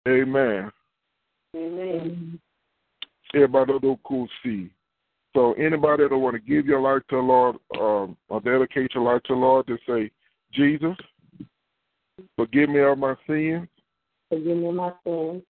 Amen. 0.07 0.71
Amen. 1.55 2.39
Everybody 3.33 3.79
do 3.79 3.97
cool 4.05 4.27
see. 4.43 4.69
So 5.33 5.53
anybody 5.53 6.07
that 6.07 6.17
want 6.17 6.35
to 6.35 6.39
give 6.39 6.65
your 6.65 6.79
life 6.79 7.01
to 7.09 7.15
the 7.17 7.21
Lord, 7.21 7.55
um, 7.77 8.15
or 8.29 8.39
dedicate 8.39 8.93
your 8.93 9.03
life 9.03 9.23
to 9.23 9.33
the 9.33 9.39
Lord, 9.39 9.67
to 9.67 9.77
say, 9.87 10.11
Jesus, 10.53 10.95
forgive 12.37 12.69
me 12.69 12.79
of 12.81 12.97
my 12.97 13.15
sins, 13.27 13.67
Forgive 14.29 14.57
me 14.57 14.71
my 14.71 14.91
sins. 15.03 15.43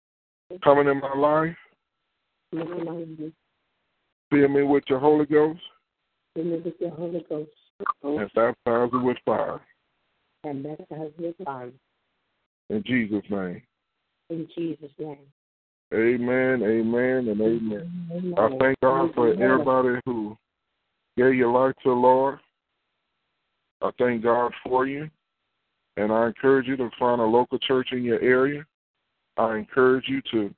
Coming 0.64 0.88
in 0.88 1.00
my 1.00 1.14
life, 1.16 1.56
Forgive 2.52 2.70
me 2.70 2.84
my 2.84 2.92
sins. 2.92 3.34
fill 4.30 4.48
me 4.50 4.64
with 4.64 4.84
your 4.88 5.00
Holy 5.00 5.26
Ghost, 5.26 5.60
Fill 6.36 6.46
me 6.46 6.58
with 6.64 6.74
your 6.80 6.92
Holy 6.92 7.26
Ghost. 7.30 7.52
and 8.04 8.30
baptize 8.34 8.92
me 8.94 9.00
with 9.04 9.18
fire. 9.26 9.62
and 10.44 10.64
baptize 10.64 11.12
with 11.18 11.36
fire. 11.44 11.72
In 12.70 12.84
Jesus' 12.86 13.24
name. 13.30 13.62
In 14.30 14.48
Jesus' 14.56 14.92
name. 15.00 15.18
Amen, 15.94 16.64
amen, 16.64 17.28
and 17.30 17.42
amen. 17.42 18.10
Amen. 18.12 18.34
I 18.38 18.50
thank 18.60 18.80
God 18.82 19.14
for 19.14 19.30
everybody 19.34 20.00
who 20.06 20.36
gave 21.16 21.36
your 21.36 21.52
life 21.52 21.76
to 21.84 21.90
the 21.90 21.96
Lord. 21.96 22.40
I 23.82 23.92
thank 24.00 24.24
God 24.24 24.52
for 24.64 24.88
you. 24.88 25.10
And 25.98 26.12
I 26.12 26.28
encourage 26.28 26.68
you 26.68 26.76
to 26.78 26.90
find 27.00 27.22
a 27.22 27.26
local 27.26 27.60
church 27.60 27.90
in 27.92 28.04
your 28.04 28.20
area. 28.20 28.66
I 29.38 29.58
encourage 29.58 30.06
you 30.08 30.22
to 30.32 30.54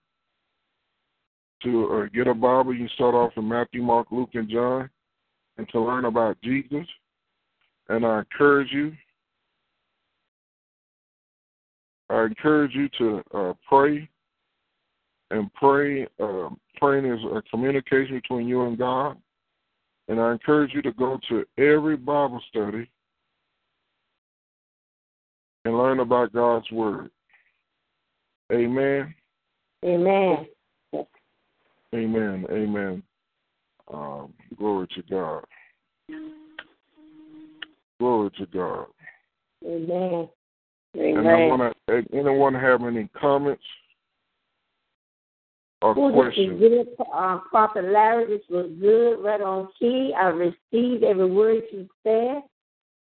to 1.64 1.86
uh, 1.94 2.06
get 2.14 2.28
a 2.28 2.34
Bible. 2.34 2.76
You 2.76 2.88
start 2.90 3.16
off 3.16 3.32
in 3.36 3.48
Matthew, 3.48 3.82
Mark, 3.82 4.08
Luke, 4.12 4.30
and 4.34 4.48
John, 4.48 4.90
and 5.58 5.68
to 5.70 5.82
learn 5.82 6.06
about 6.06 6.38
Jesus. 6.44 6.86
And 7.90 8.06
I 8.06 8.20
encourage 8.20 8.72
you. 8.72 8.94
I 12.10 12.24
encourage 12.24 12.74
you 12.74 12.90
to 13.00 13.24
uh, 13.34 13.54
pray 13.68 14.08
and 15.32 15.52
pray. 15.56 16.08
Uh, 16.20 16.50
praying 16.76 17.06
is 17.06 17.20
a 17.36 17.42
communication 17.50 18.16
between 18.16 18.48
you 18.48 18.64
and 18.64 18.78
God. 18.78 19.18
And 20.10 20.20
I 20.22 20.32
encourage 20.32 20.74
you 20.74 20.82
to 20.84 20.92
go 20.94 21.20
to 21.30 21.46
every 21.58 21.98
Bible 21.98 22.42
study 22.50 22.90
and 25.66 25.78
learn 25.78 26.00
about 26.00 26.32
God's 26.32 26.70
Word. 26.72 27.10
Amen. 28.52 29.14
Amen. 29.84 30.48
Amen. 31.94 32.46
Amen. 32.50 33.04
Um, 33.94 34.34
glory 34.58 34.88
to 34.96 35.02
God. 35.10 35.44
Glory 38.00 38.30
to 38.38 38.46
God. 38.48 38.88
Amen. 39.66 40.30
Amen. 40.96 41.18
And 41.18 41.28
I 41.28 41.36
want 41.48 41.76
to. 41.88 42.04
Anyone 42.14 42.54
have 42.54 42.84
any 42.84 43.10
comments 43.20 43.64
or 45.82 45.94
Well, 45.94 46.10
this 46.10 46.16
questions? 46.16 46.62
is 46.62 46.70
good, 46.70 46.88
uh, 47.14 47.40
Prophet 47.50 47.86
Larry. 47.86 48.28
This 48.28 48.42
was 48.50 48.72
good, 48.80 49.24
right 49.24 49.42
on 49.42 49.70
key. 49.80 50.14
I 50.18 50.28
received 50.28 51.04
every 51.04 51.30
word 51.30 51.64
you 51.72 51.88
said 52.04 52.44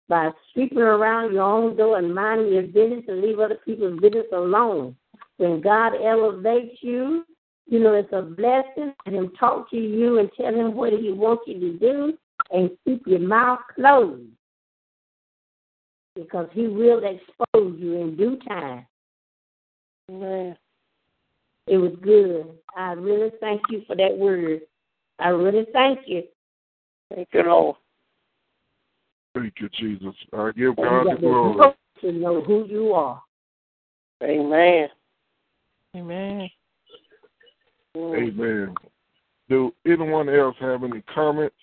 by 0.09 0.31
sweeping 0.53 0.77
around 0.79 1.33
your 1.33 1.43
own 1.43 1.75
door 1.75 1.97
and 1.97 2.13
minding 2.13 2.53
your 2.53 2.63
business 2.63 3.03
and 3.07 3.21
leave 3.21 3.39
other 3.39 3.59
people's 3.65 3.99
business 3.99 4.27
alone. 4.31 4.95
When 5.38 5.61
God 5.61 5.93
elevates 5.93 6.77
you, 6.81 7.25
you 7.67 7.79
know 7.79 7.93
it's 7.93 8.11
a 8.13 8.21
blessing. 8.21 8.93
Let 9.05 9.15
Him 9.15 9.31
talk 9.39 9.69
to 9.71 9.77
you 9.77 10.19
and 10.19 10.29
tell 10.35 10.53
Him 10.53 10.73
what 10.73 10.93
He 10.93 11.11
wants 11.11 11.43
you 11.47 11.59
to 11.59 11.73
do, 11.77 12.17
and 12.51 12.71
keep 12.85 13.05
your 13.05 13.19
mouth 13.19 13.59
closed 13.75 14.23
because 16.15 16.47
He 16.53 16.67
will 16.67 17.03
expose 17.03 17.75
you 17.79 18.01
in 18.01 18.15
due 18.15 18.38
time. 18.47 18.85
Amen. 20.09 20.57
It 21.67 21.77
was 21.77 21.93
good. 22.01 22.47
I 22.75 22.93
really 22.93 23.31
thank 23.41 23.61
you 23.69 23.83
for 23.85 23.95
that 23.95 24.17
word. 24.17 24.61
I 25.19 25.29
really 25.29 25.65
thank 25.73 25.99
you. 26.05 26.23
Thank 27.13 27.27
you, 27.33 27.43
Lord. 27.43 27.75
Thank 29.35 29.53
you, 29.59 29.69
Jesus. 29.77 30.15
I 30.33 30.51
give 30.55 30.69
And 30.69 30.77
God 30.77 31.07
the 31.07 31.15
glory. 31.19 31.73
to 32.01 32.11
know 32.11 32.41
who 32.41 32.65
you 32.67 32.93
are. 32.93 33.21
Amen. 34.23 34.89
Amen. 35.97 36.49
Amen. 37.95 38.75
Do 39.49 39.73
anyone 39.85 40.29
else 40.29 40.55
have 40.59 40.83
any 40.83 41.01
comments 41.13 41.55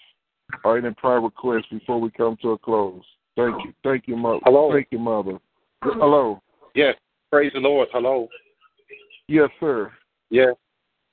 or 0.65 0.77
any 0.77 0.93
prayer 0.95 1.21
requests 1.21 1.67
before 1.71 2.01
we 2.01 2.11
come 2.11 2.37
to 2.43 2.53
a 2.53 2.59
close? 2.59 3.03
Thank 3.37 3.55
you. 3.65 3.73
Thank 3.85 4.09
you, 4.09 4.17
mother. 4.17 4.41
Hello. 4.45 4.73
Thank 4.73 4.89
you, 4.91 4.99
mother. 4.99 5.39
Hello. 5.83 6.43
Yes, 6.75 6.97
praise 7.31 7.53
the 7.55 7.61
Lord. 7.61 7.89
Hello. 7.93 8.29
Yes, 9.29 9.51
sir. 9.61 9.93
Yes. 10.31 10.55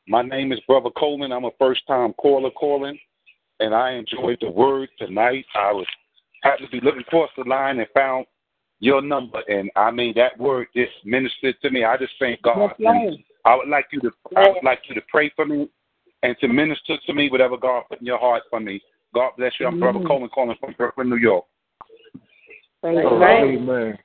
My 0.07 0.23
name 0.23 0.51
is 0.51 0.59
Brother 0.67 0.89
Coleman. 0.97 1.31
I'm 1.31 1.45
a 1.45 1.51
first 1.59 1.81
time 1.87 2.13
caller 2.13 2.49
calling, 2.51 2.97
and 3.59 3.75
I 3.75 3.91
enjoyed 3.91 4.39
the 4.41 4.49
word 4.49 4.89
tonight. 4.97 5.45
I 5.55 5.71
was 5.71 5.85
happened 6.41 6.69
to 6.71 6.79
be 6.79 6.83
looking 6.83 7.01
across 7.01 7.29
the 7.37 7.43
line 7.43 7.79
and 7.79 7.87
found 7.93 8.25
your 8.81 9.01
number, 9.01 9.41
and 9.47 9.71
I 9.75 9.91
mean 9.91 10.13
that 10.15 10.37
word 10.37 10.67
just 10.75 10.91
ministered 11.05 11.55
to 11.61 11.69
me. 11.69 11.85
I 11.85 11.97
just 11.97 12.13
thank 12.19 12.41
God. 12.41 12.73
Right. 12.79 13.13
I 13.45 13.55
would 13.55 13.69
like 13.69 13.85
you 13.91 14.01
to 14.01 14.11
I 14.35 14.49
would 14.49 14.63
like 14.63 14.81
you 14.89 14.95
to 14.95 15.01
pray 15.09 15.31
for 15.35 15.45
me 15.45 15.69
and 16.23 16.35
to 16.41 16.47
minister 16.47 16.97
to 17.05 17.13
me 17.13 17.29
whatever 17.29 17.57
God 17.57 17.83
put 17.89 18.01
in 18.01 18.07
your 18.07 18.19
heart 18.19 18.43
for 18.49 18.59
me. 18.59 18.81
God 19.13 19.31
bless 19.37 19.53
you. 19.59 19.67
I'm 19.67 19.79
Brother 19.79 19.99
Coleman 20.05 20.29
calling 20.29 20.57
from 20.59 20.73
Brooklyn, 20.77 21.09
New 21.09 21.17
York. 21.17 21.45
Praise 22.81 23.05
Oh, 23.05 23.19
the 23.19 23.25
amen. 23.25 23.97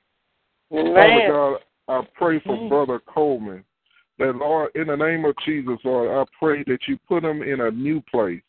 Amen. 0.71 0.93
Father 0.93 1.27
God, 1.27 1.57
I 1.87 2.07
pray 2.15 2.39
for 2.45 2.55
Amen. 2.55 2.69
Brother 2.69 2.99
Coleman. 2.99 3.63
That 4.19 4.35
Lord, 4.35 4.71
in 4.75 4.87
the 4.87 4.95
name 4.95 5.25
of 5.25 5.35
Jesus, 5.45 5.77
Lord, 5.83 6.09
I 6.09 6.23
pray 6.39 6.63
that 6.67 6.79
you 6.87 6.97
put 7.07 7.23
him 7.23 7.41
in 7.41 7.61
a 7.61 7.71
new 7.71 8.01
place, 8.11 8.41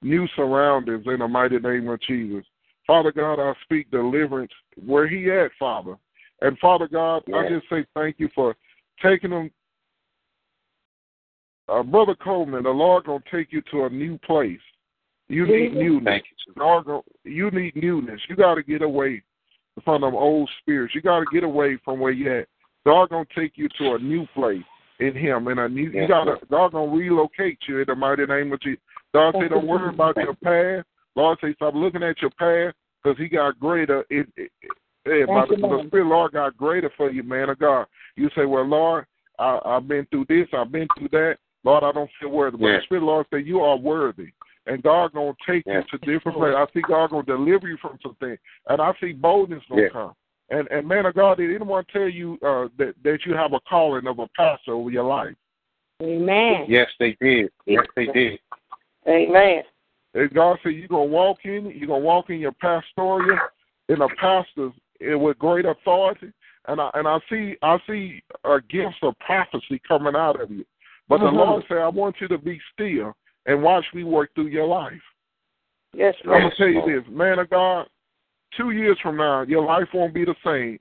new 0.00 0.26
surroundings 0.34 1.04
in 1.06 1.18
the 1.18 1.28
mighty 1.28 1.58
name 1.58 1.88
of 1.88 2.00
Jesus. 2.00 2.44
Father 2.86 3.12
God, 3.12 3.38
I 3.38 3.54
speak 3.62 3.90
deliverance 3.90 4.52
where 4.84 5.06
he 5.06 5.30
at, 5.30 5.50
Father. 5.58 5.96
And 6.40 6.58
Father 6.58 6.88
God, 6.88 7.22
I 7.32 7.48
just 7.48 7.68
say 7.70 7.86
thank 7.94 8.16
you 8.18 8.28
for 8.34 8.56
taking 9.00 9.30
him. 9.30 9.50
Uh, 11.68 11.82
Brother 11.82 12.16
Coleman, 12.16 12.64
the 12.64 12.70
Lord 12.70 13.04
gonna 13.04 13.22
take 13.30 13.52
you 13.52 13.62
to 13.70 13.84
a 13.84 13.90
new 13.90 14.18
place. 14.18 14.58
You 15.28 15.46
need 15.46 15.74
newness. 15.74 16.04
Thank 16.04 16.24
you. 16.46 16.52
Lord, 16.56 16.84
go- 16.86 17.04
you 17.24 17.50
need 17.52 17.76
newness. 17.76 18.20
You 18.28 18.36
got 18.36 18.56
to 18.56 18.62
get 18.62 18.82
away 18.82 19.22
from 19.84 20.02
them 20.02 20.14
old 20.14 20.50
spirits. 20.60 20.94
You 20.94 21.00
got 21.00 21.20
to 21.20 21.26
get 21.32 21.44
away 21.44 21.78
from 21.84 22.00
where 22.00 22.12
you 22.12 22.40
at. 22.40 22.48
God 22.84 23.10
gonna 23.10 23.24
take 23.34 23.52
you 23.54 23.68
to 23.78 23.94
a 23.94 23.98
new 23.98 24.26
place 24.34 24.64
in 24.98 25.14
Him, 25.14 25.46
and 25.46 25.60
a 25.60 25.68
new. 25.68 25.90
You 25.90 26.08
got 26.08 26.24
to. 26.24 26.30
Lord. 26.30 26.48
God 26.50 26.72
gonna 26.72 26.92
relocate 26.92 27.58
you 27.68 27.78
in 27.78 27.84
the 27.86 27.94
mighty 27.94 28.26
name 28.26 28.52
of 28.52 28.60
Jesus. 28.60 28.82
God 29.14 29.34
say, 29.38 29.48
don't 29.48 29.66
worry 29.66 29.90
about 29.90 30.16
your 30.16 30.34
past. 30.34 30.86
Lord 31.16 31.38
say, 31.40 31.54
stop 31.54 31.74
looking 31.74 32.02
at 32.02 32.20
your 32.20 32.30
past, 32.30 32.76
because 33.02 33.18
He 33.18 33.28
got 33.28 33.58
greater. 33.58 34.04
It, 34.10 34.28
it, 34.36 34.50
it, 35.04 35.26
by 35.26 35.46
the, 35.46 35.56
you, 35.56 35.66
Lord. 35.66 35.84
the 35.84 35.88
Spirit, 35.88 36.06
Lord 36.06 36.32
got 36.32 36.56
greater 36.56 36.90
for 36.96 37.10
you, 37.10 37.22
man 37.22 37.50
of 37.50 37.58
God. 37.58 37.86
You 38.16 38.30
say, 38.36 38.44
well, 38.44 38.64
Lord, 38.64 39.06
I, 39.38 39.58
I've 39.64 39.88
been 39.88 40.06
through 40.10 40.26
this, 40.28 40.48
I've 40.52 40.72
been 40.72 40.88
through 40.96 41.08
that. 41.10 41.36
Lord, 41.64 41.84
I 41.84 41.92
don't 41.92 42.10
feel 42.20 42.30
worthy. 42.30 42.56
But 42.56 42.66
Yes. 42.66 42.80
the 42.80 42.84
Spirit, 42.84 43.04
Lord, 43.04 43.26
say, 43.32 43.40
you 43.40 43.60
are 43.60 43.76
worthy. 43.76 44.28
And 44.66 44.82
God 44.82 45.12
gonna 45.12 45.34
take 45.44 45.64
Yes. 45.66 45.84
you 45.92 45.98
to 45.98 46.06
different 46.06 46.38
places. 46.38 46.56
I 46.56 46.66
see 46.72 46.82
God 46.82 47.10
gonna 47.10 47.24
deliver 47.24 47.66
you 47.66 47.76
from 47.78 47.98
some 48.00 48.14
things, 48.20 48.38
and 48.68 48.80
I 48.80 48.94
see 49.00 49.12
boldness 49.12 49.62
gonna 49.68 49.82
Yes. 49.82 49.92
come. 49.92 50.14
And 50.50 50.68
and 50.70 50.86
man 50.86 51.06
of 51.06 51.14
God, 51.14 51.38
did 51.38 51.52
anyone 51.52 51.84
tell 51.92 52.08
you 52.08 52.38
uh, 52.42 52.68
that 52.76 52.94
that 53.02 53.26
you 53.26 53.34
have 53.34 53.54
a 53.54 53.60
calling 53.60 54.06
of 54.06 54.20
a 54.20 54.28
pastor 54.36 54.74
over 54.74 54.90
your 54.90 55.04
life? 55.04 55.34
Amen. 56.00 56.66
Yes, 56.68 56.88
they 57.00 57.16
did. 57.20 57.50
Yes, 57.66 57.86
they 57.96 58.06
did. 58.06 58.38
Amen. 59.08 59.64
And 60.14 60.32
God 60.34 60.58
said 60.62 60.70
you're 60.70 60.88
gonna 60.88 61.04
walk 61.04 61.38
in, 61.44 61.72
you're 61.74 61.88
gonna 61.88 62.04
walk 62.04 62.30
in 62.30 62.38
your 62.38 62.52
pastoral, 62.52 63.38
in 63.88 64.02
a 64.02 64.08
pastor's 64.20 64.72
eh, 65.00 65.14
with 65.14 65.38
great 65.38 65.64
authority. 65.64 66.32
And 66.68 66.80
I 66.80 66.90
and 66.94 67.08
I 67.08 67.18
see 67.30 67.56
I 67.62 67.78
see 67.86 68.22
a 68.44 68.60
gift 68.60 68.96
of 69.02 69.18
prophecy 69.18 69.80
coming 69.86 70.14
out 70.14 70.40
of 70.40 70.50
you. 70.50 70.64
But 71.08 71.18
the 71.18 71.26
Mhm. 71.26 71.36
Lord 71.36 71.64
said, 71.66 71.78
I 71.78 71.88
want 71.88 72.20
you 72.20 72.28
to 72.28 72.38
be 72.38 72.60
still 72.72 73.14
and 73.46 73.62
watch 73.62 73.84
me 73.92 74.04
work 74.04 74.34
through 74.34 74.46
your 74.46 74.66
life. 74.66 75.02
Yes, 75.92 76.14
I'm 76.24 76.30
gonna 76.30 76.54
tell 76.56 76.68
you 76.68 76.82
this, 76.82 77.06
man 77.08 77.38
of 77.38 77.50
God. 77.50 77.88
Two 78.56 78.70
years 78.70 78.98
from 79.00 79.16
now, 79.16 79.42
your 79.42 79.64
life 79.64 79.88
won't 79.94 80.14
be 80.14 80.24
the 80.24 80.36
same 80.44 80.78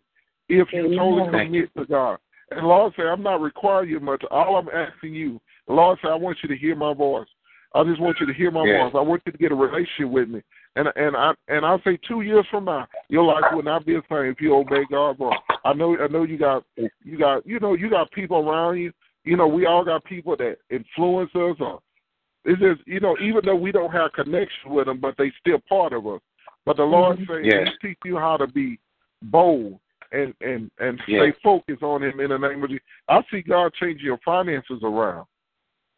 if 0.49 0.71
you 0.73 0.85
Amen. 0.85 0.97
totally 0.97 1.45
commit 1.45 1.73
to 1.75 1.85
God. 1.85 2.19
And 2.51 2.67
Lord 2.67 2.93
said, 2.95 3.05
I'm 3.05 3.23
not 3.23 3.41
requiring 3.41 3.89
you 3.89 3.99
much. 4.01 4.23
All 4.29 4.57
I'm 4.57 4.67
asking 4.69 5.13
you, 5.13 5.39
Lord 5.67 5.99
said, 6.01 6.11
I 6.11 6.15
want 6.15 6.37
you 6.43 6.49
to 6.49 6.57
hear 6.57 6.75
my 6.75 6.93
voice. 6.93 7.27
I 7.73 7.83
just 7.83 8.01
want 8.01 8.19
you 8.19 8.25
to 8.25 8.33
hear 8.33 8.51
my 8.51 8.65
Yes. 8.65 8.91
voice. 8.91 8.99
I 8.99 9.01
want 9.01 9.21
you 9.25 9.31
to 9.31 9.37
get 9.37 9.51
a 9.51 9.55
relationship 9.55 10.09
with 10.09 10.29
me. 10.29 10.41
And 10.75 10.91
and 10.95 11.15
I 11.15 11.33
and 11.47 11.65
I 11.65 11.77
say 11.79 11.97
two 11.97 12.21
years 12.21 12.45
from 12.47 12.65
now, 12.65 12.87
your 13.09 13.23
life 13.23 13.45
will 13.51 13.63
not 13.63 13.85
be 13.85 13.93
the 13.93 14.03
same 14.09 14.31
if 14.31 14.41
you 14.41 14.55
obey 14.55 14.85
God's 14.89 15.19
voice. 15.19 15.39
I 15.65 15.73
know 15.73 15.97
I 15.97 16.07
know 16.07 16.23
you 16.23 16.37
got 16.37 16.63
you 16.75 17.17
got 17.17 17.45
you 17.45 17.59
know 17.59 17.73
you 17.73 17.89
got 17.89 18.11
people 18.11 18.49
around 18.49 18.77
you. 18.77 18.91
You 19.23 19.37
know 19.37 19.47
we 19.47 19.65
all 19.65 19.83
got 19.83 20.03
people 20.05 20.35
that 20.37 20.57
influence 20.69 21.31
us 21.35 21.55
or 21.59 21.81
it's 22.45 22.59
just 22.59 22.81
you 22.87 22.99
know 22.99 23.17
even 23.21 23.41
though 23.45 23.55
we 23.55 23.71
don't 23.71 23.91
have 23.91 24.13
connection 24.13 24.71
with 24.71 24.85
them, 24.87 24.99
but 24.99 25.15
they 25.17 25.31
still 25.39 25.59
part 25.67 25.93
of 25.93 26.07
us. 26.07 26.21
But 26.65 26.77
the 26.77 26.83
Lord 26.83 27.19
Mhm. 27.19 27.27
say 27.27 27.45
Yes. 27.45 27.67
He 27.81 27.89
teach 27.89 27.99
you 28.05 28.17
how 28.17 28.37
to 28.37 28.47
be 28.47 28.79
bold 29.23 29.79
and 30.11 30.33
and 30.41 30.71
and 30.79 31.01
stay 31.03 31.31
focused 31.43 31.83
on 31.83 32.03
Him 32.03 32.19
in 32.19 32.29
the 32.29 32.37
name 32.37 32.63
of 32.63 32.69
Jesus. 32.69 32.85
I 33.07 33.23
see 33.29 33.41
God 33.41 33.73
changing 33.73 34.05
your 34.05 34.19
finances 34.19 34.83
around. 34.83 35.27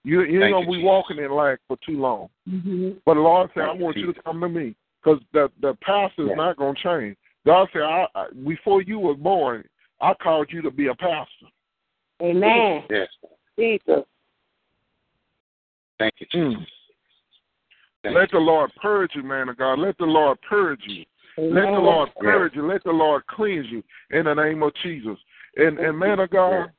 You 0.04 0.24
you 0.24 0.44
ain't 0.44 0.54
gonna 0.54 0.66
be 0.66 0.74
Jesus. 0.74 0.86
walking 0.86 1.18
in 1.18 1.32
lack 1.32 1.60
for 1.68 1.78
too 1.86 2.00
long. 2.00 2.30
Mm-hmm. 2.50 2.92
But 3.06 3.14
the 3.16 3.22
Lord 3.22 3.50
said, 3.54 3.64
I 3.64 3.68
Thank 3.68 3.80
you, 3.80 3.86
want 3.86 3.98
you 3.98 4.14
to 4.14 4.22
come 4.22 4.42
to 4.42 4.50
me 4.50 4.76
because 5.02 5.22
the 5.32 5.50
the 5.62 5.76
pastor 5.82 6.24
is 6.24 6.30
Yeah. 6.30 6.36
not 6.36 6.58
gonna 6.58 6.76
change. 6.76 7.18
God 7.46 7.68
said, 7.74 7.82
I, 7.82 8.08
I, 8.16 8.28
before 8.46 8.82
you 8.82 9.00
was 9.00 9.18
born, 9.20 9.68
I 10.02 10.14
called 10.14 10.48
you 10.50 10.62
to 10.62 10.72
be 10.72 10.88
a 10.88 10.96
pastor. 10.96 11.48
Amen. 12.22 12.84
Yes. 12.90 13.08
Jesus. 13.58 14.04
Thank 16.00 16.14
you, 16.20 16.28
Jesus. 16.32 16.68
Thank 18.02 18.16
Let 18.16 18.32
the 18.32 18.40
Lord 18.40 18.72
purge 18.82 19.12
you, 19.16 19.24
man 19.24 19.50
of 19.50 19.58
God. 19.58 19.80
Let 19.80 19.98
the 19.98 20.06
Lord 20.06 20.38
purge 20.42 20.82
you. 20.86 21.06
Let 21.38 21.66
the 21.66 21.80
Lord 21.80 22.10
purge 22.20 22.54
you. 22.56 22.68
Let 22.68 22.84
the 22.84 22.92
Lord 22.92 23.26
cleanse 23.28 23.68
you 23.70 23.84
in 24.12 24.26
the 24.26 24.34
name 24.34 24.62
of 24.64 24.74
Jesus. 24.84 25.18
And 25.56 25.80
and 25.80 25.98
man 25.98 26.20
of 26.20 26.30
God, 26.30 26.72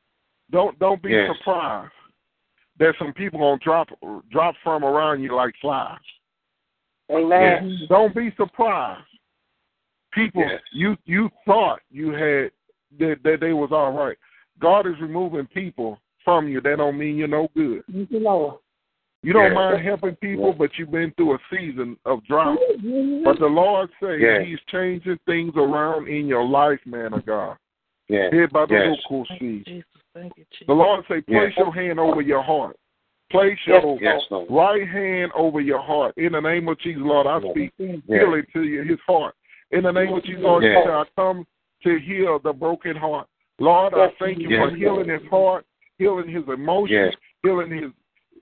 don't 0.51 0.79
don't 0.79 1.03
be 1.03 1.11
Yes. 1.11 1.35
surprised 1.37 1.93
that 2.79 2.95
some 2.99 3.13
people 3.13 3.39
gonna 3.39 3.59
drop 3.59 3.89
drop 4.31 4.55
from 4.63 4.85
around 4.85 5.23
you 5.23 5.35
like 5.35 5.55
flies. 5.61 5.99
Amen. 7.11 7.87
Don't 7.89 8.15
be 8.15 8.33
surprised. 8.37 9.05
People 10.13 10.43
Yes. 10.43 10.61
you 10.73 10.97
you 11.05 11.31
thought 11.45 11.81
you 11.91 12.11
had 12.13 12.51
that, 12.99 13.23
that 13.25 13.41
they 13.41 13.53
was 13.53 13.71
all 13.73 13.93
right. 13.93 14.17
God 14.61 14.87
is 14.87 14.95
removing 15.01 15.47
people 15.47 15.99
from 16.25 16.49
you. 16.49 16.61
That 16.61 16.79
don't 16.79 16.97
mean 16.99 17.17
you're 17.17 17.29
no 17.29 17.49
good. 17.57 17.83
Thank 17.93 18.11
you, 18.11 18.21
Lord. 18.21 18.59
You 19.23 19.33
don't 19.33 19.53
Yes. 19.53 19.55
mind 19.55 19.83
helping 19.83 20.17
people, 20.17 20.49
Yes. 20.49 20.57
but 20.59 20.79
you've 20.79 20.91
been 20.91 21.11
through 21.13 21.35
a 21.35 21.39
season 21.51 21.99
of 22.05 22.23
drought. 22.25 22.59
But 23.25 23.39
the 23.39 23.49
Lord 23.51 23.91
say 24.01 24.21
Yes. 24.21 24.47
He's 24.47 24.61
changing 24.71 25.19
things 25.27 25.55
around 25.57 26.09
in 26.09 26.27
your 26.27 26.45
life, 26.45 26.85
man 26.87 27.13
of 27.15 27.25
God. 27.27 27.57
Yes. 28.09 28.33
Here 28.33 28.49
by 28.49 28.67
the 28.67 28.75
Yes. 28.75 28.87
local 29.11 29.25
Thank 29.27 29.41
seed. 29.41 29.85
Jesus. 30.15 30.23
Thank 30.23 30.39
you, 30.39 30.45
Jesus. 30.53 30.67
The 30.67 30.73
Lord 30.73 31.05
say, 31.09 31.21
place 31.21 31.53
Yes. 31.57 31.59
your 31.59 31.73
hand 31.73 32.01
over 32.01 32.21
your 32.21 32.43
heart. 32.43 32.77
Place 33.31 33.59
your 33.67 33.99
Yes, 34.01 34.23
right 34.49 34.87
hand 34.87 35.33
over 35.35 35.61
your 35.61 35.81
heart. 35.81 36.15
In 36.17 36.33
the 36.33 36.41
name 36.41 36.69
of 36.69 36.79
Jesus, 36.79 37.03
Lord, 37.03 37.27
I 37.27 37.41
speak 37.51 37.73
Yes. 37.79 38.01
healing 38.07 38.47
to 38.53 38.63
you, 38.63 38.83
his 38.83 39.01
heart. 39.07 39.35
In 39.73 39.83
the 39.83 39.93
name 39.93 40.13
of 40.13 40.23
Jesus, 40.23 40.43
Lord, 40.43 40.63
Yes. 40.63 40.87
I 40.87 41.05
come 41.17 41.47
to 41.83 41.99
heal 41.99 42.39
the 42.39 42.53
broken 42.53 42.97
heart. 42.97 43.29
Lord, 43.59 43.95
I 43.95 44.09
thank 44.19 44.39
you 44.39 44.51
Yes. 44.51 44.71
for 44.71 44.77
healing 44.77 45.09
his 45.09 45.27
heart, 45.29 45.67
healing 45.99 46.29
his 46.29 46.47
emotions, 46.49 47.15
Yes. 47.15 47.17
healing 47.43 47.71
his 47.71 47.93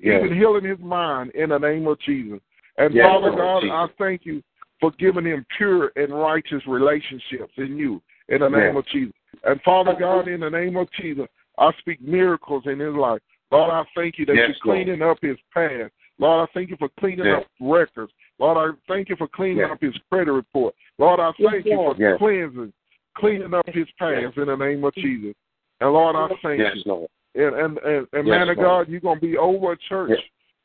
Yes. 0.01 0.25
even 0.25 0.37
healing 0.37 0.65
his 0.65 0.81
mind 0.81 1.31
in 1.33 1.51
the 1.51 1.59
name 1.59 1.87
of 1.87 1.99
Jesus. 2.01 2.41
And 2.77 2.93
Yes, 2.93 3.07
Father 3.07 3.29
Lord 3.29 3.39
God, 3.39 3.61
Jesus. 3.63 3.75
I 3.75 3.87
thank 3.99 4.27
you 4.27 4.43
for 4.81 4.91
giving 4.93 5.25
him 5.25 5.47
pure 5.57 5.93
and 5.97 6.13
righteous 6.13 6.67
relationships 6.67 7.57
in 7.57 7.77
you 7.77 8.03
in 8.29 8.41
the 8.41 8.49
name 8.49 8.75
Yes. 8.75 8.77
of 8.77 8.87
Jesus. 8.87 9.15
And 9.45 9.63
Father 9.63 9.95
God, 9.95 10.29
in 10.29 10.41
the 10.41 10.51
name 10.51 10.77
of 10.77 10.91
Jesus, 10.91 11.29
I 11.59 11.71
speak 11.79 12.01
miracles 12.01 12.65
in 12.67 12.79
his 12.79 12.95
life. 12.95 13.21
Lord, 13.51 13.71
I 13.71 13.85
thank 13.95 14.19
you 14.19 14.27
that 14.27 14.35
Yes, 14.35 14.49
you're 14.49 14.57
cleaning 14.75 15.03
up 15.03 15.19
his 15.21 15.37
past. 15.53 15.93
Lord, 16.19 16.49
I 16.49 16.53
thank 16.53 16.71
you 16.71 16.77
for 16.79 16.89
cleaning 17.01 17.27
Yes. 17.27 17.43
up 17.43 17.49
records. 17.61 18.13
Lord, 18.39 18.57
I 18.57 18.77
thank 18.89 19.09
you 19.09 19.17
for 19.17 19.29
cleaning 19.29 19.59
Yes. 19.59 19.71
up 19.73 19.81
his 19.81 19.97
credit 20.11 20.33
report. 20.33 20.75
Lord, 20.99 21.21
I 21.21 21.33
Yes, 21.39 21.51
thank 21.51 21.67
you 21.67 21.77
for 21.77 21.97
Yes. 21.97 22.19
cleansing, 22.19 22.73
cleaning 23.15 23.55
up 23.55 23.69
his 23.69 23.91
past 23.93 24.37
in 24.37 24.47
the 24.47 24.57
name 24.57 24.85
of 24.85 24.95
Jesus. 24.95 25.35
And 25.81 25.93
Lord, 25.93 26.17
I 26.17 26.29
thank 26.37 26.61
Yes, 26.61 26.77
you. 26.77 26.83
Lord. 26.87 27.11
And 27.35 27.55
and 27.55 27.79
and, 27.79 28.09
and 28.13 28.27
Yes, 28.27 28.39
man 28.39 28.49
of 28.51 28.57
Lord. 28.57 28.87
God, 28.87 28.89
you're 28.89 29.01
gonna 29.01 29.21
be 29.21 29.37
over 29.37 29.73
a 29.73 29.77
church. 29.77 30.11
Yes. 30.11 30.21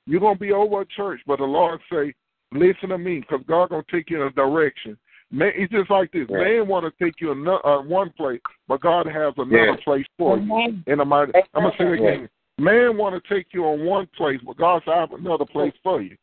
You're 0.05 0.21
gonna 0.21 0.39
be 0.39 0.51
over 0.53 0.81
a 0.81 0.85
church, 0.85 1.21
but 1.25 1.39
the 1.39 1.45
Lord 1.45 1.81
say, 1.91 2.13
"Listen 2.51 2.89
to 2.89 2.97
me, 2.97 3.19
because 3.19 3.43
God 3.45 3.69
gonna 3.69 3.83
take 3.89 4.09
you 4.09 4.21
in 4.21 4.27
a 4.27 4.31
direction." 4.31 4.97
Man, 5.29 5.51
it's 5.55 5.71
just 5.73 5.89
like 5.91 6.11
this. 6.11 6.25
Yes. 6.29 6.39
Man 6.39 6.67
want 6.67 6.85
to 6.85 7.03
take 7.03 7.19
you 7.19 7.31
in 7.31 7.45
uh, 7.47 7.81
one 7.81 8.11
place, 8.11 8.39
but 8.67 8.79
God 8.81 9.07
has 9.07 9.33
another 9.37 9.71
Yes. 9.73 9.79
place 9.83 10.05
for 10.17 10.37
you. 10.37 10.55
And 10.55 10.83
In 10.87 10.99
the 10.99 11.05
mighty, 11.05 11.33
I'm 11.53 11.63
gonna 11.63 11.75
say 11.77 11.83
it 11.85 11.99
Yes. 12.01 12.13
again. 12.15 12.29
Man 12.59 12.97
want 12.97 13.21
to 13.21 13.33
take 13.35 13.47
you 13.53 13.65
on 13.65 13.85
one 13.85 14.07
place, 14.17 14.39
but 14.45 14.57
God 14.57 14.81
said, 14.85 14.91
"I 14.93 14.99
have 15.01 15.11
another 15.11 15.45
place 15.45 15.73
for 15.83 16.01
you." 16.01 16.15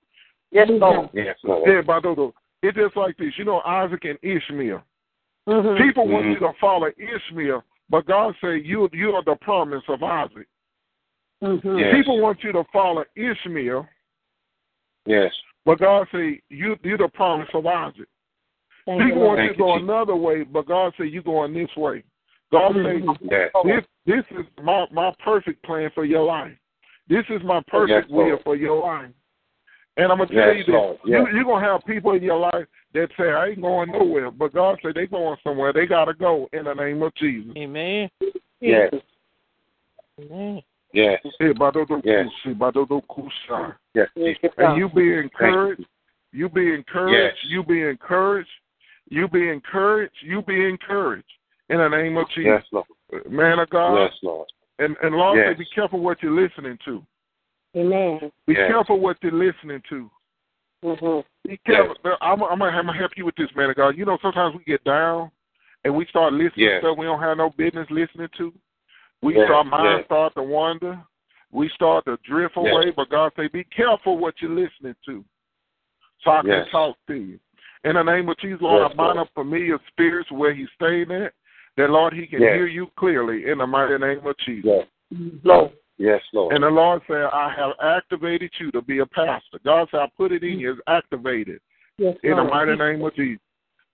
Yes, 0.51 0.69
Lord. 0.71 1.11
Yes, 1.13 1.37
Lord. 1.45 1.69
Yeah, 1.69 1.83
but 1.83 2.03
though, 2.03 2.33
it's 2.63 2.77
just 2.77 2.97
like 2.97 3.17
this. 3.19 3.37
You 3.37 3.45
know, 3.45 3.61
Isaac 3.67 4.05
and 4.05 4.19
Ishmael. 4.23 4.83
Mm-hmm. 5.49 5.83
People 5.83 6.09
want 6.09 6.25
Mhm. 6.25 6.33
you 6.33 6.39
to 6.41 6.53
follow 6.55 6.91
Ishmael, 6.97 7.63
but 7.91 8.07
God 8.07 8.35
say 8.41 8.57
you 8.59 8.89
you 8.93 9.15
are 9.15 9.23
the 9.23 9.37
promise 9.37 9.85
of 9.89 10.03
Isaac. 10.03 10.49
Mm-hmm. 11.43 11.79
Yes. 11.79 11.95
People 11.95 12.21
want 12.21 12.43
you 12.43 12.53
to 12.53 12.65
follow 12.73 13.05
Ishmael, 13.17 13.87
Yes. 15.05 15.33
but 15.67 15.79
God 15.79 16.09
say 16.11 16.41
you 16.49 16.77
you're 16.83 16.97
the 16.99 17.09
promise 17.09 17.49
of 17.53 17.67
Isaac. 17.67 18.09
Thank 18.86 19.01
you, 19.01 19.06
People 19.06 19.23
Lord. 19.23 19.39
want 19.39 19.40
you 19.40 19.48
Thank 19.48 19.56
to 19.56 19.62
go 19.62 19.74
Jesus. 19.74 19.82
another 19.89 20.16
way, 20.16 20.43
but 20.43 20.66
God 20.66 20.93
say 20.98 21.06
you're 21.06 21.23
going 21.23 21.55
this 21.55 21.74
way. 21.77 22.02
God 22.52 22.74
Mhm. 22.74 23.19
Yes. 23.31 23.51
say 23.55 23.65
this 23.65 23.85
this 24.06 24.39
is 24.39 24.47
my 24.62 24.86
my 24.90 25.12
perfect 25.24 25.62
plan 25.62 25.90
for 25.90 26.05
your 26.05 26.24
life. 26.24 26.56
This 27.09 27.24
is 27.31 27.43
my 27.43 27.61
perfect 27.69 28.09
Yes, 28.09 28.11
will 28.11 28.39
for 28.39 28.56
your 28.56 28.82
life. 28.82 29.11
And 29.97 30.11
I'm 30.11 30.19
gonna 30.19 30.27
tell 30.27 30.48
Yes, 30.48 30.56
you 30.59 30.65
this: 30.65 30.73
Lord. 30.73 30.98
Yes. 31.05 31.27
you, 31.31 31.36
you're 31.36 31.44
gonna 31.44 31.65
have 31.65 31.85
people 31.85 32.12
in 32.12 32.23
your 32.23 32.39
life 32.39 32.66
that 32.93 33.11
say, 33.16 33.31
"I 33.32 33.48
ain't 33.48 33.61
going 33.62 33.90
nowhere," 33.90 34.31
but 34.31 34.52
God 34.52 34.78
said 34.82 34.94
they 34.94 35.06
going 35.06 35.39
somewhere. 35.43 35.73
They 35.73 35.86
gotta 35.86 36.15
go 36.15 36.48
in 36.52 36.65
the 36.65 36.74
name 36.74 37.02
of 37.02 37.15
Jesus. 37.15 37.52
Amen. 37.56 38.11
Yes. 38.61 38.93
Amen. 40.20 40.62
Yes. 40.93 41.20
Hey, 41.39 41.52
Badodo 41.52 42.01
Yes. 42.05 42.28
Kushi, 42.44 42.55
Badodo 42.55 43.02
Kusha. 43.06 43.77
Yes. 43.94 44.09
Thank 44.15 44.43
you, 44.43 44.51
And 44.59 44.77
you 44.78 44.89
be 44.89 45.16
encouraged. 45.16 45.86
You 46.32 46.48
be 46.48 46.73
encouraged. 46.73 47.36
Yes. 47.36 47.51
You 47.51 47.62
be 47.65 47.82
encouraged. 47.82 48.51
You 49.09 49.29
be 49.29 49.49
encouraged. 49.49 50.15
You 50.23 50.43
be 50.43 50.65
encouraged. 50.67 51.29
In 51.69 51.79
the 51.79 51.89
name 51.89 52.17
of 52.17 52.29
Jesus. 52.29 52.45
Yes, 52.45 52.65
Lord. 52.73 53.31
Man 53.31 53.59
of 53.59 53.71
God. 53.71 54.03
Yes, 54.03 54.13
Lord. 54.23 54.49
And 54.79 54.97
and 55.03 55.15
Lord 55.15 55.39
Yes. 55.39 55.53
say 55.53 55.59
be 55.59 55.67
careful 55.75 56.01
what 56.01 56.23
you're 56.23 56.33
listening 56.33 56.79
to. 56.85 57.05
Amen. 57.77 58.33
Be 58.47 58.55
Yes. 58.55 58.71
careful 58.71 59.01
what 59.01 59.17
you're 59.23 59.33
listening 59.33 59.83
to. 59.89 60.11
Mm-hmm. 60.85 61.49
Be 61.49 61.57
careful. 61.67 61.97
I'm, 62.21 62.43
I'm, 62.43 62.59
gonna, 62.59 62.77
I'm 62.77 62.87
gonna 62.87 62.99
help 62.99 63.13
you 63.17 63.25
with 63.25 63.35
this, 63.37 63.49
man 63.57 63.71
of 63.71 63.77
God. 63.77 63.97
You 63.97 64.05
know, 64.05 64.19
sometimes 64.21 64.55
we 64.57 64.65
get 64.65 64.85
down 64.85 65.31
and 65.85 65.95
we 65.95 66.07
start 66.07 66.33
listening 66.33 66.67
Yes. 66.67 66.83
to 66.83 66.89
stuff 66.89 66.99
we 66.99 67.07
don't 67.07 67.21
have 67.21 67.37
no 67.39 67.51
business 67.51 67.87
listening 67.91 68.29
to. 68.37 68.53
We 69.23 69.37
Yes, 69.37 69.51
our 69.51 69.65
mind 69.65 69.99
yes. 70.01 70.05
start 70.07 70.35
to 70.35 70.43
wander. 70.43 71.01
We 71.51 71.69
start 71.71 72.05
to 72.05 72.19
drift 72.25 72.57
Yes. 72.57 72.73
away. 72.73 72.91
But 72.91 73.09
God 73.09 73.33
say, 73.37 73.49
be 73.49 73.65
careful 73.65 74.19
what 74.19 74.35
you're 74.43 74.51
listening 74.51 74.97
to, 75.07 75.25
so 76.23 76.31
I 76.31 76.43
can 76.43 76.67
talk 76.71 76.97
to 77.07 77.15
you. 77.15 77.39
In 77.85 77.94
the 77.94 78.02
name 78.02 78.28
of 78.28 78.39
Jesus, 78.39 78.61
Lord, 78.62 78.82
Yes, 78.82 78.90
I 78.93 78.97
bind 78.97 79.16
Lord. 79.16 79.28
up 79.28 79.35
familiar 79.35 79.78
spirits 79.89 80.31
where 80.31 80.55
He's 80.55 80.69
staying 80.74 81.11
at. 81.11 81.32
That 81.77 81.90
Lord, 81.90 82.12
He 82.15 82.27
can 82.27 82.40
Yes. 82.40 82.55
hear 82.55 82.66
you 82.66 82.86
clearly 82.97 83.48
in 83.51 83.59
the 83.59 83.66
mighty 83.66 83.98
name 83.98 84.24
of 84.27 84.36
Jesus. 84.39 84.65
Yes. 84.65 84.86
Lord. 85.43 85.73
Yes, 85.98 86.23
Lord. 86.32 86.55
And 86.55 86.65
the 86.65 86.70
Lord 86.70 87.02
said, 87.06 87.24
I 87.32 87.52
have 87.56 87.73
activated 87.82 88.51
you 88.59 88.70
to 88.73 88.82
be 88.82 88.98
a 89.01 89.06
pastor. 89.06 89.59
God 89.65 89.89
said, 89.90 90.01
I 90.01 90.09
put 90.16 90.32
it 90.32 90.43
in 90.43 90.59
you. 90.59 90.73
It's 90.73 90.81
activated 90.89 91.61
Yes, 91.98 92.16
in 92.24 92.36
the 92.36 92.44
mighty 92.44 92.74
name 92.77 93.05
of 93.05 93.15
Jesus. 93.15 93.40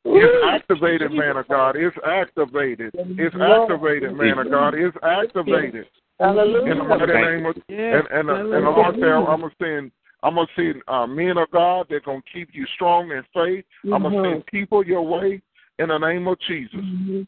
It's 0.04 0.44
activated, 0.46 1.12
man 1.12 1.36
of 1.36 1.46
God. 1.48 1.76
It's 1.76 1.96
activated. 2.06 2.90
It's 2.94 3.34
activated, 3.36 4.14
man 4.14 4.38
of 4.38 4.50
God. 4.50 4.74
It's 4.74 4.96
activated 5.02 5.86
Hallelujah. 6.18 6.72
in 6.72 6.78
the 6.78 6.84
mighty 6.84 7.12
name 7.12 7.44
of 7.46 7.56
Yes. 7.68 8.06
and 8.10 8.30
and, 8.30 8.30
and 8.30 8.66
the 8.66 8.70
Lord 8.70 8.94
said, 8.94 9.04
I'm 9.08 9.40
gonna 9.40 9.50
send 9.60 9.92
I'm 10.22 10.34
gonna 10.34 10.46
send 10.54 10.82
uh, 10.88 11.06
men 11.06 11.38
of 11.38 11.50
God 11.50 11.86
that 11.90 12.04
gonna 12.04 12.22
keep 12.32 12.50
you 12.52 12.66
strong 12.74 13.10
in 13.10 13.22
faith. 13.32 13.64
I'm 13.92 14.02
gonna 14.02 14.22
send 14.22 14.46
people 14.46 14.84
your 14.84 15.02
way 15.02 15.40
in 15.78 15.88
the 15.88 15.98
name 15.98 16.26
of 16.28 16.38
Jesus. 16.40 16.80
Mhm. 16.80 17.26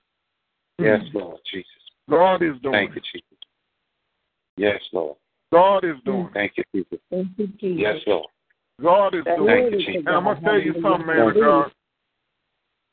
Yes, 0.78 1.02
Lord. 1.14 1.40
Jesus. 1.51 1.66
God 2.10 2.43
is 2.43 2.59
doing. 2.60 2.73
Thank 2.73 2.94
you, 2.94 3.01
Jesus. 3.01 3.39
Yes, 4.56 4.81
Lord. 4.93 5.16
God 5.52 5.85
is 5.85 5.97
doing. 6.05 6.28
Thank 6.35 6.56
you, 6.56 6.64
Jesus. 6.74 6.98
Thank 7.10 7.28
you, 7.36 7.47
Jesus. 7.47 7.81
Yes, 7.81 8.06
Lord. 8.06 8.27
God 8.81 9.14
is 9.14 9.24
doing. 9.24 9.47
Thank 9.47 9.73
you, 9.73 9.78
Jesus. 9.78 9.97
And 10.06 10.09
I'm 10.09 10.24
gonna 10.24 10.40
tell 10.40 10.60
you 10.60 10.74
something, 10.82 11.06
man 11.06 11.28
of 11.28 11.35
God. 11.35 11.73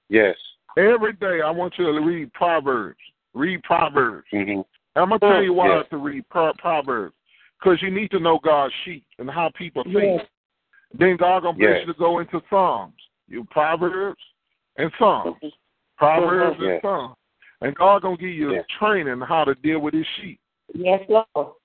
Yes. 0.09 0.37
Every 0.77 1.13
day 1.13 1.41
I 1.41 1.51
want 1.51 1.73
you 1.77 1.91
to 1.91 1.99
read 1.99 2.31
Proverbs. 2.33 2.99
Read 3.33 3.63
Proverbs. 3.63 4.27
Mm-hmm. 4.33 4.61
I'm 4.95 5.09
gonna 5.09 5.19
tell 5.19 5.43
you 5.43 5.53
why 5.53 5.67
Yes. 5.67 5.85
to 5.89 5.97
read 5.97 6.27
Proverbs. 6.29 7.15
Because 7.59 7.81
you 7.81 7.91
need 7.91 8.11
to 8.11 8.19
know 8.19 8.39
God's 8.43 8.73
sheep 8.85 9.05
and 9.17 9.29
how 9.29 9.51
people 9.57 9.83
think. 9.83 10.21
Yes. 10.21 10.25
Then 10.97 11.17
God 11.17 11.43
gonna 11.43 11.57
bless 11.57 11.79
Yes. 11.79 11.87
you 11.87 11.93
to 11.93 11.99
go 11.99 12.19
into 12.19 12.41
Psalms. 12.49 12.93
You 13.27 13.45
Proverbs 13.51 14.21
and 14.77 14.91
Psalms. 14.97 15.37
Proverbs 15.97 16.57
and 16.59 16.67
Yes. 16.67 16.81
Psalms. 16.81 17.15
And 17.61 17.75
God 17.75 18.01
gonna 18.01 18.17
give 18.17 18.29
you 18.29 18.53
Yes. 18.53 18.65
training 18.79 19.19
how 19.21 19.43
to 19.43 19.53
deal 19.55 19.79
with 19.79 19.93
his 19.93 20.07
sheep. 20.07 20.39
Yes, 20.73 21.07
Lord. 21.09 21.55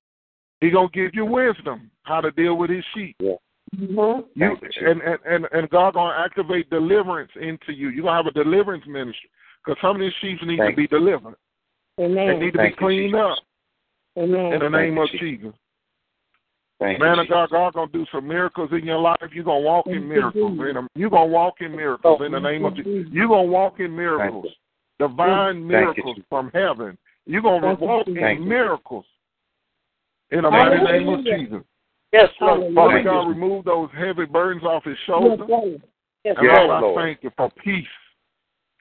He 0.60 0.70
gonna 0.70 0.88
give 0.88 1.14
you 1.14 1.24
wisdom 1.24 1.90
how 2.02 2.20
to 2.20 2.30
deal 2.32 2.56
with 2.56 2.70
his 2.70 2.84
sheep. 2.86 3.16
Mm-hmm. 3.18 3.94
You, 3.94 4.26
Thank 4.36 4.62
you, 4.62 4.68
Jesus. 4.68 4.82
and, 4.82 5.02
and, 5.02 5.18
and, 5.24 5.48
and 5.52 5.70
God 5.70 5.94
gonna 5.94 6.16
activate 6.18 6.68
deliverance 6.70 7.30
into 7.36 7.72
you. 7.72 7.88
You're 7.90 8.04
gonna 8.04 8.16
have 8.16 8.26
a 8.26 8.30
deliverance 8.32 8.86
ministry. 8.86 9.30
Because 9.64 9.80
some 9.80 9.96
of 9.96 10.00
these 10.00 10.12
sheep 10.20 10.42
need 10.42 10.58
Thank 10.58 10.72
to 10.72 10.76
be 10.76 10.86
delivered. 10.86 11.36
Amen. 11.98 12.28
They 12.28 12.38
need 12.38 12.52
to 12.52 12.58
Thank 12.58 12.76
be 12.76 12.84
cleaned 12.84 13.14
Jesus. 13.14 13.20
up 13.20 13.38
Amen. 14.18 14.52
in 14.52 14.60
the 14.60 14.68
name 14.68 14.96
you, 14.96 15.02
of 15.02 15.10
Jesus. 15.10 15.20
Jesus. 15.20 15.54
Thank 16.84 16.98
Man 16.98 17.16
you, 17.16 17.22
of 17.22 17.28
God, 17.28 17.50
God 17.50 17.72
gonna 17.72 17.92
do 17.92 18.04
some 18.12 18.28
miracles 18.28 18.68
in 18.72 18.84
your 18.84 18.98
life. 18.98 19.16
You're 19.32 19.44
gonna 19.44 19.60
walk 19.60 19.86
in 19.86 20.06
miracles. 20.06 20.52
Jesus. 20.52 20.66
In 20.68 20.74
them. 20.74 20.88
You're 20.94 21.08
gonna 21.08 21.32
walk 21.32 21.54
in 21.60 21.74
miracles 21.74 22.20
in 22.22 22.32
the 22.32 22.38
name 22.38 22.62
of 22.66 22.76
Jesus. 22.76 23.10
You're 23.10 23.28
gonna 23.28 23.44
walk 23.44 23.80
in 23.80 23.96
miracles. 23.96 24.46
Divine 24.98 25.66
miracles 25.66 26.18
from 26.28 26.50
heaven. 26.52 26.98
You're 27.24 27.40
gonna 27.40 27.74
walk 27.74 28.06
in 28.06 28.46
miracles. 28.46 29.06
In 30.30 30.42
the 30.42 30.50
mighty 30.50 30.84
name 30.84 31.08
of 31.08 31.24
Jesus. 31.24 31.62
Yes, 32.12 32.28
Lord. 32.38 32.74
Father 32.74 33.02
God, 33.02 33.28
remove 33.28 33.64
those 33.64 33.88
heavy 33.96 34.26
burdens 34.26 34.64
off 34.64 34.84
his 34.84 34.94
Yes, 34.98 35.06
shoulders. 35.06 35.48
Lord. 35.48 35.82
Yes, 36.22 36.36
And 36.38 36.46
Lord, 36.48 36.58
I 36.58 36.66
Lord. 36.66 36.82
Lord. 36.82 37.02
thank 37.02 37.22
you 37.22 37.30
for 37.34 37.50
peace. 37.64 37.86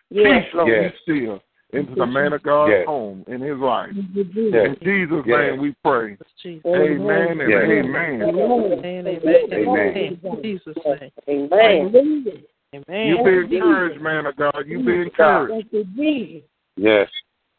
Yes, 0.09 0.43
Peace, 0.43 0.53
Lord. 0.53 0.67
Yes. 0.69 0.91
be 1.05 1.13
still 1.13 1.43
into 1.73 1.95
the 1.95 2.05
man 2.05 2.33
of 2.33 2.43
God's 2.43 2.71
Yes. 2.71 2.85
home 2.85 3.23
in 3.27 3.41
his 3.41 3.57
life. 3.57 3.89
Thank 3.93 4.15
you, 4.15 4.23
Jesus. 4.25 4.53
Yes. 4.53 4.65
In 4.67 4.75
Jesus' 4.83 5.25
Yes. 5.25 5.51
name 5.51 5.59
we 5.59 5.75
pray. 5.83 6.09
Yes, 6.11 6.29
Jesus. 6.41 6.65
Amen 6.65 7.41
and 7.41 7.49
Yes. 7.49 7.63
amen. 7.63 8.21
Amen. 8.21 8.73
Amen. 8.73 9.07
Amen. 9.07 9.53
Amen. 9.53 10.41
Jesus' 10.41 10.77
name. 10.85 11.11
Amen. 11.27 12.27
Amen. 12.73 13.07
You 13.07 13.23
be 13.23 13.55
encouraged, 13.55 14.01
man 14.01 14.25
of 14.25 14.35
God. 14.35 14.63
You 14.65 14.83
be 14.83 15.01
encouraged. 15.01 15.51
Thank 15.51 15.73
you, 15.73 15.83
Jesus. 15.95 16.49
Yes. 16.75 17.09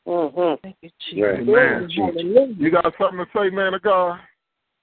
Mhm. 0.07 0.61
Thank 0.63 0.77
you, 0.83 0.91
Jesus. 1.09 1.41
Amen. 1.41 1.89
Hallelujah. 1.91 2.55
You 2.59 2.71
got 2.71 2.95
something 2.99 3.25
to 3.25 3.27
say, 3.33 3.51
man 3.51 3.75
of 3.75 3.83
God? 3.83 4.21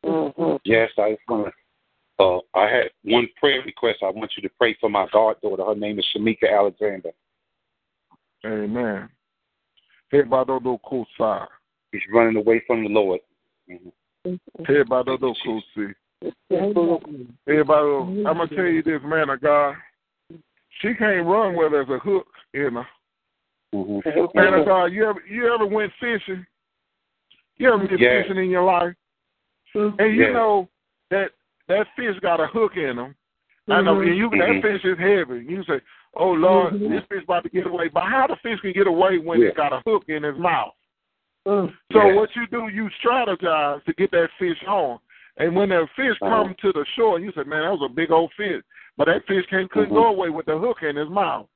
Mhm. 0.05 0.59
Yes, 0.63 0.91
I 0.97 1.11
just 1.11 1.27
want 1.27 1.47
to. 1.47 1.53
Uh, 2.23 2.39
I 2.53 2.67
had 2.67 2.91
one 3.03 3.27
prayer 3.37 3.61
request. 3.63 4.03
I 4.03 4.09
want 4.09 4.31
you 4.37 4.43
to 4.43 4.49
pray 4.57 4.75
for 4.75 4.89
my 4.89 5.07
goddaughter. 5.11 5.63
Her 5.63 5.75
name 5.75 5.97
is 5.97 6.05
Shamika 6.13 6.51
Alexander. 6.51 7.11
Amen. 8.45 9.09
Hey, 10.11 10.23
Badodo 10.23 10.77
Kosa. 10.81 11.47
She's 11.93 12.01
running 12.13 12.35
away 12.35 12.61
from 12.67 12.83
the 12.83 12.89
Lord. 12.89 13.21
Mhm. 13.69 13.91
Hey, 14.67 14.83
Badodo 14.83 15.33
Kosi. 15.45 15.95
Thank 16.49 16.75
you. 16.75 17.27
Hey, 17.45 17.63
Bado, 17.63 18.27
I'm 18.27 18.37
going 18.37 18.49
to 18.49 18.55
tell 18.55 18.65
you 18.65 18.83
this, 18.83 19.01
man 19.03 19.29
of 19.29 19.41
God. 19.41 19.75
She 20.81 20.93
can't 20.93 21.25
run 21.25 21.55
where 21.55 21.69
there's 21.69 21.89
a 21.89 21.99
hook 21.99 22.27
in 22.53 22.73
her. 22.75 22.87
Mhm. 23.73 24.35
Man 24.35 24.53
of 24.53 24.65
God, 24.65 24.85
you 24.87 25.07
ever 25.07 25.23
you 25.27 25.53
ever 25.53 25.65
went 25.65 25.93
fishing? 25.93 26.45
You 27.57 27.73
ever 27.73 27.87
been 27.87 27.97
Yeah. 27.97 28.23
fishing 28.23 28.37
in 28.37 28.49
your 28.49 28.63
life? 28.63 28.95
And 29.73 30.15
you 30.15 30.25
Yeah. 30.25 30.33
know 30.33 30.69
that 31.09 31.31
that 31.67 31.87
fish 31.95 32.19
got 32.19 32.41
a 32.41 32.47
hook 32.47 32.75
in 32.75 32.99
him. 32.99 33.15
I 33.69 33.81
know, 33.81 34.01
and 34.01 34.17
you 34.17 34.29
that 34.31 34.61
fish 34.61 34.83
is 34.83 34.97
heavy. 34.97 35.45
You 35.45 35.63
say, 35.63 35.79
"Oh 36.15 36.31
Lord, 36.31 36.73
Mhm. 36.73 36.89
this 36.89 37.05
fish 37.05 37.23
about 37.23 37.43
to 37.43 37.49
get 37.49 37.67
away." 37.67 37.87
But 37.87 38.03
how 38.03 38.27
the 38.27 38.35
fish 38.37 38.59
can 38.61 38.73
get 38.73 38.87
away 38.87 39.17
when 39.17 39.41
Yeah. 39.41 39.49
it 39.49 39.55
got 39.55 39.73
a 39.73 39.81
hook 39.85 40.03
in 40.07 40.23
his 40.23 40.37
mouth? 40.37 40.73
Mm. 41.47 41.73
So 41.91 42.05
Yeah. 42.05 42.15
what 42.15 42.35
you 42.35 42.45
do, 42.47 42.67
you 42.67 42.89
strategize 43.01 43.83
to 43.85 43.93
get 43.93 44.11
that 44.11 44.29
fish 44.37 44.63
on. 44.67 44.99
And 45.37 45.55
when 45.55 45.69
that 45.69 45.89
fish 45.91 46.17
Uh-huh. 46.21 46.43
come 46.43 46.55
to 46.55 46.71
the 46.73 46.85
shore, 46.95 47.19
you 47.19 47.31
say, 47.31 47.43
"Man, 47.43 47.63
that 47.63 47.71
was 47.71 47.81
a 47.83 47.89
big 47.89 48.11
old 48.11 48.31
fish," 48.33 48.61
but 48.97 49.05
that 49.05 49.25
fish 49.25 49.45
can't 49.47 49.71
couldn't 49.71 49.89
Mhm. 49.91 49.95
go 49.95 50.07
away 50.07 50.29
with 50.29 50.45
the 50.45 50.57
hook 50.57 50.83
in 50.83 50.95
his 50.95 51.09
mouth. 51.09 51.47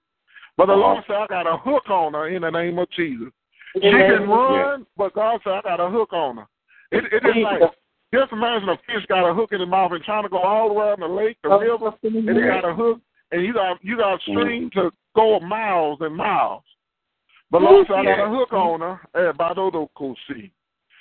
But 0.58 0.68
the 0.68 0.74
Uh-huh. 0.74 0.82
Lord 0.82 1.06
said, 1.06 1.18
"I 1.18 1.28
got 1.28 1.48
a 1.48 1.58
hook 1.58 1.90
on 1.90 2.14
her 2.14 2.28
in 2.28 2.42
the 2.42 2.52
name 2.52 2.80
of 2.80 2.90
Jesus." 2.92 3.32
She 3.74 3.82
can 3.92 4.30
run, 4.30 4.88
but 4.96 5.14
God 5.14 5.42
said, 5.44 5.54
"I 5.54 5.62
got 5.62 5.80
a 5.82 5.90
hook 5.90 6.14
on 6.14 6.38
her." 6.38 6.48
It, 6.92 7.12
it 7.12 7.26
is 7.26 7.36
like 7.44 7.62
just 8.14 8.32
imagine 8.32 8.70
a 8.70 8.78
fish 8.78 9.06
got 9.08 9.30
a 9.30 9.34
hook 9.34 9.52
in 9.52 9.60
his 9.60 9.68
mouth 9.68 9.92
and 9.92 10.04
trying 10.04 10.24
to 10.24 10.30
go 10.30 10.38
all 10.38 10.80
around 10.80 11.02
the 11.02 11.08
lake, 11.08 11.38
the 11.44 11.50
river, 11.50 11.94
and 12.04 12.30
it 12.30 12.48
got 12.48 12.64
a 12.64 12.74
hook, 12.74 13.02
and 13.32 13.46
you 13.46 13.54
got 13.54 13.84
you 13.84 13.98
got 13.98 14.14
a 14.14 14.18
mm-hmm. 14.18 14.40
stream 14.40 14.70
to 14.72 14.92
go 15.16 15.40
miles 15.40 16.00
and 16.02 16.16
miles. 16.16 16.64
But 17.52 17.62
Lord 17.62 17.88
said, 17.88 17.98
I 17.98 18.04
got 18.04 18.26
a 18.26 18.30
hook 18.30 18.54
on 18.54 18.82
her 18.82 19.30
at 19.30 19.38
Badodo 19.38 19.88
Kosi. 19.96 20.52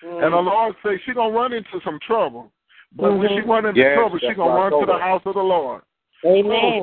And 0.02 0.20
the 0.20 0.36
mm-hmm. 0.36 0.46
Lord 0.46 0.74
said 0.82 0.92
she 1.06 1.14
gonna 1.14 1.32
run 1.32 1.52
into 1.52 1.80
some 1.84 1.98
trouble. 2.06 2.52
But 2.94 3.16
when 3.18 3.28
she 3.28 3.34
mm-hmm. 3.36 3.51
run 3.51 3.66
into 3.66 3.80
Yes, 3.80 3.96
trouble, 3.96 4.18
she 4.20 4.34
gonna 4.34 4.55
run 4.55 4.72
to 4.72 4.86
the 4.86 4.98
house 4.98 5.22
of 5.24 5.34
the 5.34 5.40
Lord. 5.40 5.82
Amen. 6.24 6.82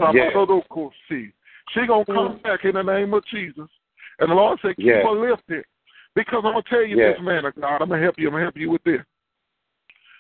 Kosi. 0.70 1.32
She 1.74 1.88
gonna 1.88 2.06
come 2.06 2.40
mm. 2.40 2.44
back 2.44 2.66
in 2.66 2.74
the 2.74 2.82
name 2.82 3.14
of 3.14 3.24
Jesus. 3.32 3.70
And 4.20 4.30
the 4.30 4.36
Lord 4.36 4.60
said, 4.62 4.76
keep 4.76 4.86
Yeah. 4.86 5.04
her 5.04 5.12
lifted. 5.12 5.66
Because 6.16 6.44
I'm 6.44 6.54
gonna 6.54 6.64
tell 6.70 6.84
you 6.84 6.98
Yeah. 6.98 7.14
this, 7.14 7.22
man 7.22 7.46
of 7.46 7.56
God. 7.56 7.82
I'm 7.82 7.90
gonna 7.90 8.02
help 8.02 8.20
you. 8.20 8.28
I'm 8.28 8.34
gonna 8.34 8.44
help 8.44 8.58
you 8.58 8.70
with 8.70 8.84
this. 8.84 9.02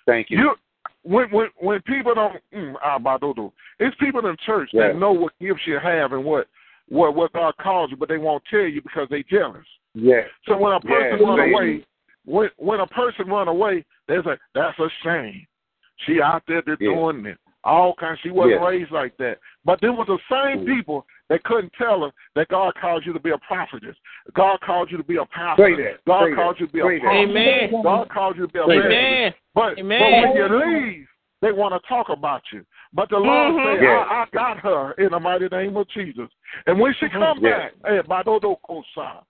Thank 0.05 0.29
you. 0.29 0.37
You 0.37 0.55
when 1.03 1.29
when 1.31 1.47
when 1.57 1.81
people 1.81 2.13
don't 2.13 2.37
mm, 2.53 2.73
ah, 2.83 2.99
badodo, 2.99 3.51
it's 3.79 3.95
people 3.99 4.25
in 4.27 4.35
church 4.45 4.69
Yeah. 4.73 4.89
that 4.89 4.97
know 4.97 5.11
what 5.11 5.33
gifts 5.39 5.65
you 5.65 5.79
have 5.79 6.13
and 6.13 6.23
what 6.23 6.47
what 6.89 7.15
what 7.15 7.33
God 7.33 7.55
calls 7.57 7.91
you, 7.91 7.97
but 7.97 8.09
they 8.09 8.17
won't 8.17 8.43
tell 8.49 8.61
you 8.61 8.81
because 8.81 9.07
they 9.09 9.23
jealous. 9.23 9.65
Yeah. 9.93 10.21
So 10.47 10.57
when 10.57 10.73
a 10.73 10.79
person 10.79 11.19
Yeah, 11.19 11.27
run 11.27 11.39
right. 11.39 11.51
away, 11.51 11.85
when 12.25 12.49
when 12.57 12.79
a 12.79 12.87
person 12.87 13.27
run 13.27 13.47
away, 13.47 13.85
they 14.07 14.17
say 14.23 14.37
that's 14.53 14.77
a 14.79 14.89
shame. 15.03 15.47
She 16.05 16.21
out 16.21 16.43
there 16.47 16.61
they're 16.61 16.77
Yeah. 16.79 16.93
doing 16.93 17.25
it. 17.25 17.37
All 17.63 17.93
kinds. 17.93 18.19
She 18.21 18.31
wasn't 18.31 18.61
Yeah. 18.61 18.67
raised 18.67 18.91
like 18.91 19.15
that. 19.17 19.39
But 19.65 19.81
there 19.81 19.93
was 19.93 20.07
the 20.07 20.19
same 20.29 20.65
Mm. 20.65 20.65
people 20.65 21.05
that 21.31 21.41
couldn't 21.45 21.71
tell 21.77 22.01
her 22.01 22.11
that 22.35 22.49
God 22.49 22.73
called 22.75 23.05
you 23.05 23.13
to 23.13 23.19
be 23.19 23.29
a 23.29 23.37
prophetess. 23.37 23.95
God 24.35 24.59
called 24.59 24.91
you 24.91 24.97
to 24.97 25.03
be 25.03 25.15
a 25.15 25.25
pastor. 25.27 25.97
God 26.05 26.27
Say 26.27 26.35
called 26.35 26.57
you 26.59 26.67
to 26.67 26.73
be 26.73 26.79
a 26.81 26.83
that. 26.83 26.99
prophet. 26.99 27.29
Amen. 27.29 27.83
God 27.83 28.09
called 28.09 28.35
you 28.35 28.47
to 28.47 28.51
be 28.51 28.59
a 28.59 28.63
Say 28.63 28.67
that. 28.67 28.85
evangelist. 28.85 29.07
Amen. 29.07 29.33
But, 29.55 29.79
Amen. 29.79 29.99
but 29.99 30.27
when 30.27 30.35
you 30.35 30.89
leave, 30.99 31.07
they 31.41 31.53
want 31.53 31.73
to 31.73 31.87
talk 31.87 32.09
about 32.09 32.41
you. 32.51 32.65
But 32.93 33.09
the 33.09 33.17
Lord 33.17 33.53
Mhm. 33.53 33.77
said, 33.77 33.83
Yeah. 33.83 34.05
I, 34.09 34.23
I 34.23 34.25
got 34.33 34.57
her 34.57 34.91
in 34.97 35.11
the 35.11 35.19
mighty 35.21 35.47
name 35.47 35.77
of 35.77 35.87
Jesus. 35.87 36.29
And 36.67 36.77
when 36.77 36.93
she 36.95 37.07
come 37.07 37.39
Yeah. 37.39 37.57
back, 37.57 37.73
hey, 37.85 38.01
Badodo 38.01 38.57
Kosa, 38.67 39.23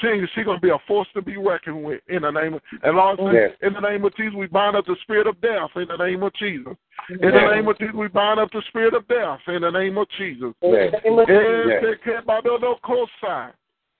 she 0.00 0.24
she 0.34 0.42
gonna 0.42 0.60
be 0.60 0.70
a 0.70 0.78
force 0.86 1.08
to 1.14 1.22
be 1.22 1.36
reckoned 1.36 1.82
with 1.84 2.00
in 2.08 2.22
the 2.22 2.30
name 2.30 2.54
of 2.54 2.62
and 2.82 2.96
Lord 2.96 3.18
Yes. 3.32 3.52
in 3.62 3.72
the 3.72 3.80
name 3.80 4.04
of 4.04 4.14
Jesus 4.16 4.34
we 4.34 4.46
bind 4.46 4.76
up 4.76 4.86
the 4.86 4.96
spirit 5.02 5.26
of 5.26 5.40
death 5.40 5.70
in 5.76 5.86
the 5.88 5.96
name 5.96 6.22
of 6.22 6.32
Jesus. 6.34 6.74
In 7.10 7.18
the 7.20 7.30
name 7.30 7.68
of 7.68 7.78
Jesus 7.78 7.94
we 7.94 8.08
bind 8.08 8.40
up 8.40 8.50
the 8.52 8.62
spirit 8.68 8.94
of 8.94 9.06
death 9.08 9.40
in 9.48 9.62
the 9.62 9.70
name 9.70 9.98
of 9.98 10.08
Jesus. 10.18 10.52
Yes. 10.62 10.94
Yes. 11.04 11.82
te- 11.82 12.10
ke- 12.10 12.24
Badodo 12.26 12.80
Kosa. 12.82 13.52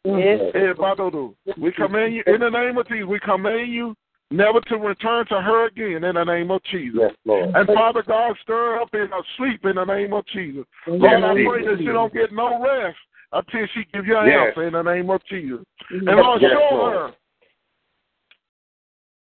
Yes. 0.05 0.41
Eh, 0.55 0.73
Badodo. 0.77 1.35
We 1.59 1.73
command 1.73 2.15
you 2.15 2.23
in 2.27 2.41
the 2.41 2.51
name 2.51 2.77
of 2.79 2.89
Jesus. 2.89 3.07
We 3.07 3.21
command 3.21 3.73
you 3.73 3.95
never 4.31 4.61
to 4.61 4.77
return 4.77 5.27
to 5.27 5.41
her 5.41 5.67
again 5.67 6.03
in 6.03 6.15
the 6.17 6.25
name 6.25 6.51
of 6.51 6.63
Jesus. 6.65 6.99
Yes, 7.01 7.13
Lord. 7.25 7.55
And 7.55 7.67
Father 7.69 8.03
God, 8.03 8.35
stir 8.43 8.55
her 8.77 8.81
up 8.81 8.93
in 8.95 9.09
her 9.09 9.23
sleep 9.37 9.65
in 9.65 9.77
the 9.77 9.85
name 9.85 10.13
of 10.13 10.27
Jesus. 10.27 10.65
Lord, 10.87 11.03
Yes, 11.03 11.23
I 11.23 11.35
Jesus. 11.35 11.51
pray 11.53 11.67
that 11.67 11.79
she 11.79 11.85
don't 11.87 12.13
get 12.13 12.33
no 12.33 12.61
rest 12.61 12.97
until 13.35 13.67
she 13.75 13.85
give 13.93 14.07
you 14.07 14.17
an 14.17 14.27
Yes. 14.27 14.49
answer 14.49 14.63
in 14.67 14.73
the 14.73 14.83
name 14.83 15.11
of 15.11 15.23
Jesus. 15.27 15.61
And 15.91 16.05
Lord, 16.07 16.41
Yes, 16.41 16.53
show 16.53 16.75
Lord. 16.77 16.93
her. 16.97 17.15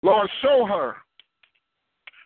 Lord, 0.03 0.29
show 0.41 0.65
her 0.65 0.95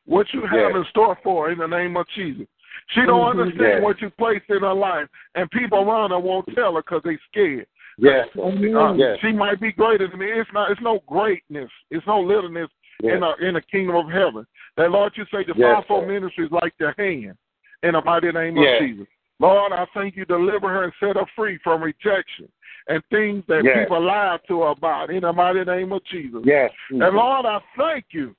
what 0.06 0.32
you 0.34 0.42
have 0.46 0.76
in 0.76 0.86
store 0.86 1.18
for 1.24 1.46
her 1.48 1.52
in 1.52 1.58
the 1.60 1.68
name 1.68 1.98
of 1.98 2.08
Jesus. 2.10 2.48
She 2.90 3.02
don't 3.02 3.30
understand 3.40 3.60
Yes. 3.76 3.82
what 3.82 4.02
you 4.02 4.10
placed 4.12 4.50
in 4.50 4.62
her 4.62 4.74
life, 4.74 5.08
and 5.36 5.50
people 5.52 5.80
around 5.80 6.12
her 6.12 6.20
won't 6.20 6.48
tell 6.56 6.76
her 6.76 6.82
because 6.82 7.02
they 7.04 7.18
scared. 7.28 7.68
Yes. 7.98 8.28
Uh, 8.38 8.94
Yes. 8.96 9.20
She 9.20 9.32
might 9.32 9.60
be 9.60 9.72
greater 9.72 10.08
than 10.08 10.20
me. 10.20 10.32
It's 10.32 10.52
not. 10.54 10.72
It's 10.72 10.82
no 10.82 11.00
greatness. 11.08 11.72
It's 11.90 12.06
no 12.08 12.22
littleness 12.22 12.70
Yes. 13.02 13.14
in 13.16 13.20
the 13.22 13.36
in 13.48 13.54
the 13.56 13.62
kingdom 13.62 13.96
of 13.96 14.10
heaven. 14.10 14.46
That 14.78 14.92
Lord, 14.92 15.16
you 15.18 15.26
say 15.26 15.44
the 15.44 15.54
Yes, 15.56 15.76
fivefold 15.76 16.08
ministry 16.08 16.46
is 16.46 16.52
like 16.52 16.74
your 16.80 16.94
hand. 16.98 17.38
In 17.84 17.94
the 17.94 18.02
mighty 18.02 18.32
name 18.32 18.58
Yes. 18.58 18.82
of 18.82 18.88
Jesus, 18.88 19.08
Lord, 19.42 19.74
I 19.74 19.86
thank 19.96 20.16
you 20.16 20.24
deliver 20.26 20.70
her 20.70 20.84
and 20.84 20.94
set 21.00 21.16
her 21.16 21.26
free 21.36 21.58
from 21.64 21.82
rejection 21.82 22.48
and 22.88 23.04
things 23.10 23.44
that 23.48 23.64
Yes. 23.64 23.80
people 23.80 24.00
lie 24.02 24.38
to 24.48 24.62
her 24.62 24.68
about. 24.70 25.10
In 25.10 25.22
the 25.22 25.34
mighty 25.34 25.64
name 25.64 25.92
of 25.92 26.04
Jesus. 26.06 26.42
Yes. 26.46 26.72
And 26.92 27.00
Lord, 27.00 27.46
I 27.48 27.60
thank 27.76 28.06
you 28.12 28.36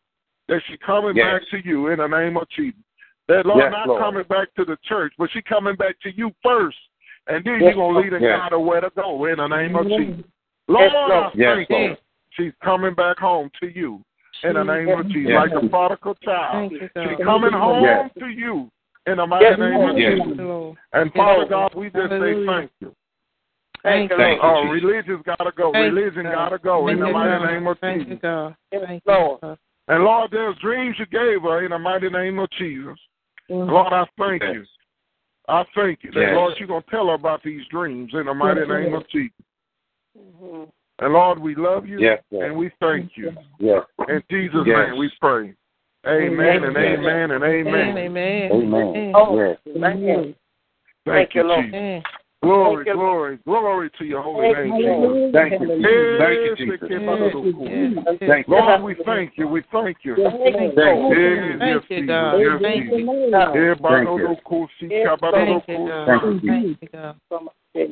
that 0.49 0.62
she 0.69 0.77
coming 0.79 1.16
Yes. 1.16 1.41
back 1.41 1.43
to 1.51 1.59
you 1.69 1.89
in 1.89 1.99
the 1.99 2.07
name 2.07 2.37
of 2.37 2.49
Jesus. 2.51 2.79
That 3.27 3.47
Lord, 3.47 3.61
Yes, 3.65 3.73
not 3.73 3.89
Lord. 3.89 4.01
coming 4.01 4.23
back 4.24 4.55
to 4.55 4.65
the 4.65 4.77
church, 4.85 5.12
but 5.19 5.31
she 5.33 5.43
coming 5.43 5.74
back 5.77 5.99
to 6.03 6.12
you 6.16 6.33
first, 6.43 6.79
and 7.27 7.45
then 7.45 7.55
Yes, 7.55 7.62
you're 7.62 7.73
gonna 7.74 7.99
lead 7.99 8.12
and 8.12 8.23
Yes. 8.23 8.39
guide 8.39 8.53
her 8.53 8.59
where 8.61 8.81
to 8.81 8.91
go 8.91 9.24
in 9.27 9.39
the 9.39 9.47
name 9.49 9.74
of 9.77 9.87
Jesus. 9.89 10.24
Lord, 10.69 10.93
Lord. 10.93 11.11
I 11.12 11.31
Yes, 11.35 11.57
thank 11.57 11.70
Lord. 11.70 11.91
you. 11.91 11.97
She's 12.31 12.55
coming 12.62 12.95
back 12.95 13.19
home 13.19 13.51
to 13.61 13.66
you 13.66 14.05
in 14.45 14.55
the 14.55 14.62
name 14.65 14.89
of 14.89 15.07
Jesus, 15.09 15.31
Yes. 15.31 15.51
like 15.51 15.62
a 15.62 15.69
prodigal 15.69 16.15
child. 16.16 16.70
Thank 16.70 16.83
you, 16.83 16.91
She's 17.16 17.24
coming 17.24 17.53
home 17.53 17.85
Yes. 17.85 18.11
to 18.19 18.27
you 18.29 18.70
in 19.07 19.16
the 19.16 19.27
mighty 19.27 19.45
Yes, 19.45 19.59
name 19.59 19.89
of 19.89 19.97
Jesus. 19.97 20.39
Lord. 20.39 20.79
And 20.93 21.12
Father 21.12 21.47
God, 21.49 21.74
we 21.74 21.91
just 21.91 22.11
say 22.11 22.47
thank 22.47 22.70
you. 22.81 22.95
Thank 23.83 24.11
you, 24.11 24.16
Thank 24.16 24.43
Lord. 24.43 24.65
you. 24.65 24.70
Oh, 24.70 24.73
religion's 24.73 25.23
got 25.24 25.37
to 25.37 25.51
go. 25.57 25.73
Thank 25.73 25.95
Religion 25.95 26.24
God. 26.24 26.33
got 26.35 26.49
to 26.51 26.59
go 26.59 26.89
in 26.89 27.01
the 27.01 27.11
mighty 27.11 27.43
God. 27.43 27.53
name 27.53 27.66
of 27.66 27.79
Thank 27.81 28.05
Jesus. 28.05 28.19
God. 28.23 28.55
Thank 28.70 29.03
you, 29.05 29.12
Lord. 29.12 29.41
God. 29.41 29.59
And 29.89 30.05
Lord, 30.05 30.31
there's 30.31 30.57
dreams 30.59 30.97
you 30.99 31.07
gave 31.07 31.43
her 31.43 31.65
in 31.65 31.73
the 31.73 31.79
mighty 31.79 32.09
name 32.09 32.39
of 32.39 32.49
Jesus. 32.53 32.97
Lord, 33.49 33.93
I 33.93 34.07
thank 34.16 34.43
Yes. 34.43 34.55
you. 34.55 34.65
I 35.49 35.65
thank 35.74 36.05
you 36.05 36.12
that, 36.12 36.20
Yes. 36.20 36.35
Lord, 36.35 36.55
you're 36.59 36.69
going 36.69 36.83
to 36.85 36.91
tell 36.91 37.09
her 37.09 37.15
about 37.15 37.43
these 37.43 37.66
dreams 37.66 38.15
in 38.15 38.27
the 38.27 38.35
mighty 38.35 38.65
name 38.65 38.95
of 38.95 39.07
Jesus. 39.09 39.35
Mhm. 40.16 40.70
And 41.01 41.12
Lord, 41.12 41.41
we 41.41 41.57
love 41.57 41.87
you 41.87 41.99
Yes, 41.99 42.23
and 42.31 42.57
we 42.57 42.70
thank 42.81 43.16
you. 43.16 43.37
Yes. 43.59 43.85
In 44.09 44.23
Jesus' 44.31 44.66
Yes. 44.66 44.89
name 44.89 44.99
we 44.99 45.11
pray. 45.20 45.55
Amen 46.07 46.65
and 46.65 46.77
amen 46.77 47.31
and 47.31 47.45
amen. 47.45 47.97
Amen. 47.99 48.51
Amen. 48.51 49.12
Oh, 49.15 49.37
Yes. 49.37 49.59
thank 49.81 50.01
you. 50.01 50.35
Thank 51.05 51.07
Thank 51.07 51.35
you, 51.35 51.43
you, 51.43 51.49
Lord. 51.49 51.65
Jesus. 51.66 52.05
Glory, 52.43 52.85
you, 52.87 52.95
glory, 52.95 53.39
glory 53.47 53.91
to 53.99 54.05
your 54.05 54.20
holy 54.20 54.53
Thank 54.53 54.74
name, 54.74 55.31
Jesus. 55.31 55.33
Thank 55.33 55.61
you. 55.61 55.69
Yes, 55.79 56.19
Thank 56.19 56.59
you, 56.59 56.66
Jesus. 56.66 56.89
Thank 58.27 58.49
you. 58.49 58.55
Lord, 58.55 58.83
we 58.83 58.97
thank 59.05 59.33
you. 59.37 59.47
We 59.47 59.62
thank 59.70 59.99
you. 60.03 60.16
Thank 60.16 60.59
you, 60.59 60.73
Thank 60.74 61.01
you. 61.01 61.59
Yes, 61.61 61.61
yes, 61.61 61.83
Thank 61.87 61.91
you, 61.91 62.01
Jesus. 62.01 62.09
God. 62.09 62.41
Thank 62.62 62.91
you. 62.91 63.09
Eh, 63.39 63.74
Thank 63.74 63.81
Badodo 63.81 64.19
you. 64.19 64.37
Kosi, 64.45 64.69
Thank 65.31 65.69
you, 65.69 65.89
God. 65.89 66.07
Thank 66.07 66.23
Kosi. 66.23 66.43
you. 66.43 66.51
Thank 66.51 66.83
you, 66.83 66.89
God. 66.93 67.16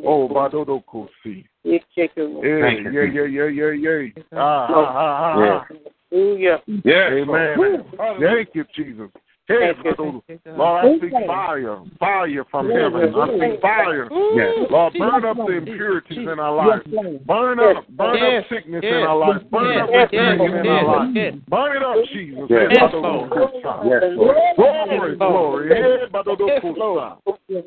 Oh, 0.05 0.28
Badodo 0.28 0.82
Kosi. 0.85 1.45
Yes, 1.62 1.82
check 1.95 2.11
it, 2.16 2.45
Yeah, 2.45 2.61
Thank 2.61 2.85
you, 2.87 2.91
yeah, 2.91 3.07
yeah, 3.07 3.27
yeah, 3.27 3.49
yeah, 3.49 3.70
yeah. 3.70 3.99
you. 4.01 4.12
Ah, 4.32 4.66
ah, 4.69 4.74
ah, 4.74 5.35
ah, 5.39 5.66
ah. 5.73 5.91
Hallelujah. 6.11 6.62
Yes. 6.85 7.12
Amen. 7.12 7.85
Thank 8.20 8.49
you, 8.55 8.65
Jesus. 8.74 9.11
Hey, 9.51 9.73
Thank. 9.82 9.99
Lord, 9.99 10.85
I 10.85 10.97
speak 10.99 11.11
fire, 11.27 11.82
fire 11.99 12.45
from 12.53 12.70
heaven. 12.70 13.12
I 13.16 13.27
speak 13.27 13.61
fire. 13.61 14.09
Yes. 14.37 14.70
Lord, 14.70 14.95
burn 14.97 15.24
up 15.24 15.37
the 15.39 15.53
impurities 15.55 16.19
in 16.19 16.39
our 16.39 16.55
life. 16.55 16.82
Burn 17.27 17.59
up, 17.59 17.89
burn 17.89 18.23
up 18.23 18.45
sickness 18.49 18.85
in 18.85 18.95
our 18.95 19.16
life. 19.16 19.43
Burn 19.51 19.77
up 19.78 19.91
Yes. 19.91 20.09
rebellion 20.12 20.55
in 20.55 20.69
our 20.69 21.09
Yes. 21.12 21.35
life. 21.35 21.41
Burn 21.49 21.77
it 21.77 21.82
up, 21.82 22.05
Jesus. 22.12 22.47
Yes. 22.49 22.70
Yes, 22.70 22.93
Lord. 22.93 23.32
Yes, 23.85 24.03
Glory, 24.55 25.16
glory. 25.16 25.69
Yes, 25.69 26.62
Lord. 26.77 27.07
Yes, 27.49 27.65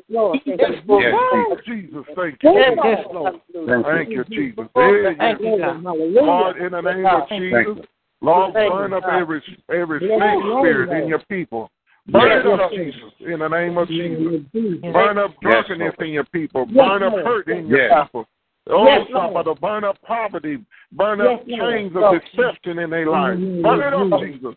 yes. 0.88 1.60
Jesus, 1.66 2.06
thank 2.16 2.42
you. 2.42 2.52
Yes, 2.52 2.78
yes, 2.82 3.06
Lord. 3.12 3.40
Thank 3.84 4.08
you, 4.08 4.24
Jesus. 4.24 4.66
Thank 4.74 5.40
you, 5.40 5.58
God. 5.58 5.84
Lord, 5.84 6.56
in 6.56 6.72
the 6.72 6.80
name 6.80 7.04
of 7.04 7.28
Jesus, 7.28 7.66
you. 7.76 7.84
Lord, 8.24 8.54
Thank 8.54 8.72
burn 8.72 8.92
up 8.94 9.02
God. 9.02 9.20
every 9.20 9.42
every 9.70 10.00
Yes, 10.08 10.18
snake 10.18 10.44
Lord. 10.44 10.64
spirit 10.64 11.02
in 11.02 11.08
your 11.08 11.18
people. 11.28 11.70
Burn 12.08 12.30
Yes. 12.30 12.44
it 12.46 12.60
up, 12.60 12.70
Jesus, 12.72 13.12
in 13.20 13.38
the 13.38 13.48
name 13.48 13.78
of 13.78 13.88
Jesus. 13.88 14.42
Yes. 14.52 14.92
Burn 14.92 15.18
up 15.18 15.30
drunkenness 15.40 15.94
Lord. 15.98 16.06
in 16.08 16.14
your 16.14 16.24
people. 16.24 16.66
Yes, 16.68 16.88
Burn 16.88 17.02
up 17.02 17.14
hurt 17.14 17.48
in 17.48 17.66
your 17.68 17.78
Yes. 17.80 18.04
people. 18.06 18.26
Oh, 18.68 18.84
Yes, 18.86 19.08
Lord. 19.10 19.32
Father, 19.34 19.54
burn 19.60 19.84
up 19.84 20.00
poverty. 20.02 20.58
Burn 20.92 21.20
up 21.20 21.42
Yes, 21.46 21.58
Lord. 21.60 21.72
chains 21.74 21.96
of 21.96 22.20
deception 22.22 22.78
in 22.78 22.90
their 22.90 23.06
lives. 23.06 23.40
Mhm. 23.40 23.62
Burn 23.62 23.80
it 23.80 23.92
up, 24.14 24.20
Jesus. 24.20 24.54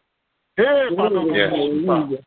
Hey, 0.56 0.96
Father, 0.96 1.22
Yes. 1.36 1.52
Hallelujah. 1.52 2.20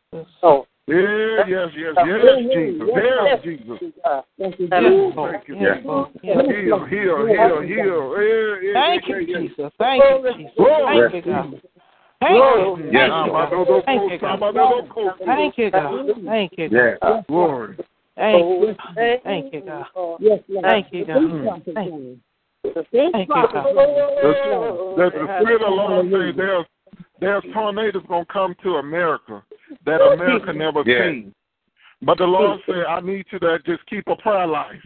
Oh, 0.43 0.67
Yeah, 0.91 1.47
yes, 1.47 1.69
yes, 1.77 1.95
yes, 2.03 2.35
Jesus. 2.51 2.87
Yes, 2.91 3.39
Jesus. 3.43 3.93
God. 4.03 4.23
Thank 4.37 4.59
you, 4.59 4.67
Yes, 4.71 4.83
Jesus. 4.83 5.15
Lord. 5.15 5.31
Thank 5.31 5.47
you. 5.47 5.55
Yes, 5.55 5.77
Lord. 5.85 6.09
Yes. 6.21 6.37
Heal, 6.51 6.85
heal, 6.85 7.17
heal, 7.27 7.61
heal. 7.61 8.15
Yeah, 8.19 8.55
yeah, 8.61 8.73
Thank 8.73 9.07
yeah, 9.07 9.15
you, 9.15 9.21
yeah. 9.21 9.39
Jesus. 9.39 9.71
Thank 9.77 10.03
you, 10.03 10.33
Jesus. 10.35 10.53
Glory. 10.57 11.11
Thank 11.11 11.25
you, 11.25 11.31
God. 11.31 11.61
Thank 12.19 12.35
you. 12.35 12.89
Yes, 12.91 13.09
Thank 13.15 13.15
you, 13.15 13.31
Lord. 13.31 13.51
God. 13.71 13.83
Thank 13.85 14.11
you, 14.11 14.17
God. 14.19 14.39
Thank 15.25 15.57
you, 15.57 15.71
God. 15.71 15.91
Thank 16.25 16.51
you, 16.57 16.69
God. 16.69 16.95
Yes. 17.01 17.23
Glory. 17.29 17.77
Thank 18.17 18.45
you. 18.45 18.75
Thank 19.23 19.53
you, 19.53 19.61
God. 19.61 19.85
Yes, 20.19 20.39
Lord. 20.49 20.65
Thank 20.65 20.87
you, 20.91 21.05
God. 21.05 21.21
Speak 21.21 21.43
prophet, 21.47 21.73
Thank 21.73 21.89
James. 21.89 22.19
Thank 22.63 22.75
Speak 22.83 23.13
you, 23.15 23.25
prophet, 23.27 23.53
God. 23.53 23.65
James. 23.65 24.35
That 24.97 25.11
the 25.15 25.23
Spirit 25.39 25.61
of 25.61 25.71
the 25.71 25.75
Lord 25.79 26.05
says 26.11 26.35
there's, 26.35 26.65
there's 27.21 27.43
tornadoes 27.53 28.03
going 28.07 28.25
to 28.25 28.33
come 28.33 28.55
to 28.63 28.75
America 28.75 29.43
that 29.85 30.01
America 30.01 30.51
never 30.51 30.83
Yes. 30.85 31.05
seen. 31.05 31.35
But 32.01 32.17
the 32.17 32.25
Lord 32.25 32.59
said, 32.65 32.85
I 32.89 32.99
need 32.99 33.25
you 33.31 33.39
to 33.39 33.59
just 33.59 33.85
keep 33.85 34.07
a 34.07 34.15
prayer 34.15 34.47
life. 34.47 34.83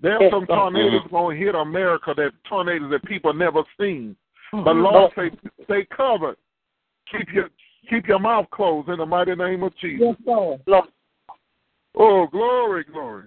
There's 0.00 0.30
some 0.32 0.46
tornadoes 0.46 1.02
mm-hmm. 1.02 1.10
going 1.14 1.38
to 1.38 1.44
hit 1.44 1.54
America 1.54 2.12
that 2.16 2.32
tornadoes 2.48 2.90
that 2.90 3.04
people 3.04 3.32
never 3.32 3.62
seen. 3.78 4.16
But 4.52 4.74
Lord 4.74 5.12
say, 5.16 5.30
stay 5.64 5.86
covered. 5.96 6.36
Keep 7.12 7.32
your 7.32 7.50
keep 7.88 8.08
your 8.08 8.18
mouth 8.18 8.46
closed 8.50 8.88
in 8.88 8.98
the 8.98 9.06
mighty 9.06 9.34
name 9.36 9.62
of 9.62 9.76
Jesus. 9.76 10.16
Yes, 10.26 10.60
Lord. 10.66 10.88
Oh, 11.96 12.26
glory, 12.26 12.84
glory. 12.84 13.24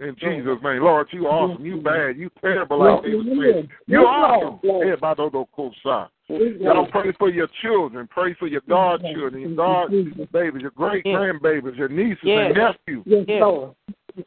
In 0.00 0.14
Jesus' 0.16 0.58
name. 0.62 0.82
Lord, 0.82 1.08
you 1.12 1.26
awesome. 1.26 1.64
You 1.64 1.80
bad. 1.80 2.16
You 2.16 2.30
terrible 2.40 2.78
like 2.78 3.02
they 3.02 3.10
Yes, 3.10 3.24
You 3.24 3.68
Yes, 3.86 4.04
awesome. 4.06 4.60
Lord. 4.62 4.88
Yeah, 4.88 4.96
by 4.96 5.14
the 5.14 5.28
Kosa. 5.56 5.74
Yes, 5.84 5.84
eh, 5.84 6.08
Y'all 6.30 6.76
Lord. 6.76 6.90
pray 6.90 7.12
for 7.18 7.28
your 7.28 7.48
children. 7.60 8.08
Pray 8.10 8.34
for 8.34 8.46
your 8.46 8.62
godchildren, 8.68 9.40
your 9.42 9.56
god 9.56 9.90
babies, 10.32 10.62
your 10.62 10.70
great 10.70 11.04
grandbabies, 11.04 11.76
your 11.76 11.88
nieces 11.88 12.18
and 12.24 12.54
nephews. 12.54 13.04
Yes, 13.06 13.24
Yes. 13.26 13.40
Lord. 13.40 13.74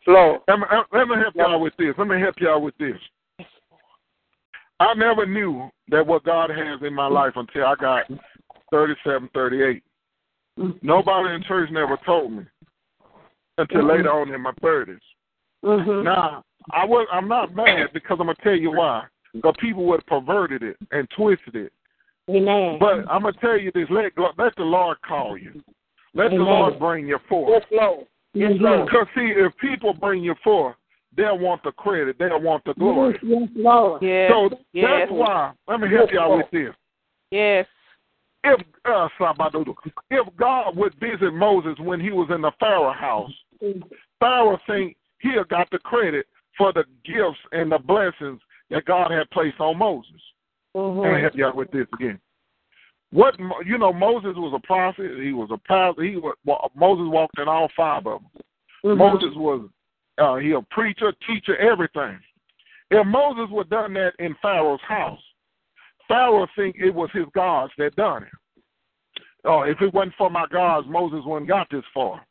Lord. 0.08 0.42
Let 0.48 0.60
me, 0.60 0.66
let 0.92 1.08
me 1.08 1.16
help 1.16 1.36
y'all 1.36 1.62
with 1.62 1.74
this. 1.78 1.94
Let 1.98 2.08
me 2.08 2.20
help 2.20 2.36
y'all 2.40 2.62
with 2.62 2.78
this. 2.78 2.98
I 4.80 4.94
never 4.96 5.26
knew 5.26 5.70
that 5.90 6.06
what 6.06 6.24
God 6.24 6.50
has 6.50 6.82
in 6.86 6.94
my 6.94 7.08
life 7.08 7.34
until 7.36 7.66
I 7.66 7.76
got 7.76 8.04
37, 8.72 9.30
38. 9.34 9.84
Nobody 10.82 11.36
in 11.36 11.44
church 11.44 11.70
never 11.72 11.98
told 12.06 12.32
me 12.34 12.44
until 13.58 13.88
later 13.88 14.12
on 14.12 14.34
in 14.34 14.42
my 14.42 14.52
30s. 14.64 15.00
Mm-hmm. 15.64 16.04
Now, 16.04 16.44
I 16.72 16.86
was 16.86 17.08
I'm 17.12 17.28
not 17.28 17.56
mad 17.56 17.90
because 17.94 18.18
I'm 18.20 18.28
gonna 18.28 18.36
tell 18.44 18.56
you 18.56 18.72
why. 18.72 19.06
Because 19.34 19.56
people 19.60 19.86
would 19.86 20.02
have 20.02 20.24
perverted 20.26 20.62
it 20.64 20.78
and 20.92 21.08
twisted 21.16 21.56
it. 21.56 21.74
Amen. 22.30 22.78
But 22.80 23.10
I'm 23.10 23.24
gonna 23.24 23.34
tell 23.42 23.58
you 23.58 23.72
this: 23.74 23.88
let 23.90 24.06
let 24.38 24.56
the 24.56 24.64
Lord 24.64 24.98
call 25.02 25.38
you. 25.38 25.62
Let 26.14 26.30
the 26.30 26.38
Lord 26.38 26.80
bring 26.80 27.08
you 27.08 27.20
forth. 27.28 27.64
Yes, 27.72 27.82
Lord. 27.82 28.06
yes, 28.34 28.52
Lord. 28.60 28.86
Because 28.86 29.08
see, 29.16 29.34
if 29.36 29.52
people 29.58 29.94
bring 29.94 30.24
you 30.24 30.36
forth, 30.44 30.76
they'll 31.18 31.40
want 31.40 31.64
the 31.64 31.72
credit. 31.72 32.18
They'll 32.20 32.42
want 32.42 32.64
the 32.66 32.74
glory. 32.76 33.18
Yes, 33.22 33.40
yes, 33.42 33.50
Lord. 33.56 34.04
Yes. 34.04 34.32
So 34.32 34.58
yes. 34.74 34.86
that's 34.90 35.12
why. 35.12 35.52
Let 35.68 35.80
me 35.80 35.90
help 35.90 36.12
y'all 36.12 36.38
with 36.38 36.52
this. 36.52 36.74
Yes. 37.32 37.66
If 38.44 38.60
uh, 38.86 39.08
Sabadodo, 39.20 39.74
if 40.12 40.28
God 40.38 40.76
would 40.76 40.94
visit 41.00 41.34
Moses 41.34 41.76
when 41.80 42.00
he 42.00 42.12
was 42.12 42.30
in 42.34 42.42
the 42.42 42.52
Pharaoh 42.60 42.94
house, 42.94 43.32
Pharaoh 44.20 44.60
think 44.68 44.98
he 45.20 45.30
had 45.36 45.48
got 45.48 45.70
the 45.72 45.80
credit 45.80 46.26
for 46.58 46.74
the 46.74 46.84
gifts 47.06 47.40
and 47.54 47.72
the 47.72 47.80
blessings 47.80 48.40
that 48.70 48.86
God 48.86 49.12
had 49.12 49.30
placed 49.32 49.60
on 49.60 49.78
Moses. 49.78 50.22
Let 50.76 50.82
me 50.82 50.90
Mm-hmm. 50.90 51.22
help 51.22 51.36
y'all 51.36 51.56
with 51.56 51.72
this 51.72 51.88
again. 51.94 52.20
What 53.12 53.36
you 53.66 53.78
know, 53.78 53.94
Moses 53.94 54.34
was 54.36 54.54
a 54.56 54.66
prophet. 54.66 55.12
He 55.22 55.34
was 55.34 55.50
a 55.52 55.58
pastor. 55.58 56.04
He 56.04 56.16
was 56.16 56.36
well, 56.46 56.72
Moses 56.76 57.06
walked 57.08 57.38
in 57.38 57.48
all 57.48 57.70
five 57.78 58.08
of 58.08 58.22
them. 58.22 58.44
Mm-hmm. 58.84 58.98
Moses 58.98 59.36
was 59.36 59.70
uh, 60.18 60.36
he 60.38 60.52
a 60.52 60.62
preacher, 60.72 61.14
teacher, 61.28 61.56
everything. 61.58 62.20
If 62.90 63.06
Moses 63.06 63.52
would 63.52 63.70
done 63.70 63.94
that 63.94 64.14
in 64.20 64.36
Pharaoh's 64.42 64.82
house, 64.88 65.20
Pharaoh 66.08 66.48
think 66.56 66.76
it 66.80 66.94
was 66.94 67.10
his 67.14 67.26
gods 67.36 67.72
that 67.78 67.96
done 67.96 68.24
it. 68.24 68.30
Oh, 69.46 69.62
if 69.64 69.80
it 69.82 69.94
wasn't 69.94 70.16
for 70.18 70.30
my 70.30 70.46
gods, 70.52 70.88
Moses 70.90 71.22
wouldn't 71.24 71.50
got 71.50 71.68
this 71.70 71.84
far. 71.94 72.26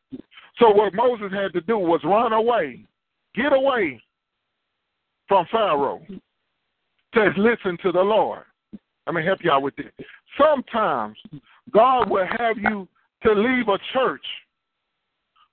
So 0.59 0.71
what 0.71 0.95
Moses 0.95 1.33
had 1.33 1.53
to 1.53 1.61
do 1.61 1.79
was 1.79 2.01
run 2.05 2.33
away, 2.33 2.85
get 3.35 3.53
away 3.53 4.03
from 5.29 5.47
Pharaoh 5.51 6.03
to 7.15 7.33
listen 7.37 7.77
to 7.83 7.93
the 7.93 8.01
Lord. 8.01 8.45
Let 9.07 9.15
me 9.15 9.25
help 9.25 9.41
y'all 9.43 9.63
with 9.63 9.77
this. 9.77 9.93
Sometimes 10.39 11.17
God 11.73 12.11
will 12.11 12.27
have 12.39 12.57
you 12.57 12.89
to 13.25 13.33
leave 13.33 13.69
a 13.69 13.79
church 13.93 14.25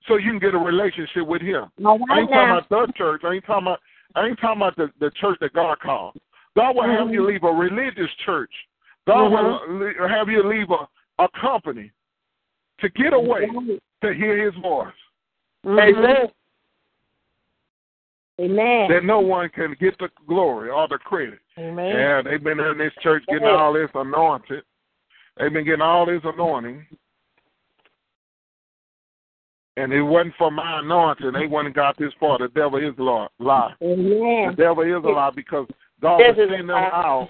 so 0.06 0.16
you 0.16 0.30
can 0.30 0.38
get 0.38 0.54
a 0.54 0.58
relationship 0.58 1.26
with 1.26 1.42
Him. 1.42 1.70
All 1.84 1.98
I 2.10 2.20
ain't 2.20 2.30
talking 2.30 2.30
now. 2.30 2.58
about 2.58 2.86
the 2.86 2.92
church. 2.96 3.22
I 3.24 3.34
ain't 3.34 3.46
talking 3.46 3.66
about. 3.66 3.80
I 4.16 4.26
ain't 4.26 4.40
talking 4.40 4.62
about 4.62 4.76
the, 4.76 4.90
the 4.98 5.10
church 5.20 5.38
that 5.40 5.52
God 5.52 5.78
called. 5.78 6.16
God 6.56 6.74
will 6.74 6.82
have 6.82 7.10
you 7.10 7.20
mm-hmm. 7.20 7.30
leave 7.30 7.44
a 7.44 7.52
religious 7.52 8.10
church. 8.24 8.50
God 9.06 9.28
will 9.28 9.60
mm-hmm. 9.68 10.08
have 10.08 10.28
you 10.28 10.48
leave 10.48 10.68
a, 10.70 11.22
a 11.22 11.28
company 11.40 11.92
to 12.80 12.88
get 12.90 13.12
away 13.12 13.46
to 14.02 14.14
hear 14.14 14.44
His 14.44 14.60
voice. 14.60 14.88
Mm-hmm. 15.64 15.98
Amen. 15.98 16.26
Amen. 18.40 18.88
That 18.90 19.04
no 19.04 19.20
one 19.20 19.50
can 19.50 19.76
get 19.78 19.98
the 19.98 20.08
glory 20.26 20.70
or 20.70 20.88
the 20.88 20.98
credit. 20.98 21.40
Amen. 21.58 21.94
Yeah, 21.94 22.22
they've 22.22 22.42
been 22.42 22.58
in 22.58 22.78
this 22.78 22.92
church 23.02 23.22
getting 23.28 23.46
all 23.46 23.74
this 23.74 23.90
anointed. 23.94 24.62
They've 25.36 25.52
been 25.52 25.64
getting 25.64 25.82
all 25.82 26.06
this 26.06 26.22
anointing. 26.24 26.86
And 29.76 29.92
it 29.92 30.02
wasn't 30.02 30.34
for 30.38 30.50
my 30.50 30.80
anointing. 30.80 31.32
They 31.32 31.46
wouldn't 31.46 31.74
got 31.74 31.98
this 31.98 32.12
far. 32.18 32.38
The 32.38 32.48
devil 32.48 32.78
is 32.78 32.94
a 32.98 33.02
lie. 33.02 33.28
lie. 33.38 33.74
The 33.80 34.54
devil 34.56 34.84
is 34.84 35.04
a 35.04 35.08
lie 35.08 35.30
because 35.34 35.66
God 36.00 36.18
This 36.18 36.36
would 36.36 36.44
is 36.44 36.50
send 36.56 36.70
them 36.70 36.76
out. 36.76 37.28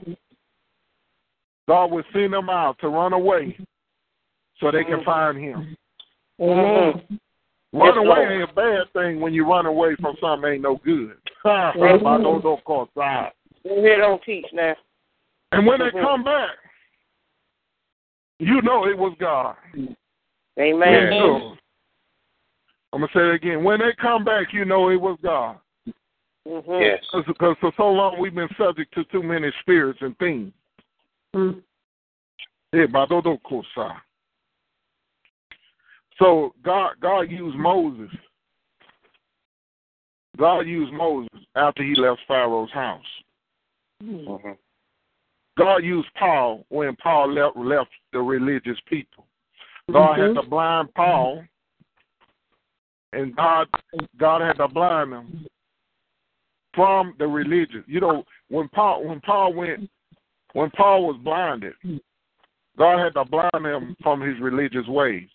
God 1.69 1.91
would 1.91 2.05
send 2.13 2.33
them 2.33 2.49
out 2.49 2.79
to 2.81 2.89
run 2.89 3.13
away 3.13 3.57
so 4.61 4.71
they 4.71 4.85
can 4.85 5.03
find 5.05 5.39
him. 5.39 5.77
Amen. 6.41 6.57
Mm-hmm. 6.57 7.15
Run 7.73 7.87
Yes, 7.87 7.97
away 7.99 8.07
Lord. 8.09 8.33
ain't 8.33 8.51
a 8.51 8.53
bad 8.53 8.93
thing 8.93 9.21
when 9.21 9.33
you 9.33 9.47
run 9.49 9.67
away 9.67 9.95
from 10.01 10.17
something 10.21 10.51
ain't 10.51 10.63
no 10.63 10.77
good. 10.77 11.17
Amen. 11.45 12.07
I 12.07 12.19
don't 12.21 12.43
know, 12.45 12.61
cause 12.67 12.89
I- 12.97 13.31
Go 13.65 13.77
ahead 13.77 14.01
on 14.01 14.19
teach 14.25 14.47
now. 14.53 14.75
And 15.53 15.67
when 15.67 15.79
they 15.81 15.91
Mhm. 15.91 16.03
come 16.03 16.25
back, 16.25 16.51
you 18.39 18.61
know 18.63 18.87
it 18.87 18.97
was 18.97 19.15
God. 19.19 19.57
Amen. 20.59 21.13
So, 21.13 21.57
I'm 22.93 23.01
gonna 23.01 23.13
say 23.13 23.21
it 23.29 23.35
again. 23.35 23.63
When 23.63 23.79
they 23.81 23.93
come 23.93 24.25
back, 24.25 24.53
you 24.53 24.65
know 24.65 24.89
it 24.91 25.01
was 25.01 25.19
God. 25.23 25.59
Mhm. 26.47 26.81
Yes. 26.81 27.05
Because 27.27 27.57
for 27.59 27.73
so 27.77 27.91
long 27.91 28.19
we've 28.19 28.35
been 28.35 28.53
subject 28.57 28.93
to 28.95 29.05
too 29.05 29.23
many 29.23 29.53
spirits 29.61 30.01
and 30.03 30.19
things. 30.19 30.53
Mm. 31.35 31.63
Yeah, 32.73 32.87
Badodo 32.87 33.41
Kosa. 33.43 34.01
So 36.21 36.55
God 36.63 36.93
God 37.01 37.31
used 37.31 37.57
Moses. 37.57 38.11
God 40.37 40.61
used 40.61 40.93
Moses 40.93 41.41
after 41.57 41.83
he 41.83 41.95
left 41.95 42.21
Pharaoh's 42.29 42.71
house. 42.73 43.23
Mhm. 44.03 44.57
God 45.59 45.83
used 45.83 46.09
Paul 46.15 46.65
when 46.69 46.95
Paul 46.97 47.33
left 47.33 47.57
left 47.57 47.91
the 48.13 48.21
religious 48.21 48.79
people. 48.87 49.27
God 49.91 50.19
had 50.19 50.35
to 50.35 50.43
blind 50.43 50.95
Paul, 50.95 51.45
and 53.13 53.35
God 53.35 53.69
God 54.19 54.43
had 54.43 54.59
to 54.59 54.69
blind 54.69 55.13
them 55.13 55.47
from 56.75 57.15
the 57.19 57.27
religious. 57.27 57.83
You 57.87 58.01
know, 58.01 58.25
when 58.49 58.69
Paul 58.69 59.05
when 59.05 59.21
Paul 59.21 59.55
went 59.55 59.91
when 60.53 60.71
Paul 60.71 61.07
was 61.07 61.17
blinded, 61.19 61.75
God 62.77 62.99
had 62.99 63.15
to 63.15 63.25
blind 63.25 63.67
him 63.67 63.97
from 64.03 64.21
his 64.21 64.39
religious 64.39 64.87
ways. 64.87 65.29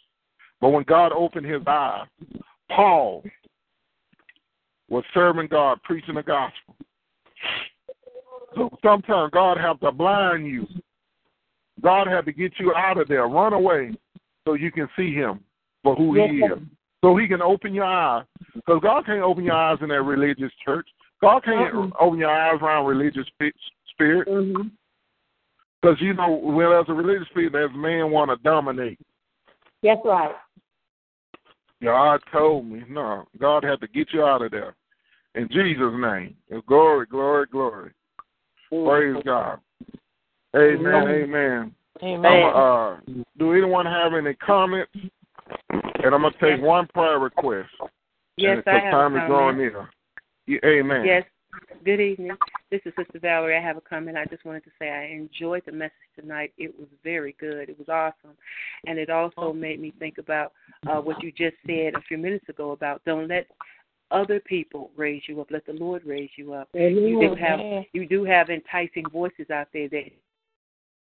But 0.66 0.72
when 0.72 0.84
God 0.86 1.12
opened 1.12 1.46
his 1.46 1.62
eyes, 1.68 2.08
Paul 2.76 3.24
was 4.90 5.04
serving 5.14 5.50
God, 5.50 5.78
preaching 5.84 6.16
the 6.16 6.24
gospel. 6.24 6.76
So 8.56 8.76
sometimes 8.84 9.30
God 9.32 9.60
have 9.60 9.80
to 9.82 9.92
blind 9.92 10.48
you. 10.48 10.66
God 11.84 12.08
had 12.08 12.26
to 12.26 12.32
get 12.32 12.54
you 12.58 12.74
out 12.74 12.98
of 12.98 13.08
there, 13.08 13.28
run 13.28 13.54
away, 13.54 13.92
so 14.44 14.56
you 14.56 14.72
can 14.72 14.90
see 14.98 15.14
Him 15.14 15.42
for 15.84 15.96
who 15.96 16.16
He 16.16 16.38
is. 16.38 16.58
So 17.04 17.16
He 17.16 17.28
can 17.28 17.44
open 17.44 17.72
your 17.72 17.86
eyes. 17.86 18.26
Because 18.56 18.80
God 18.82 19.06
can't 19.06 19.22
open 19.22 19.44
your 19.44 19.54
eyes 19.54 19.78
in 19.84 19.90
that 19.90 20.02
religious 20.02 20.52
church. 20.66 20.90
God 21.22 21.44
can't 21.44 21.76
Mhm. 21.76 21.92
open 22.00 22.18
your 22.18 22.32
eyes 22.32 22.60
around 22.60 22.88
religious 22.88 23.28
spi- 23.28 23.54
spirit. 23.92 24.28
Because 25.80 26.02
you 26.02 26.16
know, 26.16 26.32
when 26.32 26.72
there's 26.72 26.90
a 26.90 26.94
religious 26.94 27.28
spirit, 27.28 27.52
there's 27.52 27.72
man 27.76 28.10
want 28.10 28.32
to 28.32 28.38
dominate. 28.38 28.98
That's 29.86 30.02
right. 30.04 30.36
God 31.84 32.20
told 32.32 32.66
me, 32.66 32.84
no, 32.90 33.26
God 33.40 33.64
had 33.64 33.80
to 33.82 33.88
get 33.88 34.08
you 34.12 34.24
out 34.24 34.42
of 34.42 34.50
there. 34.50 34.76
In 35.36 35.48
Jesus' 35.50 35.94
name. 35.94 36.36
Glory, 36.68 37.06
glory, 37.06 37.46
glory. 37.52 37.92
Praise 38.70 39.22
God. 39.24 39.60
Amen, 40.56 41.08
amen. 41.08 41.76
Amen. 42.02 42.44
Uh, 42.56 42.98
do 43.38 43.54
anyone 43.54 43.86
have 43.86 44.14
any 44.14 44.34
comments? 44.36 44.92
And 45.70 46.16
I'm 46.16 46.22
going 46.22 46.34
to 46.34 46.40
take 46.40 46.62
one 46.62 46.88
prayer 46.88 47.20
request. 47.20 47.70
Yes, 48.38 48.64
I 48.66 48.80
have 48.80 48.92
time 48.92 49.16
is 49.16 49.22
comment. 49.28 49.58
near. 50.48 50.60
Amen. 50.66 51.06
Yes. 51.06 51.24
Good 51.84 52.00
evening. 52.00 52.32
This 52.72 52.82
is 52.86 52.94
Sister 52.98 53.20
Valerie. 53.20 53.58
I 53.58 53.62
have 53.62 53.78
a 53.78 53.82
comment. 53.82 54.18
I 54.18 54.26
just 54.26 54.44
wanted 54.46 54.64
to 54.64 54.72
say 54.80 54.90
I 54.90 55.06
enjoyed 55.06 55.64
the 55.66 55.72
message 55.72 55.94
tonight. 56.20 56.52
It 56.58 56.74
was 56.78 56.88
very 57.04 57.36
good. 57.40 57.70
It 57.70 57.78
was 57.78 57.90
awesome. 57.90 58.36
And 58.88 58.98
it 58.98 59.10
also 59.10 59.54
made 59.54 59.80
me 59.80 59.94
think 60.00 60.18
about 60.18 60.54
uh, 60.88 61.00
what 61.02 61.22
you 61.22 61.32
just 61.32 61.56
said 61.68 61.94
a 61.96 62.02
few 62.08 62.18
minutes 62.18 62.50
ago 62.50 62.72
about 62.72 63.04
don't 63.06 63.28
let 63.28 63.48
other 64.12 64.40
people 64.40 64.92
raise 64.96 65.24
you 65.28 65.42
up. 65.42 65.52
Let 65.52 65.66
the 65.66 65.74
Lord 65.74 66.04
raise 66.06 66.30
you 66.38 66.54
up. 66.54 66.70
You 66.74 67.20
do 67.20 67.36
have 67.36 67.60
you 67.94 68.08
do 68.08 68.24
have 68.24 68.50
enticing 68.50 69.06
voices 69.12 69.50
out 69.52 69.68
there 69.74 69.90
that 69.90 70.12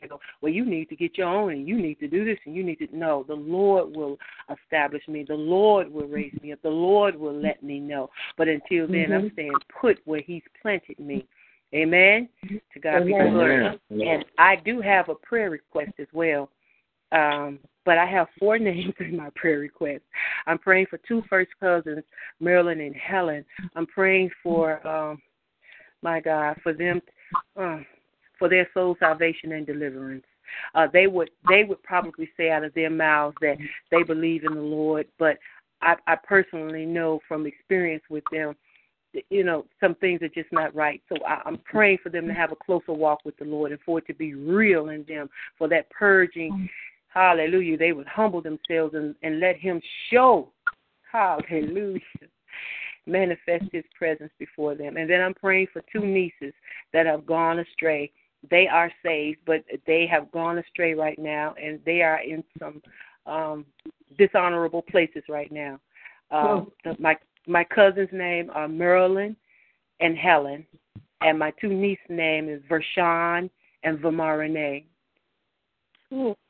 they 0.01 0.07
go, 0.07 0.19
well, 0.41 0.51
you 0.51 0.65
need 0.65 0.89
to 0.89 0.95
get 0.95 1.17
your 1.17 1.27
own, 1.27 1.51
and 1.51 1.67
you 1.67 1.79
need 1.79 1.99
to 1.99 2.07
do 2.07 2.25
this, 2.25 2.37
and 2.45 2.55
you 2.55 2.63
need 2.63 2.77
to. 2.77 2.87
No, 2.91 3.23
the 3.27 3.35
Lord 3.35 3.95
will 3.95 4.17
establish 4.51 5.07
me. 5.07 5.23
The 5.27 5.35
Lord 5.35 5.91
will 5.91 6.07
raise 6.07 6.33
me 6.41 6.51
up. 6.51 6.61
The 6.63 6.69
Lord 6.69 7.15
will 7.15 7.39
let 7.39 7.61
me 7.61 7.79
know. 7.79 8.09
But 8.37 8.47
until 8.47 8.87
then, 8.87 9.13
I'm 9.13 9.29
Mhm. 9.29 9.33
staying 9.33 9.59
put 9.69 9.99
where 10.05 10.21
He's 10.21 10.43
planted 10.61 10.99
me. 10.99 11.27
Amen. 11.73 12.27
To 12.73 12.79
God 12.79 13.05
be 13.05 13.13
the 13.13 13.29
glory. 13.29 13.79
And 13.91 14.25
I 14.37 14.55
do 14.57 14.81
have 14.81 15.09
a 15.09 15.15
prayer 15.15 15.49
request 15.49 15.93
as 15.99 16.07
well. 16.11 16.49
Um, 17.11 17.59
but 17.85 17.97
I 17.97 18.05
have 18.05 18.29
four 18.39 18.57
names 18.59 18.93
in 18.99 19.15
my 19.15 19.29
prayer 19.35 19.59
request. 19.59 20.03
I'm 20.47 20.57
praying 20.57 20.87
for 20.87 20.97
two 20.99 21.21
first 21.29 21.51
cousins, 21.59 22.03
Marilyn 22.39 22.81
and 22.81 22.95
Helen. 22.95 23.45
I'm 23.75 23.85
praying 23.85 24.31
for 24.41 24.85
um 24.87 25.21
my 26.01 26.19
God, 26.19 26.57
for 26.63 26.73
them 26.73 27.01
uh, 27.55 27.79
for 28.41 28.49
their 28.49 28.67
soul 28.73 28.95
salvation 28.99 29.51
and 29.51 29.67
deliverance. 29.67 30.25
Uh, 30.73 30.87
they 30.91 31.05
would 31.05 31.29
they 31.47 31.63
would 31.63 31.81
probably 31.83 32.27
say 32.35 32.49
out 32.49 32.63
of 32.63 32.73
their 32.73 32.89
mouths 32.89 33.37
that 33.39 33.55
they 33.91 34.01
believe 34.01 34.43
in 34.43 34.55
the 34.55 34.61
Lord, 34.61 35.05
but 35.19 35.37
I, 35.83 35.95
I 36.07 36.15
personally 36.15 36.85
know 36.85 37.19
from 37.27 37.45
experience 37.45 38.03
with 38.09 38.23
them, 38.31 38.55
that, 39.13 39.23
you 39.29 39.43
know, 39.43 39.65
some 39.79 39.93
things 39.95 40.23
are 40.23 40.27
just 40.29 40.51
not 40.51 40.73
right. 40.75 41.01
So 41.07 41.15
I, 41.23 41.41
I'm 41.45 41.59
praying 41.59 41.99
for 42.01 42.09
them 42.09 42.27
to 42.27 42.33
have 42.33 42.51
a 42.51 42.55
closer 42.55 42.93
walk 42.93 43.19
with 43.25 43.37
the 43.37 43.45
Lord 43.45 43.71
and 43.71 43.81
for 43.85 43.99
it 43.99 44.07
to 44.07 44.13
be 44.13 44.33
real 44.33 44.89
in 44.89 45.05
them, 45.07 45.29
for 45.57 45.67
that 45.69 45.89
purging. 45.91 46.67
Hallelujah. 47.09 47.77
They 47.77 47.93
would 47.93 48.07
humble 48.07 48.41
themselves 48.41 48.95
and, 48.95 49.15
and 49.21 49.39
let 49.39 49.57
Him 49.57 49.81
show. 50.09 50.49
Hallelujah 51.11 51.99
manifest 53.05 53.65
his 53.71 53.83
presence 53.97 54.31
before 54.39 54.75
them. 54.75 54.97
And 54.97 55.09
then 55.09 55.21
I'm 55.21 55.33
praying 55.33 55.67
for 55.73 55.81
two 55.91 56.05
nieces 56.05 56.53
that 56.93 57.05
have 57.05 57.25
gone 57.25 57.59
astray. 57.59 58.11
They 58.49 58.67
are 58.67 58.91
saved, 59.03 59.39
but 59.45 59.63
they 59.85 60.07
have 60.07 60.31
gone 60.31 60.57
astray 60.57 60.93
right 60.93 61.19
now, 61.19 61.53
and 61.61 61.79
they 61.85 62.01
are 62.01 62.21
in 62.21 62.43
some 62.57 62.81
um, 63.25 63.65
dishonorable 64.17 64.81
places 64.81 65.23
right 65.29 65.51
now. 65.51 65.79
Uh, 66.31 66.61
the, 66.83 66.95
my 66.99 67.15
my 67.47 67.63
cousin's 67.63 68.09
name 68.11 68.49
are 68.53 68.67
Marilyn 68.67 69.35
and 69.99 70.17
Helen, 70.17 70.65
and 71.21 71.37
my 71.37 71.51
two 71.61 71.69
nieces' 71.69 72.05
name 72.09 72.49
is 72.49 72.61
Vershawn 72.69 73.49
and 73.83 73.99
Vamarine. 73.99 74.85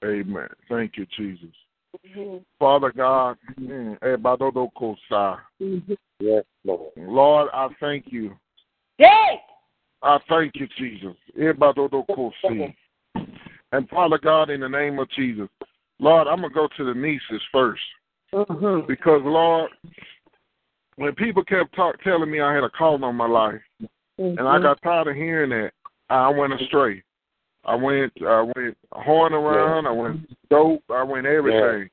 Amen. 0.03 0.47
Thank 0.69 0.97
you, 0.97 1.05
Jesus. 1.17 1.49
Father 2.57 2.91
God, 2.95 3.37
mm, 3.59 3.97
eh, 4.01 4.15
Yes, 6.19 6.43
Lord. 6.63 6.91
Lord, 6.95 7.49
I 7.53 7.67
thank 7.79 8.05
you. 8.07 8.35
Yay! 8.97 9.41
I 10.03 10.19
thank 10.27 10.53
you, 10.55 10.67
Jesus. 10.77 11.15
And 13.73 13.89
Father 13.89 14.17
God, 14.17 14.49
in 14.49 14.61
the 14.61 14.69
name 14.69 14.99
of 14.99 15.09
Jesus, 15.11 15.47
Lord, 15.99 16.27
I'm 16.27 16.41
going 16.41 16.51
to 16.51 16.55
go 16.55 16.67
to 16.77 16.83
the 16.83 16.93
nieces 16.99 17.41
first. 17.51 17.81
Mhm. 18.33 18.87
Because, 18.87 19.21
Lord, 19.23 19.71
when 20.95 21.13
people 21.15 21.43
kept 21.43 21.75
talk, 21.75 22.01
telling 22.03 22.31
me 22.31 22.41
I 22.41 22.53
had 22.53 22.63
a 22.63 22.69
calling 22.69 23.03
on 23.03 23.15
my 23.15 23.27
life, 23.27 23.61
and 24.17 24.39
I 24.39 24.57
Mhm. 24.57 24.63
got 24.63 24.81
tired 24.81 25.07
of 25.07 25.15
hearing 25.15 25.51
that, 25.51 25.73
I 26.09 26.29
went 26.29 26.53
astray. 26.53 27.03
I 27.63 27.75
went, 27.75 28.11
I 28.23 28.41
went 28.41 28.77
horn 28.91 29.33
around. 29.33 29.85
I 29.85 29.91
went 29.91 30.49
dope. 30.49 30.83
I 30.89 31.03
went 31.03 31.27
everything. 31.27 31.89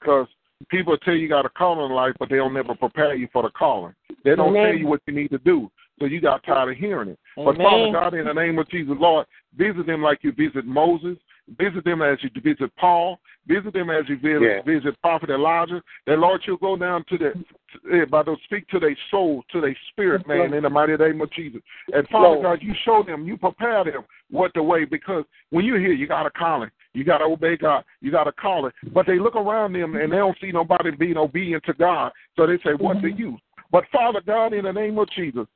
Because 0.00 0.26
people 0.68 0.96
tell 0.98 1.14
you 1.14 1.20
you 1.20 1.28
got 1.28 1.44
a 1.44 1.50
calling 1.50 1.84
in 1.84 1.92
life, 1.92 2.14
but 2.18 2.28
they 2.30 2.36
don't 2.36 2.54
never 2.54 2.74
prepare 2.74 3.14
you 3.14 3.28
for 3.32 3.42
the 3.42 3.50
calling. 3.50 3.94
They 4.24 4.34
don't 4.34 4.56
Amen. 4.56 4.64
tell 4.64 4.74
you 4.74 4.86
what 4.86 5.02
you 5.06 5.12
need 5.12 5.30
to 5.30 5.38
do. 5.38 5.70
So 6.00 6.06
you 6.06 6.20
got 6.20 6.42
tired 6.44 6.72
of 6.72 6.78
hearing 6.78 7.10
it. 7.10 7.18
But 7.36 7.56
Father 7.56 7.92
God, 7.92 8.14
in 8.14 8.24
the 8.24 8.32
name 8.32 8.58
of 8.58 8.68
Jesus, 8.70 8.94
Lord, 8.98 9.26
visit 9.56 9.86
them 9.86 10.02
like 10.02 10.20
you 10.22 10.32
visit 10.32 10.64
Moses. 10.64 11.16
Visit 11.58 11.84
them 11.84 12.00
as 12.00 12.16
you 12.22 12.30
visit 12.42 12.74
Paul. 12.76 13.18
Visit 13.46 13.72
them 13.72 13.90
as 13.90 14.08
you 14.08 14.16
visit, 14.16 14.42
Yeah. 14.42 14.62
visit 14.62 15.00
Prophet 15.02 15.30
Elijah. 15.30 15.82
And 16.06 16.20
Lord, 16.20 16.40
you'll 16.46 16.56
go 16.58 16.76
down 16.76 17.04
to 17.04 17.18
the, 17.18 17.32
to, 17.32 18.02
eh, 18.02 18.04
by 18.04 18.22
those 18.22 18.40
speak 18.44 18.68
to 18.68 18.78
their 18.78 18.96
soul, 19.10 19.44
to 19.50 19.60
their 19.60 19.76
spirit, 19.88 20.26
man, 20.26 20.54
in 20.54 20.62
the 20.62 20.70
mighty 20.70 20.96
name 20.96 21.20
of 21.20 21.30
Jesus. 21.32 21.60
And 21.92 22.08
Father 22.08 22.28
Lord. 22.28 22.42
God, 22.42 22.62
you 22.62 22.72
show 22.84 23.02
them, 23.02 23.26
you 23.26 23.36
prepare 23.36 23.84
them 23.84 24.04
what 24.30 24.54
the 24.54 24.62
way, 24.62 24.84
because 24.84 25.24
when 25.50 25.64
you 25.64 25.74
hear, 25.74 25.92
you 25.92 26.06
got 26.06 26.26
a 26.26 26.30
calling. 26.30 26.70
You 26.92 27.04
got 27.04 27.18
to 27.18 27.24
obey 27.24 27.56
God. 27.56 27.84
You 28.00 28.10
got 28.10 28.24
to 28.24 28.32
call 28.32 28.66
it. 28.66 28.74
But 28.92 29.06
they 29.06 29.18
look 29.18 29.36
around 29.36 29.72
them 29.74 29.94
and 29.96 30.12
they 30.12 30.16
don't 30.16 30.36
see 30.40 30.50
nobody 30.50 30.90
being 30.90 31.16
obedient 31.16 31.64
to 31.64 31.72
God. 31.72 32.12
So 32.36 32.46
they 32.46 32.58
say, 32.58 32.74
What's 32.76 33.02
the 33.02 33.12
use? 33.12 33.40
But 33.72 33.84
Father 33.92 34.20
God, 34.24 34.52
in 34.52 34.64
the 34.64 34.72
name 34.72 34.98
of 34.98 35.08
Jesus, 35.10 35.46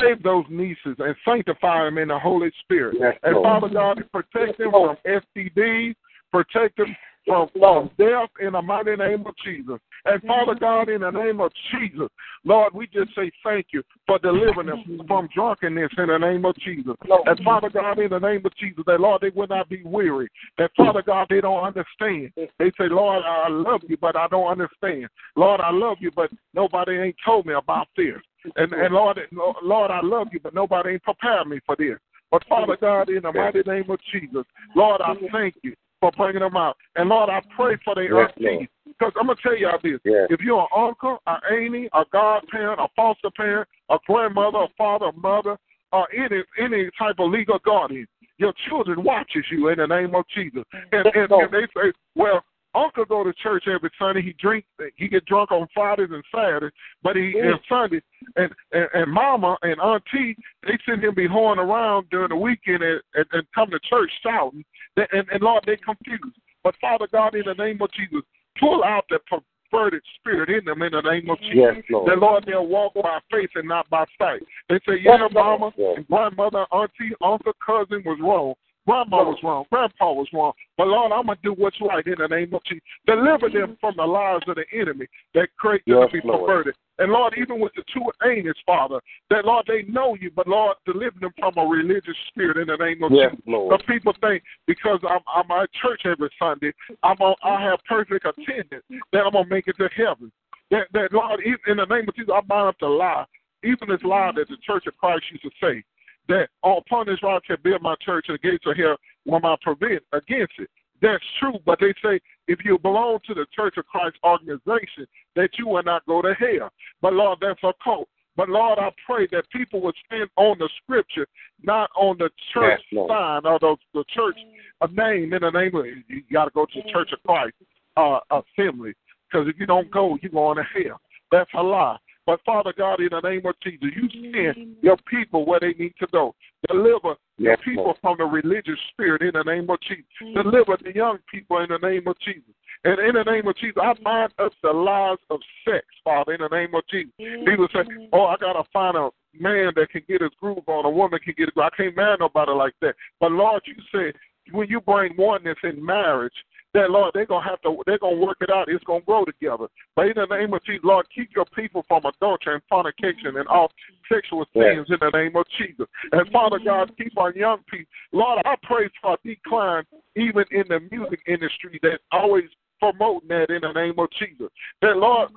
save 0.00 0.22
those 0.22 0.44
nieces 0.48 0.96
and 0.98 1.14
sanctify 1.24 1.84
them 1.84 1.98
in 1.98 2.08
the 2.08 2.18
Holy 2.18 2.50
Spirit. 2.60 2.96
Yes, 3.00 3.16
and 3.22 3.42
Father 3.42 3.68
God, 3.68 4.02
protect 4.12 4.58
them 4.58 4.70
from 4.70 4.96
STDs, 5.06 5.94
protect 6.32 6.76
them 6.76 6.94
from, 7.26 7.48
from 7.58 7.90
death 7.98 8.28
in 8.40 8.52
the 8.52 8.62
mighty 8.62 8.96
name 8.96 9.26
of 9.26 9.34
Jesus. 9.44 9.78
And 10.04 10.22
Father 10.22 10.54
God, 10.54 10.88
in 10.88 11.00
the 11.00 11.10
name 11.10 11.40
of 11.40 11.50
Jesus, 11.72 12.08
Lord, 12.44 12.74
we 12.74 12.86
just 12.86 13.14
say 13.14 13.30
thank 13.42 13.68
you 13.72 13.82
for 14.06 14.18
delivering 14.18 14.66
them 14.66 15.00
from 15.06 15.28
drunkenness 15.34 15.92
in 15.96 16.08
the 16.08 16.18
name 16.18 16.44
of 16.44 16.54
Jesus. 16.56 16.94
And 17.26 17.40
Father 17.42 17.70
God, 17.70 17.98
in 17.98 18.10
the 18.10 18.18
name 18.18 18.44
of 18.44 18.54
Jesus, 18.56 18.84
that 18.86 19.00
Lord, 19.00 19.22
they 19.22 19.30
will 19.30 19.46
not 19.46 19.68
be 19.68 19.82
weary. 19.84 20.28
That 20.58 20.70
Father 20.76 21.02
God, 21.02 21.28
they 21.30 21.40
don't 21.40 21.64
understand. 21.64 22.32
They 22.36 22.70
say, 22.78 22.88
Lord, 22.90 23.22
I 23.24 23.48
love 23.48 23.80
you, 23.88 23.96
but 23.96 24.16
I 24.16 24.28
don't 24.28 24.46
understand. 24.46 25.08
Lord, 25.36 25.60
I 25.60 25.70
love 25.70 25.98
you, 26.00 26.10
but 26.14 26.30
nobody 26.52 26.98
ain't 26.98 27.16
told 27.24 27.46
me 27.46 27.54
about 27.54 27.88
this. 27.96 28.16
And, 28.56 28.72
and 28.72 28.94
Lord, 28.94 29.18
Lord, 29.62 29.90
I 29.90 30.00
love 30.02 30.28
you, 30.32 30.40
but 30.40 30.54
nobody 30.54 30.90
ain't 30.92 31.02
prepared 31.02 31.46
me 31.48 31.60
for 31.64 31.76
this. 31.76 31.98
But 32.30 32.44
Father 32.48 32.76
God, 32.80 33.08
in 33.08 33.22
the 33.22 33.32
mighty 33.32 33.62
name 33.66 33.88
of 33.90 33.98
Jesus, 34.12 34.44
Lord, 34.74 35.00
I 35.00 35.14
thank 35.32 35.54
you 35.62 35.74
for 36.00 36.10
bringing 36.12 36.40
them 36.40 36.56
out. 36.56 36.76
And 36.96 37.08
Lord, 37.08 37.30
I 37.30 37.40
pray 37.56 37.76
for 37.84 37.94
their 37.94 38.22
Yes, 38.22 38.32
aunties. 38.36 38.68
Because 38.86 39.12
I'm 39.18 39.26
going 39.26 39.36
to 39.36 39.42
tell 39.42 39.56
y'all 39.56 39.78
this. 39.82 40.00
Yes. 40.04 40.26
If 40.30 40.40
you're 40.40 40.60
an 40.60 40.66
uncle, 40.76 41.18
an 41.26 41.36
auntie, 41.50 41.88
a 41.92 42.04
godparent, 42.12 42.80
a 42.80 42.88
foster 42.94 43.30
parent, 43.30 43.68
a 43.88 43.98
grandmother, 44.06 44.58
a 44.58 44.68
father, 44.76 45.06
a 45.06 45.12
mother, 45.12 45.56
or 45.92 46.08
any 46.12 46.42
any 46.58 46.90
type 46.98 47.16
of 47.18 47.30
legal 47.30 47.58
guardian, 47.64 48.06
your 48.38 48.52
children 48.68 49.02
watches 49.04 49.44
you 49.50 49.68
in 49.68 49.78
the 49.78 49.86
name 49.86 50.14
of 50.14 50.24
Jesus. 50.34 50.64
And, 50.92 51.06
and, 51.06 51.30
and 51.30 51.52
they 51.52 51.66
say, 51.74 51.92
well, 52.16 52.44
Uncle 52.74 53.04
go 53.04 53.22
to 53.22 53.32
church 53.34 53.64
every 53.68 53.90
Sunday. 53.98 54.22
He 54.22 54.34
drink. 54.34 54.64
He 54.96 55.08
get 55.08 55.24
drunk 55.26 55.52
on 55.52 55.66
Fridays 55.72 56.10
and 56.10 56.24
Saturdays, 56.34 56.72
but 57.02 57.16
he 57.16 57.34
and 57.38 57.54
mm. 57.54 57.68
Sunday. 57.68 58.02
And, 58.36 58.50
and 58.72 58.88
and 58.94 59.12
Mama 59.12 59.56
and 59.62 59.80
Auntie 59.80 60.36
they 60.62 60.78
send 60.86 61.04
him 61.04 61.14
be 61.14 61.26
horn 61.26 61.58
around 61.58 62.08
during 62.10 62.30
the 62.30 62.36
weekend 62.36 62.82
and, 62.82 63.00
and, 63.14 63.26
and 63.32 63.46
come 63.54 63.70
to 63.70 63.78
church 63.88 64.10
shouting. 64.22 64.64
They- 64.96 65.06
And, 65.12 65.28
and 65.30 65.42
Lord, 65.42 65.64
they 65.66 65.76
confused. 65.76 66.36
But 66.62 66.74
Father 66.80 67.06
God, 67.12 67.34
in 67.34 67.44
the 67.44 67.54
name 67.54 67.80
of 67.82 67.92
Jesus, 67.92 68.22
pull 68.58 68.82
out 68.82 69.04
the 69.10 69.18
perverted 69.28 70.02
spirit 70.18 70.48
in 70.48 70.64
them 70.64 70.82
in 70.82 70.92
the 70.92 71.02
name 71.02 71.28
of 71.28 71.38
Jesus. 71.40 71.54
Yes, 71.76 71.84
Lord. 71.90 72.10
That 72.10 72.18
Lord, 72.18 72.44
they'll 72.46 72.66
walk 72.66 72.94
by 72.94 73.18
faith 73.30 73.50
and 73.54 73.68
not 73.68 73.88
by 73.90 74.04
sight. 74.18 74.40
They 74.68 74.76
say, 74.86 74.98
yeah, 75.00 75.18
Yes, 75.20 75.30
Mama 75.34 75.70
and 75.76 76.06
grandmother, 76.08 76.64
auntie, 76.72 77.12
uncle, 77.22 77.52
cousin 77.64 78.02
was 78.06 78.18
wrong. 78.20 78.54
Grandma 78.86 79.24
was 79.24 79.38
wrong. 79.42 79.64
Grandpa 79.70 80.12
was 80.12 80.28
wrong. 80.32 80.52
But 80.76 80.88
Lord, 80.88 81.12
I'm 81.12 81.26
going 81.26 81.38
to 81.38 81.42
do 81.42 81.54
what's 81.60 81.80
right 81.80 82.06
in 82.06 82.16
the 82.18 82.28
name 82.28 82.54
of 82.54 82.62
Jesus. 82.64 82.84
Deliver 83.06 83.48
them 83.48 83.70
mm-hmm. 83.70 83.80
from 83.80 83.94
the 83.96 84.04
lies 84.04 84.42
of 84.46 84.56
the 84.56 84.64
enemy 84.78 85.06
that 85.34 85.48
create 85.56 85.82
them 85.86 86.00
Yes, 86.00 86.10
to 86.10 86.20
be 86.20 86.28
Lord. 86.28 86.46
perverted. 86.46 86.74
And 86.98 87.10
Lord, 87.10 87.34
even 87.40 87.60
with 87.60 87.72
the 87.74 87.82
two 87.92 88.04
angels, 88.28 88.56
Father, 88.66 89.00
that 89.30 89.44
Lord, 89.44 89.64
they 89.66 89.82
know 89.90 90.16
you, 90.20 90.30
but 90.30 90.46
Lord, 90.46 90.76
deliver 90.86 91.18
them 91.18 91.32
from 91.38 91.54
a 91.56 91.64
religious 91.64 92.16
spirit 92.28 92.56
in 92.56 92.68
the 92.68 92.76
name 92.76 93.02
of 93.02 93.10
Yes, 93.10 93.30
Jesus. 93.32 93.44
Lord. 93.46 93.80
The 93.80 93.84
people 93.84 94.14
think 94.20 94.42
because 94.66 95.00
I'm 95.08 95.20
I'm 95.26 95.50
at 95.50 95.72
church 95.82 96.02
every 96.04 96.30
Sunday, 96.38 96.72
I'm 97.02 97.16
on, 97.18 97.34
I 97.42 97.62
have 97.62 97.80
perfect 97.88 98.26
attendance, 98.26 98.84
that 99.12 99.22
I'm 99.24 99.32
gonna 99.32 99.48
make 99.48 99.66
it 99.66 99.76
to 99.78 99.88
heaven. 99.96 100.30
That 100.70 100.86
that 100.92 101.12
Lord, 101.12 101.40
even 101.40 101.58
in 101.66 101.76
the 101.78 101.86
name 101.86 102.08
of 102.08 102.14
Jesus, 102.14 102.30
I 102.32 102.40
bind 102.42 102.68
up 102.68 102.76
the 102.78 102.86
lie, 102.86 103.24
even 103.64 103.88
this 103.88 104.02
lie 104.04 104.28
mm-hmm. 104.28 104.38
that 104.38 104.48
the 104.48 104.56
Church 104.62 104.86
of 104.86 104.96
Christ 104.96 105.24
used 105.32 105.42
to 105.42 105.50
say, 105.60 105.82
that 106.28 106.48
upon 106.62 107.06
this 107.06 107.22
rock 107.22 107.42
shall 107.46 107.56
build 107.58 107.82
my 107.82 107.94
church, 108.00 108.26
and 108.28 108.38
the 108.42 108.50
gates 108.50 108.64
of 108.66 108.76
hell 108.76 108.96
will 109.24 109.40
not 109.40 109.60
prevent 109.60 110.02
against 110.12 110.54
it. 110.58 110.70
That's 111.02 111.24
true, 111.38 111.58
but 111.66 111.80
they 111.80 111.92
say 112.02 112.20
if 112.48 112.64
you 112.64 112.78
belong 112.78 113.18
to 113.26 113.34
the 113.34 113.46
Church 113.54 113.76
of 113.76 113.86
Christ 113.86 114.16
organization, 114.24 115.06
that 115.36 115.50
you 115.58 115.68
will 115.68 115.82
not 115.82 116.06
go 116.06 116.22
to 116.22 116.34
hell. 116.34 116.70
But 117.02 117.14
Lord, 117.14 117.38
that's 117.40 117.62
a 117.62 117.72
cult. 117.82 118.08
But 118.36 118.48
Lord, 118.48 118.78
I 118.78 118.90
pray 119.06 119.28
that 119.32 119.48
people 119.50 119.80
would 119.82 119.94
stand 120.06 120.28
on 120.36 120.58
the 120.58 120.68
scripture, 120.82 121.26
not 121.62 121.90
on 121.96 122.18
the 122.18 122.30
church 122.52 122.80
Yes, 122.90 123.08
sign 123.08 123.42
or 123.44 123.58
the, 123.60 123.76
the 123.92 124.04
church 124.08 124.36
a 124.80 124.88
name 124.88 125.32
in 125.32 125.42
the 125.42 125.50
name 125.50 125.74
of 125.74 125.86
you 125.86 126.22
got 126.32 126.46
to 126.46 126.50
go 126.50 126.66
to 126.66 126.82
the 126.82 126.90
Church 126.90 127.10
of 127.12 127.22
Christ 127.24 127.54
uh, 127.96 128.18
assembly 128.30 128.94
because 129.30 129.48
if 129.48 129.58
you 129.58 129.66
don't 129.66 129.90
go, 129.90 130.18
you're 130.20 130.32
going 130.32 130.56
to 130.56 130.64
hell. 130.64 131.00
That's 131.30 131.50
a 131.54 131.62
lie. 131.62 131.96
But 132.26 132.40
Father 132.44 132.72
God, 132.76 133.00
in 133.00 133.08
the 133.10 133.20
name 133.20 133.44
of 133.44 133.54
Jesus, 133.62 133.88
you 133.94 134.08
send 134.32 134.76
your 134.82 134.96
people 135.08 135.44
where 135.44 135.60
they 135.60 135.74
need 135.74 135.94
to 136.00 136.06
go. 136.10 136.34
Deliver 136.68 137.16
your 137.36 137.56
people 137.58 137.84
Lord. 137.84 137.96
from 138.00 138.16
the 138.18 138.24
religious 138.24 138.78
spirit 138.90 139.22
in 139.22 139.32
the 139.34 139.42
name 139.42 139.68
of 139.68 139.78
Jesus. 139.82 140.04
Deliver 140.20 140.78
the 140.82 140.94
young 140.94 141.18
people 141.30 141.58
in 141.58 141.68
the 141.68 141.78
name 141.78 142.06
of 142.06 142.16
Jesus. 142.24 142.48
And 142.84 142.98
in 142.98 143.14
the 143.14 143.30
name 143.30 143.46
of 143.46 143.56
Jesus, 143.56 143.76
I 143.82 143.92
bind 144.02 144.32
up 144.38 144.52
the 144.62 144.70
lies 144.70 145.18
of 145.30 145.40
sex, 145.64 145.84
Father, 146.02 146.34
in 146.34 146.40
the 146.40 146.48
name 146.48 146.74
of 146.74 146.82
Jesus. 146.90 147.12
People 147.18 147.68
say, 147.72 147.80
oh, 148.12 148.26
I 148.26 148.36
got 148.36 148.54
to 148.54 148.64
find 148.72 148.96
a 148.96 149.10
man 149.38 149.72
that 149.76 149.90
can 149.90 150.02
get 150.08 150.22
his 150.22 150.30
groove 150.40 150.66
on, 150.66 150.84
a 150.84 150.90
woman 150.90 151.18
can 151.24 151.34
get 151.36 151.48
it. 151.48 151.54
I 151.56 151.70
can't 151.76 151.96
marry 151.96 152.16
nobody 152.20 152.52
like 152.52 152.74
that. 152.80 152.94
But 153.20 153.32
Lord, 153.32 153.62
you 153.66 153.74
said 153.92 154.14
when 154.52 154.68
you 154.68 154.80
bring 154.80 155.14
oneness 155.16 155.56
in 155.62 155.84
marriage, 155.84 156.34
that 156.74 156.90
Lord, 156.90 157.12
they're 157.14 157.24
gonna 157.24 157.48
have 157.48 157.62
to 157.62 157.82
they're 157.86 157.98
gonna 157.98 158.16
work 158.16 158.38
it 158.40 158.50
out, 158.50 158.68
it's 158.68 158.84
gonna 158.84 159.00
grow 159.00 159.24
together. 159.24 159.68
But 159.94 160.08
in 160.08 160.14
the 160.16 160.26
name 160.26 160.52
of 160.52 160.62
Jesus, 160.64 160.84
Lord, 160.84 161.06
keep 161.14 161.30
your 161.34 161.46
people 161.56 161.84
from 161.88 162.04
adultery 162.04 162.54
and 162.54 162.62
fornication 162.68 163.36
and 163.36 163.48
all 163.48 163.70
sexual 164.12 164.44
sins 164.52 164.86
in 164.88 164.96
the 165.00 165.10
name 165.10 165.36
of 165.36 165.46
Jesus. 165.56 165.86
And 166.12 166.28
Father 166.30 166.58
God, 166.62 166.90
keep 166.98 167.16
our 167.16 167.32
young 167.32 167.58
people. 167.70 167.86
Lord, 168.12 168.42
I 168.44 168.56
pray 168.64 168.88
for 169.00 169.14
a 169.14 169.16
decline 169.26 169.84
even 170.16 170.44
in 170.50 170.64
the 170.68 170.80
music 170.90 171.20
industry 171.26 171.78
that 171.82 172.00
always 172.12 172.44
promoting 172.80 173.28
that 173.28 173.50
in 173.50 173.62
the 173.62 173.72
name 173.72 173.98
of 173.98 174.08
Jesus. 174.18 174.48
That 174.82 174.96
Lord, 174.96 175.30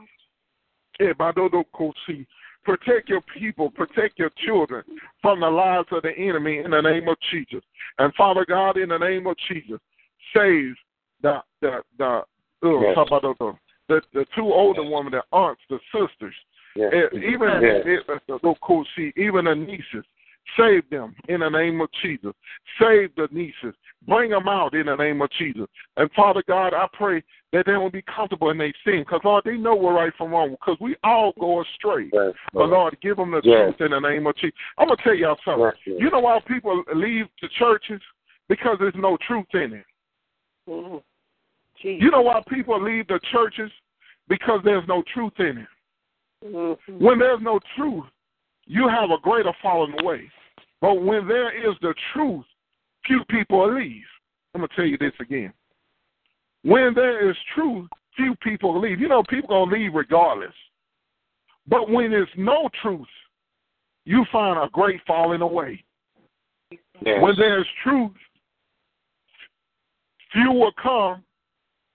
eh, 1.00 1.14
Badodo 1.20 1.64
Kosi, 1.74 2.26
protect 2.64 3.10
your 3.10 3.22
people, 3.22 3.70
protect 3.70 4.18
your 4.18 4.32
children 4.46 4.84
from 5.22 5.40
the 5.40 5.50
lies 5.50 5.86
of 5.92 6.02
the 6.02 6.18
enemy 6.18 6.58
in 6.58 6.72
the 6.72 6.82
name 6.82 7.08
of 7.08 7.18
Jesus. 7.32 7.64
And 8.00 8.14
Father 8.16 8.46
God, 8.46 8.78
in 8.78 8.90
the 8.90 8.98
name 8.98 9.28
of 9.28 9.36
Jesus, 9.48 9.80
save 10.36 10.74
the 11.22 11.41
the 11.61 11.81
the 11.98 12.22
Yes. 12.64 12.98
Sabadodo, 12.98 13.57
the 13.88 14.02
the 14.14 14.26
two 14.35 14.45
older 14.45 14.84
women, 14.84 15.11
the 15.11 15.23
aunts, 15.31 15.61
the 15.69 15.80
sisters, 15.94 16.35
Yes. 16.76 16.91
even 17.14 17.61
Yes. 17.61 18.03
the 18.07 18.22
the 18.27 18.56
Kosi, 18.61 19.14
even 19.18 19.45
the 19.45 19.56
nieces. 19.56 20.06
Save 20.56 20.89
them 20.89 21.14
in 21.27 21.41
the 21.41 21.49
name 21.49 21.81
of 21.81 21.89
Jesus. 22.02 22.34
Save 22.80 23.14
the 23.15 23.27
nieces. 23.31 23.76
Bring 24.07 24.31
them 24.31 24.48
out 24.48 24.73
in 24.73 24.85
the 24.85 24.95
name 24.95 25.22
of 25.22 25.30
Jesus. 25.31 25.68
And 25.98 26.10
Father 26.14 26.41
God, 26.48 26.73
I 26.73 26.88
pray 26.94 27.22
that 27.52 27.65
they 27.65 27.76
will 27.76 27.89
be 27.89 28.02
comfortable 28.03 28.49
in 28.52 28.57
their 28.57 28.72
sin. 28.85 28.99
Because, 28.99 29.19
Lord, 29.26 29.44
they 29.44 29.57
know 29.57 29.76
we're 29.76 29.94
right 29.94 30.14
from 30.18 30.31
wrong. 30.31 30.52
Because 30.52 30.77
we 30.80 30.95
all 31.03 31.34
go 31.38 31.61
astray. 31.61 32.10
Yes, 32.14 32.34
But, 32.53 32.69
Lord, 32.69 32.98
give 33.02 33.18
them 33.18 33.31
the 33.31 33.41
Yes. 33.44 33.76
truth 33.76 33.81
in 33.81 33.91
the 33.91 33.99
name 33.99 34.26
of 34.26 34.38
Jesus. 34.38 34.57
I'm 34.77 34.88
going 34.88 34.95
to 34.98 35.03
tell 35.03 35.15
y'all 35.15 35.38
something. 35.44 35.72
Yes. 35.85 35.99
You 35.99 36.10
know 36.10 36.19
why 36.19 36.39
people 36.48 36.81
leave 36.94 37.27
the 37.41 37.49
churches? 37.49 38.02
Because 38.48 38.77
there's 38.80 38.95
no 38.95 39.18
truth 39.18 39.53
in 39.53 39.73
it. 39.73 39.85
Mhm. 40.68 41.03
You 41.81 42.11
know 42.11 42.22
why 42.22 42.41
people 42.49 42.81
leave 42.81 43.07
the 43.07 43.19
churches? 43.31 43.72
Because 44.27 44.61
there's 44.64 44.88
no 44.88 45.03
truth 45.14 45.39
in 45.39 45.60
it. 45.60 45.68
Mhm. 46.45 46.99
When 46.99 47.19
there's 47.19 47.41
no 47.41 47.60
truth, 47.76 48.06
you 48.65 48.88
have 48.88 49.11
a 49.11 49.18
greater 49.19 49.53
falling 49.61 49.99
away. 50.02 50.30
But 50.81 51.02
when 51.02 51.27
there 51.27 51.52
is 51.52 51.77
the 51.80 51.94
truth, 52.14 52.45
few 53.06 53.23
people 53.26 53.73
leave. 53.73 54.06
I'm 54.53 54.61
going 54.61 54.69
to 54.69 54.76
tell 54.76 54.85
you 54.85 54.98
this 54.98 55.14
again. 55.19 55.53
When 56.64 56.94
there 56.94 57.30
is 57.30 57.38
truth, 57.53 57.89
few 58.15 58.35
people 58.38 58.77
leave. 58.80 58.99
You 58.99 59.07
know, 59.07 59.23
people 59.23 59.49
going 59.49 59.69
to 59.69 59.76
leave 59.76 59.94
regardless. 59.94 60.53
But 61.68 61.89
when 61.89 62.11
there's 62.11 62.35
no 62.35 62.69
truth, 62.81 63.07
you 64.06 64.26
find 64.31 64.57
a 64.57 64.69
great 64.69 65.02
falling 65.06 65.41
away. 65.41 65.84
Yes. 67.02 67.22
When 67.22 67.35
there's 67.38 67.68
truth, 67.84 68.15
few 70.32 70.52
will 70.52 70.74
come 70.82 71.24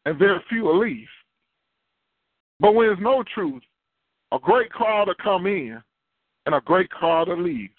and 0.04 0.18
very 0.18 0.38
few 0.48 0.64
will 0.64 0.78
leave. 0.78 1.08
But 2.60 2.74
when 2.74 2.86
there's 2.86 2.98
no 3.00 3.24
truth, 3.34 3.62
a 4.32 4.38
great 4.38 4.70
crowd 4.70 5.08
will 5.08 5.14
come 5.22 5.46
in 5.46 5.82
and 6.46 6.54
a 6.54 6.60
great 6.60 6.90
crowd 6.90 7.28
will 7.28 7.42
leave. 7.42 7.70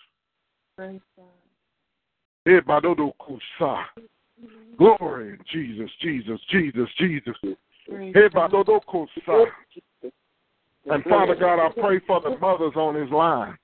Badodo 2.45 3.13
kusa. 3.19 3.85
Glory, 4.77 5.38
Jesus, 5.51 5.89
Jesus, 6.01 6.39
Jesus, 6.49 6.89
Jesus. 6.97 7.35
And 10.89 11.03
Father 11.05 11.35
God, 11.35 11.59
I 11.65 11.69
pray 11.80 11.99
for 12.05 12.19
the 12.19 12.38
mothers 12.38 12.73
on 12.75 12.95
this 12.95 13.09
line. 13.11 13.57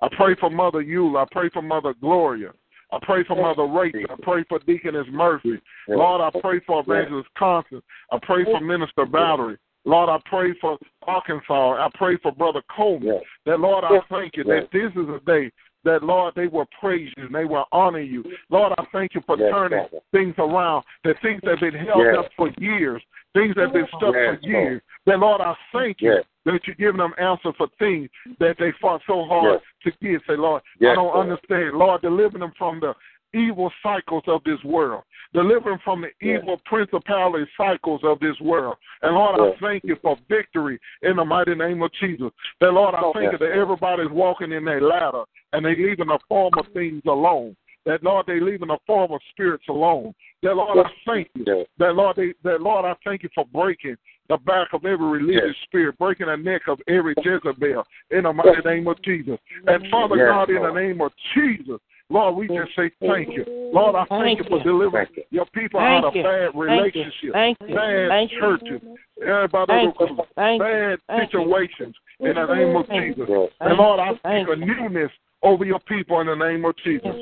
I 0.00 0.08
pray 0.16 0.34
for 0.38 0.50
Mother 0.50 0.82
Eula. 0.82 1.24
I 1.24 1.28
pray 1.30 1.48
for 1.50 1.62
Mother 1.62 1.94
Gloria. 2.00 2.52
I 2.92 2.98
pray 3.02 3.24
for 3.24 3.36
Mother 3.36 3.66
Rachel. 3.66 4.04
I 4.10 4.14
pray 4.22 4.44
for 4.48 4.58
Deaconess 4.60 5.06
Murphy. 5.10 5.60
Lord, 5.88 6.20
I 6.20 6.40
pray 6.40 6.60
for 6.66 6.80
Evangelist 6.80 7.28
Constance. 7.36 7.82
I 8.10 8.18
pray 8.22 8.44
for 8.44 8.60
Minister 8.60 9.06
Valerie. 9.06 9.58
Lord, 9.84 10.10
I 10.10 10.18
pray 10.28 10.52
for 10.60 10.76
Arkansas. 11.06 11.74
I 11.74 11.88
pray 11.94 12.16
for 12.18 12.32
Brother 12.32 12.62
Coleman. 12.74 13.20
That 13.46 13.60
Lord, 13.60 13.84
I 13.84 14.00
thank 14.10 14.36
you 14.36 14.44
that 14.44 14.68
this 14.72 14.90
is 14.92 15.08
a 15.08 15.20
day 15.24 15.50
that 15.84 16.02
Lord 16.02 16.34
they 16.34 16.46
will 16.46 16.66
praise 16.80 17.12
you 17.16 17.26
and 17.26 17.34
they 17.34 17.44
will 17.44 17.64
honor 17.72 18.00
you. 18.00 18.24
Lord, 18.50 18.72
I 18.78 18.84
thank 18.92 19.14
you 19.14 19.22
for 19.26 19.38
Yes, 19.38 19.50
turning 19.50 19.78
Father. 19.78 20.02
things 20.12 20.34
around. 20.38 20.84
That 21.04 21.16
things 21.22 21.40
that 21.42 21.58
have 21.58 21.72
been 21.72 21.74
held 21.74 22.04
Yes. 22.04 22.16
up 22.18 22.32
for 22.36 22.50
years, 22.58 23.02
things 23.34 23.54
that 23.56 23.64
have 23.64 23.72
been 23.72 23.88
stuck 23.88 24.14
Yes, 24.14 24.38
for 24.40 24.46
years. 24.46 24.82
That 25.06 25.18
Lord, 25.20 25.40
I 25.40 25.54
thank 25.72 26.00
you 26.00 26.22
that 26.44 26.66
you're 26.66 26.76
giving 26.76 26.98
them 26.98 27.14
answer 27.18 27.52
for 27.54 27.68
things 27.78 28.08
that 28.38 28.56
they 28.58 28.72
fought 28.80 29.02
so 29.06 29.24
hard 29.24 29.60
to 29.84 29.90
get. 30.02 30.20
Say, 30.26 30.36
Lord, 30.36 30.62
I 30.80 30.94
don't 30.94 31.14
Lord. 31.14 31.28
understand. 31.28 31.76
Lord, 31.76 32.02
deliver 32.02 32.38
them 32.38 32.52
from 32.56 32.80
the 32.80 32.94
evil 33.34 33.72
cycles 33.82 34.24
of 34.26 34.42
this 34.44 34.62
world. 34.64 35.02
Deliver 35.32 35.70
them 35.70 35.78
from 35.84 36.00
the 36.00 36.10
Yes. 36.20 36.42
evil 36.42 36.60
principality 36.64 37.48
cycles 37.56 38.02
of 38.02 38.18
this 38.20 38.38
world. 38.40 38.76
And 39.02 39.14
Lord, 39.14 39.38
Yes. 39.38 39.56
I 39.56 39.60
thank 39.60 39.84
you 39.84 39.96
for 39.96 40.16
victory 40.28 40.78
in 41.02 41.16
the 41.16 41.24
mighty 41.24 41.54
name 41.54 41.82
of 41.82 41.92
Jesus. 41.92 42.32
That 42.60 42.72
Lord, 42.72 42.94
I 42.94 43.00
oh, 43.00 43.12
thank 43.12 43.32
you 43.32 43.38
that 43.38 43.52
everybody's 43.52 44.10
walking 44.10 44.52
in 44.52 44.64
their 44.64 44.80
ladder 44.80 45.22
and 45.52 45.64
they 45.64 45.76
leaving 45.76 46.08
the 46.08 46.18
form 46.28 46.52
of 46.56 46.66
things 46.68 47.02
alone. 47.06 47.56
That 47.86 48.02
Lord, 48.02 48.26
they 48.26 48.40
leaving 48.40 48.68
the 48.68 48.78
form 48.86 49.12
of 49.12 49.20
spirits 49.30 49.68
alone. 49.68 50.14
That 50.42 50.54
Lord, 50.56 50.86
I 50.86 50.90
thank 51.06 51.28
you. 51.34 51.44
That 51.78 51.94
Lord, 51.94 52.16
they, 52.16 52.34
that 52.42 52.60
Lord, 52.60 52.84
I 52.84 52.94
thank 53.04 53.22
you 53.22 53.30
for 53.34 53.44
breaking 53.46 53.96
the 54.28 54.36
back 54.38 54.68
of 54.72 54.84
every 54.84 55.06
religious 55.06 55.56
Yes. 55.56 55.64
spirit, 55.64 55.98
breaking 55.98 56.26
the 56.26 56.36
neck 56.36 56.62
of 56.68 56.80
every 56.88 57.14
Jezebel 57.22 57.84
in 58.10 58.24
the 58.24 58.32
mighty 58.32 58.62
name 58.64 58.86
of 58.86 59.00
Jesus. 59.02 59.38
And 59.66 59.86
Father 59.88 60.16
Yes, 60.16 60.28
God, 60.28 60.50
in 60.50 60.62
the 60.62 60.72
name 60.72 61.00
of 61.00 61.12
Jesus, 61.34 61.80
Lord, 62.10 62.34
we 62.34 62.48
just 62.48 62.74
say 62.74 62.90
thank 63.00 63.28
you. 63.32 63.44
Lord, 63.72 63.94
I 63.94 64.04
thank, 64.06 64.38
Thank 64.38 64.38
you 64.40 64.58
for 64.58 64.64
delivering 64.64 65.06
you. 65.16 65.22
your 65.30 65.46
people 65.46 65.78
Thank 65.78 66.04
out 66.04 66.08
of 66.08 66.16
you. 66.16 66.24
bad 66.24 66.50
you. 66.52 66.60
relationships, 66.60 67.32
Thank 67.32 67.58
you. 67.60 67.74
bad 67.76 68.08
Thank 68.08 68.32
you. 68.32 68.40
churches, 68.40 68.80
everybody 69.24 69.72
Thank 69.72 70.00
you. 70.00 70.24
Thank 70.34 70.60
bad 70.60 70.98
Thank 71.06 71.32
you. 71.32 71.38
situations 71.38 71.94
in 72.18 72.34
the 72.34 72.46
name 72.46 72.76
of 72.76 72.86
Thank 72.88 73.16
Jesus. 73.16 73.28
Yes. 73.28 73.48
And 73.60 73.78
Lord, 73.78 74.00
I 74.00 74.10
Thank 74.24 74.48
speak 74.48 74.56
a 74.56 74.66
newness 74.66 75.10
over 75.42 75.64
your 75.64 75.78
people 75.80 76.20
in 76.20 76.26
the 76.26 76.34
name 76.34 76.64
of 76.64 76.74
Jesus. 76.84 77.14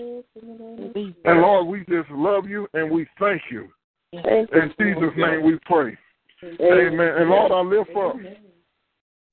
And 1.25 1.41
Lord, 1.43 1.67
we 1.67 1.81
just 1.81 2.11
love 2.11 2.49
you 2.49 2.67
and 2.73 2.91
we 2.91 3.07
thank 3.21 3.43
you. 3.51 3.69
Thank 4.13 4.51
you. 4.51 4.61
In 4.63 4.73
Jesus' 4.81 5.17
name 5.19 5.45
we 5.45 5.59
pray. 5.67 5.97
Amen. 6.43 7.13
And 7.19 7.29
Lord, 7.29 7.53
I 7.53 7.61
lift 7.61 7.91
up. 7.95 8.17